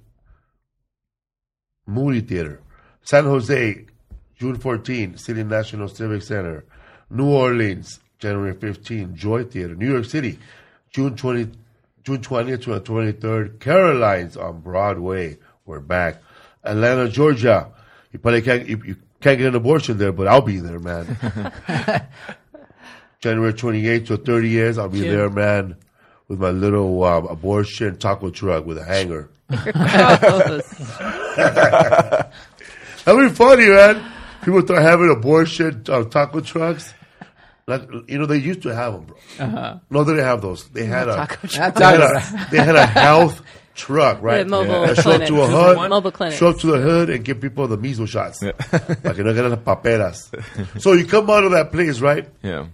Moody 1.87 2.21
Theater. 2.21 2.61
San 3.03 3.25
Jose, 3.25 3.85
June 4.39 4.59
14th, 4.59 5.21
City 5.21 5.45
National 5.45 5.89
Civic 5.89 6.23
Center. 6.23 6.65
New 7.11 7.31
Orleans, 7.31 8.01
January 8.19 8.55
15th, 8.55 9.15
Joy 9.15 9.45
Theater. 9.45 9.75
New 9.75 9.93
York 9.93 10.05
City, 10.05 10.39
June 10.91 11.15
20, 11.15 11.51
June 12.03 12.19
20th 12.19 12.63
to 12.63 12.75
the 12.75 12.81
23rd, 12.81 13.59
Carolines 13.61 14.37
on 14.37 14.61
Broadway. 14.61 15.39
We're 15.65 15.81
back. 15.81 16.23
Atlanta, 16.65 17.09
Georgia. 17.09 17.71
You 18.13 18.19
probably 18.19 18.43
can't, 18.43 18.69
you, 18.69 18.81
you 18.85 18.97
can't 19.21 19.39
get 19.39 19.49
an 19.49 19.55
abortion 19.55 19.99
there, 19.99 20.13
but 20.13 20.27
I'll 20.27 20.41
be 20.41 20.59
there, 20.59 20.79
man. 20.79 21.17
January 23.21 23.53
28th 23.53 24.07
to 24.09 24.17
30 24.17 24.49
years, 24.49 24.79
I'll 24.79 24.89
be 24.89 25.01
June. 25.01 25.17
there, 25.17 25.31
man, 25.31 25.77
with 26.29 26.39
my 26.41 26.51
little 26.51 27.03
um, 27.05 27.27
abortion 27.27 27.97
taco 27.99 28.31
truck 28.31 28.67
with 28.67 28.79
a 28.79 28.85
hanger. 28.85 29.29
That'd 33.05 33.29
be 33.31 33.35
funny, 33.35 33.69
man. 33.69 34.13
People 34.45 34.63
start 34.63 34.83
having 34.83 35.11
abortion 35.11 35.85
uh, 35.89 36.05
taco 36.05 36.41
trucks. 36.41 36.93
Like, 37.69 37.83
you 38.07 38.19
know, 38.19 38.27
they 38.27 38.37
used 38.37 38.63
to 38.63 38.75
have 38.75 38.93
them, 38.93 39.05
bro. 39.07 39.17
Uh-huh. 39.41 39.79
No, 39.91 40.05
they 40.05 40.13
didn't 40.13 40.27
have 40.27 40.41
those. 40.41 40.69
They 40.69 40.87
had 40.87 41.09
a, 41.09 41.17
Not 41.17 41.37
they 41.43 41.57
had 41.59 41.75
taco. 41.75 42.05
a, 42.05 42.47
they 42.51 42.59
had 42.59 42.77
a 42.77 42.87
health 42.87 43.43
truck, 43.75 44.23
right? 44.23 44.45
The 44.45 44.51
mobile 44.51 44.87
That 44.87 44.97
show 45.03 45.11
up 45.13 45.23
to 45.27 45.43
a 45.43 45.47
clinic. 45.49 45.77
hood, 45.79 45.91
Mobile 45.91 46.11
clinic. 46.13 46.39
show 46.39 46.49
up 46.51 46.59
to 46.59 46.67
the 46.69 46.79
hood 46.79 47.11
and 47.11 47.25
give 47.25 47.41
people 47.41 47.67
the 47.67 47.77
measles 47.77 48.11
shots. 48.11 48.41
like, 48.43 49.17
you 49.17 49.25
know, 49.25 49.35
get 49.35 49.45
las 49.51 49.59
paperas. 49.65 50.31
so 50.79 50.93
you 50.93 51.07
come 51.07 51.29
out 51.29 51.43
of 51.45 51.51
that 51.53 51.73
place, 51.73 51.99
right? 52.01 52.29
yeah 52.43 52.67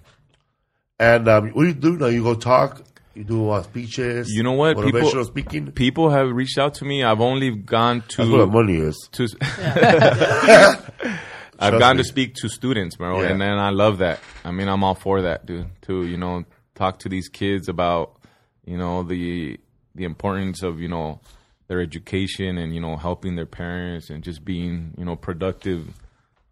And 0.99 1.29
um, 1.29 1.49
what 1.51 1.63
do 1.63 1.69
you 1.69 1.75
do 1.75 1.97
now? 1.97 2.07
You 2.07 2.23
go 2.23 2.35
talk. 2.35 2.83
You 3.15 3.25
do 3.25 3.51
uh, 3.51 3.63
speeches. 3.63 4.31
You 4.31 4.43
know 4.43 4.53
what? 4.53 4.77
Motivational 4.77 4.93
People- 5.03 5.25
speaking. 5.25 5.73
people 5.73 6.11
have 6.11 6.31
reached 6.31 6.57
out 6.59 6.75
to 6.77 6.85
me 6.87 7.03
i've 7.05 7.21
only 7.21 7.51
gone 7.51 8.01
to 8.09 8.17
That's 8.19 8.31
where 8.31 8.39
the 8.41 8.47
money 8.47 8.77
is. 8.77 8.97
to 9.13 9.25
I've 11.59 11.71
Trust 11.71 11.79
gone 11.81 11.97
me. 11.97 12.03
to 12.03 12.09
speak 12.09 12.35
to 12.37 12.49
students, 12.49 12.97
bro, 12.97 13.21
Yeah. 13.21 13.29
and 13.29 13.41
then 13.41 13.59
I 13.59 13.71
love 13.71 13.99
that. 13.99 14.19
I 14.45 14.51
mean, 14.51 14.67
I'm 14.69 14.83
all 14.83 14.95
for 14.95 15.23
that, 15.23 15.47
dude. 15.47 15.67
To 15.83 16.05
you 16.07 16.17
know, 16.17 16.45
talk 16.75 16.99
to 17.01 17.09
these 17.09 17.29
kids 17.29 17.69
about 17.69 18.17
you 18.65 18.77
know 18.79 19.03
the 19.03 19.61
the 19.95 20.05
importance 20.05 20.63
of 20.63 20.81
you 20.81 20.89
know 20.89 21.21
their 21.69 21.81
education 21.81 22.59
and 22.59 22.75
you 22.75 22.81
know 22.81 22.97
helping 22.97 23.37
their 23.37 23.47
parents 23.47 24.11
and 24.11 24.25
just 24.25 24.45
being 24.45 24.95
you 24.99 25.05
know 25.05 25.15
productive, 25.15 25.87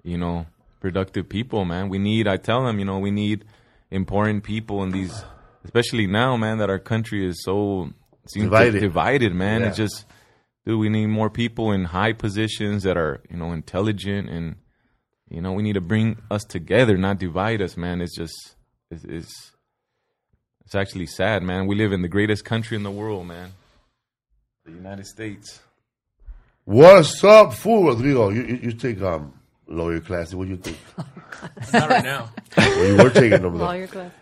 you 0.05 0.19
know 0.19 0.47
productive 0.81 1.29
people, 1.29 1.65
man. 1.65 1.89
We 1.89 1.99
need. 1.99 2.29
I 2.29 2.37
tell 2.37 2.65
them, 2.65 2.79
you 2.79 2.85
know, 2.85 2.99
we 2.99 3.11
need 3.11 3.45
important 3.91 4.45
people 4.45 4.83
in 4.83 4.91
these, 4.91 5.25
especially 5.65 6.07
now, 6.07 6.37
man, 6.37 6.59
that 6.59 6.71
our 6.71 6.79
country 6.79 7.27
is 7.27 7.43
so 7.45 7.91
seems 8.29 8.45
Divided. 8.45 8.81
divided, 8.81 9.35
man. 9.35 9.61
Yeah. 9.63 9.69
It's 9.69 9.77
just 9.77 10.05
dude, 10.65 10.79
we 10.79 10.89
need 10.89 11.07
more 11.07 11.31
people 11.31 11.73
in 11.73 11.85
high 11.85 12.13
positions 12.13 12.83
that 12.85 12.97
are, 12.97 13.23
you 13.31 13.37
know, 13.37 13.53
intelligent 13.53 14.29
and, 14.29 14.57
you 15.29 15.41
know, 15.41 15.53
we 15.53 15.63
need 15.63 15.75
to 15.75 15.81
bring 15.81 16.19
us 16.31 16.45
together, 16.45 16.97
not 16.97 17.19
divide 17.19 17.63
us, 17.63 17.77
man. 17.77 18.01
It's 18.01 18.17
just, 18.17 18.57
it's, 18.91 19.05
it's, 19.05 19.53
it's 20.65 20.75
actually 20.75 21.07
sad, 21.07 21.43
man. 21.43 21.67
We 21.67 21.75
live 21.77 21.93
in 21.93 22.03
the 22.03 22.09
greatest 22.09 22.45
country 22.45 22.77
in 22.77 22.83
the 22.83 22.91
world, 22.91 23.27
man. 23.27 23.53
The 24.65 24.73
United 24.73 25.07
States. 25.07 25.61
What's 26.65 27.25
up, 27.25 27.55
fool, 27.55 27.89
Rodrigo? 27.89 28.29
You, 28.29 28.43
you, 28.43 28.57
you 28.63 28.73
take 28.73 29.01
um 29.03 29.33
lawyer 29.71 30.01
class. 30.01 30.35
What 30.35 30.45
do 30.45 30.51
you 30.51 30.57
think? 30.57 30.79
Not 31.73 31.89
right 31.91 32.05
now. 32.05 32.31
well, 32.57 32.87
you 32.87 33.03
were 33.03 33.11
taking 33.11 33.43
them. 33.43 33.57
Though. 33.59 33.65
Lawyer 33.65 33.87
class. 33.87 34.13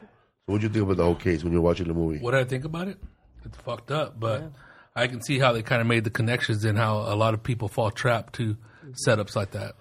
What 0.47 0.61
do 0.61 0.67
you 0.67 0.73
think 0.73 0.85
about 0.85 0.97
the 0.97 1.05
whole 1.05 1.15
case 1.15 1.45
when 1.45 1.53
you're 1.53 1.63
watching 1.63 1.89
the 1.89 1.95
movie? 1.95 2.19
What 2.19 2.31
did 2.33 2.41
I 2.41 2.45
think 2.45 2.65
about 2.65 2.89
it? 2.89 2.99
It's 3.45 3.57
fucked 3.59 3.91
up, 3.91 4.19
but 4.19 4.51
I 4.97 5.07
can 5.07 5.23
see 5.23 5.39
how 5.39 5.53
they 5.53 5.63
kind 5.63 5.81
of 5.81 5.87
made 5.87 6.05
the 6.05 6.11
connections 6.11 6.65
and 6.65 6.77
how 6.79 6.99
a 6.99 7.15
lot 7.15 7.35
of 7.35 7.43
people 7.43 7.69
fall 7.69 7.91
trapped 7.91 8.35
to 8.35 8.57
setups 9.07 9.37
like 9.37 9.51
that. 9.53 9.75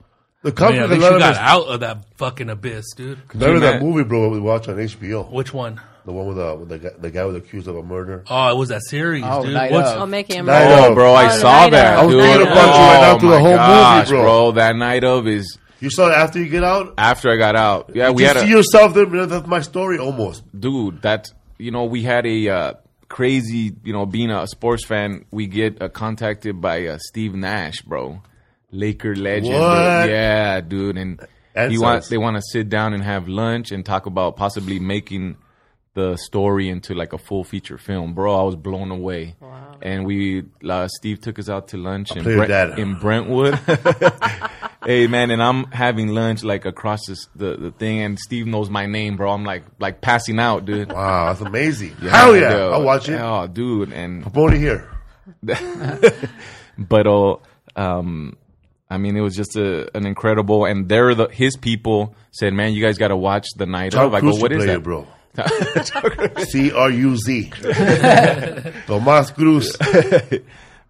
The 0.44 0.50
I 0.50 0.52
mean, 0.52 0.56
company, 0.56 0.80
at 0.80 0.90
least 0.90 1.02
you 1.02 1.20
got 1.20 1.22
us, 1.32 1.38
out 1.40 1.68
of 1.68 1.80
that 1.80 2.06
fucking 2.16 2.50
abyss, 2.50 2.94
dude. 2.96 3.20
remember 3.34 3.60
that 3.62 3.82
movie, 3.82 4.04
bro? 4.04 4.30
We 4.30 4.40
watched 4.40 4.70
on 4.70 4.76
HBO. 4.76 5.32
Which 5.32 5.54
one? 5.54 5.82
The 6.08 6.14
one 6.14 6.26
with, 6.28 6.38
the 6.38 6.56
with 6.56 6.70
the, 6.70 6.80
guy, 6.80 6.90
the 7.00 7.12
guy 7.12 7.26
was 7.26 7.36
accused 7.36 7.68
of 7.68 7.76
a 7.76 7.84
murder. 7.84 8.24
Oh, 8.30 8.50
it 8.50 8.56
was 8.58 8.70
that 8.70 8.82
series, 8.84 9.26
Oh, 9.28 9.44
dude. 9.44 9.54
Night 9.54 9.72
What's, 9.74 9.90
Of. 9.92 10.02
Oh, 10.04 10.06
making 10.06 10.38
him. 10.38 10.46
Night 10.46 10.66
Oh, 10.66 10.90
of. 10.90 10.96
bro, 10.96 11.14
I 11.14 11.26
Oh, 11.34 11.38
saw 11.38 11.52
Night 11.64 11.72
that, 11.72 11.94
of. 11.96 12.00
I 12.00 12.06
was 12.06 12.14
dude. 12.16 12.24
thinking 12.24 12.42
about 12.48 12.56
you 12.56 12.72
right 12.72 13.02
now 13.02 13.12
oh 13.16 13.20
through 13.20 13.30
the 13.30 13.36
my 13.36 13.42
whole 13.42 13.50
movie, 13.52 13.58
gosh, 13.58 14.10
bro. 14.10 14.52
That 14.54 14.76
night 14.78 15.04
of 15.04 15.28
is 15.28 15.58
You 15.82 15.90
saw 15.90 16.08
it 16.10 16.14
after 16.14 16.40
you 16.40 16.48
get 16.50 16.64
out. 16.64 16.94
after 16.98 17.30
I 17.30 17.36
got 17.36 17.56
out. 17.58 17.92
Yeah, 17.94 18.12
we 18.12 18.22
you 18.24 18.28
had 18.30 18.38
see 18.40 18.46
a 18.46 18.56
yourself 18.56 18.94
there. 18.94 19.06
man, 19.06 19.28
That's 19.28 19.46
my 19.48 19.60
story, 19.62 19.98
almost. 20.00 20.44
dude 20.58 21.02
that 21.02 21.28
you 21.58 21.72
know 21.72 21.84
we 21.84 22.04
had 22.04 22.26
a 22.26 22.50
uh, 22.50 22.74
crazy 23.10 23.74
you 23.84 23.92
know 23.94 24.06
being 24.06 24.32
a 24.32 24.48
sports 24.48 24.86
fan 24.86 25.26
we 25.32 25.48
get 25.48 25.82
uh, 25.82 25.90
contacted 25.90 26.62
by 26.62 26.86
uh, 26.88 26.98
steve 27.00 27.34
nash 27.34 27.82
bro 27.82 28.22
laker 28.72 29.16
legend 29.16 29.46
dude. 29.54 29.60
What? 29.60 30.10
yeah 30.10 30.62
dude 30.62 30.98
and 30.98 31.20
That 31.54 31.72
he 31.72 31.78
want, 31.78 32.04
sounds- 32.04 32.10
they 32.10 32.18
want 32.18 32.36
to 32.38 32.42
sit 32.52 32.70
down 32.70 32.94
and 32.94 33.04
have 33.04 33.28
lunch 33.28 33.72
and 33.72 33.86
talk 33.86 34.06
about 34.06 34.36
possibly 34.38 34.80
making 34.80 35.38
the 35.98 36.16
story 36.18 36.70
into 36.70 36.94
like 36.94 37.12
a 37.12 37.18
full 37.18 37.44
feature 37.44 37.80
film 37.80 38.14
bro 38.14 38.40
i 38.40 38.44
was 38.44 38.56
blown 38.56 38.92
away 38.92 39.36
and 39.82 40.06
we 40.06 40.44
uh, 40.70 40.88
steve 40.88 41.20
took 41.20 41.40
us 41.40 41.50
out 41.50 41.70
to 41.70 41.78
lunch 41.78 42.16
in, 42.16 42.22
play 42.22 42.34
your 42.34 42.80
in 42.80 42.94
brentwood 43.00 43.56
hey 44.86 45.08
man 45.08 45.32
and 45.32 45.42
i'm 45.42 45.64
having 45.72 46.10
lunch 46.10 46.44
like 46.44 46.66
across 46.66 47.08
this, 47.08 47.28
the, 47.36 47.58
the 47.58 47.72
thing 47.72 48.00
and 48.00 48.20
steve 48.20 48.46
knows 48.46 48.70
my 48.70 48.86
name 48.86 49.18
bro 49.18 49.32
i'm 49.32 49.44
like 49.44 49.64
like 49.80 50.00
passing 50.00 50.40
out 50.40 50.66
dude 50.66 50.92
Wow, 50.92 51.34
that's 51.34 51.42
amazing. 51.42 51.96
yeah, 52.02 52.16
Hell 52.16 52.36
yeah, 52.36 52.50
dude. 52.50 52.74
I'll 52.74 52.84
watch 52.84 53.10
it. 53.10 53.20
Oh, 53.20 53.48
dude, 53.48 53.92
and 53.92 54.24
Pony 54.34 54.58
here. 54.58 54.90
but 56.78 57.08
uh, 57.08 57.38
um, 57.76 58.38
I 58.90 58.98
mean, 58.98 59.18
it 59.18 59.22
was 59.22 59.36
just 59.36 59.56
a, 59.56 59.96
an 59.96 60.06
incredible. 60.06 60.66
And 60.66 60.88
they're 60.88 61.16
the 61.16 61.28
his 61.28 61.58
people 61.58 62.16
said, 62.32 62.54
"Man, 62.54 62.74
you 62.74 62.84
guys 62.84 62.98
got 62.98 63.10
to 63.10 63.18
watch 63.18 63.48
the 63.56 63.66
night 63.66 63.92
Tom 63.92 64.08
of." 64.08 64.14
I 64.14 64.20
Cruise 64.20 64.38
go, 64.38 64.42
"What 64.42 64.52
should 64.52 64.62
that, 64.62 64.78
it, 64.78 64.84
bro? 64.84 65.08
C 66.50 66.72
R 66.72 66.90
U 66.90 67.16
Z. 67.18 67.52
Tomas 68.88 69.32
Cruz. 69.32 69.76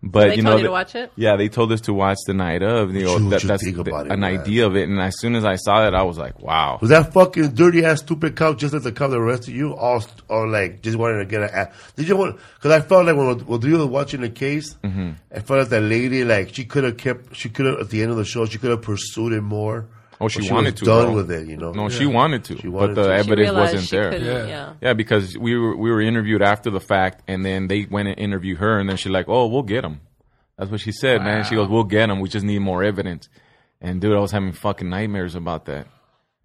But 0.04 0.30
They 0.30 0.36
you 0.36 0.44
told 0.44 0.46
know, 0.46 0.52
you 0.52 0.58
to 0.60 0.64
the- 0.68 0.72
watch 0.72 0.94
it? 0.96 1.12
Yeah, 1.16 1.38
they 1.38 1.50
told 1.50 1.72
us 1.72 1.82
to 1.82 1.94
watch 1.94 2.18
the 2.28 2.34
night 2.36 2.62
of. 2.62 2.94
You 2.94 3.06
know, 3.06 3.18
you- 3.18 3.30
that, 3.32 3.42
you 3.42 3.48
that's 3.48 3.64
think 3.64 3.78
the- 3.78 3.96
it, 3.96 4.12
an 4.12 4.20
man? 4.20 4.40
idea 4.40 4.68
of 4.68 4.76
it. 4.76 4.88
And 4.88 5.00
as 5.02 5.20
soon 5.20 5.34
as 5.34 5.44
I 5.44 5.56
saw 5.56 5.82
that, 5.82 5.96
I 5.96 6.04
was 6.04 6.20
like, 6.20 6.40
"Wow." 6.40 6.78
Was 6.82 6.92
that 6.92 7.14
fucking 7.14 7.56
dirty 7.56 7.84
ass 7.84 8.02
stupid 8.02 8.36
cop 8.36 8.60
just 8.60 8.76
as 8.76 8.84
the 8.84 8.92
cop 8.92 9.10
that 9.10 9.18
arrested 9.18 9.56
you? 9.56 9.74
All, 9.76 10.04
or 10.30 10.48
like 10.48 10.84
just 10.84 10.98
wanted 10.98 11.18
to 11.18 11.26
get 11.26 11.42
a. 11.42 11.72
Did 11.96 12.08
you 12.08 12.16
want? 12.16 12.40
Because 12.56 12.72
I 12.72 12.82
felt 12.82 13.08
like 13.08 13.16
when 13.16 13.44
Rodrigo 13.48 13.80
were 13.80 13.88
watching 13.88 14.22
the 14.22 14.30
case, 14.30 14.76
Mm-hmm. 14.84 15.12
I 15.36 15.40
felt 15.40 15.62
like 15.62 15.70
that 15.70 15.82
lady 15.82 16.24
like 16.24 16.54
she 16.54 16.66
could 16.66 16.84
have 16.84 16.98
kept. 16.98 17.36
She 17.36 17.50
could 17.50 17.66
have 17.66 17.80
at 17.80 17.90
the 17.90 18.04
end 18.04 18.12
of 18.12 18.18
the 18.18 18.26
show 18.26 18.46
she 18.46 18.60
could 18.60 18.70
have 18.70 18.84
pursued 18.84 19.34
it 19.34 19.42
more. 19.42 19.88
Oh, 20.20 20.28
she 20.28 20.40
But 20.42 20.52
wanted 20.52 20.74
was 20.74 20.80
to, 20.80 20.86
Done 20.86 21.06
bro. 21.08 21.16
with 21.16 21.32
it, 21.32 21.48
you 21.48 21.58
know. 21.58 21.72
No, 21.74 21.90
she 21.90 22.06
wanted 22.08 22.44
to, 22.46 22.58
She 22.58 22.68
wanted 22.68 22.96
but 22.96 23.04
the 23.04 23.08
to. 23.10 23.18
She 23.18 23.24
She 23.24 23.32
evidence 23.32 23.56
wasn't 23.56 23.84
she 23.84 23.96
there. 23.96 24.18
Yeah. 24.18 24.48
yeah. 24.48 24.74
Yeah, 24.82 24.94
because 24.94 25.38
we 25.38 25.56
were 25.56 25.76
we 25.78 25.92
were 25.92 26.02
interviewed 26.02 26.42
after 26.42 26.70
the 26.72 26.80
fact, 26.80 27.22
and 27.28 27.46
then 27.46 27.68
they 27.68 27.86
went 27.90 28.08
and 28.08 28.18
interviewed 28.20 28.58
her, 28.58 28.80
and 28.80 28.90
then 28.90 28.98
she's 28.98 29.12
like, 29.12 29.26
"Oh, 29.30 29.46
we'll 29.48 29.62
get 29.64 29.84
him." 29.84 30.02
That's 30.58 30.72
what 30.72 30.80
she 30.82 30.92
said, 30.92 31.22
man. 31.22 31.44
She 31.44 31.54
goes, 31.56 31.70
"We'll 31.70 31.84
get 31.84 32.10
him. 32.10 32.20
We 32.20 32.30
just 32.30 32.46
need 32.46 32.60
more 32.60 32.84
evidence." 32.84 33.30
And 33.80 34.02
dude, 34.02 34.16
I 34.16 34.20
was 34.20 34.32
having 34.32 34.54
fucking 34.54 34.90
nightmares 34.90 35.36
about 35.36 35.66
that. 35.66 35.86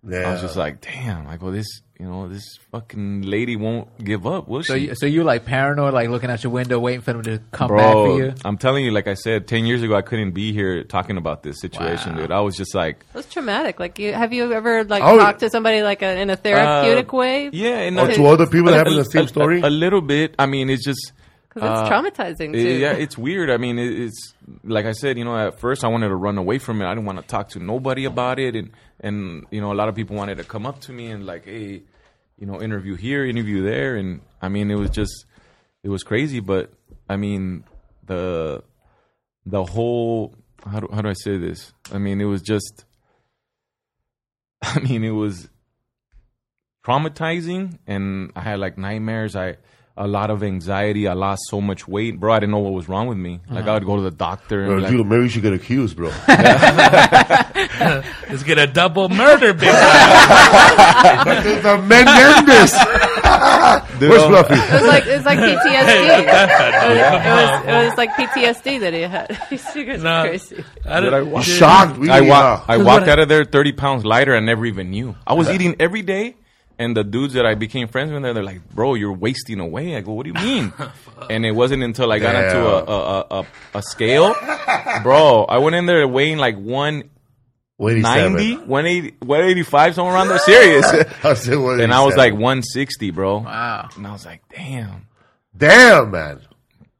Yeah. 0.08 0.28
I 0.28 0.32
was 0.32 0.40
just 0.40 0.56
like, 0.56 0.80
"Damn!" 0.80 1.26
Like, 1.26 1.40
well, 1.42 1.52
this, 1.52 1.66
you 2.00 2.06
know, 2.06 2.26
this 2.28 2.42
fucking 2.72 3.22
lady 3.22 3.54
won't 3.54 3.86
give 4.04 4.26
up, 4.26 4.48
will 4.48 4.64
So, 4.64 4.74
she? 4.74 4.86
you, 4.88 4.94
so 4.96 5.06
you 5.06 5.22
like 5.22 5.44
paranoid, 5.44 5.94
like 5.94 6.08
looking 6.08 6.28
out 6.28 6.42
your 6.42 6.52
window, 6.52 6.80
waiting 6.80 7.02
for 7.02 7.12
them 7.12 7.22
to 7.22 7.38
come 7.52 7.68
back 7.68 7.92
for 7.92 8.06
Bro, 8.06 8.16
you. 8.16 8.34
I'm 8.44 8.58
telling 8.58 8.84
you, 8.84 8.90
like 8.90 9.06
I 9.06 9.14
said, 9.14 9.46
ten 9.46 9.64
years 9.64 9.80
ago, 9.82 9.94
I 9.94 10.02
couldn't 10.02 10.32
be 10.32 10.52
here 10.52 10.82
talking 10.82 11.16
about 11.18 11.44
this 11.44 11.60
situation, 11.60 12.16
dude. 12.16 12.32
I 12.32 12.40
was 12.40 12.56
just 12.56 12.74
like, 12.74 12.96
It 13.14 13.14
was 13.16 13.26
traumatic. 13.26 13.78
Like, 13.78 14.00
you, 14.00 14.12
have 14.12 14.32
you 14.32 14.52
ever 14.52 14.82
like 14.82 15.04
Oh. 15.04 15.18
talked 15.18 15.38
to 15.40 15.50
somebody 15.50 15.82
like 15.82 16.02
a, 16.02 16.18
in 16.20 16.30
a 16.30 16.36
therapeutic 16.36 17.12
Uh, 17.12 17.16
way? 17.16 17.50
yeah, 17.52 17.78
and 17.78 17.96
Or 17.98 18.08
to 18.08 18.26
other 18.26 18.46
people 18.48 18.72
that 18.72 18.86
have 18.86 18.92
the 18.94 19.00
a- 19.02 19.04
same 19.04 19.26
a- 19.26 19.28
story? 19.28 19.60
A, 19.60 19.70
little 19.70 20.00
bit. 20.00 20.34
I 20.36 20.46
mean, 20.46 20.68
it's 20.68 20.84
just 20.84 21.12
because 21.52 21.68
it's 21.80 21.90
uh, 21.90 21.92
traumatizing 21.92 22.54
it- 22.54 22.80
yeah, 22.80 22.92
it's 22.92 23.18
weird. 23.18 23.50
I 23.50 23.56
mean, 23.56 23.78
it, 23.78 23.92
it's 23.92 24.34
like 24.64 24.86
I 24.86 24.92
said. 24.92 25.18
You 25.18 25.24
know, 25.24 25.36
at 25.36 25.58
first 25.60 25.84
I 25.84 25.88
wanted 25.88 26.08
to 26.08 26.16
run 26.16 26.38
away 26.38 26.58
from 26.58 26.80
it. 26.80 26.86
I 26.86 26.94
didn't 26.94 27.06
want 27.06 27.20
to 27.20 27.26
talk 27.26 27.50
to 27.50 27.58
nobody 27.60 28.04
about 28.04 28.38
it, 28.38 28.56
and 28.56 28.70
and 29.00 29.46
you 29.50 29.60
know, 29.60 29.72
a 29.72 29.74
lot 29.74 29.88
of 29.88 29.94
people 29.94 30.16
wanted 30.16 30.38
to 30.38 30.44
come 30.44 30.64
up 30.66 30.80
to 30.82 30.92
me 30.92 31.06
and 31.08 31.26
like, 31.26 31.44
hey, 31.44 31.82
you 32.38 32.46
know, 32.46 32.60
interview 32.62 32.94
here, 32.96 33.24
interview 33.26 33.62
there, 33.62 33.96
and 33.96 34.20
I 34.40 34.48
mean, 34.48 34.70
it 34.70 34.76
was 34.76 34.90
just, 34.90 35.26
it 35.82 35.88
was 35.88 36.02
crazy. 36.02 36.40
But 36.40 36.72
I 37.08 37.16
mean, 37.16 37.64
the 38.06 38.62
the 39.44 39.64
whole 39.64 40.34
how 40.64 40.80
do, 40.80 40.88
how 40.94 41.02
do 41.02 41.08
I 41.08 41.14
say 41.14 41.36
this? 41.38 41.72
I 41.92 41.98
mean, 41.98 42.20
it 42.20 42.26
was 42.26 42.40
just, 42.42 42.84
I 44.62 44.78
mean, 44.80 45.02
it 45.04 45.10
was 45.10 45.48
traumatizing, 46.84 47.78
and 47.86 48.32
I 48.34 48.40
had 48.40 48.58
like 48.58 48.78
nightmares. 48.78 49.36
I 49.36 49.56
a 49.96 50.06
lot 50.06 50.30
of 50.30 50.42
anxiety. 50.42 51.06
I 51.06 51.12
lost 51.12 51.42
so 51.48 51.60
much 51.60 51.86
weight, 51.86 52.18
bro. 52.18 52.32
I 52.32 52.40
didn't 52.40 52.52
know 52.52 52.60
what 52.60 52.72
was 52.72 52.88
wrong 52.88 53.08
with 53.08 53.18
me. 53.18 53.40
Like 53.50 53.64
I 53.64 53.66
uh-huh. 53.68 53.72
would 53.74 53.84
go 53.84 53.96
to 53.96 54.02
the 54.02 54.10
doctor 54.10 54.64
Bro, 54.64 54.74
and 54.74 54.82
like, 54.82 54.92
dude, 54.92 55.06
maybe 55.06 55.24
you 55.24 55.28
should 55.28 55.42
get 55.42 55.52
accused, 55.52 55.96
bro. 55.96 56.10
Let's 56.28 57.52
get 58.42 58.58
a 58.58 58.66
double 58.66 59.08
murder, 59.10 59.52
big 59.52 59.68
guy. 59.70 61.42
the 61.60 61.76
Menendez. 61.78 62.72
Where's 64.00 64.24
Fluffy? 64.24 64.54
It 64.54 64.72
was 64.72 64.82
like 64.82 65.06
it 65.06 65.16
was 65.16 65.24
like 65.24 65.38
PTSD. 65.42 66.10
it, 66.10 67.28
was, 67.28 67.66
it 67.66 67.88
was 67.88 67.96
like 67.98 68.10
PTSD 68.12 68.80
that 68.80 68.94
he 68.94 69.02
had. 69.02 69.38
You 69.74 69.84
guys 69.84 70.02
No. 70.02 70.22
crazy. 70.22 70.64
I 70.84 71.00
don't, 71.00 71.14
I 71.14 71.22
wa- 71.22 71.40
Shocked. 71.40 71.98
We, 71.98 72.10
I, 72.10 72.20
wa- 72.20 72.26
yeah. 72.26 72.64
I 72.68 72.76
walked 72.78 73.08
out 73.08 73.18
of 73.18 73.28
there 73.28 73.44
30 73.44 73.72
pounds 73.72 74.04
lighter. 74.04 74.34
I 74.34 74.40
never 74.40 74.66
even 74.66 74.90
knew. 74.90 75.14
I 75.26 75.34
was 75.34 75.48
eating 75.50 75.76
every 75.80 76.02
day. 76.02 76.36
And 76.78 76.96
the 76.96 77.04
dudes 77.04 77.34
that 77.34 77.46
I 77.46 77.54
became 77.54 77.88
friends 77.88 78.12
with, 78.12 78.22
there, 78.22 78.34
they're 78.34 78.42
like, 78.42 78.68
bro, 78.70 78.94
you're 78.94 79.12
wasting 79.12 79.60
away. 79.60 79.96
I 79.96 80.00
go, 80.00 80.12
what 80.12 80.24
do 80.24 80.30
you 80.30 80.34
mean? 80.34 80.72
and 81.30 81.44
it 81.46 81.52
wasn't 81.52 81.82
until 81.82 82.10
I 82.10 82.18
got 82.18 82.34
into 82.34 82.58
a, 82.58 82.84
a, 82.84 83.20
a, 83.20 83.40
a, 83.40 83.46
a 83.78 83.82
scale. 83.82 84.34
bro, 85.02 85.44
I 85.44 85.58
went 85.58 85.76
in 85.76 85.86
there 85.86 86.06
weighing 86.08 86.38
like 86.38 86.56
190, 86.56 87.10
187. 87.76 88.68
180, 88.68 89.16
185, 89.24 89.94
somewhere 89.94 90.14
around 90.14 90.28
there. 90.28 90.38
Serious. 90.38 90.86
I 91.24 91.34
said, 91.34 91.54
and 91.54 91.92
I 91.92 92.04
was 92.04 92.16
like 92.16 92.32
160, 92.32 93.10
bro. 93.10 93.38
Wow. 93.38 93.88
And 93.96 94.06
I 94.06 94.12
was 94.12 94.24
like, 94.24 94.42
damn. 94.54 95.06
damn, 95.56 96.10
man. 96.10 96.40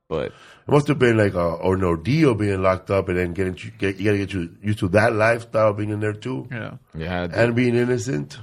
But 0.08 0.26
It 0.26 0.70
must 0.70 0.88
have 0.88 0.98
been 0.98 1.16
like 1.16 1.34
a, 1.34 1.56
an 1.56 1.82
ordeal 1.82 2.34
being 2.34 2.62
locked 2.62 2.90
up 2.90 3.08
and 3.08 3.18
then 3.18 3.32
getting 3.32 3.54
get, 3.78 3.98
you 3.98 4.04
gotta 4.04 4.18
get 4.18 4.32
you 4.32 4.50
used 4.62 4.78
to 4.80 4.88
that 4.88 5.14
lifestyle 5.14 5.72
being 5.72 5.90
in 5.90 6.00
there 6.00 6.12
too 6.12 6.46
Yeah. 6.50 6.74
yeah, 6.94 7.28
and 7.32 7.54
being 7.56 7.74
innocent. 7.74 8.38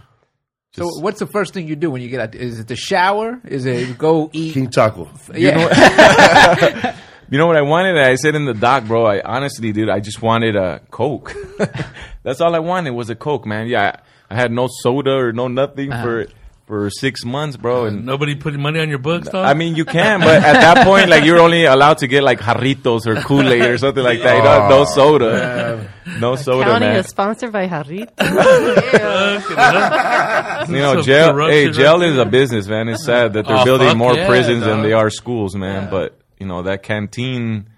So 0.73 0.85
what's 0.99 1.19
the 1.19 1.25
first 1.25 1.53
thing 1.53 1.67
you 1.67 1.75
do 1.75 1.89
when 1.89 2.01
you 2.01 2.09
get 2.09 2.19
out? 2.19 2.35
Is 2.35 2.59
it 2.59 2.67
the 2.67 2.75
shower? 2.75 3.41
Is 3.43 3.65
it 3.65 3.97
go 3.97 4.29
eat? 4.33 4.53
King 4.53 4.69
Taco. 4.69 5.09
yeah. 5.33 6.95
You 7.29 7.37
know 7.37 7.47
what 7.47 7.55
I 7.57 7.61
wanted? 7.63 7.97
I 7.97 8.15
said 8.15 8.35
in 8.35 8.45
the 8.45 8.53
doc, 8.53 8.85
bro. 8.85 9.05
I 9.05 9.21
honestly, 9.21 9.71
dude, 9.71 9.89
I 9.89 9.99
just 9.99 10.21
wanted 10.21 10.55
a 10.55 10.81
Coke. 10.91 11.35
That's 12.23 12.39
all 12.39 12.55
I 12.55 12.59
wanted 12.59 12.91
was 12.91 13.09
a 13.09 13.15
Coke, 13.15 13.47
man. 13.47 13.67
Yeah, 13.67 13.95
I, 14.29 14.33
I 14.33 14.35
had 14.35 14.51
no 14.51 14.67
soda 14.69 15.11
or 15.11 15.31
no 15.33 15.47
nothing 15.47 15.89
for 15.89 16.21
uh-huh. 16.21 16.33
For 16.69 16.87
six 16.91 17.25
months, 17.25 17.57
bro. 17.57 17.85
Uh, 17.85 17.87
and 17.87 18.05
Nobody 18.05 18.35
putting 18.35 18.61
money 18.61 18.79
on 18.79 18.89
your 18.89 18.99
books, 18.99 19.27
dog? 19.27 19.43
I 19.43 19.55
mean, 19.55 19.75
you 19.75 19.85
can, 19.85 20.19
but 20.19 20.35
at 20.35 20.53
that 20.53 20.85
point, 20.85 21.09
like 21.09 21.25
you're 21.25 21.39
only 21.39 21.65
allowed 21.65 21.97
to 21.97 22.07
get 22.07 22.21
like 22.21 22.39
jarritos 22.39 23.07
or 23.07 23.15
Kool 23.23 23.51
Aid 23.51 23.63
or 23.63 23.77
something 23.79 24.03
like 24.03 24.21
that. 24.21 24.37
You 24.37 24.43
know, 24.43 24.69
no 24.69 24.79
oh, 24.81 24.85
soda, 24.85 25.91
no 26.19 26.35
soda, 26.35 26.65
Counting 26.65 26.89
man. 26.89 26.97
is 26.97 27.07
sponsored 27.07 27.51
by 27.51 27.67
Harrit. 27.67 28.09
You 30.69 30.75
know, 30.75 31.01
jail. 31.09 31.35
Hey, 31.47 31.65
right 31.65 31.73
jail 31.73 32.03
is 32.03 32.17
a 32.17 32.25
business, 32.25 32.67
man. 32.67 32.87
It's 32.87 33.03
sad 33.03 33.33
that 33.33 33.47
they're 33.47 33.57
Oh, 33.57 33.65
building 33.65 33.97
more 33.97 34.15
yeah, 34.15 34.27
prisons 34.27 34.63
than 34.63 34.83
they 34.83 34.93
are 34.93 35.09
schools, 35.09 35.55
man. 35.55 35.89
But 35.89 36.19
you 36.39 36.45
know 36.45 36.61
that 36.63 36.83
canteen. 36.83 37.69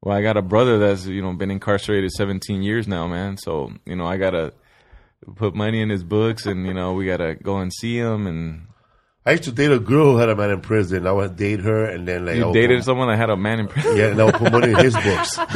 Well, 0.00 0.16
I 0.16 0.22
got 0.22 0.38
a 0.38 0.42
brother 0.42 0.78
that's 0.78 1.06
you 1.06 1.20
know 1.20 1.34
been 1.34 1.50
incarcerated 1.50 2.12
17 2.12 2.62
years 2.62 2.88
now, 2.88 3.06
man. 3.06 3.36
So 3.36 3.72
you 3.84 3.96
know 3.96 4.06
I 4.06 4.16
gotta 4.16 4.54
put 5.36 5.54
money 5.54 5.80
in 5.80 5.88
his 5.88 6.02
books, 6.04 6.46
and 6.46 6.66
you 6.66 6.74
know 6.74 6.92
we 6.94 7.06
gotta 7.06 7.34
go 7.34 7.58
and 7.58 7.72
see 7.72 7.96
him. 7.96 8.26
And 8.26 8.66
I 9.26 9.32
used 9.32 9.44
to 9.44 9.52
date 9.52 9.70
a 9.72 9.78
girl 9.78 10.12
who 10.12 10.16
had 10.18 10.28
a 10.28 10.36
man 10.36 10.50
in 10.50 10.60
prison. 10.60 11.06
I 11.06 11.12
would 11.12 11.36
date 11.36 11.60
her 11.60 11.84
and 11.84 12.06
then 12.08 12.26
like 12.26 12.34
I 12.34 12.38
you 12.38 12.46
would 12.46 12.54
dated 12.54 12.78
put, 12.78 12.84
someone 12.86 13.08
that 13.08 13.16
had 13.16 13.30
a 13.30 13.36
man 13.36 13.60
in 13.60 13.68
prison. 13.68 13.96
Yeah, 13.96 14.06
and 14.08 14.20
I 14.20 14.24
would 14.24 14.34
put 14.34 14.52
money 14.52 14.70
in 14.72 14.76
his 14.78 14.94
books. 14.94 15.36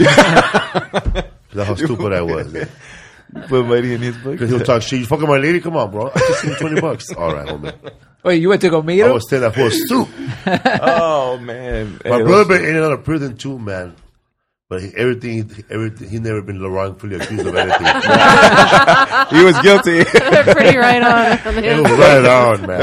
That's 1.52 1.68
how 1.68 1.74
stupid 1.74 2.12
I 2.12 2.22
was. 2.22 2.52
put 3.48 3.66
money 3.66 3.94
in 3.94 4.00
his 4.02 4.16
books. 4.18 4.32
Because 4.40 4.50
he'll 4.50 4.60
talk 4.60 4.82
shit. 4.82 5.00
You 5.00 5.06
fucking 5.06 5.26
my 5.28 5.38
lady? 5.38 5.60
Come 5.60 5.76
on, 5.76 5.90
bro. 5.90 6.10
I 6.14 6.18
just 6.18 6.44
need 6.44 6.58
20 6.58 6.80
bucks. 6.80 7.10
All 7.12 7.34
right, 7.34 7.46
homie. 7.48 7.92
Wait, 8.22 8.42
you 8.42 8.48
went 8.48 8.60
to 8.62 8.68
go 8.70 8.82
meet 8.82 8.98
him? 9.00 9.08
I 9.08 9.12
was 9.12 9.28
saying 9.30 9.42
that 9.42 9.54
for 9.54 9.66
a 9.66 9.70
soup. 9.70 10.08
Oh 10.82 11.38
man, 11.38 11.98
My 12.04 12.16
Hey, 12.16 12.22
brother 12.22 12.44
those- 12.44 12.48
been 12.48 12.64
in 12.64 12.76
and 12.76 12.84
out 12.84 12.92
of 12.92 13.04
prison 13.04 13.36
too, 13.36 13.58
man. 13.58 13.94
But 14.68 14.82
he, 14.82 14.90
everything, 14.96 15.48
everything, 15.70 16.08
he 16.10 16.18
never 16.18 16.42
been 16.42 16.60
wrongfully 16.60 17.14
accused 17.14 17.46
of 17.46 17.54
anything. 17.54 17.86
he 19.38 19.44
was 19.44 19.56
guilty. 19.62 20.02
They're 20.02 20.42
pretty 20.54 20.76
right 20.76 21.00
on. 21.04 21.38
on 21.56 21.64
it 21.64 21.80
was 21.82 21.92
right 21.92 22.24
on, 22.26 22.66
man. 22.66 22.78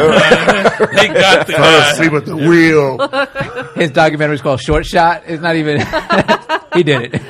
they 0.95 1.07
got 1.09 1.45
the 1.45 1.51
Fell 1.53 1.61
guy. 1.81 1.91
asleep 1.91 2.13
at 2.13 2.25
the 2.25 2.37
wheel. 2.37 3.73
His 3.75 3.91
documentary 3.91 4.35
is 4.35 4.41
called 4.41 4.61
Short 4.61 4.85
Shot. 4.85 5.23
It's 5.27 5.41
not 5.41 5.57
even. 5.57 5.79
he 6.73 6.83
did 6.83 7.13
it 7.13 7.21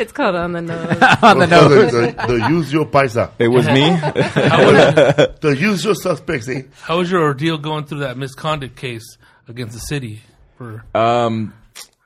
It's 0.00 0.10
called 0.12 0.34
on 0.34 0.50
the 0.50 0.62
nose. 0.62 0.96
on 1.22 1.38
the 1.38 1.46
the, 1.46 1.68
nose. 1.68 1.92
the, 1.92 2.24
the 2.26 2.48
usual 2.48 2.86
paisa. 2.86 3.30
it 3.38 3.46
was 3.46 3.66
me. 3.68 3.88
How 3.90 4.64
was, 4.64 5.38
The 5.40 5.56
usual 5.56 5.94
suspects, 5.94 6.48
eh? 6.48 6.62
how 6.80 6.98
was 6.98 7.08
your 7.08 7.22
ordeal 7.22 7.56
going 7.56 7.84
through 7.84 8.00
that 8.00 8.16
misconduct 8.18 8.74
case 8.74 9.16
against 9.46 9.74
the 9.74 9.80
city? 9.80 10.22
For 10.58 10.84
Um, 10.92 11.54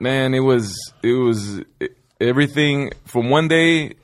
man, 0.00 0.34
it 0.34 0.40
was 0.40 0.76
it 1.02 1.12
was 1.12 1.62
everything 2.20 2.92
from 3.04 3.30
one 3.30 3.48
day. 3.48 3.94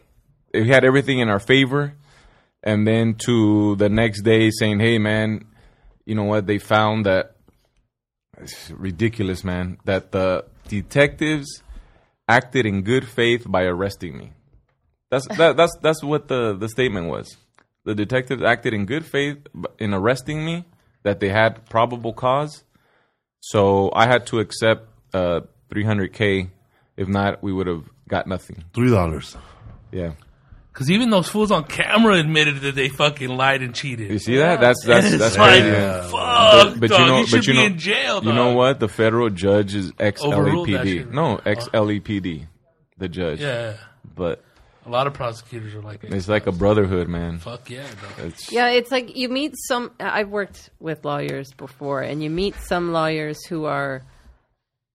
We 0.54 0.68
had 0.68 0.84
everything 0.84 1.18
in 1.20 1.28
our 1.28 1.38
favor, 1.38 1.94
and 2.62 2.86
then 2.86 3.14
to 3.26 3.76
the 3.76 3.88
next 3.88 4.22
day 4.22 4.50
saying, 4.50 4.80
"Hey, 4.80 4.98
man, 4.98 5.44
you 6.04 6.14
know 6.14 6.24
what? 6.24 6.46
They 6.46 6.58
found 6.58 7.06
that 7.06 7.36
it's 8.38 8.70
ridiculous, 8.70 9.44
man. 9.44 9.78
That 9.84 10.12
the 10.12 10.44
detectives 10.68 11.62
acted 12.28 12.66
in 12.66 12.82
good 12.82 13.06
faith 13.06 13.44
by 13.46 13.64
arresting 13.64 14.16
me. 14.16 14.32
That's 15.10 15.26
that, 15.36 15.56
that's 15.56 15.76
that's 15.82 16.02
what 16.02 16.28
the 16.28 16.54
the 16.54 16.68
statement 16.68 17.08
was. 17.08 17.36
The 17.84 17.94
detectives 17.94 18.42
acted 18.42 18.74
in 18.74 18.86
good 18.86 19.04
faith 19.04 19.38
in 19.78 19.92
arresting 19.94 20.44
me. 20.44 20.64
That 21.02 21.20
they 21.20 21.30
had 21.30 21.66
probable 21.66 22.12
cause." 22.12 22.64
So 23.40 23.90
I 23.92 24.06
had 24.06 24.26
to 24.28 24.38
accept 24.38 24.88
uh, 25.12 25.40
300k. 25.72 26.50
If 26.96 27.08
not, 27.08 27.42
we 27.42 27.52
would 27.52 27.66
have 27.66 27.84
got 28.08 28.26
nothing. 28.26 28.64
Three 28.74 28.90
dollars. 28.90 29.36
Yeah, 29.90 30.12
because 30.72 30.90
even 30.90 31.10
those 31.10 31.28
fools 31.28 31.50
on 31.50 31.64
camera 31.64 32.14
admitted 32.16 32.60
that 32.62 32.74
they 32.74 32.88
fucking 32.88 33.28
lied 33.28 33.62
and 33.62 33.74
cheated. 33.74 34.10
you 34.10 34.18
see 34.18 34.36
that? 34.38 34.60
That's 34.60 34.84
that's 34.84 35.06
it's 35.06 35.18
that's 35.18 35.38
like, 35.38 35.62
crazy. 35.62 36.10
fuck, 36.10 36.80
But 36.80 36.90
dog, 36.90 37.00
you 37.00 37.06
know, 37.06 37.18
you 37.20 37.26
should 37.26 37.36
but 37.38 37.46
you 37.46 37.52
be 37.54 37.58
know, 37.58 37.64
in 37.66 37.78
jail. 37.78 38.24
you 38.24 38.32
know 38.32 38.54
what? 38.54 38.80
The 38.80 38.88
federal 38.88 39.30
judge 39.30 39.74
is 39.74 39.92
ex 39.98 40.22
Overruled 40.22 40.68
that 40.68 40.84
LAPD. 40.86 40.92
shit. 40.98 41.12
No, 41.12 41.40
ex 41.44 41.68
LAPD. 41.68 42.46
The 42.98 43.08
judge. 43.08 43.40
Yeah, 43.40 43.76
But 44.14 44.42
a 44.86 44.90
lot 44.90 45.06
of 45.06 45.14
prosecutors 45.14 45.74
are 45.74 45.80
like, 45.80 46.04
it's 46.04 46.28
like 46.28 46.46
a 46.46 46.52
brotherhood, 46.52 47.08
man. 47.08 47.38
fuck 47.38 47.68
yeah. 47.70 47.86
It's, 48.18 48.50
Yeah, 48.52 48.68
it's 48.68 48.90
like 48.90 49.16
you 49.16 49.28
meet 49.28 49.54
some. 49.68 49.90
I've 50.00 50.28
worked 50.28 50.70
with 50.80 51.04
lawyers 51.04 51.52
before, 51.54 52.00
and 52.02 52.22
you 52.22 52.30
meet 52.30 52.54
some 52.56 52.92
lawyers 52.92 53.44
who 53.46 53.64
are, 53.64 54.02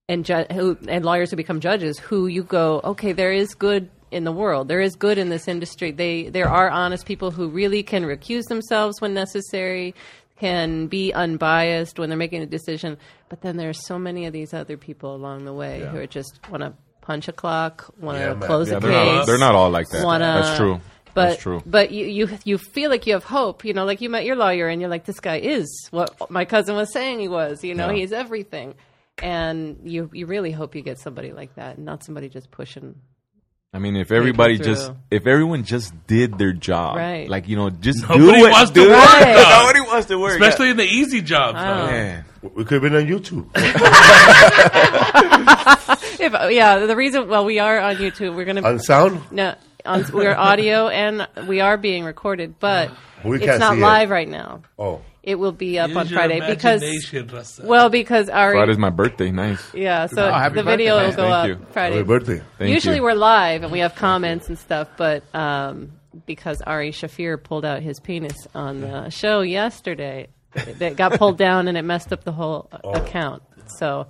and 0.08 0.24
ju- 0.24 0.46
who 0.52 0.76
and 0.88 1.04
lawyers 1.04 1.30
who 1.30 1.36
become 1.36 1.60
judges 1.60 1.98
who 1.98 2.26
you 2.26 2.42
go, 2.42 2.80
okay, 2.84 3.12
there 3.12 3.32
is 3.32 3.54
good 3.54 3.90
in 4.10 4.24
the 4.24 4.32
world. 4.32 4.68
There 4.68 4.80
is 4.80 4.96
good 4.96 5.18
in 5.18 5.28
this 5.28 5.46
industry. 5.48 5.90
They 5.92 6.28
there 6.30 6.48
are 6.48 6.70
honest 6.70 7.06
people 7.06 7.30
who 7.30 7.48
really 7.48 7.82
can 7.82 8.04
recuse 8.04 8.44
themselves 8.44 9.00
when 9.00 9.12
necessary, 9.14 9.94
can 10.40 10.86
be 10.86 11.12
unbiased 11.12 11.98
when 11.98 12.08
they're 12.08 12.16
making 12.18 12.42
a 12.42 12.46
decision. 12.46 12.96
But 13.28 13.42
then 13.42 13.56
there 13.56 13.68
are 13.68 13.74
so 13.74 13.98
many 13.98 14.24
of 14.26 14.32
these 14.32 14.54
other 14.54 14.76
people 14.76 15.14
along 15.14 15.44
the 15.44 15.52
way 15.52 15.80
who 15.80 15.98
are 15.98 16.06
just 16.06 16.38
want 16.50 16.62
to 16.62 16.72
punch 17.02 17.28
a 17.28 17.32
clock, 17.32 17.92
want 18.00 18.18
to 18.18 18.24
Yeah, 18.24 18.46
close 18.46 18.70
yeah, 18.70 18.76
a 18.76 18.80
they're 18.80 18.90
case. 18.92 19.14
not, 19.16 19.26
they're 19.26 19.38
not 19.38 19.54
all 19.54 19.70
like 19.70 19.88
that. 19.90 20.04
Wanna- 20.04 20.42
That's 20.42 20.56
true. 20.58 20.80
But 21.14 21.30
That's 21.30 21.42
true. 21.42 21.62
but 21.66 21.90
you, 21.90 22.04
you 22.06 22.28
you 22.44 22.58
feel 22.58 22.90
like 22.90 23.06
you 23.06 23.14
have 23.14 23.24
hope. 23.24 23.64
You 23.64 23.72
know, 23.74 23.84
like 23.84 24.00
you 24.00 24.08
met 24.08 24.24
your 24.24 24.36
lawyer 24.36 24.68
and 24.68 24.80
you're 24.80 24.90
like, 24.90 25.04
this 25.04 25.18
guy 25.20 25.36
is 25.38 25.88
what 25.90 26.30
my 26.30 26.44
cousin 26.44 26.76
was 26.76 26.92
saying 26.92 27.18
he 27.18 27.26
was. 27.28 27.64
You 27.64 27.74
know, 27.74 27.88
Yeah. 27.90 27.96
he's 27.96 28.12
everything. 28.12 28.74
And 29.22 29.78
you 29.84 30.10
you 30.12 30.26
really 30.26 30.50
hope 30.52 30.74
you 30.74 30.82
get 30.82 30.98
somebody 30.98 31.32
like 31.32 31.54
that, 31.56 31.76
and 31.76 31.84
not 31.86 32.04
somebody 32.04 32.28
just 32.28 32.50
pushing. 32.50 32.94
I 33.74 33.80
mean, 33.80 33.96
if 33.96 34.10
everybody 34.12 34.56
just, 34.56 34.90
if 35.10 35.26
everyone 35.26 35.62
just 35.64 35.92
did 36.06 36.38
their 36.38 36.54
job, 36.54 36.96
Right. 36.96 37.28
like 37.28 37.48
you 37.48 37.56
know, 37.56 37.68
just 37.68 38.00
Nobody 38.08 38.40
do 38.40 38.46
it, 38.46 38.50
wants 38.50 38.70
to 38.70 38.74
do 38.74 38.88
it. 38.88 38.92
work, 38.92 39.20
though. 39.20 39.58
Nobody 39.60 39.80
wants 39.80 40.06
to 40.06 40.18
work, 40.18 40.40
Especially 40.40 40.70
in 40.70 40.78
the 40.78 40.84
easy 40.86 41.20
jobs. 41.20 41.58
Oh. 41.60 41.62
huh? 41.62 41.88
Yeah. 41.90 42.22
We 42.54 42.64
could 42.64 42.82
have 42.82 42.82
been 42.82 42.96
on 42.96 43.06
YouTube. 43.06 43.46
If 46.20 46.32
yeah, 46.52 46.84
the 46.86 46.96
reason 46.96 47.28
well 47.28 47.44
we 47.44 47.58
are 47.60 47.78
on 47.78 47.96
YouTube. 47.96 48.34
We're 48.34 48.44
gonna 48.44 48.62
be 48.62 48.66
on 48.68 48.78
sound? 48.80 49.20
no 49.30 49.54
on 49.84 50.04
we're 50.12 50.34
audio 50.34 50.88
and 50.88 51.26
we 51.46 51.60
are 51.60 51.76
being 51.76 52.02
recorded, 52.04 52.58
but 52.58 52.90
We 53.24 53.36
it's 53.36 53.46
can't 53.46 53.60
not 53.60 53.72
see 53.74 53.78
it. 53.78 53.82
live 53.82 54.10
right 54.10 54.28
now. 54.28 54.62
Oh. 54.78 55.02
It 55.28 55.38
will 55.38 55.52
be 55.52 55.78
up 55.78 55.88
Use 55.88 55.96
on 55.98 56.08
your 56.08 56.18
Friday 56.18 56.40
because 56.40 56.82
imagination, 56.82 57.28
Raza. 57.28 57.64
well 57.64 57.90
because 57.90 58.28
our 58.30 58.52
Friday's 58.52 58.78
my 58.78 58.88
birthday. 58.90 59.30
Nice. 59.30 59.62
yeah 59.74 60.06
so 60.06 60.26
Oh, 60.28 60.32
happy 60.32 60.54
the 60.54 60.62
video 60.62 60.96
man. 60.96 61.08
will 61.10 61.16
go 61.16 61.22
Thank 61.24 61.34
up 61.34 61.46
you. 61.48 61.66
Friday. 61.72 61.96
Happy 61.96 62.06
birthday. 62.06 62.42
Thank 62.58 62.70
Usually 62.72 62.96
you. 62.96 63.02
we're 63.02 63.12
live 63.14 63.62
and 63.62 63.70
we 63.70 63.80
have 63.80 63.94
comments 63.94 64.48
and 64.48 64.58
stuff, 64.58 64.88
but 64.96 65.22
um, 65.34 65.92
because 66.26 66.62
Ari 66.62 66.92
Shaffir 66.92 67.42
pulled 67.42 67.64
out 67.66 67.82
his 67.82 68.00
penis 68.00 68.46
on 68.54 68.80
the 68.80 69.10
show 69.10 69.42
yesterday, 69.42 70.28
it, 70.54 70.80
it 70.80 70.96
got 70.96 71.12
pulled 71.18 71.36
down 71.46 71.68
and 71.68 71.76
it 71.76 71.82
messed 71.82 72.12
up 72.12 72.24
the 72.24 72.32
whole 72.32 72.68
Oh. 72.82 72.92
account. 72.92 73.42
So 73.78 74.06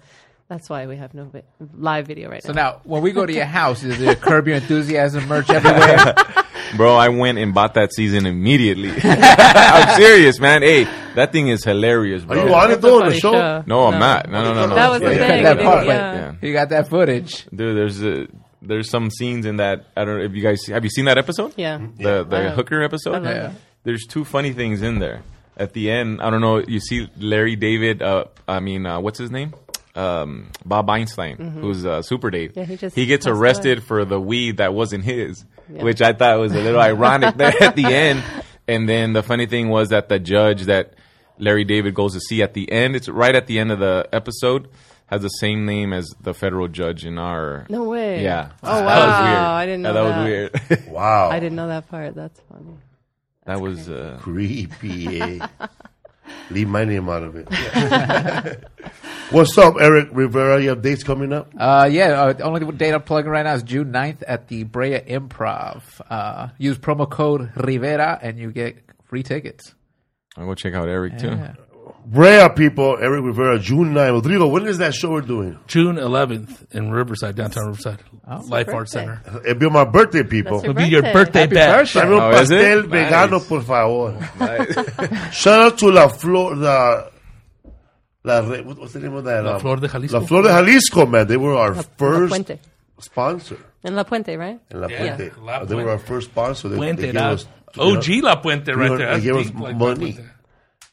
that's 0.49 0.71
why 0.71 0.87
we 0.87 0.97
have 0.97 1.13
no 1.15 1.25
vi- 1.25 1.43
live 1.77 2.07
video 2.07 2.31
right 2.31 2.43
now. 2.45 2.49
So 2.49 2.53
now. 2.53 2.71
now, 2.71 2.81
when 2.85 3.03
we 3.03 3.11
go 3.13 3.27
to 3.27 3.33
your 3.33 3.45
house, 3.45 3.83
is 3.83 3.99
there 3.99 4.15
Curb 4.27 4.47
Your 4.47 4.57
Enthusiasm 4.57 5.27
merch 5.27 5.51
everywhere? 5.51 6.15
Bro, 6.77 6.97
I 6.97 7.09
went 7.09 7.39
and 7.39 7.55
bought 7.55 7.75
that 7.75 7.93
season 7.95 8.27
immediately. 8.27 8.91
I'm 9.03 9.97
serious, 10.01 10.39
man. 10.39 10.63
Hey, 10.63 10.85
that 11.15 11.33
thing 11.33 11.49
is 11.49 11.65
hilarious, 11.65 12.25
bro. 12.25 12.37
Are 12.39 12.41
bro. 12.43 12.49
you 12.49 12.55
on 12.55 12.71
it 12.71 12.75
It's 12.75 12.83
though 12.83 13.03
on 13.03 13.09
the 13.09 13.15
show? 13.19 13.33
show. 13.33 13.65
No, 13.67 13.87
I'm 13.87 13.99
not. 13.99 14.29
No, 14.31 14.43
no, 14.45 14.55
no, 14.55 14.67
no. 14.67 14.75
That 14.75 14.91
was 14.91 15.01
the 15.01 15.09
thing. 15.11 15.43
That 15.45 15.59
part, 15.61 15.87
yeah. 15.87 16.15
Yeah. 16.15 16.35
you 16.47 16.53
got 16.53 16.69
that 16.71 16.89
footage. 16.89 17.47
Dude, 17.47 17.77
there's 17.77 18.03
a, 18.03 18.27
there's 18.63 18.91
some 18.91 19.11
scenes 19.11 19.47
in 19.47 19.57
that. 19.57 19.87
I 19.97 20.05
don't 20.05 20.19
know 20.19 20.25
if 20.25 20.33
you 20.35 20.43
guys 20.43 20.65
have 20.67 20.85
you 20.85 20.91
seen 20.91 21.07
that 21.07 21.19
episode? 21.19 21.55
Yeah. 21.57 21.79
The 21.97 22.25
the 22.25 22.37
Yeah. 22.43 22.51
hooker 22.51 22.83
episode. 22.83 23.25
Yeah. 23.25 23.51
it. 23.51 23.57
There's 23.85 24.05
two 24.07 24.25
funny 24.25 24.53
things 24.53 24.83
in 24.83 24.99
there. 24.99 25.23
At 25.57 25.73
the 25.73 25.91
end, 25.91 26.21
I 26.23 26.31
don't 26.31 26.41
know. 26.41 26.59
You 26.59 26.79
see 26.81 27.09
Larry 27.19 27.57
David. 27.57 28.03
Uh, 28.03 28.27
I 28.47 28.61
mean, 28.61 28.87
uh, 28.87 29.01
what's 29.01 29.19
his 29.19 29.31
name? 29.31 29.55
Um, 29.97 30.51
Bob 30.65 30.89
Einstein, 30.89 31.37
who's 31.37 31.85
uh, 31.85 32.03
Super 32.03 32.31
Dave. 32.31 32.51
Mm-hmm. 32.51 32.59
Yeah, 32.61 32.67
he 32.67 32.77
just 32.77 32.95
gets 32.95 33.27
passed 33.27 33.37
arrested 33.37 33.83
for 33.83 34.05
the 34.05 34.21
weed 34.21 34.59
that 34.59 34.73
wasn't 34.73 35.03
his, 35.05 35.45
Yeah. 35.71 35.83
which 35.83 36.01
I 36.03 36.13
thought 36.13 36.39
was 36.39 36.53
a 36.55 36.61
little 36.61 36.81
ironic 36.81 37.37
there 37.37 37.55
at 37.63 37.77
the 37.77 37.85
end. 37.87 38.23
And 38.67 38.89
then 38.89 39.13
the 39.13 39.23
funny 39.23 39.47
thing 39.47 39.69
was 39.69 39.89
that 39.91 40.09
the 40.09 40.19
judge 40.19 40.63
that 40.65 40.95
Larry 41.39 41.65
David 41.65 41.95
goes 41.95 42.15
to 42.15 42.21
see 42.21 42.43
at 42.43 42.55
the 42.55 42.71
end, 42.73 42.97
it's 42.97 43.09
right 43.09 43.35
at 43.35 43.47
the 43.47 43.59
end 43.59 43.71
of 43.73 43.79
the 43.79 44.09
episode, 44.13 44.69
has 45.07 45.23
the 45.23 45.29
same 45.29 45.65
name 45.67 45.93
as 45.93 46.07
the 46.21 46.35
federal 46.35 46.69
judge 46.69 47.05
in 47.07 47.17
our. 47.19 47.67
No 47.71 47.85
way. 47.85 48.23
Yeah. 48.23 48.51
Oh 48.63 48.67
That 48.81 48.85
wow! 48.85 49.07
was 49.07 49.25
weird. 49.25 49.39
I 49.39 49.67
didn't 49.67 49.83
know 49.83 49.95
Yeah, 49.95 50.03
that. 50.03 50.09
that. 50.11 50.71
was 50.71 50.79
weird. 50.81 50.93
Wow. 50.93 51.31
I 51.31 51.41
didn't 51.41 51.57
know 51.57 51.69
that 51.69 51.89
part. 51.89 52.15
That's 52.15 52.41
funny. 52.51 52.77
that 53.47 53.61
was. 53.61 53.89
Uh, 53.89 54.19
Creepy. 54.21 55.41
Leave 56.51 56.69
my 56.69 56.85
name 56.85 57.09
out 57.09 57.23
of 57.23 57.37
it. 57.37 57.49
What's 59.31 59.57
up, 59.59 59.75
Erik 59.81 60.09
Rivera? 60.13 60.63
You 60.63 60.71
have 60.71 60.83
dates 60.83 61.03
coming 61.03 61.33
up? 61.33 61.53
Uh, 61.57 61.89
yeah, 61.91 62.23
uh, 62.23 62.33
the 62.33 62.45
only 62.45 62.65
date 62.73 62.95
I'm 62.95 63.03
plugging 63.03 63.31
right 63.31 63.43
now 63.43 63.55
is 63.55 63.63
June 63.63 63.93
9th 63.93 64.23
at 64.27 64.49
the 64.49 64.65
Brea 64.65 65.01
Improv. 65.01 65.83
Uh, 66.09 66.49
use 66.57 66.79
promo 66.79 67.09
code 67.09 67.53
Rivera 67.57 68.19
and 68.23 68.39
you 68.39 68.51
get 68.53 68.79
free 69.05 69.23
tickets. 69.23 69.75
I'll 70.37 70.47
go 70.47 70.55
check 70.55 70.75
out 70.75 70.89
Erik 70.89 71.19
too. 71.19 71.39
Brea 72.07 72.49
people, 72.57 72.97
Erik 72.99 73.23
Rivera, 73.23 73.59
June 73.59 73.93
9th. 73.93 74.13
Rodrigo, 74.13 74.47
when 74.49 74.67
is 74.67 74.79
that 74.79 74.95
show 74.95 75.11
we're 75.11 75.21
doing? 75.21 75.59
June 75.67 75.97
11th 75.97 76.73
in 76.75 76.91
Riverside, 76.91 77.37
downtown 77.37 77.67
Riverside, 77.67 78.03
Life 78.49 78.69
Arts. 78.69 78.93
Center. 78.93 79.21
It'll 79.47 79.59
be 79.59 79.71
my 79.71 79.85
birthday, 79.85 80.23
people. 80.23 80.59
It'll 80.59 80.75
be 80.75 80.85
your 80.85 81.03
birthday. 81.03 81.47
birthday 81.47 81.55
bash. 81.55 81.95
Dame 81.95 82.13
un 82.13 82.21
Oh, 82.21 82.31
is 82.31 82.51
it? 82.51 82.57
pastel 82.59 82.83
vegano, 82.85 83.31
Nice. 83.39 83.47
por 83.49 83.63
favor. 83.63 85.31
Shout 85.33 85.61
out 85.61 85.79
to 85.79 85.91
La 85.91 86.09
Flor, 86.09 86.55
the, 86.57 87.11
La, 88.25 88.43
what- 88.43 88.79
what's 88.79 88.93
the 88.93 89.01
name 89.01 89.15
of 89.15 89.25
that? 89.25 89.45
La 89.45 89.55
Um, 89.55 89.61
Flor 89.61 89.77
de 89.77 89.89
Jalisco. 89.89 90.21
La 90.21 90.27
Flor 90.27 90.43
de 90.43 90.49
Jalisco, 90.49 91.07
man. 91.07 91.27
They 91.27 91.37
were 91.37 91.55
our 91.55 91.75
La 91.75 91.83
first 91.97 92.33
Puente. 92.35 92.59
sponsor. 93.01 93.57
In 93.85 93.95
La 93.95 94.03
Puente, 94.05 94.37
right? 94.37 94.61
In 94.71 94.81
La 94.81 94.89
Yeah. 94.89 95.17
Puente. 95.17 95.67
They 95.69 95.75
were 95.75 95.91
our 95.91 95.99
first 95.99 96.29
sponsor. 96.31 96.69
They, 96.69 96.77
they 96.77 96.83
Puente, 96.83 97.13
gave 97.13 97.17
us, 97.17 97.47
you 97.77 97.83
know, 97.93 97.97
OG 97.97 98.09
La 98.23 98.37
Puente 98.43 98.75
right 98.77 98.99
there. 98.99 99.15
They 99.19 99.21
gave 99.25 99.37
us 99.37 99.55
like 99.55 99.77
money. 99.77 100.19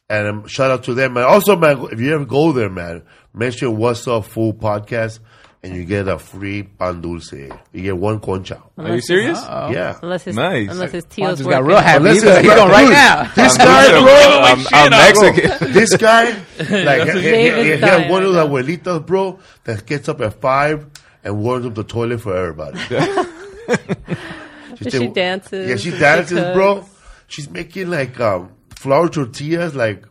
And 0.08 0.28
um, 0.28 0.46
shout 0.46 0.70
out 0.70 0.84
to 0.84 0.94
them, 0.94 1.14
man. 1.14 1.24
Also, 1.24 1.56
man, 1.56 1.84
if 1.90 2.00
you 2.00 2.14
ever 2.14 2.24
go 2.24 2.52
there, 2.52 2.70
man, 2.70 3.02
mention 3.34 3.76
What's 3.76 4.06
Up 4.06 4.24
Fool 4.24 4.54
Podcast, 4.54 5.18
and 5.66 5.74
you 5.76 5.84
get 5.84 6.06
a 6.08 6.18
free 6.18 6.62
pan 6.62 7.00
dulce. 7.00 7.32
You 7.32 7.82
get 7.82 7.96
one 7.96 8.20
concha. 8.20 8.62
Are 8.78 8.94
you 8.94 9.00
serious? 9.00 9.38
Yeah. 9.42 9.98
Unless 10.02 10.24
his 10.24 10.36
Nice. 10.36 10.70
unless 10.70 10.92
his 10.92 11.04
Juan 11.04 11.10
teal's 11.10 11.38
just 11.38 11.50
got 11.50 11.64
real 11.64 11.78
happy. 11.78 11.96
Unless 11.98 12.14
He's 12.14 12.22
it's 12.24 12.46
going, 12.46 12.70
right 12.70 12.90
now. 12.90 13.32
This 13.34 13.56
guy, 13.58 14.00
bro. 14.00 14.40
I'm, 14.42 14.66
I'm 14.72 14.90
Mexican. 14.90 15.72
this 15.72 15.96
guy, 15.96 16.24
like, 16.84 17.08
he, 17.14 17.20
he, 17.20 17.50
he, 17.50 17.62
he 17.64 17.76
had 17.78 18.08
one 18.10 18.22
of 18.22 18.32
right 18.34 18.48
those 18.48 18.48
abuelitas, 18.48 19.04
bro, 19.06 19.38
that 19.64 19.84
gets 19.86 20.08
up 20.08 20.20
at 20.20 20.40
five 20.40 20.86
and 21.24 21.42
warms 21.42 21.66
up 21.66 21.74
the 21.74 21.84
toilet 21.84 22.20
for 22.20 22.36
everybody. 22.36 22.78
She 24.90 25.08
dances, 25.08 25.68
Yeah, 25.68 25.76
she 25.76 25.90
she 25.90 25.98
dances, 25.98 26.38
cooks. 26.38 26.54
bro. 26.54 26.84
She's 27.28 27.48
making 27.50 27.88
like 27.90 28.20
um, 28.20 28.52
flour 28.76 29.08
tortillas, 29.08 29.74
like 29.74 30.04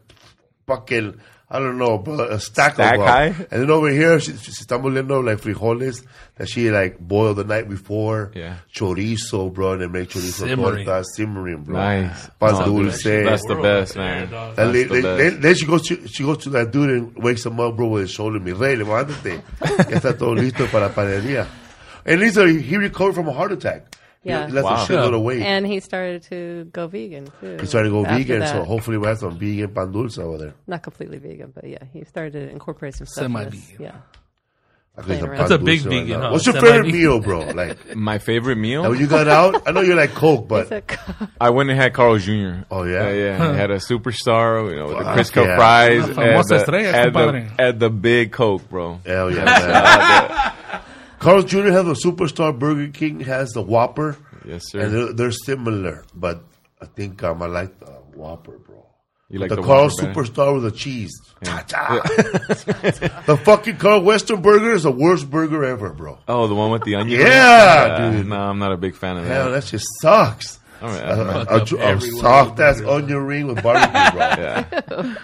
fucking, 0.67 1.19
I 1.55 1.59
don't 1.59 1.77
know, 1.77 1.97
but 1.97 2.31
a 2.31 2.39
stack, 2.39 2.73
Stack 2.75 2.95
of 2.95 2.99
them. 2.99 3.07
high? 3.07 3.25
And 3.51 3.61
then 3.63 3.69
over 3.71 3.89
here, 3.89 4.19
she, 4.19 4.33
she, 4.37 4.51
she's 4.51 4.67
moliendo 4.67 5.23
like 5.25 5.39
frijoles 5.39 6.05
that 6.37 6.49
she 6.49 6.69
like 6.69 6.99
boiled 6.99 7.37
the 7.37 7.43
night 7.45 7.69
before. 7.69 8.31
Yeah. 8.35 8.57
Chorizo, 8.73 9.53
bro, 9.53 9.73
and 9.73 9.81
they 9.81 9.87
make 9.87 10.09
chorizo 10.09 10.45
Simmering. 10.47 10.85
tortas, 10.85 11.05
simmering, 11.15 11.63
bro. 11.63 11.75
Nice. 11.77 12.29
Pan 12.39 12.49
Oh, 12.55 12.65
dulce. 12.83 13.03
That's 13.03 13.45
the 13.45 13.53
World 13.53 13.63
best, 13.63 13.95
man. 13.95 14.29
dog. 14.29 14.49
And 14.49 14.57
That's 14.57 14.71
then, 14.73 14.87
the 14.87 14.93
then, 14.93 15.01
best. 15.03 15.17
then, 15.33 15.41
then 15.41 15.55
she 15.55 15.65
goes 15.65 15.87
to 15.87 16.07
she 16.07 16.23
goes 16.23 16.37
to 16.43 16.49
that 16.51 16.71
dude 16.71 16.89
and 16.89 17.15
wakes 17.23 17.45
him 17.45 17.59
up, 17.59 17.75
bro, 17.77 17.87
with 17.87 18.01
his 18.03 18.11
shoulder. 18.11 18.39
Me 18.39 18.51
rey, 18.51 18.75
levántate. 18.75 19.41
Ya 19.61 19.97
está 19.97 20.17
todo 20.17 20.35
listo 20.35 20.67
para 20.71 20.87
la 20.87 20.93
panadería. 20.93 21.47
And 22.05 22.21
he's 22.21 22.37
a, 22.37 22.47
he 22.47 22.77
recovered 22.77 23.15
from 23.15 23.27
a 23.29 23.33
heart 23.33 23.51
attack. 23.51 23.95
Yeah. 24.25 24.47
He 24.47 24.53
lost 24.53 24.65
Wow. 24.65 24.83
a 24.83 24.87
shitload 25.07 25.15
of 25.15 25.21
weight. 25.21 25.41
And 25.43 25.65
he 25.67 25.79
started 25.79 26.23
to 26.23 26.67
go 26.73 26.87
vegan 26.87 27.27
too. 27.39 27.57
he 27.61 27.65
started 27.67 27.89
to 27.89 27.93
go 27.93 28.03
vegan, 28.03 28.39
that. 28.39 28.49
so 28.49 28.63
hopefully 28.65 28.97
we'll 28.97 29.09
have 29.09 29.19
some 29.19 29.37
vegan 29.37 29.73
pan 29.73 29.91
dulce 29.91 30.17
over 30.17 30.37
there. 30.37 30.53
not 30.67 30.81
completely 30.83 31.19
vegan, 31.19 31.51
but 31.53 31.63
yeah, 31.69 31.77
he 31.93 32.03
started 32.03 32.33
to 32.33 32.49
incorporate 32.49 32.95
some 32.95 33.05
stuff. 33.07 33.25
in 33.25 33.33
this. 33.33 33.43
Semi-vegan. 33.43 33.83
Yeah. 33.85 33.95
I 34.97 35.01
think 35.01 35.07
Playing 35.07 35.19
some 35.21 35.29
around. 35.29 35.37
pan 35.39 35.49
That's 35.49 35.61
a 35.61 35.65
big 35.65 35.79
dulce 35.83 35.93
right 35.93 36.01
vegan, 36.05 36.21
huh? 36.21 36.29
What's 36.31 36.45
your 36.45 36.55
favorite 36.61 36.91
meal, 36.91 37.19
bro? 37.19 37.39
Like, 37.51 37.95
My 38.09 38.17
favorite 38.17 38.55
meal? 38.55 38.81
now 38.83 38.89
when 38.91 38.99
you 38.99 39.07
got 39.07 39.27
out, 39.27 39.67
I 39.67 39.71
know 39.71 39.81
you 39.81 39.93
like 39.93 40.11
Coke, 40.13 40.47
but 40.53 40.71
I 41.39 41.49
went 41.49 41.69
and 41.69 41.77
had 41.77 41.93
Carl 41.93 42.17
Jr. 42.17 42.63
Oh, 42.71 42.83
yeah? 42.83 43.09
yeah. 43.11 43.37
yeah. 43.37 43.49
I 43.51 43.53
had 43.55 43.71
a 43.71 43.75
superstar, 43.77 44.69
you 44.71 44.77
know, 44.77 44.87
with 44.87 44.97
the 44.99 45.03
Fuck 45.03 45.17
Crisco 45.17 45.45
yeah. 45.45 45.55
fries, 45.57 45.99
La 46.17 46.23
and 46.23 46.47
the, 46.47 46.77
and, 46.95 47.13
the, 47.13 47.51
and 47.59 47.79
the 47.81 47.89
big 47.89 48.31
Coke, 48.31 48.67
bro. 48.69 49.01
hell 49.05 49.29
yeah, 49.31 49.43
man. 49.45 50.53
Carl's 51.25 51.45
Jr. 51.45 51.71
has 51.71 51.87
a 51.87 52.07
Superstar. 52.07 52.57
Burger 52.57 52.87
King 52.91 53.19
has 53.21 53.49
the 53.49 53.61
Whopper. 53.63 54.15
Yes, 54.45 54.69
sir. 54.69 54.81
And 54.81 54.93
they're, 54.93 55.13
they're 55.13 55.31
similar, 55.31 56.05
but 56.13 56.43
I 56.79 56.85
think 56.85 57.23
um, 57.23 57.41
I 57.41 57.47
like 57.47 57.79
the 57.79 57.87
Whopper, 58.13 58.59
bro. 58.59 58.85
You 59.29 59.39
like 59.39 59.49
the, 59.49 59.55
the 59.55 59.63
Carl 59.63 59.89
Superstar 59.89 60.53
with 60.53 60.63
the 60.63 60.71
cheese. 60.71 61.11
Cha-cha. 61.43 61.99
the 63.25 63.41
fucking 63.43 63.77
Carl 63.77 64.01
Western 64.01 64.43
burger 64.43 64.73
is 64.73 64.83
the 64.83 64.91
worst 64.91 65.31
burger 65.31 65.65
ever, 65.65 65.93
bro. 65.93 66.19
Oh, 66.27 66.45
the 66.45 66.53
one 66.53 66.69
with 66.69 66.83
the 66.83 66.93
onion? 66.93 67.19
Yeah, 67.19 68.11
dude. 68.11 68.27
No, 68.27 68.35
I'm 68.35 68.59
not 68.59 68.71
a 68.71 68.77
big 68.77 68.95
fan 68.95 69.17
of 69.17 69.25
Hell, 69.25 69.45
that. 69.45 69.61
that 69.61 69.65
just 69.67 69.87
sucks. 70.01 70.59
All 70.79 70.89
right, 70.89 71.01
A, 71.01 71.11
I'm 71.11 71.47
a, 71.47 71.85
a, 71.85 71.95
a 71.97 72.01
soft 72.01 72.59
ass 72.59 72.81
onion 72.81 73.25
ring 73.25 73.47
with 73.47 73.63
barbecue, 73.63 74.11
bro. 74.11 74.19
yeah. 74.99 75.15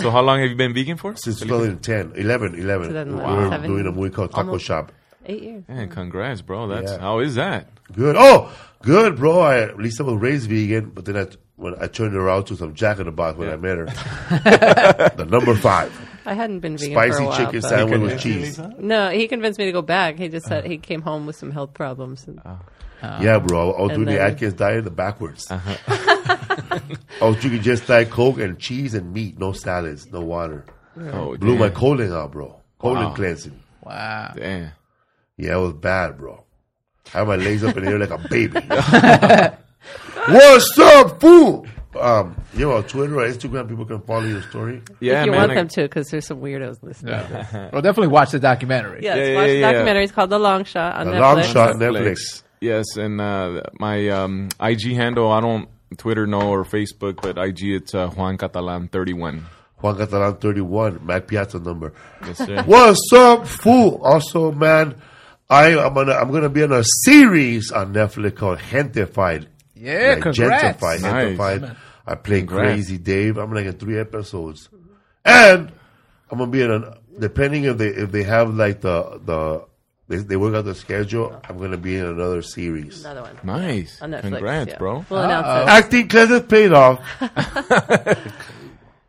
So 0.00 0.10
how 0.10 0.20
long 0.22 0.40
have 0.40 0.50
you 0.50 0.56
been 0.56 0.74
vegan 0.74 0.96
for? 0.96 1.14
Since 1.16 1.40
2010, 1.40 2.12
11, 2.16 2.54
11. 2.54 2.88
We 2.88 2.92
2011, 2.92 3.60
were 3.62 3.66
doing 3.66 3.86
a 3.86 3.92
movie 3.92 4.10
called 4.10 4.30
Taco 4.30 4.42
almost- 4.48 4.64
Shop. 4.64 4.92
eight 5.26 5.42
years. 5.42 5.64
Man, 5.68 5.88
congrats, 5.88 6.40
bro. 6.42 6.66
That's 6.68 6.92
Yeah. 6.92 6.98
how 6.98 7.18
is 7.20 7.34
that? 7.36 7.68
Good. 7.92 8.16
Oh, 8.18 8.50
good, 8.82 9.16
bro. 9.16 9.40
I, 9.40 9.60
at 9.60 9.78
least 9.78 10.00
I 10.00 10.04
was 10.04 10.16
raised 10.16 10.48
vegan, 10.48 10.90
but 10.94 11.04
then 11.04 11.16
I, 11.16 11.26
when 11.56 11.74
I 11.80 11.86
turned 11.88 12.14
her 12.14 12.28
out 12.30 12.46
to 12.48 12.56
some 12.56 12.74
Jack 12.74 12.98
in 12.98 13.06
the 13.06 13.12
Box 13.12 13.36
when 13.38 13.48
I 13.50 13.56
met 13.56 13.76
her. 13.78 13.84
the 15.16 15.26
number 15.28 15.54
five. 15.56 15.92
I 16.26 16.34
hadn't 16.34 16.60
been 16.60 16.76
vegan 16.76 16.94
for 16.94 17.02
Spicy 17.12 17.22
a 17.22 17.26
while. 17.26 17.36
chicken 17.36 17.60
but- 17.60 17.68
sandwich 17.68 18.00
with 18.00 18.20
cheese. 18.20 18.60
No, 18.78 19.10
he 19.10 19.26
convinced 19.28 19.58
me 19.58 19.66
to 19.66 19.72
go 19.72 19.82
back. 19.82 20.18
He 20.18 20.28
just 20.28 20.46
said 20.46 20.64
he 20.64 20.78
came 20.78 21.02
home 21.02 21.26
with 21.26 21.36
some 21.36 21.50
health 21.50 21.74
problems. 21.74 22.26
And, 22.28 22.40
ah. 22.44 22.58
Yeah, 23.02 23.38
bro. 23.38 23.72
I 23.72 23.80
was 23.82 23.90
And 23.90 23.98
doing 23.98 24.06
the 24.14 24.20
then- 24.20 24.30
Atkins 24.32 24.54
diet 24.54 24.84
the 24.84 24.90
backwards. 24.90 25.46
I 25.50 26.80
was 27.20 27.36
drinking 27.40 27.62
just 27.62 27.86
diet 27.86 28.10
Coke 28.10 28.38
and 28.38 28.58
cheese 28.58 28.94
and 28.94 29.12
meat, 29.12 29.38
no 29.38 29.52
salads, 29.52 30.10
no 30.12 30.20
water. 30.20 30.64
Oh, 31.12 31.36
Blew 31.36 31.56
my 31.56 31.70
colon 31.70 32.12
out, 32.12 32.32
bro. 32.32 32.60
Colon 32.78 33.04
Wow. 33.04 33.14
cleansing. 33.14 33.60
Wow. 33.82 34.32
Damn. 34.36 34.70
Yeah, 35.36 35.56
it 35.56 35.60
was 35.60 35.72
bad, 35.74 36.18
bro. 36.18 36.44
I 37.14 37.18
had 37.18 37.28
my 37.28 37.36
legs 37.36 37.64
up 37.64 37.76
in 37.76 37.84
the 37.84 37.90
air 37.90 37.98
like 37.98 38.10
a 38.10 38.18
baby. 38.28 38.60
What's 40.28 40.78
up, 40.78 41.20
fool? 41.20 41.66
Um, 41.98 42.36
You 42.54 42.66
know, 42.66 42.76
on 42.76 42.82
Twitter 42.84 43.18
or 43.18 43.26
Instagram, 43.26 43.68
people 43.68 43.84
can 43.84 44.00
follow 44.02 44.24
your 44.24 44.42
story. 44.42 44.82
Yeah, 45.00 45.20
if 45.20 45.26
you 45.26 45.32
man. 45.32 45.40
want 45.40 45.50
I- 45.52 45.54
them 45.54 45.68
to, 45.68 45.82
because 45.82 46.08
there's 46.08 46.26
some 46.26 46.40
weirdos 46.40 46.82
listening. 46.82 47.14
Yeah. 47.14 47.70
well, 47.72 47.82
definitely 47.82 48.08
watch 48.08 48.30
the 48.32 48.38
documentary. 48.38 49.00
Yes, 49.02 49.16
Yeah, 49.16 49.34
watch 49.36 49.46
yeah, 49.46 49.52
the 49.54 49.58
yeah. 49.58 49.72
documentary. 49.72 50.04
It's 50.04 50.12
called 50.12 50.30
The 50.30 50.38
Long 50.38 50.64
Shot 50.64 50.94
on 50.96 51.06
Netflix. 51.08 51.12
The 51.12 51.14
Netflix. 51.18 51.24
Long 51.24 51.52
Shot. 51.52 51.76
Netflix. 51.76 52.42
Yes, 52.60 52.96
and 52.96 53.20
uh, 53.20 53.62
my 53.78 54.08
um, 54.10 54.48
IG 54.60 54.92
handle, 54.94 55.32
I 55.32 55.40
don't 55.40 55.68
Twitter 55.96 56.26
no 56.26 56.42
or 56.50 56.64
Facebook, 56.64 57.22
but 57.22 57.38
IG 57.38 57.62
it's 57.72 57.94
uh, 57.94 58.08
Juan 58.08 58.36
Catalan 58.36 58.88
thirty 58.88 59.12
one. 59.14 59.46
Juan 59.78 59.96
Catalan 59.96 60.36
31, 60.36 61.06
Mac 61.06 61.26
Piazza 61.26 61.58
number. 61.58 61.94
Yes, 62.26 62.36
sir. 62.36 62.62
What's 62.64 63.10
up, 63.14 63.46
fool? 63.46 63.98
Also, 64.04 64.52
man, 64.52 64.94
I 65.48 65.68
am 65.68 65.94
gonna 65.94 66.12
I'm 66.12 66.30
gonna 66.30 66.50
be 66.50 66.62
on 66.62 66.72
a 66.72 66.84
series 66.84 67.72
on 67.72 67.94
Netflix 67.94 68.36
called 68.36 68.58
Gentified. 68.58 69.46
Yeah, 69.74 70.16
congrats. 70.20 70.78
Gentified, 70.78 71.00
Nice. 71.00 71.38
Gentified. 71.38 71.76
I 72.06 72.14
play 72.14 72.40
Congrats. 72.40 72.74
Crazy 72.74 72.98
Dave. 72.98 73.38
I'm 73.38 73.54
like 73.54 73.64
in 73.64 73.72
three 73.72 73.98
episodes, 73.98 74.68
and 75.24 75.72
I'm 76.30 76.38
gonna 76.38 76.50
be 76.50 76.60
in 76.60 76.70
an 76.70 76.94
depending 77.18 77.64
if 77.64 77.78
they 77.78 77.88
if 77.88 78.12
they 78.12 78.24
have 78.24 78.52
like 78.54 78.82
the 78.82 79.18
the 79.24 79.64
they, 80.10 80.16
they 80.18 80.36
work 80.36 80.54
out 80.54 80.64
the 80.66 80.74
schedule. 80.74 81.40
I'm 81.48 81.56
gonna 81.58 81.78
be 81.78 81.96
in 81.96 82.04
another 82.04 82.42
series. 82.42 83.04
Another 83.04 83.22
one. 83.22 83.38
Nice. 83.44 84.02
On 84.02 84.10
Netflix. 84.10 84.20
Congrats, 84.22 84.70
yeah. 84.72 84.78
bro. 84.78 85.04
We'll 85.08 85.20
announce 85.22 85.46
it. 85.46 85.68
Acting 85.72 86.02
because 86.02 86.30
it 86.32 86.48
paid 86.48 86.72
off. 86.72 86.98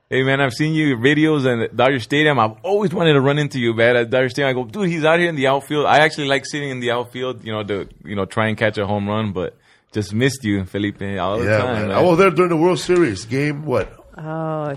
Hey 0.10 0.24
man, 0.24 0.42
I've 0.42 0.52
seen 0.52 0.74
you 0.74 0.98
videos 0.98 1.46
and 1.46 1.74
Dodger 1.78 2.02
Stadium. 2.02 2.38
I've 2.38 2.58
always 2.64 2.94
wanted 2.94 3.14
to 3.14 3.22
run 3.22 3.38
into 3.40 3.60
you, 3.62 3.74
man. 3.74 3.96
At 3.96 4.10
Dodger 4.10 4.28
Stadium, 4.28 4.50
I 4.50 4.54
go, 4.62 4.66
dude, 4.68 4.90
he's 4.90 5.06
out 5.06 5.20
here 5.20 5.30
in 5.30 5.36
the 5.36 5.48
outfield. 5.48 5.86
I 5.86 6.00
actually 6.00 6.28
like 6.28 6.46
sitting 6.46 6.70
in 6.70 6.82
the 6.82 6.92
outfield, 6.92 7.46
you 7.46 7.54
know, 7.54 7.64
to 7.64 7.88
you 8.04 8.18
know 8.18 8.26
try 8.26 8.50
and 8.50 8.58
catch 8.58 8.78
a 8.78 8.86
home 8.86 9.08
run, 9.08 9.32
but 9.32 9.58
just 9.94 10.14
missed 10.14 10.44
you, 10.44 10.66
Felipe, 10.66 11.02
all 11.02 11.40
the 11.40 11.46
Yeah, 11.46 11.58
time. 11.60 11.74
man. 11.76 11.88
man. 11.88 11.98
I 11.98 12.02
was 12.02 12.18
there 12.18 12.30
during 12.30 12.50
the 12.50 12.58
World 12.58 12.80
Series 12.80 13.24
game. 13.24 13.64
What? 13.64 13.88
Oh, 14.18 14.76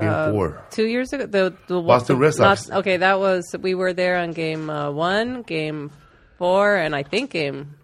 Game 0.00 0.08
Uh, 0.08 0.32
four. 0.32 0.62
two 0.70 0.86
years 0.86 1.12
ago. 1.12 1.26
The, 1.26 1.54
the 1.66 1.80
Boston 1.80 2.16
the- 2.16 2.20
Red 2.22 2.34
Sox. 2.34 2.68
not- 2.68 2.78
okay, 2.80 2.96
that 2.98 3.20
was 3.20 3.54
we 3.60 3.74
were 3.74 3.92
there 3.92 4.16
on 4.18 4.32
game 4.32 4.68
uh, 4.70 4.90
one, 4.90 5.42
game 5.42 5.90
four, 6.38 6.74
and 6.74 6.94
I 6.96 7.02
think 7.02 7.30
game 7.30 7.74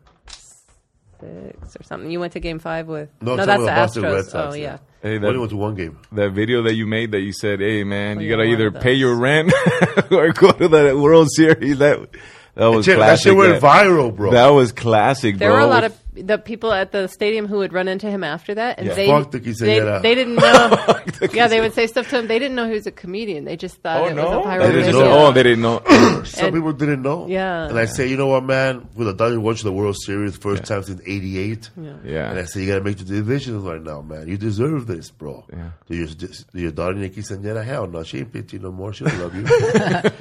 six 1.21 1.77
or 1.77 1.83
something. 1.83 2.11
You 2.11 2.21
went 2.21 2.33
to 2.35 2.41
game 2.41 2.59
five 2.59 2.87
with 2.87 3.09
No, 3.21 3.33
I'm 3.33 3.37
that's 3.39 3.47
the 3.49 3.65
about 3.65 3.77
Boston 3.77 4.03
Astros. 4.05 4.15
Red 4.15 4.25
Sox, 4.27 4.55
oh 4.55 4.57
yeah. 4.57 4.63
yeah. 4.65 4.79
Hey, 5.03 5.17
Only 5.17 5.33
that, 5.33 5.39
went 5.39 5.51
to 5.51 5.57
one 5.57 5.75
game. 5.75 5.99
that 6.13 6.31
video 6.33 6.63
that 6.63 6.75
you 6.75 6.87
made 6.87 7.13
that 7.13 7.21
you 7.21 7.33
said, 7.33 7.61
hey 7.61 7.85
man, 7.85 8.19
Oh, 8.19 8.21
you 8.21 8.29
yeah, 8.31 8.37
gotta 8.37 8.49
either 8.49 8.71
pay 8.73 8.95
your 8.95 9.15
rent 9.15 9.53
or 10.11 10.33
go 10.33 10.53
to 10.53 10.69
the 10.69 10.99
World 10.99 11.29
Series. 11.31 11.79
That 11.79 12.09
that 12.55 12.67
was 12.67 12.85
Shit, 12.87 12.97
that 12.99 13.05
classic. 13.05 13.25
shit 13.25 13.37
went 13.37 13.61
that, 13.61 13.63
viral, 13.63 14.15
bro. 14.15 14.33
that 14.33 14.49
was 14.49 14.73
classic, 14.73 15.39
There 15.39 15.51
bro. 15.51 15.59
were 15.59 15.65
a 15.65 15.67
lot 15.69 15.85
of 15.85 15.97
the 16.23 16.39
people 16.39 16.73
at 16.73 16.93
the 16.93 17.07
stadium 17.09 17.47
who 17.47 17.59
would 17.59 17.73
run 17.73 17.89
into 17.89 18.11
him 18.11 18.25
after 18.25 18.55
that, 18.55 18.79
and 18.79 18.89
Yeah. 18.89 18.95
they 18.95 19.07
Fuck 19.07 19.31
the 19.31 19.39
they, 19.39 19.51
quinceañera. 19.51 20.03
they 20.03 20.15
didn't 20.15 20.35
know. 20.37 21.29
yeah, 21.33 21.47
they 21.49 21.61
would 21.61 21.75
say 21.75 21.87
stuff 21.87 22.09
to 22.11 22.19
him. 22.19 22.27
They 22.27 22.39
didn't 22.39 22.55
know 22.57 22.67
he 22.67 22.73
was 22.75 22.87
a 22.87 22.91
comedian. 22.91 23.45
They 23.45 23.57
just 23.57 23.77
thought 23.77 24.01
Oh 24.03 24.07
it 24.07 24.15
no, 24.15 24.25
was 24.41 24.47
a 24.47 24.49
viral 24.49 24.63
They 24.67 24.73
didn't 24.73 24.93
know. 25.01 25.27
Oh, 25.27 25.33
they 25.33 25.43
didn't 25.43 25.63
know. 25.63 25.83
Some 26.25 26.47
And- 26.47 26.55
people 26.55 26.73
didn't 26.73 27.03
know. 27.03 27.27
Yeah. 27.29 27.69
And 27.69 27.79
I 27.79 27.85
say, 27.87 28.09
you 28.09 28.17
know 28.17 28.27
what, 28.29 28.45
man? 28.45 28.89
With 28.95 29.07
the 29.07 29.15
Dodgers 29.15 29.39
watch 29.39 29.63
the 29.63 29.73
World 29.73 29.97
Series 29.99 30.37
first 30.37 30.65
time 30.65 30.83
since 30.83 31.01
'88. 31.07 31.71
Yeah. 32.05 32.31
And 32.31 32.39
I 32.39 32.45
say, 32.45 32.63
you 32.63 32.69
gotta 32.69 32.83
make 32.85 32.99
the 32.99 33.05
divisions 33.05 33.63
right 33.65 33.83
now, 33.83 34.01
man. 34.03 34.29
You 34.29 34.37
deserve 34.37 34.87
this, 34.87 35.11
bro. 35.11 35.45
Yeah. 35.53 35.71
Do 35.89 35.97
your, 35.97 36.07
do 36.09 36.29
your 36.55 36.73
daughter 36.73 36.95
Nikki 36.95 37.23
Senora? 37.23 37.63
Hell 37.65 37.87
no, 37.87 38.03
she 38.03 38.19
ain't 38.19 38.33
15 38.33 38.63
no 38.63 38.73
more. 38.73 38.93
She'll 38.93 39.09
love 39.19 39.35
you. 39.35 39.45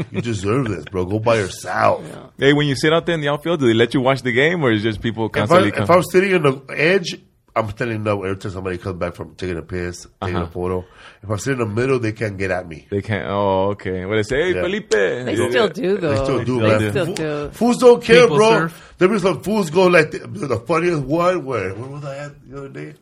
you 0.12 0.22
deserve 0.22 0.68
this, 0.68 0.86
bro. 0.86 1.06
Go 1.06 1.20
by 1.20 1.38
yourself. 1.38 2.04
Hey, 2.38 2.54
when 2.54 2.68
you 2.68 2.76
sit 2.76 2.94
out 2.94 3.06
there 3.06 3.16
in 3.16 3.22
the 3.22 3.30
outfield, 3.30 3.60
do 3.60 3.68
they 3.68 3.74
let 3.74 3.94
you 3.94 4.02
watch 4.02 4.22
the 4.22 4.32
game, 4.32 4.64
or 4.64 4.72
is 4.72 4.84
just 4.84 5.02
people 5.02 5.26
If, 5.26 5.32
I, 5.36 5.40
constantly 5.40 5.70
if 5.70 5.85
come? 5.88 5.98
I'm 5.98 6.04
sitting 6.04 6.34
on 6.36 6.42
the 6.44 6.74
edge, 6.76 7.20
I'm 7.56 7.72
telling 7.72 8.04
no. 8.04 8.24
Every 8.24 8.38
time 8.38 8.52
somebody 8.52 8.78
comes 8.78 9.00
back 9.00 9.16
from 9.16 9.36
taking 9.36 9.58
a 9.58 9.62
piss, 9.62 10.08
taking 10.22 10.36
Uh-huh. 10.36 10.46
a 10.46 10.50
photo. 10.50 10.86
If 11.24 11.30
I'm 11.30 11.38
sitting 11.38 11.62
in 11.62 11.68
the 11.70 11.74
middle, 11.74 12.00
they 12.00 12.12
can't 12.12 12.38
get 12.38 12.52
at 12.52 12.68
me. 12.68 12.86
They 12.92 13.02
can't. 13.02 13.26
Oh, 13.30 13.70
okay. 13.72 14.06
Well, 14.06 14.18
they 14.18 14.24
say, 14.24 14.42
"Hey, 14.44 14.56
Yeah. 14.56 14.62
Felipe." 14.64 14.90
They 14.92 15.36
still 15.36 15.70
do 15.70 15.98
though. 15.98 16.10
They 16.10 16.24
still 16.24 16.44
do, 16.44 16.60
They 16.62 16.68
man. 16.80 16.92
still 16.92 17.14
do. 17.14 17.50
Fools 17.52 17.78
don't 17.78 18.04
care, 18.04 18.24
People 18.24 18.38
bro. 18.38 18.50
surf. 18.50 18.94
There 18.98 19.08
be 19.08 19.20
some 19.20 19.42
fools 19.42 19.70
go 19.70 19.88
like 19.88 20.12
the, 20.12 20.20
the 20.20 20.60
funniest 20.60 21.04
one. 21.04 21.46
Where 21.46 21.74
where 21.74 21.90
was 21.90 22.04
I 22.06 22.18
at 22.18 22.50
the 22.50 22.58
other 22.58 22.70
day? 22.70 22.94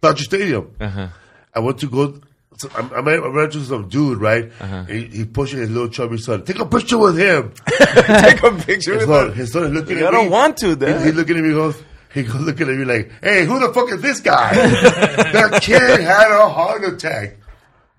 Dodger 0.00 0.24
Stadium. 0.24 0.70
Uh-huh. 0.80 1.08
I 1.54 1.60
went 1.60 1.78
to 1.80 1.86
go. 1.86 2.18
So 2.58 2.68
I, 2.74 2.80
I 2.98 3.00
met 3.02 3.14
I 3.22 3.26
ran 3.28 3.44
into 3.46 3.60
some 3.60 3.88
dude, 3.88 4.18
right? 4.20 4.50
Uh-huh. 4.60 4.84
He, 4.84 5.04
he 5.06 5.24
pushing 5.24 5.58
his 5.60 5.70
little 5.70 5.88
chubby 5.88 6.16
son. 6.18 6.44
Take 6.44 6.58
a 6.60 6.66
picture 6.66 6.98
with 6.98 7.16
him. 7.18 7.52
Take 7.66 8.42
a 8.42 8.52
picture 8.52 8.94
His 8.94 9.06
with 9.06 9.08
son, 9.08 9.26
them. 9.28 9.34
his 9.36 9.52
son 9.52 9.64
is 9.64 9.70
looking 9.72 9.98
I 9.98 10.00
at 10.00 10.02
me. 10.02 10.08
I 10.08 10.10
don't 10.22 10.30
want 10.30 10.56
to, 10.58 10.68
He, 10.76 10.92
he's 10.92 11.04
he 11.04 11.12
looking 11.12 11.36
at 11.36 11.42
me. 11.42 11.48
and 11.50 11.56
Goes. 11.58 11.82
He 12.14 12.22
goes 12.24 12.40
looking 12.42 12.68
at 12.68 12.76
me 12.76 12.84
like, 12.84 13.10
"Hey, 13.22 13.44
who 13.46 13.58
the 13.58 13.72
fuck 13.72 13.90
is 13.90 14.00
this 14.02 14.20
guy? 14.20 14.54
that 14.54 15.60
kid 15.62 16.00
had 16.00 16.30
a 16.30 16.48
heart 16.48 16.84
attack." 16.84 17.36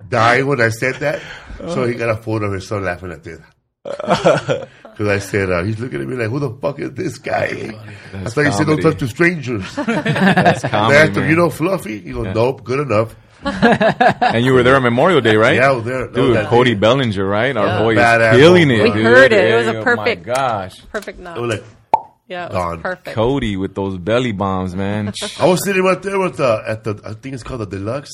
Dying 0.09 0.45
when 0.47 0.59
I 0.61 0.69
said 0.69 0.95
that, 0.95 1.21
so 1.57 1.85
he 1.85 1.95
got 1.95 2.09
a 2.09 2.17
photo 2.17 2.47
of 2.47 2.53
his 2.53 2.67
son 2.67 2.83
laughing 2.83 3.11
at 3.11 3.23
this. 3.23 3.39
Because 4.93 5.07
I 5.07 5.17
said, 5.17 5.51
uh, 5.51 5.63
he's 5.63 5.79
looking 5.79 6.01
at 6.01 6.07
me 6.07 6.15
like, 6.15 6.29
who 6.29 6.39
the 6.39 6.51
fuck 6.51 6.77
is 6.79 6.91
this 6.93 7.17
guy? 7.17 7.73
I 8.13 8.25
thought 8.29 8.45
he 8.45 8.51
said, 8.51 8.67
don't 8.67 8.79
talk 8.79 8.99
to 8.99 9.07
strangers. 9.07 9.63
That's 9.75 10.61
They 10.61 10.69
comedy, 10.69 10.97
asked 10.99 11.09
him, 11.15 11.21
man. 11.21 11.29
you 11.31 11.35
know 11.35 11.49
Fluffy? 11.49 11.99
He 11.99 12.11
goes, 12.11 12.27
nope, 12.35 12.63
good 12.63 12.81
enough. 12.81 13.15
and 13.43 14.45
you 14.45 14.53
were 14.53 14.61
there 14.61 14.75
on 14.75 14.83
Memorial 14.83 15.19
Day, 15.19 15.35
right? 15.35 15.55
Yeah, 15.55 15.69
I 15.69 15.71
was 15.71 15.83
there. 15.85 16.07
Dude, 16.09 16.35
that 16.35 16.47
Cody 16.47 16.75
day. 16.75 16.79
Bellinger, 16.79 17.25
right? 17.25 17.57
Our 17.57 17.65
Yeah. 17.65 17.79
boy 17.79 17.95
Badass 17.95 18.33
is 18.35 18.39
killing 18.39 18.69
it. 18.69 18.83
We 18.83 18.91
dude. 18.91 19.03
heard 19.03 19.33
it. 19.33 19.51
It 19.51 19.55
was 19.55 19.67
a 19.67 19.73
Hey, 19.73 19.83
perfect- 19.83 20.27
Oh 20.27 20.29
my 20.29 20.35
gosh, 20.35 20.81
Perfect 20.91 21.19
I 21.19 21.23
knock. 21.23 21.37
was 21.39 21.49
like, 21.55 21.63
yeah, 22.33 22.45
it 22.45 22.49
was 22.53 22.57
gone. 22.57 22.81
perfect. 22.81 23.15
Cody 23.15 23.55
with 23.57 23.73
those 23.75 23.97
belly 23.97 24.31
bombs, 24.33 24.75
man. 24.75 25.01
I 25.39 25.45
was 25.47 25.59
sitting 25.65 25.83
right 25.83 26.01
there 26.01 26.19
with 26.19 26.37
the, 26.37 26.51
at 26.67 26.83
the, 26.83 26.93
I 27.05 27.13
think 27.13 27.31
it's 27.35 27.43
called 27.43 27.61
the 27.61 27.65
Deluxe. 27.77 28.11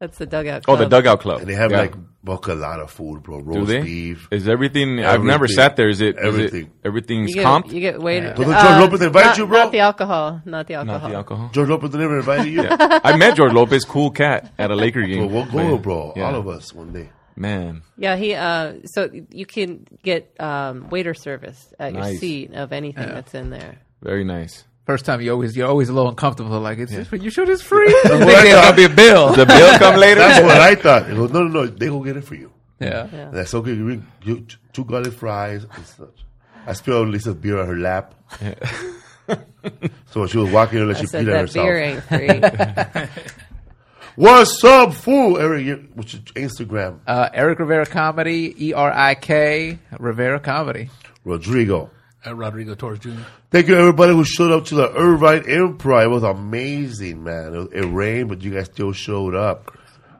That's 0.00 0.16
the 0.16 0.24
dugout. 0.26 0.64
oh, 0.66 0.76
the 0.76 0.86
club. 0.86 0.90
dugout 0.90 1.20
club. 1.20 1.38
And 1.40 1.48
they 1.50 1.54
have 1.54 1.70
Yeah. 1.72 1.80
like, 1.84 1.94
book 2.24 2.48
a 2.48 2.54
lot 2.54 2.80
of 2.80 2.90
food, 2.90 3.22
bro. 3.22 3.42
Do 3.42 3.66
they? 3.66 3.82
beef. 3.82 4.28
Is 4.30 4.48
everything? 4.48 4.88
I've 5.04 5.20
never 5.22 5.44
Everything. 5.44 5.56
sat 5.56 5.76
there. 5.76 5.90
Is 5.90 6.00
it? 6.00 6.16
Is 6.16 6.24
Everything. 6.24 6.64
it 6.64 6.70
everything's 6.88 7.30
You 7.30 7.36
get, 7.36 7.46
comped? 7.46 7.72
you 7.72 7.80
get 7.80 8.00
waited. 8.00 8.34
Doesn't 8.34 8.52
uh, 8.52 8.62
George 8.62 8.80
Lopez 8.80 9.02
invite 9.06 9.24
not, 9.26 9.38
you, 9.38 9.46
bro? 9.46 9.58
Not 9.64 9.72
the 9.72 9.78
alcohol. 9.80 10.42
Not 10.46 10.66
the 10.66 10.74
alcohol. 10.74 11.00
Not 11.00 11.08
the 11.10 11.16
alcohol. 11.16 11.50
George 11.52 11.68
Lopez 11.68 11.92
never 11.94 12.16
invited 12.18 12.46
you? 12.50 12.66
I 12.70 13.16
met 13.18 13.36
George 13.36 13.52
Lopez, 13.52 13.84
cool 13.84 14.10
cat, 14.10 14.50
at 14.58 14.70
a 14.70 14.74
Laker 14.74 15.00
Well, 15.00 15.08
game. 15.08 15.32
we'll 15.32 15.44
go, 15.46 15.56
Man. 15.56 15.82
bro. 15.82 16.12
Yeah. 16.16 16.24
All 16.24 16.36
of 16.36 16.48
us 16.48 16.72
one 16.74 16.92
day. 16.94 17.10
Man, 17.40 17.80
Yeah, 17.96 18.16
he. 18.16 18.34
Uh, 18.34 18.74
so 18.84 19.08
you 19.30 19.46
can 19.46 19.86
get 20.02 20.36
um, 20.38 20.90
waiter 20.90 21.14
service 21.14 21.72
at 21.78 21.92
your 21.94 22.02
Nice. 22.02 22.20
seat 22.20 22.52
of 22.52 22.70
anything 22.70 23.08
that's 23.08 23.32
in 23.34 23.48
there. 23.48 23.78
very 24.02 24.24
nice. 24.24 24.64
First 24.84 25.06
time 25.06 25.22
you 25.22 25.30
always 25.32 25.56
you're 25.56 25.66
always 25.68 25.88
a 25.88 25.94
little 25.94 26.10
uncomfortable. 26.10 26.60
Like 26.60 26.78
it's 26.78 26.92
you 26.92 27.30
sure 27.30 27.50
it's 27.50 27.62
free? 27.62 27.86
what 28.04 28.12
I 28.12 28.18
Think 28.18 28.24
there's 28.26 28.54
gonna 28.60 28.76
be 28.76 28.84
a 28.84 28.88
bill. 28.90 29.32
The 29.32 29.46
bill 29.46 29.78
come 29.78 29.98
later. 29.98 30.20
That's 30.20 30.42
what 30.42 30.60
I 30.60 30.74
thought. 30.74 31.08
He 31.08 31.14
goes, 31.16 31.30
no, 31.32 31.44
no, 31.44 31.48
no. 31.48 31.66
They 31.66 31.86
go 31.86 32.02
get 32.04 32.18
it 32.18 32.24
for 32.24 32.34
you. 32.34 32.52
yeah. 32.78 33.08
Yeah. 33.10 33.28
And 33.28 33.38
I 33.38 33.44
said, 33.44 33.58
okay, 33.58 33.72
you, 33.72 34.02
you, 34.22 34.46
two 34.74 34.84
garlic 34.84 35.14
fries 35.14 35.64
and 35.74 35.86
such. 35.86 36.24
I 36.66 36.74
spilled 36.74 37.08
Lisa's 37.08 37.34
beer 37.36 37.58
on 37.58 37.66
her 37.68 37.76
lap. 37.78 38.14
so 40.10 40.20
when 40.20 40.28
she 40.28 40.36
was 40.38 40.50
walking, 40.50 40.80
her, 40.80 40.86
like 40.86 40.96
I 40.96 41.00
she 41.00 41.06
said 41.06 41.24
peed 41.24 41.38
on 41.38 41.46
that 41.46 41.54
beer 41.54 41.78
ain't 41.78 42.02
free. 42.04 43.28
What's 44.16 44.62
up, 44.64 44.92
fool? 44.94 45.38
Erik, 45.38 45.90
what's 45.94 46.12
your 46.12 46.22
Instagram? 46.34 47.00
Uh, 47.06 47.28
Erik 47.32 47.58
Rivera 47.58 47.86
comedy. 47.86 48.54
E 48.58 48.72
R 48.72 48.92
I 48.92 49.14
K 49.14 49.78
Rivera 49.98 50.40
comedy. 50.40 50.90
Rodrigo. 51.24 51.90
At 52.22 52.36
Rodrigo 52.36 52.74
Torres 52.74 52.98
Jr. 52.98 53.10
Thank 53.50 53.68
you, 53.68 53.76
everybody 53.76 54.12
who 54.12 54.24
showed 54.24 54.52
up 54.52 54.66
to 54.66 54.74
the 54.74 54.92
Irvine 54.94 55.44
Improv. 55.44 56.04
It 56.04 56.08
was 56.08 56.22
amazing, 56.22 57.22
man. 57.24 57.54
It, 57.72 57.84
it 57.84 57.86
rained, 57.86 58.28
but 58.28 58.42
you 58.42 58.50
guys 58.52 58.66
still 58.66 58.92
showed 58.92 59.34
up. 59.34 59.74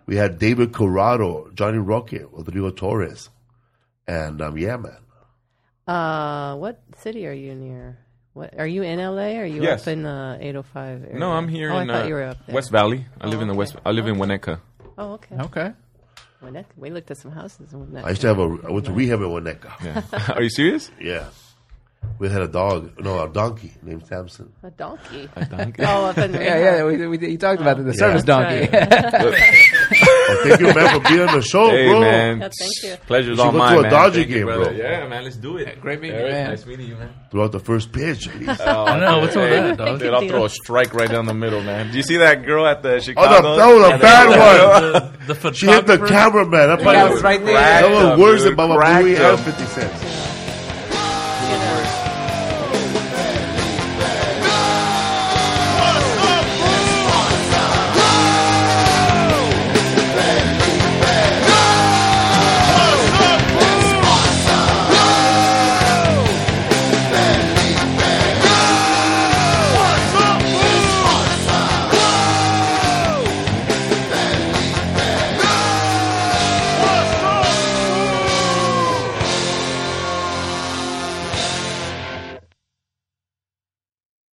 We 0.06 0.16
had 0.16 0.38
David 0.38 0.72
Corrado, 0.72 1.50
Johnny 1.52 1.76
Roque, 1.78 2.12
Rodrigo 2.32 2.70
Torres. 2.70 3.28
And, 4.06 4.40
um, 4.40 4.56
yeah, 4.56 4.78
man. 4.78 4.96
uh, 5.86 6.56
what 6.56 6.80
city 6.96 7.26
are 7.26 7.32
you 7.34 7.54
near? 7.54 7.98
What 8.32 8.59
are 8.59 8.66
you 8.66 8.82
in 8.82 8.98
LA? 8.98 9.36
Or 9.39 9.43
are 9.43 9.47
you 9.47 9.62
Yes. 9.62 9.82
up 9.82 9.89
in 9.89 10.02
the 10.05 10.39
805 10.40 11.05
area? 11.05 11.19
No, 11.19 11.32
I'm 11.32 11.48
here 11.48 11.73
Oh, 11.73 11.77
I 11.77 11.82
in 11.82 11.89
thought 11.89 12.05
uh, 12.05 12.09
you 12.09 12.15
were 12.15 12.23
up 12.24 12.47
there. 12.47 12.55
West 12.55 12.70
Valley. 12.70 13.05
I 13.20 13.27
live 13.27 13.39
Oh, 13.39 13.43
in 13.43 13.48
the 13.48 13.52
okay. 13.55 13.59
West. 13.59 13.77
I 13.85 13.90
live 13.90 14.07
in 14.07 14.16
Winnetka. 14.16 14.61
Oh, 14.97 15.12
okay. 15.15 15.36
Okay. 15.40 15.73
Winnetka. 16.43 16.65
We 16.77 16.90
looked 16.90 17.11
at 17.11 17.19
some 17.19 17.32
houses 17.32 17.73
in 17.73 17.81
Winnetka. 17.86 18.05
I 18.05 18.11
used 18.11 18.20
to 18.23 18.28
have 18.28 18.39
a, 18.39 18.59
I 18.66 18.70
went 18.70 18.86
to 18.86 18.93
rehab 18.93 19.20
in 19.20 19.28
Winnetka. 19.28 19.70
Yeah. 19.85 20.32
Are 20.36 20.43
you 20.43 20.51
serious? 20.51 20.90
Yeah. 21.01 21.27
We 22.19 22.31
had 22.31 22.40
a 22.40 22.48
dog, 22.48 22.98
no, 22.98 23.23
a 23.23 23.28
donkey 23.28 23.73
named 23.82 24.07
Samson. 24.07 24.51
a 24.62 24.70
donkey. 24.70 25.28
A 25.36 25.44
donkey? 25.44 25.82
oh, 25.86 26.07
up 26.07 26.16
in 26.16 26.32
Yeah, 26.32 26.59
yeah. 26.59 26.85
We, 26.85 27.07
we, 27.09 27.28
you 27.32 27.36
talked 27.36 27.61
about 27.61 27.78
it, 27.78 27.82
the 27.85 27.93
service 27.93 28.23
donkey. 28.24 28.66
That's 28.66 29.89
Oh, 30.31 30.44
thank 30.44 30.61
you, 30.61 30.66
man, 30.74 31.01
for 31.01 31.09
being 31.09 31.20
on 31.28 31.35
the 31.36 31.43
show, 31.43 31.70
Hey 31.70 31.89
bro. 31.89 32.01
man, 32.01 32.40
Yeah, 32.40 32.48
thank 32.59 32.82
you. 32.82 33.07
pleasure's 33.07 33.36
should 33.39 33.44
all 33.47 33.52
go 33.52 33.59
mine, 33.59 33.73
to 33.74 33.78
a 33.78 33.82
man. 33.82 33.90
Dodger 33.90 34.15
Thank 34.15 34.28
you, 34.28 34.35
game, 34.36 34.44
brother. 34.47 34.65
bro. 34.65 34.73
Yeah, 34.73 35.07
man, 35.09 35.24
let's 35.24 35.36
do 35.36 35.57
it. 35.59 35.81
great 35.81 36.01
meeting 36.01 36.16
you, 36.19 36.23
Erik, 36.23 36.32
man. 36.32 36.51
Nice 36.51 36.66
meeting 36.66 36.86
you, 36.89 36.94
man. 36.97 37.11
Throughout 37.31 37.52
the 37.52 37.61
first 37.61 37.93
pitch, 37.93 38.28
at 38.28 38.39
least. 38.40 38.61
Oh, 38.65 38.85
I 38.85 38.98
know. 39.01 39.19
What's 39.20 39.36
up 39.36 39.43
with 39.43 39.51
that, 39.51 39.77
dog? 39.78 39.98
Dude, 40.01 40.15
I'll 40.15 40.28
throw 40.28 40.44
a 40.44 40.48
strike 40.51 40.94
right 40.94 41.09
down 41.11 41.27
the 41.27 41.35
middle, 41.35 41.62
man. 41.62 41.90
Do 41.90 41.97
you 41.97 42.02
see 42.02 42.16
that 42.19 42.44
girl 42.44 42.66
at 42.66 42.82
the 42.82 42.94
Oh, 42.94 42.98
Chicago? 43.01 43.51
the, 43.51 43.57
that 43.57 43.66
was 43.74 43.93
a 43.94 43.98
bad 43.98 44.28
one. 45.02 45.12
The, 45.27 45.35
the 45.35 45.52
She 45.52 45.66
hit 45.66 45.86
the 45.86 45.98
photographer? 45.98 46.07
cameraman. 46.51 46.69
That, 46.69 46.81
Yeah, 46.82 47.07
it 47.09 47.12
was 47.12 47.23
right 47.23 47.44
there. 47.44 47.55
that 47.55 47.90
was 47.90 48.19
worse 48.19 48.40
than 48.43 48.51
dude. 48.51 48.57
Baba 48.57 48.74
Booey 48.74 49.19
and 49.19 49.40
50 49.40 49.65
Cent. 49.65 50.30